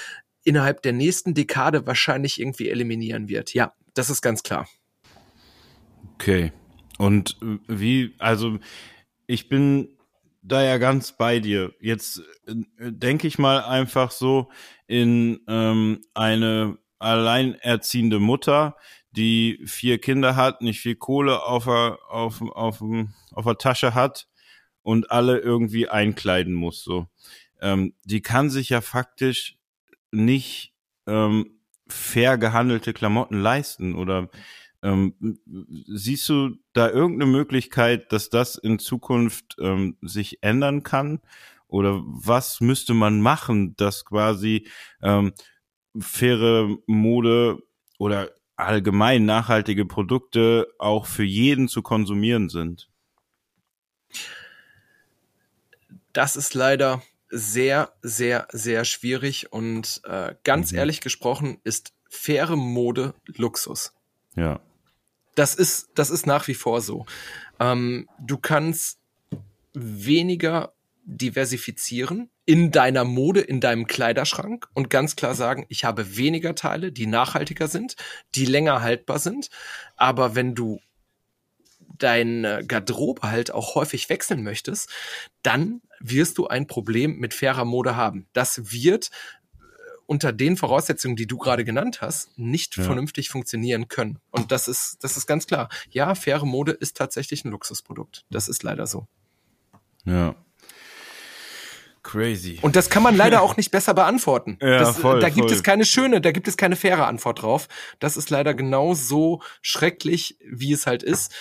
innerhalb 0.43 0.81
der 0.81 0.93
nächsten 0.93 1.33
Dekade 1.33 1.87
wahrscheinlich 1.87 2.39
irgendwie 2.39 2.69
eliminieren 2.69 3.27
wird. 3.29 3.53
Ja, 3.53 3.73
das 3.93 4.09
ist 4.09 4.21
ganz 4.21 4.43
klar. 4.43 4.67
Okay. 6.15 6.51
Und 6.97 7.37
äh, 7.41 7.57
wie, 7.67 8.15
also 8.19 8.59
ich 9.27 9.49
bin 9.49 9.94
da 10.47 10.63
ja 10.63 10.77
ganz 10.77 11.11
bei 11.17 11.39
dir. 11.39 11.73
Jetzt 11.79 12.21
äh, 12.47 12.53
denke 12.91 13.27
ich 13.27 13.39
mal 13.39 13.63
einfach 13.63 14.11
so 14.11 14.49
in 14.87 15.39
ähm, 15.47 16.01
eine 16.13 16.77
alleinerziehende 16.99 18.19
Mutter, 18.19 18.75
die 19.11 19.61
vier 19.65 19.99
Kinder 19.99 20.35
hat, 20.35 20.61
nicht 20.61 20.79
viel 20.79 20.95
Kohle 20.95 21.43
auf 21.43 21.65
der, 21.65 21.97
auf, 22.09 22.41
auf, 22.41 22.83
auf 23.31 23.45
der 23.45 23.57
Tasche 23.57 23.93
hat 23.93 24.27
und 24.81 25.11
alle 25.11 25.39
irgendwie 25.39 25.89
einkleiden 25.89 26.53
muss. 26.53 26.83
So, 26.83 27.07
ähm, 27.61 27.93
die 28.03 28.21
kann 28.21 28.49
sich 28.49 28.69
ja 28.69 28.81
faktisch 28.81 29.57
nicht 30.11 30.73
ähm, 31.07 31.59
fair 31.87 32.37
gehandelte 32.37 32.93
Klamotten 32.93 33.39
leisten 33.39 33.95
oder 33.95 34.29
ähm, 34.85 35.39
siehst 35.87 36.29
du 36.29 36.57
da 36.73 36.89
irgendeine 36.89 37.31
Möglichkeit, 37.31 38.11
dass 38.11 38.29
das 38.29 38.55
in 38.55 38.77
Zukunft 38.77 39.55
ähm, 39.59 39.97
sich 40.01 40.43
ändern 40.43 40.83
kann? 40.83 41.21
Oder 41.67 42.03
was 42.05 42.61
müsste 42.61 42.93
man 42.93 43.19
machen, 43.19 43.75
dass 43.77 44.05
quasi 44.05 44.67
ähm, 45.01 45.33
faire 45.99 46.77
Mode 46.85 47.63
oder 47.97 48.29
allgemein 48.55 49.25
nachhaltige 49.25 49.85
Produkte 49.85 50.67
auch 50.77 51.07
für 51.07 51.23
jeden 51.23 51.67
zu 51.67 51.81
konsumieren 51.81 52.49
sind? 52.49 52.87
Das 56.13 56.35
ist 56.35 56.53
leider 56.53 57.01
sehr, 57.29 57.91
sehr, 58.03 58.47
sehr 58.51 58.85
schwierig 58.85 59.51
und 59.51 60.01
äh, 60.05 60.35
ganz 60.43 60.71
mhm. 60.71 60.77
ehrlich 60.77 61.01
gesprochen 61.01 61.57
ist 61.63 61.93
faire 62.07 62.55
Mode 62.55 63.15
Luxus. 63.25 63.91
Ja. 64.35 64.61
Das 65.35 65.55
ist, 65.55 65.89
das 65.95 66.09
ist 66.09 66.25
nach 66.25 66.47
wie 66.47 66.53
vor 66.55 66.81
so. 66.81 67.05
Ähm, 67.59 68.09
du 68.19 68.37
kannst 68.37 68.99
weniger 69.73 70.73
diversifizieren 71.05 72.29
in 72.45 72.71
deiner 72.71 73.03
Mode, 73.03 73.41
in 73.41 73.59
deinem 73.59 73.87
Kleiderschrank 73.87 74.67
und 74.73 74.89
ganz 74.89 75.15
klar 75.15 75.35
sagen, 75.35 75.65
ich 75.69 75.83
habe 75.83 76.17
weniger 76.17 76.55
Teile, 76.55 76.91
die 76.91 77.07
nachhaltiger 77.07 77.67
sind, 77.67 77.95
die 78.33 78.45
länger 78.45 78.81
haltbar 78.81 79.19
sind. 79.19 79.49
Aber 79.95 80.35
wenn 80.35 80.55
du 80.55 80.79
deine 81.97 82.65
Garderobe 82.65 83.29
halt 83.29 83.51
auch 83.51 83.75
häufig 83.75 84.09
wechseln 84.09 84.43
möchtest, 84.43 84.89
dann 85.43 85.81
wirst 85.99 86.37
du 86.37 86.47
ein 86.47 86.67
Problem 86.67 87.17
mit 87.17 87.33
fairer 87.33 87.65
Mode 87.65 87.95
haben. 87.95 88.27
Das 88.33 88.71
wird 88.71 89.11
unter 90.05 90.31
den 90.31 90.57
Voraussetzungen, 90.57 91.15
die 91.15 91.27
du 91.27 91.37
gerade 91.37 91.65
genannt 91.65 92.01
hast, 92.01 92.37
nicht 92.37 92.77
ja. 92.77 92.83
vernünftig 92.83 93.29
funktionieren 93.29 93.87
können. 93.87 94.19
Und 94.31 94.51
das 94.51 94.67
ist, 94.67 95.03
das 95.03 95.17
ist 95.17 95.25
ganz 95.25 95.47
klar. 95.47 95.69
Ja, 95.89 96.15
faire 96.15 96.45
Mode 96.45 96.71
ist 96.71 96.97
tatsächlich 96.97 97.43
ein 97.45 97.51
Luxusprodukt. 97.51 98.25
Das 98.29 98.47
ist 98.47 98.63
leider 98.63 98.87
so. 98.87 99.07
Ja. 100.05 100.35
Crazy. 102.03 102.59
Und 102.61 102.75
das 102.75 102.91
kann 102.91 103.01
man 103.01 103.17
leider 103.17 103.41
auch 103.41 103.57
nicht 103.57 103.71
besser 103.71 103.95
beantworten. 103.95 104.59
Ja, 104.65 104.79
das, 104.79 104.97
voll, 104.97 105.19
da 105.19 105.29
gibt 105.29 105.47
voll. 105.47 105.57
es 105.57 105.63
keine 105.63 105.85
schöne, 105.85 106.21
da 106.21 106.31
gibt 106.31 106.47
es 106.47 106.55
keine 106.55 106.75
faire 106.75 107.07
Antwort 107.07 107.41
drauf. 107.41 107.67
Das 107.99 108.15
ist 108.15 108.29
leider 108.29 108.53
genau 108.53 108.93
so 108.93 109.41
schrecklich, 109.61 110.37
wie 110.47 110.71
es 110.71 110.85
halt 110.85 111.01
ist. 111.01 111.33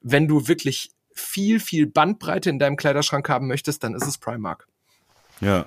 Wenn 0.00 0.26
du 0.26 0.48
wirklich 0.48 0.90
viel, 1.12 1.60
viel 1.60 1.86
Bandbreite 1.86 2.50
in 2.50 2.58
deinem 2.58 2.76
Kleiderschrank 2.76 3.28
haben 3.28 3.46
möchtest, 3.46 3.84
dann 3.84 3.94
ist 3.94 4.06
es 4.06 4.18
Primark. 4.18 4.66
Ja. 5.40 5.66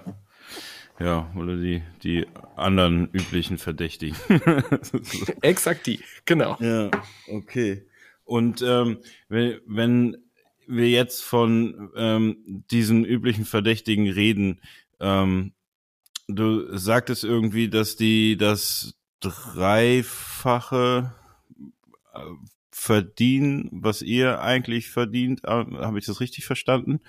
Ja, 1.02 1.32
oder 1.36 1.58
die, 1.58 1.82
die 2.04 2.28
anderen 2.56 3.10
üblichen 3.12 3.58
Verdächtigen. 3.58 4.16
Exakt 5.42 5.88
die, 5.88 6.00
genau. 6.26 6.58
Ja, 6.60 6.92
okay. 7.28 7.88
Und 8.24 8.62
ähm, 8.62 9.00
wenn, 9.28 9.60
wenn 9.66 10.18
wir 10.68 10.90
jetzt 10.90 11.24
von 11.24 11.90
ähm, 11.96 12.64
diesen 12.70 13.04
üblichen 13.04 13.46
Verdächtigen 13.46 14.10
reden, 14.10 14.62
ähm, 15.00 15.54
du 16.28 16.78
sagtest 16.78 17.24
irgendwie, 17.24 17.68
dass 17.68 17.96
die 17.96 18.38
das 18.38 18.94
dreifache 19.22 21.16
äh, 22.14 22.20
verdienen, 22.70 23.70
was 23.72 24.02
ihr 24.02 24.42
eigentlich 24.42 24.90
verdient. 24.90 25.44
Habe 25.44 26.00
ich 26.00 26.06
das 26.06 26.20
richtig 26.20 26.46
verstanden? 26.46 27.02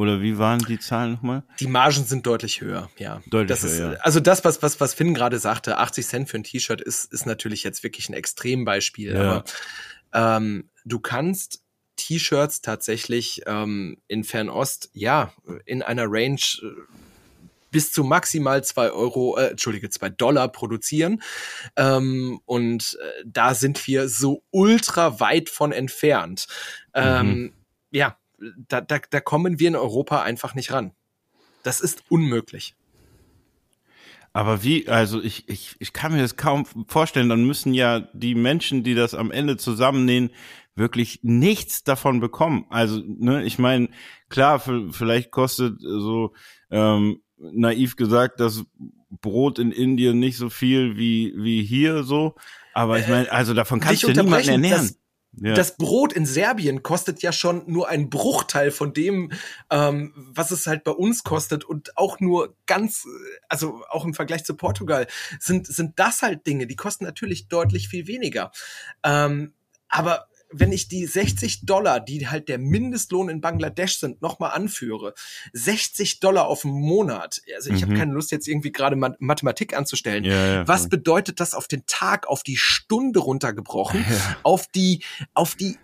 Oder 0.00 0.22
wie 0.22 0.38
waren 0.38 0.60
die 0.60 0.78
Zahlen 0.78 1.12
nochmal? 1.12 1.42
Die 1.58 1.66
Margen 1.66 2.04
sind 2.06 2.24
deutlich 2.24 2.62
höher, 2.62 2.88
ja. 2.96 3.20
Deutlich 3.26 3.60
das 3.60 3.70
höher, 3.70 3.92
ist. 3.92 4.00
Also 4.00 4.18
das, 4.18 4.46
was, 4.46 4.62
was, 4.62 4.80
was 4.80 4.94
Finn 4.94 5.12
gerade 5.12 5.38
sagte, 5.38 5.76
80 5.76 6.06
Cent 6.06 6.30
für 6.30 6.38
ein 6.38 6.42
T-Shirt 6.42 6.80
ist, 6.80 7.12
ist 7.12 7.26
natürlich 7.26 7.64
jetzt 7.64 7.82
wirklich 7.82 8.08
ein 8.08 8.14
Extrembeispiel. 8.14 9.12
Ja. 9.12 9.20
Aber 9.20 9.44
ähm, 10.38 10.70
du 10.86 11.00
kannst 11.00 11.62
T-Shirts 11.96 12.62
tatsächlich 12.62 13.42
ähm, 13.44 13.98
in 14.08 14.24
Fernost, 14.24 14.88
ja, 14.94 15.34
in 15.66 15.82
einer 15.82 16.06
Range 16.06 16.40
äh, 16.62 16.66
bis 17.70 17.92
zu 17.92 18.02
maximal 18.02 18.64
zwei 18.64 18.92
Euro, 18.92 19.36
äh, 19.36 19.48
Entschuldige, 19.48 19.90
zwei 19.90 20.08
Dollar 20.08 20.48
produzieren. 20.48 21.20
Ähm, 21.76 22.40
und 22.46 22.98
äh, 23.02 23.22
da 23.26 23.52
sind 23.52 23.86
wir 23.86 24.08
so 24.08 24.44
ultra 24.50 25.20
weit 25.20 25.50
von 25.50 25.72
entfernt. 25.72 26.46
Ähm, 26.94 27.52
Ja, 27.92 28.16
da, 28.68 28.80
da, 28.80 28.98
da 29.10 29.20
kommen 29.20 29.58
wir 29.58 29.68
in 29.68 29.76
Europa 29.76 30.22
einfach 30.22 30.54
nicht 30.54 30.72
ran. 30.72 30.92
Das 31.62 31.80
ist 31.80 32.04
unmöglich. 32.08 32.74
Aber 34.32 34.62
wie, 34.62 34.88
also 34.88 35.20
ich, 35.20 35.48
ich, 35.48 35.74
ich 35.80 35.92
kann 35.92 36.12
mir 36.12 36.20
das 36.22 36.36
kaum 36.36 36.64
vorstellen, 36.86 37.28
dann 37.28 37.44
müssen 37.44 37.74
ja 37.74 38.00
die 38.12 38.34
Menschen, 38.36 38.84
die 38.84 38.94
das 38.94 39.14
am 39.14 39.30
Ende 39.32 39.56
zusammennähen, 39.56 40.30
wirklich 40.76 41.18
nichts 41.22 41.82
davon 41.82 42.20
bekommen. 42.20 42.64
Also, 42.70 43.02
ne, 43.04 43.42
ich 43.44 43.58
meine, 43.58 43.88
klar, 44.28 44.60
vielleicht 44.60 45.32
kostet 45.32 45.80
so 45.80 46.32
ähm, 46.70 47.20
naiv 47.38 47.96
gesagt 47.96 48.38
das 48.38 48.64
Brot 49.20 49.58
in 49.58 49.72
Indien 49.72 50.20
nicht 50.20 50.36
so 50.36 50.48
viel 50.48 50.96
wie, 50.96 51.34
wie 51.36 51.64
hier 51.64 52.04
so. 52.04 52.36
Aber 52.72 53.00
ich 53.00 53.08
meine, 53.08 53.30
also 53.32 53.52
davon 53.52 53.80
kannst 53.80 54.04
du 54.04 54.06
niemanden 54.22 54.48
ernähren. 54.48 54.86
das- 54.86 54.99
Ja. 55.32 55.54
Das 55.54 55.76
Brot 55.76 56.12
in 56.12 56.26
Serbien 56.26 56.82
kostet 56.82 57.22
ja 57.22 57.32
schon 57.32 57.62
nur 57.66 57.88
ein 57.88 58.10
Bruchteil 58.10 58.70
von 58.72 58.92
dem, 58.92 59.32
ähm, 59.70 60.12
was 60.16 60.50
es 60.50 60.66
halt 60.66 60.82
bei 60.82 60.90
uns 60.90 61.22
kostet 61.22 61.64
und 61.64 61.96
auch 61.96 62.18
nur 62.18 62.56
ganz, 62.66 63.06
also 63.48 63.82
auch 63.88 64.04
im 64.04 64.14
Vergleich 64.14 64.44
zu 64.44 64.56
Portugal 64.56 65.06
sind 65.38 65.68
sind 65.68 65.98
das 66.00 66.22
halt 66.22 66.46
Dinge, 66.46 66.66
die 66.66 66.76
kosten 66.76 67.04
natürlich 67.04 67.46
deutlich 67.46 67.88
viel 67.88 68.08
weniger. 68.08 68.50
Ähm, 69.04 69.54
aber 69.88 70.26
wenn 70.52 70.72
ich 70.72 70.88
die 70.88 71.06
60 71.06 71.64
Dollar, 71.66 72.00
die 72.00 72.28
halt 72.28 72.48
der 72.48 72.58
Mindestlohn 72.58 73.28
in 73.28 73.40
Bangladesch 73.40 73.98
sind, 73.98 74.20
nochmal 74.22 74.50
anführe, 74.50 75.14
60 75.52 76.20
Dollar 76.20 76.46
auf 76.46 76.64
einen 76.64 76.74
Monat, 76.74 77.40
also 77.54 77.70
ich 77.72 77.82
habe 77.82 77.92
Mhm. 77.92 77.96
keine 77.98 78.12
Lust 78.12 78.30
jetzt 78.32 78.48
irgendwie 78.48 78.72
gerade 78.72 78.96
Ma 78.96 79.14
Mathematik 79.18 79.76
anzustellen. 79.76 80.24
ja, 80.24 80.54
ja, 80.54 80.68
Was 80.68 80.88
bedeutet 80.88 81.40
das 81.40 81.54
auf 81.54 81.68
den 81.68 81.84
Tag, 81.86 82.26
auf 82.28 82.42
die 82.42 82.56
Stunde 82.56 83.20
runtergebrochen? 83.20 84.04
Ja. 84.10 84.36
auf 84.42 84.66
die, 84.66 85.02
auf 85.34 85.54
die, 85.54 85.78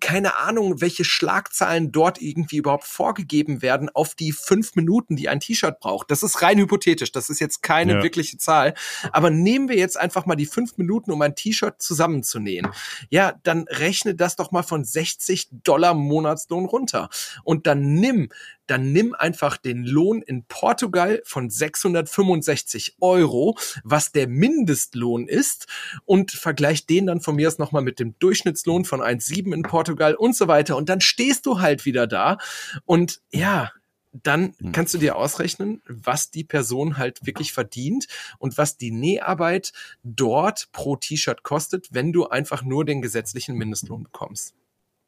keine 0.00 0.36
Ahnung, 0.36 0.80
welche 0.80 1.04
Schlagzahlen 1.04 1.90
dort 1.92 2.20
irgendwie 2.20 2.56
überhaupt 2.58 2.84
vorgegeben 2.84 3.62
werden, 3.62 3.88
auf 3.88 4.14
die 4.14 4.32
fünf 4.32 4.74
Minuten, 4.74 5.16
die 5.16 5.28
ein 5.28 5.40
T-Shirt 5.40 5.80
braucht. 5.80 6.10
Das 6.10 6.22
ist 6.22 6.42
rein 6.42 6.58
hypothetisch. 6.58 7.12
Das 7.12 7.30
ist 7.30 7.40
jetzt 7.40 7.62
keine 7.62 8.02
wirkliche 8.02 8.36
Zahl. 8.36 8.74
Aber 9.12 9.30
nehmen 9.30 9.68
wir 9.68 9.76
jetzt 9.76 9.96
einfach 9.98 10.26
mal 10.26 10.36
die 10.36 10.46
fünf 10.46 10.76
Minuten, 10.76 11.12
um 11.12 11.22
ein 11.22 11.34
T-Shirt 11.34 11.80
zusammenzunähen. 11.80 12.68
Ja, 13.10 13.34
dann 13.42 13.66
rechne 14.02 14.14
das 14.14 14.36
doch 14.36 14.50
mal 14.50 14.62
von 14.62 14.84
60 14.84 15.48
Dollar 15.64 15.94
Monatslohn 15.94 16.64
runter. 16.64 17.08
Und 17.44 17.66
dann 17.66 17.94
nimm, 17.94 18.30
dann 18.66 18.92
nimm 18.92 19.14
einfach 19.14 19.56
den 19.56 19.84
Lohn 19.84 20.22
in 20.22 20.44
Portugal 20.44 21.22
von 21.24 21.50
665 21.50 22.96
Euro, 23.00 23.56
was 23.84 24.12
der 24.12 24.28
Mindestlohn 24.28 25.28
ist, 25.28 25.66
und 26.04 26.32
vergleich 26.32 26.86
den 26.86 27.06
dann 27.06 27.20
von 27.20 27.36
mir 27.36 27.48
aus 27.48 27.58
nochmal 27.58 27.82
mit 27.82 28.00
dem 28.00 28.18
Durchschnittslohn 28.18 28.84
von 28.84 29.00
1,7 29.00 29.54
in 29.54 29.62
Portugal 29.62 30.14
und 30.14 30.34
so 30.34 30.48
weiter. 30.48 30.76
Und 30.76 30.88
dann 30.88 31.00
stehst 31.00 31.46
du 31.46 31.60
halt 31.60 31.84
wieder 31.84 32.06
da. 32.06 32.38
Und 32.84 33.20
ja, 33.30 33.70
dann 34.12 34.54
Hm. 34.58 34.72
kannst 34.72 34.94
du 34.94 34.98
dir 34.98 35.16
ausrechnen, 35.16 35.82
was 35.86 36.30
die 36.30 36.44
Person 36.44 36.98
halt 36.98 37.24
wirklich 37.26 37.52
verdient 37.52 38.06
und 38.38 38.58
was 38.58 38.76
die 38.76 38.90
Näharbeit 38.90 39.72
dort 40.02 40.68
pro 40.72 40.96
T-Shirt 40.96 41.42
kostet, 41.42 41.88
wenn 41.92 42.12
du 42.12 42.28
einfach 42.28 42.62
nur 42.62 42.84
den 42.84 43.02
gesetzlichen 43.02 43.56
Mindestlohn 43.56 44.04
bekommst. 44.04 44.54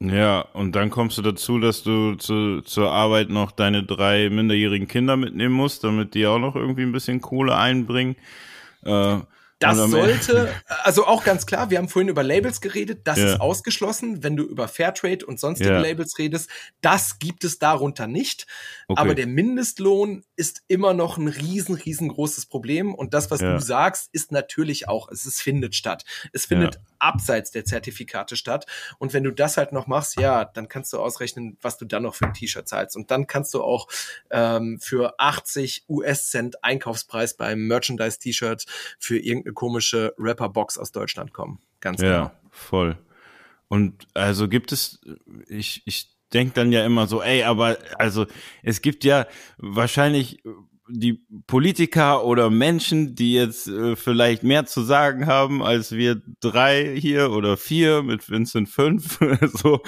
Ja, 0.00 0.40
und 0.52 0.72
dann 0.72 0.90
kommst 0.90 1.16
du 1.18 1.22
dazu, 1.22 1.58
dass 1.58 1.82
du 1.82 2.14
zu, 2.16 2.60
zur 2.62 2.90
Arbeit 2.90 3.30
noch 3.30 3.52
deine 3.52 3.84
drei 3.84 4.28
minderjährigen 4.28 4.88
Kinder 4.88 5.16
mitnehmen 5.16 5.54
musst, 5.54 5.84
damit 5.84 6.14
die 6.14 6.26
auch 6.26 6.38
noch 6.38 6.56
irgendwie 6.56 6.82
ein 6.82 6.92
bisschen 6.92 7.20
Kohle 7.20 7.56
einbringen. 7.56 8.16
Äh, 8.84 9.18
Das 9.70 9.90
sollte, 9.90 10.52
also 10.84 11.06
auch 11.06 11.24
ganz 11.24 11.46
klar, 11.46 11.70
wir 11.70 11.78
haben 11.78 11.88
vorhin 11.88 12.08
über 12.08 12.22
Labels 12.22 12.60
geredet, 12.60 13.02
das 13.04 13.18
Ja. 13.18 13.34
ist 13.34 13.40
ausgeschlossen, 13.40 14.22
wenn 14.22 14.36
du 14.36 14.44
über 14.44 14.68
Fairtrade 14.68 15.24
und 15.26 15.40
sonstige 15.40 15.70
Ja. 15.70 15.80
Labels 15.80 16.18
redest, 16.18 16.48
das 16.80 17.18
gibt 17.18 17.44
es 17.44 17.58
darunter 17.58 18.06
nicht. 18.06 18.46
Okay. 18.88 19.00
Aber 19.00 19.14
der 19.14 19.26
Mindestlohn 19.26 20.24
ist 20.36 20.62
immer 20.68 20.94
noch 20.94 21.16
ein 21.18 21.28
riesen, 21.28 21.74
riesengroßes 21.74 22.46
Problem 22.46 22.94
und 22.94 23.14
das, 23.14 23.30
was 23.30 23.40
Ja. 23.40 23.54
du 23.54 23.60
sagst, 23.60 24.08
ist 24.12 24.32
natürlich 24.32 24.88
auch, 24.88 25.08
es 25.10 25.26
ist, 25.26 25.40
findet 25.40 25.74
statt. 25.74 26.04
Es 26.32 26.46
findet. 26.46 26.78
Abseits 27.04 27.50
der 27.50 27.64
Zertifikate 27.64 28.36
statt 28.36 28.66
und 28.98 29.12
wenn 29.12 29.24
du 29.24 29.30
das 29.30 29.56
halt 29.56 29.72
noch 29.72 29.86
machst, 29.86 30.18
ja, 30.20 30.44
dann 30.44 30.68
kannst 30.68 30.92
du 30.92 30.98
ausrechnen, 30.98 31.56
was 31.60 31.78
du 31.78 31.84
dann 31.84 32.04
noch 32.04 32.14
für 32.14 32.26
ein 32.26 32.34
T-Shirt 32.34 32.66
zahlst 32.68 32.96
und 32.96 33.10
dann 33.10 33.26
kannst 33.26 33.54
du 33.54 33.62
auch 33.62 33.88
ähm, 34.30 34.78
für 34.80 35.14
80 35.18 35.84
US-Cent 35.88 36.64
Einkaufspreis 36.64 37.36
beim 37.36 37.66
Merchandise-T-Shirt 37.66 38.64
für 38.98 39.18
irgendeine 39.18 39.54
komische 39.54 40.14
Rapper-Box 40.18 40.78
aus 40.78 40.92
Deutschland 40.92 41.32
kommen. 41.32 41.60
Ganz 41.80 42.00
genau. 42.00 42.12
Ja, 42.12 42.32
voll. 42.50 42.98
Und 43.68 44.06
also 44.14 44.48
gibt 44.48 44.72
es, 44.72 45.00
ich, 45.48 45.82
ich 45.84 46.14
denke 46.32 46.54
dann 46.54 46.72
ja 46.72 46.84
immer 46.84 47.06
so, 47.06 47.22
ey, 47.22 47.44
aber 47.44 47.78
also 47.98 48.26
es 48.62 48.82
gibt 48.82 49.04
ja 49.04 49.26
wahrscheinlich 49.56 50.42
die 50.88 51.22
Politiker 51.46 52.24
oder 52.24 52.50
Menschen, 52.50 53.14
die 53.14 53.32
jetzt 53.34 53.68
äh, 53.68 53.96
vielleicht 53.96 54.42
mehr 54.42 54.66
zu 54.66 54.82
sagen 54.82 55.26
haben 55.26 55.62
als 55.62 55.92
wir 55.92 56.20
drei 56.40 56.94
hier 56.98 57.30
oder 57.32 57.56
vier 57.56 58.02
mit 58.02 58.28
Vincent 58.28 58.68
fünf, 58.68 59.18
so, 59.54 59.80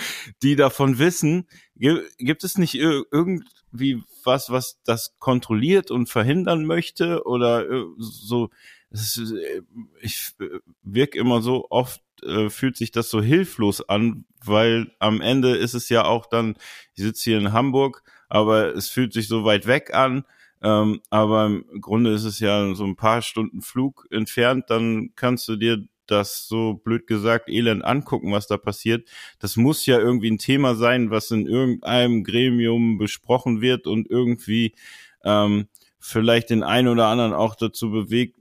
die 0.43 0.57
davon 0.57 0.99
wissen. 0.99 1.49
Gi- 1.77 2.01
Gibt 2.19 2.45
es 2.45 2.57
nicht 2.59 2.75
ir- 2.75 3.05
irgendwie 3.13 4.03
was, 4.25 4.51
was 4.51 4.81
das 4.85 5.17
kontrolliert 5.19 5.91
und 5.91 6.09
verhindern 6.09 6.65
möchte 6.65 7.25
oder 7.27 7.69
äh, 7.71 7.85
so? 7.99 8.49
Ist, 8.91 9.19
äh, 9.19 9.63
ich 10.01 10.31
äh, 10.41 10.61
wirke 10.83 11.19
immer 11.19 11.43
so 11.43 11.67
oft, 11.71 12.01
fühlt 12.49 12.79
sich 12.79 12.93
das 12.93 13.11
so 13.11 13.21
hilflos 13.21 13.87
an, 13.91 14.25
weil 14.43 14.91
am 15.01 15.21
Ende 15.21 15.55
ist 15.55 15.75
es 15.75 15.91
ja 15.91 16.07
auch 16.07 16.25
dann, 16.25 16.57
ich 16.95 17.03
sitze 17.05 17.25
hier 17.25 17.39
in 17.39 17.53
Hamburg, 17.53 18.03
aber 18.31 18.75
es 18.75 18.89
fühlt 18.89 19.13
sich 19.13 19.29
so 19.29 19.45
weit 19.45 19.67
weg 19.67 19.93
an. 19.93 20.25
Ähm, 20.67 21.01
aber 21.11 21.47
im 21.47 21.81
Grunde 21.81 22.13
ist 22.13 22.25
es 22.25 22.41
ja 22.41 22.75
so 22.75 22.83
ein 22.83 22.97
paar 22.97 23.23
Stunden 23.23 23.63
Flug 23.63 24.09
entfernt, 24.11 24.65
dann 24.67 25.13
kannst 25.15 25.47
du 25.47 25.55
dir 25.55 25.87
das 26.09 26.49
so 26.49 26.75
blöd 26.75 27.07
gesagt 27.07 27.49
elend 27.49 27.85
angucken, 27.85 28.33
was 28.33 28.49
da 28.49 28.57
passiert. 28.57 29.09
Das 29.39 29.57
muss 29.57 29.87
ja 29.87 29.99
irgendwie 30.01 30.29
ein 30.29 30.39
Thema 30.39 30.75
sein, 30.75 31.11
was 31.13 31.31
in 31.31 31.47
irgendeinem 31.47 32.25
Gremium 32.25 32.99
besprochen 32.99 33.61
wird 33.61 33.87
und 33.87 34.11
irgendwie 34.11 34.75
ähm, 35.23 35.69
vielleicht 36.01 36.51
den 36.51 36.65
einen 36.65 36.89
oder 36.89 37.07
anderen 37.07 37.33
auch 37.33 37.55
dazu 37.55 37.93
bewegt, 37.93 38.37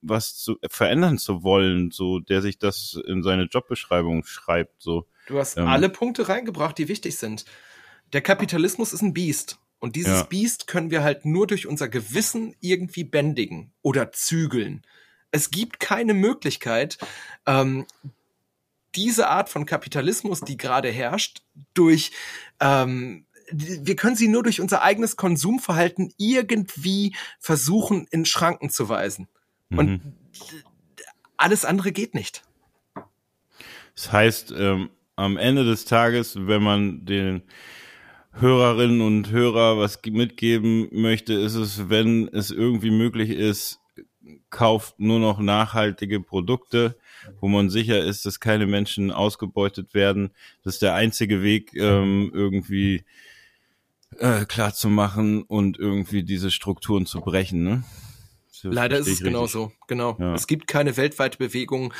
was 0.00 0.36
zu 0.36 0.56
verändern 0.68 1.18
zu 1.18 1.42
wollen, 1.42 1.90
so 1.90 2.20
der 2.20 2.40
sich 2.40 2.60
das 2.60 3.00
in 3.04 3.24
seine 3.24 3.44
Jobbeschreibung 3.44 4.24
schreibt, 4.24 4.80
so. 4.80 5.06
Du 5.26 5.38
hast 5.38 5.56
Ähm. 5.56 5.66
alle 5.66 5.88
Punkte 5.88 6.28
reingebracht, 6.28 6.78
die 6.78 6.86
wichtig 6.86 7.16
sind. 7.16 7.46
Der 8.12 8.20
Kapitalismus 8.20 8.92
ist 8.92 9.02
ein 9.02 9.14
Biest. 9.14 9.58
Und 9.84 9.96
dieses 9.96 10.20
Ja. 10.20 10.22
Biest 10.22 10.66
können 10.66 10.90
wir 10.90 11.02
halt 11.02 11.26
nur 11.26 11.46
durch 11.46 11.66
unser 11.66 11.90
Gewissen 11.90 12.56
irgendwie 12.60 13.04
bändigen 13.04 13.70
oder 13.82 14.12
zügeln. 14.12 14.80
Es 15.30 15.50
gibt 15.50 15.78
keine 15.78 16.14
Möglichkeit, 16.14 16.96
ähm, 17.44 17.84
diese 18.94 19.28
Art 19.28 19.50
von 19.50 19.66
Kapitalismus, 19.66 20.40
die 20.40 20.56
gerade 20.56 20.90
herrscht, 20.90 21.42
durch 21.74 22.12
ähm, 22.60 23.26
wir 23.52 23.94
können 23.94 24.16
sie 24.16 24.28
nur 24.28 24.42
durch 24.42 24.62
unser 24.62 24.80
eigenes 24.80 25.16
Konsumverhalten 25.16 26.14
irgendwie 26.16 27.14
versuchen, 27.38 28.06
in 28.10 28.24
Schranken 28.24 28.70
zu 28.70 28.88
weisen. 28.88 29.28
Und 29.68 30.02
Mhm. 30.02 30.14
alles 31.36 31.66
andere 31.66 31.92
geht 31.92 32.14
nicht. 32.14 32.42
Das 33.94 34.10
heißt, 34.10 34.54
ähm, 34.56 34.88
am 35.16 35.36
Ende 35.36 35.66
des 35.66 35.84
Tages, 35.84 36.36
wenn 36.38 36.62
man 36.62 37.04
den 37.04 37.42
Hörerinnen 38.34 39.00
und 39.00 39.30
Hörer 39.30 39.78
was 39.78 40.02
ge- 40.02 40.12
mitgeben 40.12 40.88
möchte, 40.92 41.34
ist 41.34 41.54
es, 41.54 41.88
wenn 41.88 42.28
es 42.28 42.50
irgendwie 42.50 42.90
möglich 42.90 43.30
ist, 43.30 43.80
kauft 44.50 44.98
nur 44.98 45.20
noch 45.20 45.38
nachhaltige 45.38 46.20
Produkte, 46.20 46.96
wo 47.40 47.48
man 47.48 47.70
sicher 47.70 48.02
ist, 48.02 48.26
dass 48.26 48.40
keine 48.40 48.66
Menschen 48.66 49.10
ausgebeutet 49.10 49.94
werden. 49.94 50.30
Das 50.62 50.74
ist 50.74 50.82
der 50.82 50.94
einzige 50.94 51.42
Weg, 51.42 51.74
ähm, 51.74 52.30
irgendwie 52.34 53.04
äh, 54.18 54.44
klar 54.44 54.74
zu 54.74 54.88
machen 54.88 55.42
und 55.42 55.78
irgendwie 55.78 56.22
diese 56.22 56.50
Strukturen 56.50 57.06
zu 57.06 57.20
brechen. 57.20 57.62
Ne? 57.64 57.84
Leider 58.72 58.98
ist 58.98 59.06
es 59.06 59.14
ich 59.14 59.24
genau. 59.24 59.46
Genau. 59.86 60.16
Ja. 60.18 60.34
Es 60.34 60.46
gibt 60.46 60.66
keine 60.66 60.96
weltweite 60.96 61.38
Bewegung, 61.38 61.92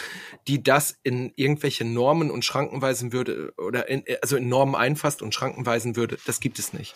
die 0.48 0.62
das 0.62 0.98
in 1.02 1.32
irgendwelche 1.36 1.84
Normen 1.84 2.30
und 2.30 2.44
Schranken 2.44 2.82
weisen 2.82 3.12
würde 3.12 3.52
oder 3.56 3.88
in, 3.88 4.04
also 4.22 4.36
in 4.36 4.48
Normen 4.48 4.74
einfasst 4.74 5.22
und 5.22 5.34
Schranken 5.34 5.66
weisen 5.66 5.96
würde. 5.96 6.18
Das 6.26 6.40
gibt 6.40 6.58
es 6.58 6.72
nicht. 6.72 6.94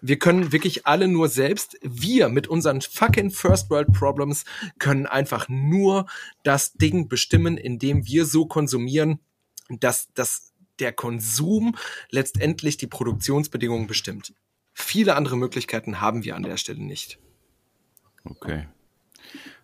Wir 0.00 0.18
können 0.18 0.52
wirklich 0.52 0.86
alle 0.86 1.08
nur 1.08 1.28
selbst, 1.28 1.78
wir 1.82 2.28
mit 2.28 2.48
unseren 2.48 2.80
fucking 2.80 3.30
First 3.30 3.70
World 3.70 3.92
Problems 3.92 4.44
können 4.78 5.06
einfach 5.06 5.48
nur 5.48 6.06
das 6.42 6.74
Ding 6.74 7.08
bestimmen, 7.08 7.56
indem 7.56 8.06
wir 8.06 8.26
so 8.26 8.46
konsumieren, 8.46 9.20
dass, 9.68 10.12
dass 10.12 10.52
der 10.78 10.92
Konsum 10.92 11.74
letztendlich 12.10 12.76
die 12.76 12.86
Produktionsbedingungen 12.86 13.86
bestimmt. 13.86 14.34
Viele 14.74 15.16
andere 15.16 15.36
Möglichkeiten 15.38 16.00
haben 16.00 16.24
wir 16.24 16.36
an 16.36 16.42
der 16.42 16.58
Stelle 16.58 16.82
nicht. 16.82 17.18
Okay. 18.24 18.68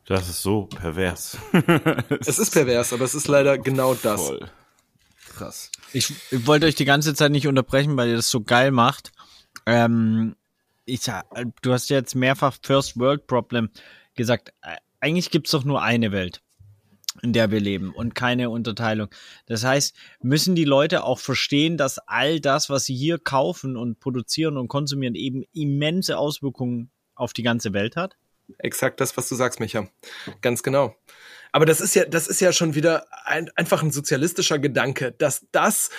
Das 0.07 0.29
ist 0.29 0.43
so 0.43 0.67
pervers. 0.67 1.37
Es 2.27 2.39
ist 2.39 2.53
pervers, 2.53 2.93
aber 2.93 3.05
es 3.05 3.15
ist 3.15 3.29
leider 3.29 3.57
genau 3.59 3.95
das. 3.95 4.21
Voll. 4.21 4.51
Krass. 5.29 5.71
Ich, 5.93 6.13
ich 6.31 6.47
wollte 6.47 6.67
euch 6.67 6.75
die 6.75 6.85
ganze 6.85 7.15
Zeit 7.15 7.31
nicht 7.33 7.47
unterbrechen, 7.47 7.97
weil 7.97 8.09
ihr 8.11 8.17
das 8.17 8.31
so 8.31 8.43
geil 8.43 8.71
macht. 8.71 9.13
Ähm, 9.67 10.35
ich, 10.85 11.01
sa- 11.03 11.25
du 11.63 11.73
hast 11.73 11.89
jetzt 11.91 12.15
mehrfach 12.15 12.57
First 12.63 12.99
World 12.99 13.27
Problem 13.27 13.71
gesagt. 14.15 14.53
Äh, 14.63 14.77
Eigentlich 15.01 15.31
gibt's 15.31 15.53
doch 15.53 15.65
nur 15.65 15.83
eine 15.83 16.13
Welt, 16.13 16.43
in 17.23 17.33
der 17.33 17.51
wir 17.51 17.61
leben 17.61 17.93
und 17.95 18.15
keine 18.15 18.51
Unterteilung. 18.51 19.09
Das 19.47 19.65
heißt, 19.65 19.95
müssen 20.21 20.55
die 20.55 20.65
Leute 20.65 21.05
auch 21.05 21.19
verstehen, 21.21 21.77
dass 21.77 21.99
all 22.01 22.41
das, 22.41 22.69
was 22.71 22.85
sie 22.85 22.95
hier 22.97 23.19
kaufen 23.19 23.77
und 23.77 24.01
produzieren 24.01 24.57
und 24.57 24.69
konsumieren, 24.69 25.15
eben 25.15 25.45
immense 25.53 26.19
Auswirkungen 26.19 26.91
auf 27.15 27.33
die 27.33 27.43
ganze 27.43 27.73
Welt 27.73 27.97
hat? 27.97 28.17
Exakt 28.59 29.01
das, 29.01 29.17
was 29.17 29.29
du 29.29 29.35
sagst, 29.35 29.61
Micha. 29.61 29.89
Ganz 30.41 30.63
genau. 30.63 30.97
Aber 31.53 31.67
das 31.67 31.83
ist 31.83 31.95
ja, 31.95 32.07
das 32.07 32.29
ist 32.29 32.41
ja 32.41 32.51
schon 32.53 32.75
wieder 32.75 33.07
ein, 33.25 33.51
einfach 33.57 33.83
ein 33.83 33.91
sozialistischer 33.91 34.59
Gedanke, 34.59 35.13
dass 35.13 35.47
das, 35.53 35.91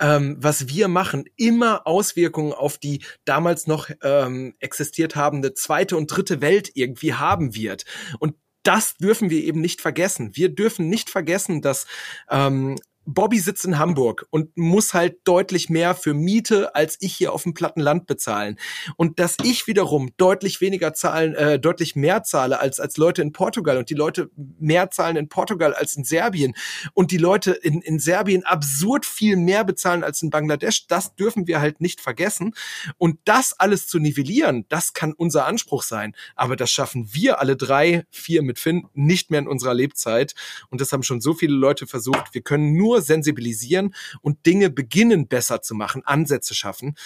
ähm, 0.00 0.36
was 0.38 0.68
wir 0.68 0.86
machen, 0.86 1.24
immer 1.36 1.86
Auswirkungen 1.86 2.52
auf 2.52 2.78
die 2.78 3.04
damals 3.24 3.66
noch 3.66 3.90
ähm, 4.02 4.54
existiert 4.60 5.16
habende 5.16 5.52
zweite 5.54 5.96
und 5.96 6.06
dritte 6.06 6.40
Welt 6.40 6.70
irgendwie 6.74 7.14
haben 7.14 7.56
wird. 7.56 7.84
Und 8.20 8.36
das 8.62 8.96
dürfen 8.96 9.30
wir 9.30 9.42
eben 9.42 9.60
nicht 9.60 9.80
vergessen. 9.80 10.36
Wir 10.36 10.50
dürfen 10.50 10.88
nicht 10.88 11.10
vergessen, 11.10 11.60
dass 11.60 11.86
ähm, 12.30 12.76
Bobby 13.06 13.38
sitzt 13.38 13.64
in 13.64 13.78
Hamburg 13.78 14.26
und 14.30 14.56
muss 14.56 14.94
halt 14.94 15.18
deutlich 15.24 15.68
mehr 15.68 15.94
für 15.94 16.14
Miete 16.14 16.74
als 16.74 16.96
ich 17.00 17.14
hier 17.14 17.32
auf 17.32 17.42
dem 17.42 17.54
platten 17.54 17.80
Land 17.80 18.06
bezahlen. 18.06 18.58
Und 18.96 19.18
dass 19.18 19.36
ich 19.42 19.66
wiederum 19.66 20.10
deutlich 20.16 20.60
weniger 20.60 20.92
zahlen, 20.92 21.34
äh, 21.34 21.58
deutlich 21.58 21.96
mehr 21.96 22.22
zahle 22.22 22.60
als, 22.60 22.78
als 22.78 22.96
Leute 22.96 23.22
in 23.22 23.32
Portugal 23.32 23.78
und 23.78 23.90
die 23.90 23.94
Leute 23.94 24.30
mehr 24.36 24.90
zahlen 24.90 25.16
in 25.16 25.28
Portugal 25.28 25.74
als 25.74 25.96
in 25.96 26.04
Serbien 26.04 26.54
und 26.94 27.10
die 27.10 27.18
Leute 27.18 27.52
in, 27.52 27.80
in 27.80 27.98
Serbien 27.98 28.44
absurd 28.44 29.06
viel 29.06 29.36
mehr 29.36 29.64
bezahlen 29.64 30.04
als 30.04 30.22
in 30.22 30.30
Bangladesch, 30.30 30.86
das 30.86 31.14
dürfen 31.16 31.46
wir 31.46 31.60
halt 31.60 31.80
nicht 31.80 32.00
vergessen. 32.00 32.54
Und 32.98 33.18
das 33.24 33.52
alles 33.58 33.86
zu 33.86 33.98
nivellieren, 33.98 34.66
das 34.68 34.92
kann 34.92 35.12
unser 35.12 35.46
Anspruch 35.46 35.82
sein. 35.82 36.14
Aber 36.36 36.56
das 36.56 36.70
schaffen 36.70 37.12
wir 37.12 37.40
alle 37.40 37.56
drei, 37.56 38.04
vier 38.10 38.42
mit 38.42 38.58
Finn, 38.58 38.88
nicht 38.94 39.30
mehr 39.30 39.40
in 39.40 39.48
unserer 39.48 39.74
Lebzeit. 39.74 40.34
Und 40.70 40.80
das 40.80 40.92
haben 40.92 41.02
schon 41.02 41.20
so 41.20 41.34
viele 41.34 41.54
Leute 41.54 41.86
versucht. 41.86 42.34
Wir 42.34 42.42
können 42.42 42.76
nur 42.76 42.89
sensibilisieren 42.98 43.94
und 44.20 44.44
Dinge 44.46 44.70
beginnen 44.70 45.28
besser 45.28 45.62
zu 45.62 45.74
machen, 45.74 46.02
Ansätze 46.04 46.54
schaffen. 46.54 46.96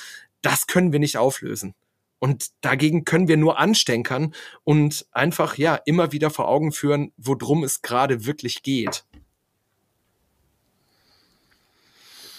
Das 0.43 0.67
können 0.67 0.93
wir 0.93 0.99
nicht 1.01 1.17
auflösen. 1.19 1.75
Und 2.19 2.47
dagegen 2.63 3.05
können 3.05 3.29
wir 3.29 3.37
nur 3.37 3.59
anstänkern 3.59 4.35
und 4.63 5.07
einfach, 5.13 5.59
ja, 5.59 5.75
immer 5.85 6.11
wieder 6.13 6.31
vor 6.31 6.49
Augen 6.49 6.73
führen, 6.73 7.13
worum 7.19 7.65
es 7.65 7.83
gerade 7.83 8.25
wirklich 8.25 8.63
geht. 8.63 9.05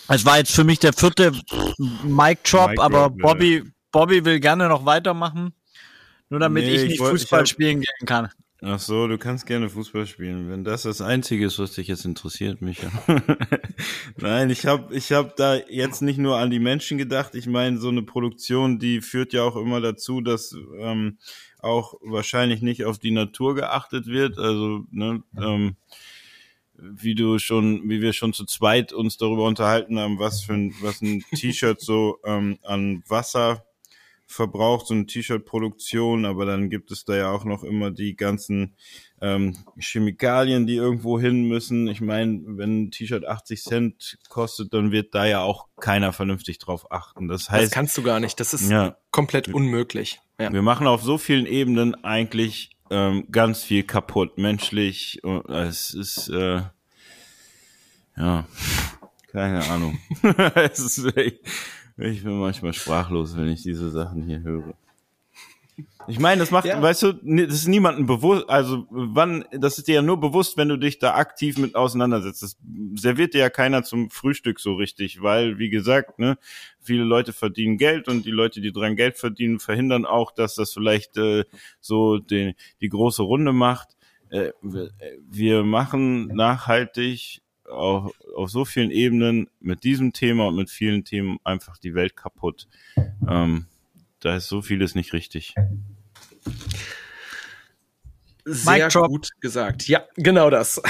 Es 0.07 0.25
war 0.25 0.37
jetzt 0.37 0.51
für 0.51 0.63
mich 0.63 0.79
der 0.79 0.93
vierte 0.93 1.31
Mic 2.03 2.39
Drop, 2.43 2.69
Mic 2.69 2.79
aber. 2.81 3.09
Bobby, 3.09 3.63
Bobby 3.91 4.23
will 4.25 4.39
gerne 4.39 4.67
noch 4.69 4.85
weitermachen. 4.85 5.53
Nur 6.29 6.39
damit 6.39 6.63
Nee, 6.63 6.75
ich 6.75 6.81
ich 6.83 6.89
nicht 6.89 6.99
wollt- 6.99 7.15
ich 7.15 7.21
Fußball 7.21 7.41
hab- 7.41 7.47
spielen 7.47 7.81
gehen 7.81 8.05
kann. 8.05 8.29
Ach 8.67 8.79
so, 8.79 9.07
du 9.07 9.19
kannst 9.19 9.45
gerne 9.45 9.69
Fußball 9.69 10.07
spielen, 10.07 10.49
wenn 10.49 10.63
das 10.63 10.81
das 10.81 10.99
Einzige 10.99 11.45
ist, 11.45 11.59
was 11.59 11.73
dich 11.73 11.87
jetzt 11.87 12.03
interessiert, 12.03 12.63
Micha. 12.63 12.89
Nein, 14.17 14.49
ich 14.49 14.65
habe 14.65 14.95
ich 14.95 15.11
hab 15.11 15.35
da 15.35 15.53
jetzt 15.69 16.01
nicht 16.01 16.17
nur 16.17 16.39
an 16.39 16.49
die 16.49 16.57
Menschen 16.57 16.97
gedacht. 16.97 17.35
Ich 17.35 17.45
meine, 17.45 17.77
so 17.77 17.89
eine 17.89 18.01
Produktion, 18.01 18.79
die 18.79 19.01
führt 19.01 19.33
ja 19.33 19.43
auch 19.43 19.55
immer 19.55 19.81
dazu, 19.81 20.19
dass 20.19 20.55
ähm, 20.79 21.19
auch 21.59 21.93
wahrscheinlich 22.01 22.63
nicht 22.63 22.85
auf 22.85 22.97
die 22.97 23.11
Natur 23.11 23.53
geachtet 23.53 24.07
wird. 24.07 24.39
Also, 24.39 24.83
ne, 24.89 25.21
ähm, 25.37 25.75
wie 26.73 27.13
du 27.13 27.37
schon, 27.37 27.87
wie 27.87 28.01
wir 28.01 28.13
schon 28.13 28.33
zu 28.33 28.45
zweit 28.45 28.93
uns 28.93 29.17
darüber 29.17 29.43
unterhalten 29.43 29.99
haben, 29.99 30.17
was 30.17 30.41
für 30.41 30.53
ein, 30.53 30.73
was 30.81 31.03
ein 31.03 31.23
T-Shirt 31.35 31.79
so 31.79 32.17
ähm, 32.25 32.57
an 32.63 33.03
Wasser 33.07 33.63
verbraucht, 34.27 34.87
so 34.87 34.93
eine 34.93 35.05
T-Shirt-Produktion, 35.05 36.25
aber 36.25 36.45
dann 36.45 36.69
gibt 36.69 36.91
es 36.91 37.05
da 37.05 37.15
ja 37.15 37.31
auch 37.31 37.45
noch 37.45 37.63
immer 37.63 37.91
die 37.91 38.15
ganzen 38.15 38.75
ähm, 39.21 39.55
Chemikalien, 39.77 40.67
die 40.67 40.75
irgendwo 40.75 41.19
hin 41.19 41.47
müssen. 41.47 41.87
Ich 41.87 42.01
meine, 42.01 42.41
wenn 42.45 42.83
ein 42.83 42.91
T-Shirt 42.91 43.25
80 43.25 43.63
Cent 43.63 44.17
kostet, 44.29 44.73
dann 44.73 44.91
wird 44.91 45.13
da 45.15 45.25
ja 45.25 45.41
auch 45.41 45.67
keiner 45.79 46.13
vernünftig 46.13 46.59
drauf 46.59 46.91
achten. 46.91 47.27
Das 47.27 47.45
Das 47.45 47.51
heißt, 47.51 47.71
kannst 47.71 47.97
du 47.97 48.03
gar 48.03 48.19
nicht. 48.19 48.39
Das 48.39 48.53
ist 48.53 48.69
ja, 48.69 48.97
komplett 49.11 49.47
unmöglich. 49.47 50.21
Ja. 50.39 50.51
wir 50.51 50.61
machen 50.61 50.85
auf 50.87 51.01
so 51.01 51.17
vielen 51.17 51.45
Ebenen 51.45 51.95
eigentlich 52.03 52.71
ähm, 52.89 53.25
ganz 53.31 53.63
viel 53.63 53.83
kaputt, 53.83 54.37
menschlich. 54.37 55.23
Und 55.23 55.49
es 55.49 55.93
ist 55.93 56.29
äh, 56.29 56.61
ja 58.17 58.45
keine 59.31 59.63
Ahnung. 59.69 59.99
es 60.55 60.79
ist 60.79 61.17
echt, 61.17 61.39
ich 61.97 62.23
bin 62.23 62.39
manchmal 62.39 62.73
sprachlos, 62.73 63.35
wenn 63.37 63.47
ich 63.47 63.63
diese 63.63 63.89
Sachen 63.91 64.23
hier 64.23 64.41
höre. 64.41 64.73
Ich 66.07 66.19
meine, 66.19 66.39
das 66.39 66.51
macht, 66.51 66.65
Ja. 66.65 66.81
weißt 66.81 67.03
du, 67.03 67.13
das 67.13 67.53
ist 67.55 67.67
niemandem 67.67 68.05
bewusst, 68.05 68.47
also 68.47 68.85
wann, 68.89 69.43
das 69.51 69.77
ist 69.77 69.87
dir 69.87 69.95
ja 69.95 70.01
nur 70.01 70.19
bewusst, 70.19 70.55
wenn 70.55 70.69
du 70.69 70.77
dich 70.77 70.99
da 70.99 71.15
aktiv 71.15 71.57
mit 71.57 71.75
auseinandersetzt. 71.75 72.43
Das 72.43 72.57
serviert 72.95 73.33
dir 73.33 73.39
ja 73.39 73.49
keiner 73.49 73.83
zum 73.83 74.09
Frühstück 74.09 74.59
so 74.59 74.75
richtig, 74.75 75.21
weil, 75.21 75.57
wie 75.57 75.69
gesagt, 75.69 76.19
ne, 76.19 76.37
viele 76.79 77.03
Leute 77.03 77.33
verdienen 77.33 77.77
Geld 77.77 78.07
und 78.07 78.25
die 78.25 78.31
Leute, 78.31 78.61
die 78.61 78.71
dran 78.71 78.95
Geld 78.95 79.17
verdienen, 79.17 79.59
verhindern 79.59 80.05
auch, 80.05 80.31
dass 80.31 80.55
das 80.55 80.71
vielleicht 80.73 81.17
äh, 81.17 81.43
so 81.81 82.19
den, 82.19 82.53
die 82.81 82.89
große 82.89 83.23
Runde 83.23 83.51
macht. 83.51 83.97
Äh, 84.29 84.49
äh, 84.63 84.89
wir 85.27 85.63
machen 85.63 86.27
nachhaltig 86.27 87.41
auf, 87.69 88.11
auf 88.35 88.49
so 88.49 88.65
vielen 88.65 88.91
Ebenen 88.91 89.49
mit 89.59 89.83
diesem 89.83 90.13
Thema 90.13 90.47
und 90.47 90.55
mit 90.55 90.69
vielen 90.69 91.03
Themen 91.03 91.37
einfach 91.43 91.77
die 91.77 91.93
Welt 91.93 92.15
kaputt. 92.15 92.67
Ähm, 93.27 93.65
da 94.19 94.35
ist 94.35 94.47
so 94.47 94.61
vieles 94.61 94.95
nicht 94.95 95.13
richtig. 95.13 95.55
Sehr 98.45 98.89
gut 98.89 99.29
gesagt. 99.41 99.87
Ja, 99.87 100.03
genau 100.15 100.51
das. 100.51 100.81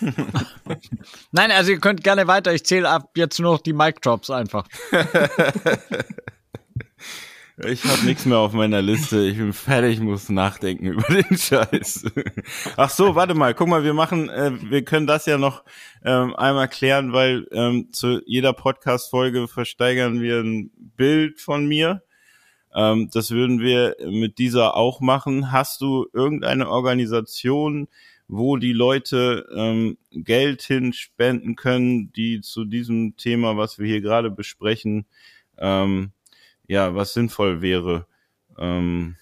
Nein, 1.32 1.50
also 1.50 1.72
ihr 1.72 1.80
könnt 1.80 2.04
gerne 2.04 2.28
weiter. 2.28 2.54
Ich 2.54 2.64
zähle 2.64 2.88
ab 2.88 3.10
jetzt 3.16 3.40
nur 3.40 3.54
noch 3.54 3.60
die 3.60 3.72
Mic 3.72 4.00
Drops 4.00 4.30
einfach. 4.30 4.68
Ich 7.56 7.84
habe 7.84 8.04
nichts 8.04 8.26
mehr 8.26 8.38
auf 8.38 8.52
meiner 8.52 8.82
Liste. 8.82 9.24
Ich 9.26 9.36
bin 9.36 9.52
fertig, 9.52 10.00
muss 10.00 10.28
nachdenken 10.28 10.86
über 10.92 11.06
den 11.06 11.38
Scheiß. 11.38 12.04
Ach 12.76 12.90
so, 12.90 13.14
warte 13.14 13.34
mal. 13.34 13.54
Guck 13.54 13.68
mal, 13.68 13.84
wir 13.84 13.94
machen, 13.94 14.28
äh, 14.28 14.50
wir 14.70 14.84
können 14.84 15.06
das 15.06 15.26
ja 15.26 15.38
noch 15.38 15.62
ähm, 16.04 16.34
einmal 16.34 16.66
klären, 16.66 17.12
weil 17.12 17.46
ähm, 17.52 17.92
zu 17.92 18.20
jeder 18.26 18.54
Podcast-Folge 18.54 19.46
versteigern 19.46 20.20
wir 20.20 20.40
ein 20.40 20.72
Bild 20.96 21.40
von 21.40 21.66
mir. 21.66 22.02
Ähm, 22.74 23.08
das 23.12 23.30
würden 23.30 23.60
wir 23.60 23.94
mit 24.04 24.38
dieser 24.38 24.76
auch 24.76 25.00
machen. 25.00 25.52
Hast 25.52 25.80
du 25.80 26.06
irgendeine 26.12 26.68
Organisation, 26.68 27.86
wo 28.26 28.56
die 28.56 28.72
Leute 28.72 29.46
ähm, 29.54 29.96
Geld 30.10 30.62
hinspenden 30.62 31.54
können, 31.54 32.12
die 32.14 32.40
zu 32.40 32.64
diesem 32.64 33.16
Thema, 33.16 33.56
was 33.56 33.78
wir 33.78 33.86
hier 33.86 34.00
gerade 34.00 34.32
besprechen, 34.32 35.06
ähm, 35.56 36.10
ja, 36.66 36.94
was 36.94 37.12
sinnvoll 37.12 37.60
wäre. 37.62 38.06
Ähm, 38.58 39.16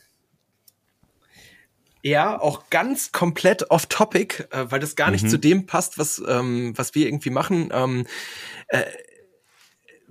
Ja, 2.04 2.40
auch 2.40 2.68
ganz 2.68 3.12
komplett 3.12 3.70
off 3.70 3.86
topic, 3.86 4.44
äh, 4.50 4.66
weil 4.70 4.80
das 4.80 4.96
gar 4.96 5.12
nicht 5.12 5.22
Mhm. 5.24 5.28
zu 5.28 5.38
dem 5.38 5.66
passt, 5.66 5.98
was, 5.98 6.20
ähm, 6.26 6.72
was 6.76 6.96
wir 6.96 7.06
irgendwie 7.06 7.30
machen. 7.30 7.70
Ähm, 7.72 8.06
äh, 8.68 8.82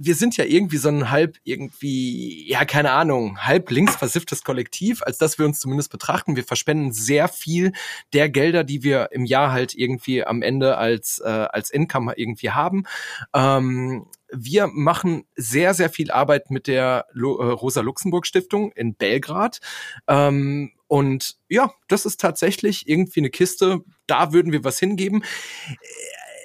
wir 0.03 0.15
sind 0.15 0.35
ja 0.37 0.45
irgendwie 0.45 0.77
so 0.77 0.87
ein 0.89 1.11
halb 1.11 1.37
irgendwie, 1.43 2.49
ja, 2.49 2.65
keine 2.65 2.91
Ahnung, 2.91 3.37
halb 3.45 3.69
links 3.69 3.95
versifftes 3.97 4.43
Kollektiv, 4.43 5.03
als 5.03 5.17
dass 5.19 5.37
wir 5.37 5.45
uns 5.45 5.59
zumindest 5.59 5.91
betrachten. 5.91 6.35
Wir 6.35 6.43
verspenden 6.43 6.91
sehr 6.93 7.27
viel 7.27 7.73
der 8.13 8.29
Gelder, 8.29 8.63
die 8.63 8.83
wir 8.83 9.09
im 9.11 9.25
Jahr 9.25 9.51
halt 9.51 9.75
irgendwie 9.75 10.23
am 10.25 10.41
Ende 10.41 10.77
als, 10.77 11.19
äh, 11.19 11.27
als 11.27 11.69
Income 11.69 12.13
irgendwie 12.15 12.49
haben. 12.51 12.85
Ähm, 13.33 14.07
wir 14.31 14.67
machen 14.67 15.25
sehr, 15.35 15.73
sehr 15.73 15.89
viel 15.89 16.11
Arbeit 16.11 16.51
mit 16.51 16.67
der 16.67 17.05
äh, 17.13 17.19
Rosa-Luxemburg-Stiftung 17.19 18.71
in 18.73 18.95
Belgrad. 18.95 19.59
Ähm, 20.07 20.71
Und 20.87 21.37
ja, 21.49 21.71
das 21.87 22.05
ist 22.05 22.19
tatsächlich 22.19 22.87
irgendwie 22.87 23.21
eine 23.21 23.29
Kiste, 23.29 23.81
da 24.07 24.33
würden 24.33 24.51
wir 24.51 24.63
was 24.63 24.79
hingeben 24.79 25.23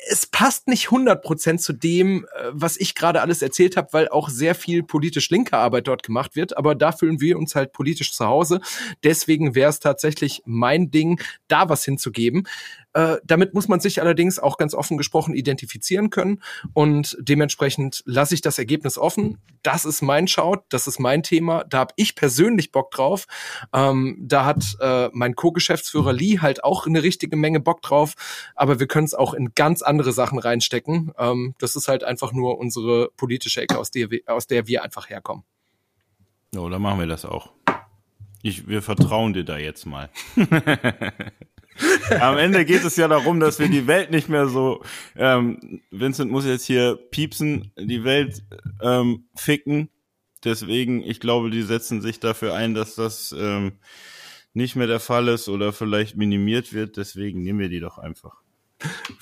es 0.08 0.26
passt 0.26 0.68
nicht 0.68 0.88
100% 0.88 1.58
zu 1.58 1.72
dem, 1.72 2.26
äh, 2.36 2.50
was 2.52 2.76
ich 2.76 2.94
gerade 2.94 3.20
alles 3.20 3.42
erzählt 3.42 3.76
habe, 3.76 3.88
weil 3.92 4.08
auch 4.08 4.28
sehr 4.28 4.54
viel 4.54 4.82
politisch 4.82 5.30
linke 5.30 5.56
Arbeit 5.56 5.88
dort 5.88 6.02
gemacht 6.02 6.36
wird. 6.36 6.56
Aber 6.56 6.74
da 6.74 6.92
fühlen 6.92 7.20
wir 7.20 7.38
uns 7.38 7.54
halt 7.54 7.72
politisch 7.72 8.12
zu 8.12 8.26
Hause. 8.26 8.60
Deswegen 9.02 9.54
wäre 9.54 9.70
es 9.70 9.80
tatsächlich 9.80 10.42
mein 10.44 10.90
Ding, 10.90 11.20
da 11.48 11.68
was 11.68 11.84
hinzugeben. 11.84 12.46
Äh, 12.96 13.18
damit 13.24 13.52
muss 13.52 13.68
man 13.68 13.78
sich 13.78 14.00
allerdings 14.00 14.38
auch 14.38 14.56
ganz 14.56 14.72
offen 14.72 14.96
gesprochen 14.96 15.34
identifizieren 15.34 16.08
können 16.08 16.42
und 16.72 17.14
dementsprechend 17.20 18.02
lasse 18.06 18.32
ich 18.32 18.40
das 18.40 18.58
Ergebnis 18.58 18.96
offen. 18.96 19.36
Das 19.62 19.84
ist 19.84 20.00
mein 20.00 20.26
Shout, 20.28 20.60
das 20.70 20.86
ist 20.86 20.98
mein 20.98 21.22
Thema, 21.22 21.64
da 21.64 21.80
habe 21.80 21.92
ich 21.96 22.14
persönlich 22.14 22.72
Bock 22.72 22.90
drauf. 22.90 23.26
Ähm, 23.74 24.16
da 24.18 24.46
hat 24.46 24.78
äh, 24.80 25.10
mein 25.12 25.34
Co-Geschäftsführer 25.34 26.14
Lee 26.14 26.38
halt 26.38 26.64
auch 26.64 26.86
eine 26.86 27.02
richtige 27.02 27.36
Menge 27.36 27.60
Bock 27.60 27.82
drauf, 27.82 28.14
aber 28.54 28.80
wir 28.80 28.86
können 28.86 29.04
es 29.04 29.12
auch 29.12 29.34
in 29.34 29.52
ganz 29.54 29.82
andere 29.82 30.14
Sachen 30.14 30.38
reinstecken. 30.38 31.12
Ähm, 31.18 31.54
das 31.58 31.76
ist 31.76 31.88
halt 31.88 32.02
einfach 32.02 32.32
nur 32.32 32.56
unsere 32.56 33.10
politische 33.18 33.60
Ecke, 33.60 33.76
aus 33.76 33.90
der 33.90 34.10
wir, 34.10 34.20
aus 34.24 34.46
der 34.46 34.68
wir 34.68 34.82
einfach 34.82 35.10
herkommen. 35.10 35.44
So, 36.50 36.66
dann 36.70 36.80
machen 36.80 37.00
wir 37.00 37.06
das 37.06 37.26
auch. 37.26 37.52
Ich, 38.40 38.66
wir 38.66 38.80
vertrauen 38.80 39.34
dir 39.34 39.44
da 39.44 39.58
jetzt 39.58 39.84
mal. 39.84 40.08
Am 42.20 42.38
Ende 42.38 42.64
geht 42.64 42.84
es 42.84 42.96
ja 42.96 43.08
darum, 43.08 43.40
dass 43.40 43.58
wir 43.58 43.68
die 43.68 43.86
Welt 43.86 44.10
nicht 44.10 44.28
mehr 44.28 44.48
so, 44.48 44.82
ähm, 45.16 45.80
Vincent 45.90 46.30
muss 46.30 46.44
jetzt 46.44 46.64
hier 46.64 46.98
piepsen, 47.10 47.72
die 47.76 48.04
Welt 48.04 48.42
ähm, 48.80 49.26
ficken. 49.34 49.90
Deswegen, 50.44 51.02
ich 51.02 51.20
glaube, 51.20 51.50
die 51.50 51.62
setzen 51.62 52.00
sich 52.00 52.20
dafür 52.20 52.54
ein, 52.54 52.74
dass 52.74 52.94
das 52.94 53.34
ähm, 53.36 53.72
nicht 54.54 54.76
mehr 54.76 54.86
der 54.86 55.00
Fall 55.00 55.28
ist 55.28 55.48
oder 55.48 55.72
vielleicht 55.72 56.16
minimiert 56.16 56.72
wird. 56.72 56.96
Deswegen 56.96 57.42
nehmen 57.42 57.58
wir 57.58 57.68
die 57.68 57.80
doch 57.80 57.98
einfach. 57.98 58.36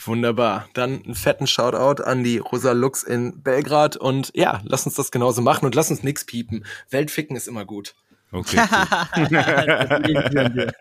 Wunderbar. 0.04 0.68
Dann 0.74 1.02
einen 1.04 1.14
fetten 1.14 1.46
Shoutout 1.46 2.02
an 2.02 2.24
die 2.24 2.38
Rosa 2.38 2.72
Lux 2.72 3.02
in 3.02 3.42
Belgrad 3.42 3.96
und 3.96 4.32
ja, 4.34 4.60
lass 4.64 4.84
uns 4.84 4.96
das 4.96 5.10
genauso 5.10 5.42
machen 5.42 5.64
und 5.64 5.74
lass 5.74 5.90
uns 5.90 6.02
nix 6.02 6.26
piepen. 6.26 6.66
Weltficken 6.90 7.36
ist 7.36 7.48
immer 7.48 7.64
gut. 7.64 7.94
Okay. 8.32 8.56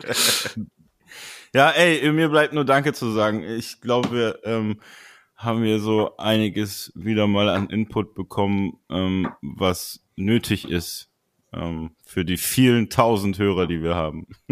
Ja, 1.54 1.70
ey, 1.70 2.10
mir 2.12 2.28
bleibt 2.28 2.54
nur 2.54 2.64
Danke 2.64 2.92
zu 2.92 3.10
sagen. 3.10 3.42
Ich 3.42 3.80
glaube, 3.80 4.12
wir 4.12 4.38
ähm, 4.44 4.80
haben 5.36 5.64
hier 5.64 5.80
so 5.80 6.16
einiges 6.16 6.92
wieder 6.94 7.26
mal 7.26 7.48
an 7.48 7.70
Input 7.70 8.14
bekommen, 8.14 8.78
ähm, 8.88 9.28
was 9.42 10.00
nötig 10.16 10.68
ist 10.68 11.10
ähm, 11.52 11.90
für 12.04 12.24
die 12.24 12.36
vielen 12.36 12.90
tausend 12.90 13.38
Hörer, 13.38 13.66
die 13.66 13.82
wir 13.82 13.94
haben. 13.94 14.26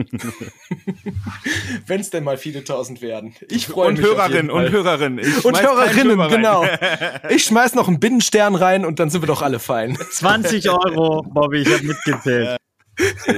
Wenn 1.86 2.00
es 2.00 2.10
denn 2.10 2.24
mal 2.24 2.36
viele 2.36 2.64
tausend 2.64 3.02
werden. 3.02 3.34
Ich 3.50 3.66
freue 3.66 3.92
mich. 3.92 4.00
Hörerinnen, 4.00 4.50
und 4.50 4.70
Hörerinnen 4.70 5.18
ich 5.20 5.44
und 5.44 5.60
Hörerinnen, 5.60 6.28
genau. 6.28 6.64
Ich 7.28 7.44
schmeiß 7.44 7.74
noch 7.74 7.88
einen 7.88 8.00
Binnenstern 8.00 8.54
rein 8.54 8.84
und 8.84 8.98
dann 8.98 9.10
sind 9.10 9.22
wir 9.22 9.26
doch 9.26 9.42
alle 9.42 9.58
fein. 9.58 9.96
20 9.96 10.68
Euro, 10.70 11.22
Bobby, 11.22 11.58
ich 11.58 11.72
habe 11.72 11.84
mitgezählt. 11.84 12.56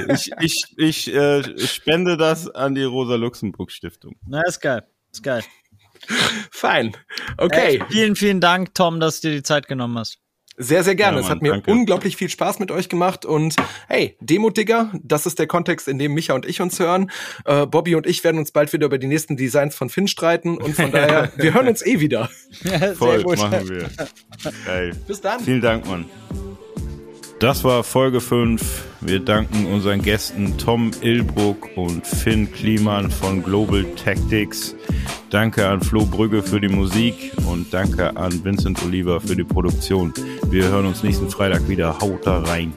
Ich, 0.08 0.30
ich, 0.40 0.74
ich 0.76 1.14
äh, 1.14 1.42
spende 1.58 2.16
das 2.16 2.48
an 2.48 2.74
die 2.74 2.84
Rosa-Luxemburg-Stiftung. 2.84 4.16
Na, 4.26 4.42
ist 4.42 4.60
geil. 4.60 4.84
Ist 5.12 5.22
geil. 5.22 5.42
Fein. 6.50 6.96
Okay. 7.36 7.76
Äh, 7.76 7.84
vielen, 7.90 8.16
vielen 8.16 8.40
Dank, 8.40 8.74
Tom, 8.74 9.00
dass 9.00 9.20
du 9.20 9.28
dir 9.28 9.36
die 9.36 9.42
Zeit 9.42 9.68
genommen 9.68 9.98
hast. 9.98 10.18
Sehr, 10.62 10.84
sehr 10.84 10.94
gerne. 10.94 11.16
Ja, 11.16 11.22
Mann, 11.22 11.24
es 11.24 11.30
hat 11.30 11.42
mir 11.42 11.52
danke. 11.52 11.70
unglaublich 11.70 12.16
viel 12.16 12.28
Spaß 12.28 12.58
mit 12.58 12.70
euch 12.70 12.90
gemacht. 12.90 13.24
Und 13.24 13.56
hey, 13.88 14.18
Demo-Digger, 14.20 14.92
das 15.02 15.24
ist 15.24 15.38
der 15.38 15.46
Kontext, 15.46 15.88
in 15.88 15.98
dem 15.98 16.12
Micha 16.12 16.34
und 16.34 16.44
ich 16.44 16.60
uns 16.60 16.78
hören. 16.78 17.10
Äh, 17.46 17.66
Bobby 17.66 17.94
und 17.94 18.06
ich 18.06 18.22
werden 18.24 18.38
uns 18.38 18.52
bald 18.52 18.70
wieder 18.74 18.86
über 18.86 18.98
die 18.98 19.06
nächsten 19.06 19.38
Designs 19.38 19.74
von 19.74 19.88
Finn 19.88 20.06
streiten. 20.06 20.58
Und 20.58 20.74
von 20.74 20.92
daher, 20.92 21.32
wir 21.36 21.54
hören 21.54 21.68
uns 21.68 21.84
eh 21.84 22.00
wieder. 22.00 22.28
Ja, 22.62 22.94
Voll, 22.94 23.22
machen 23.22 23.70
wir. 23.70 23.90
Geil. 24.66 24.94
Bis 25.06 25.22
dann. 25.22 25.40
Vielen 25.40 25.62
Dank, 25.62 25.86
Mann. 25.86 26.04
Das 27.40 27.64
war 27.64 27.84
Folge 27.84 28.20
5. 28.20 28.84
Wir 29.00 29.18
danken 29.18 29.64
unseren 29.64 30.02
Gästen 30.02 30.58
Tom 30.58 30.90
Ilbruck 31.00 31.70
und 31.74 32.06
Finn 32.06 32.52
Kliman 32.52 33.10
von 33.10 33.42
Global 33.42 33.82
Tactics. 33.96 34.76
Danke 35.30 35.66
an 35.66 35.80
Flo 35.80 36.04
Brügge 36.04 36.42
für 36.42 36.60
die 36.60 36.68
Musik 36.68 37.32
und 37.50 37.72
danke 37.72 38.14
an 38.14 38.44
Vincent 38.44 38.84
Oliver 38.84 39.22
für 39.22 39.36
die 39.36 39.44
Produktion. 39.44 40.12
Wir 40.50 40.68
hören 40.68 40.84
uns 40.84 41.02
nächsten 41.02 41.30
Freitag 41.30 41.66
wieder. 41.66 41.98
Haut 41.98 42.26
da 42.26 42.40
rein. 42.40 42.74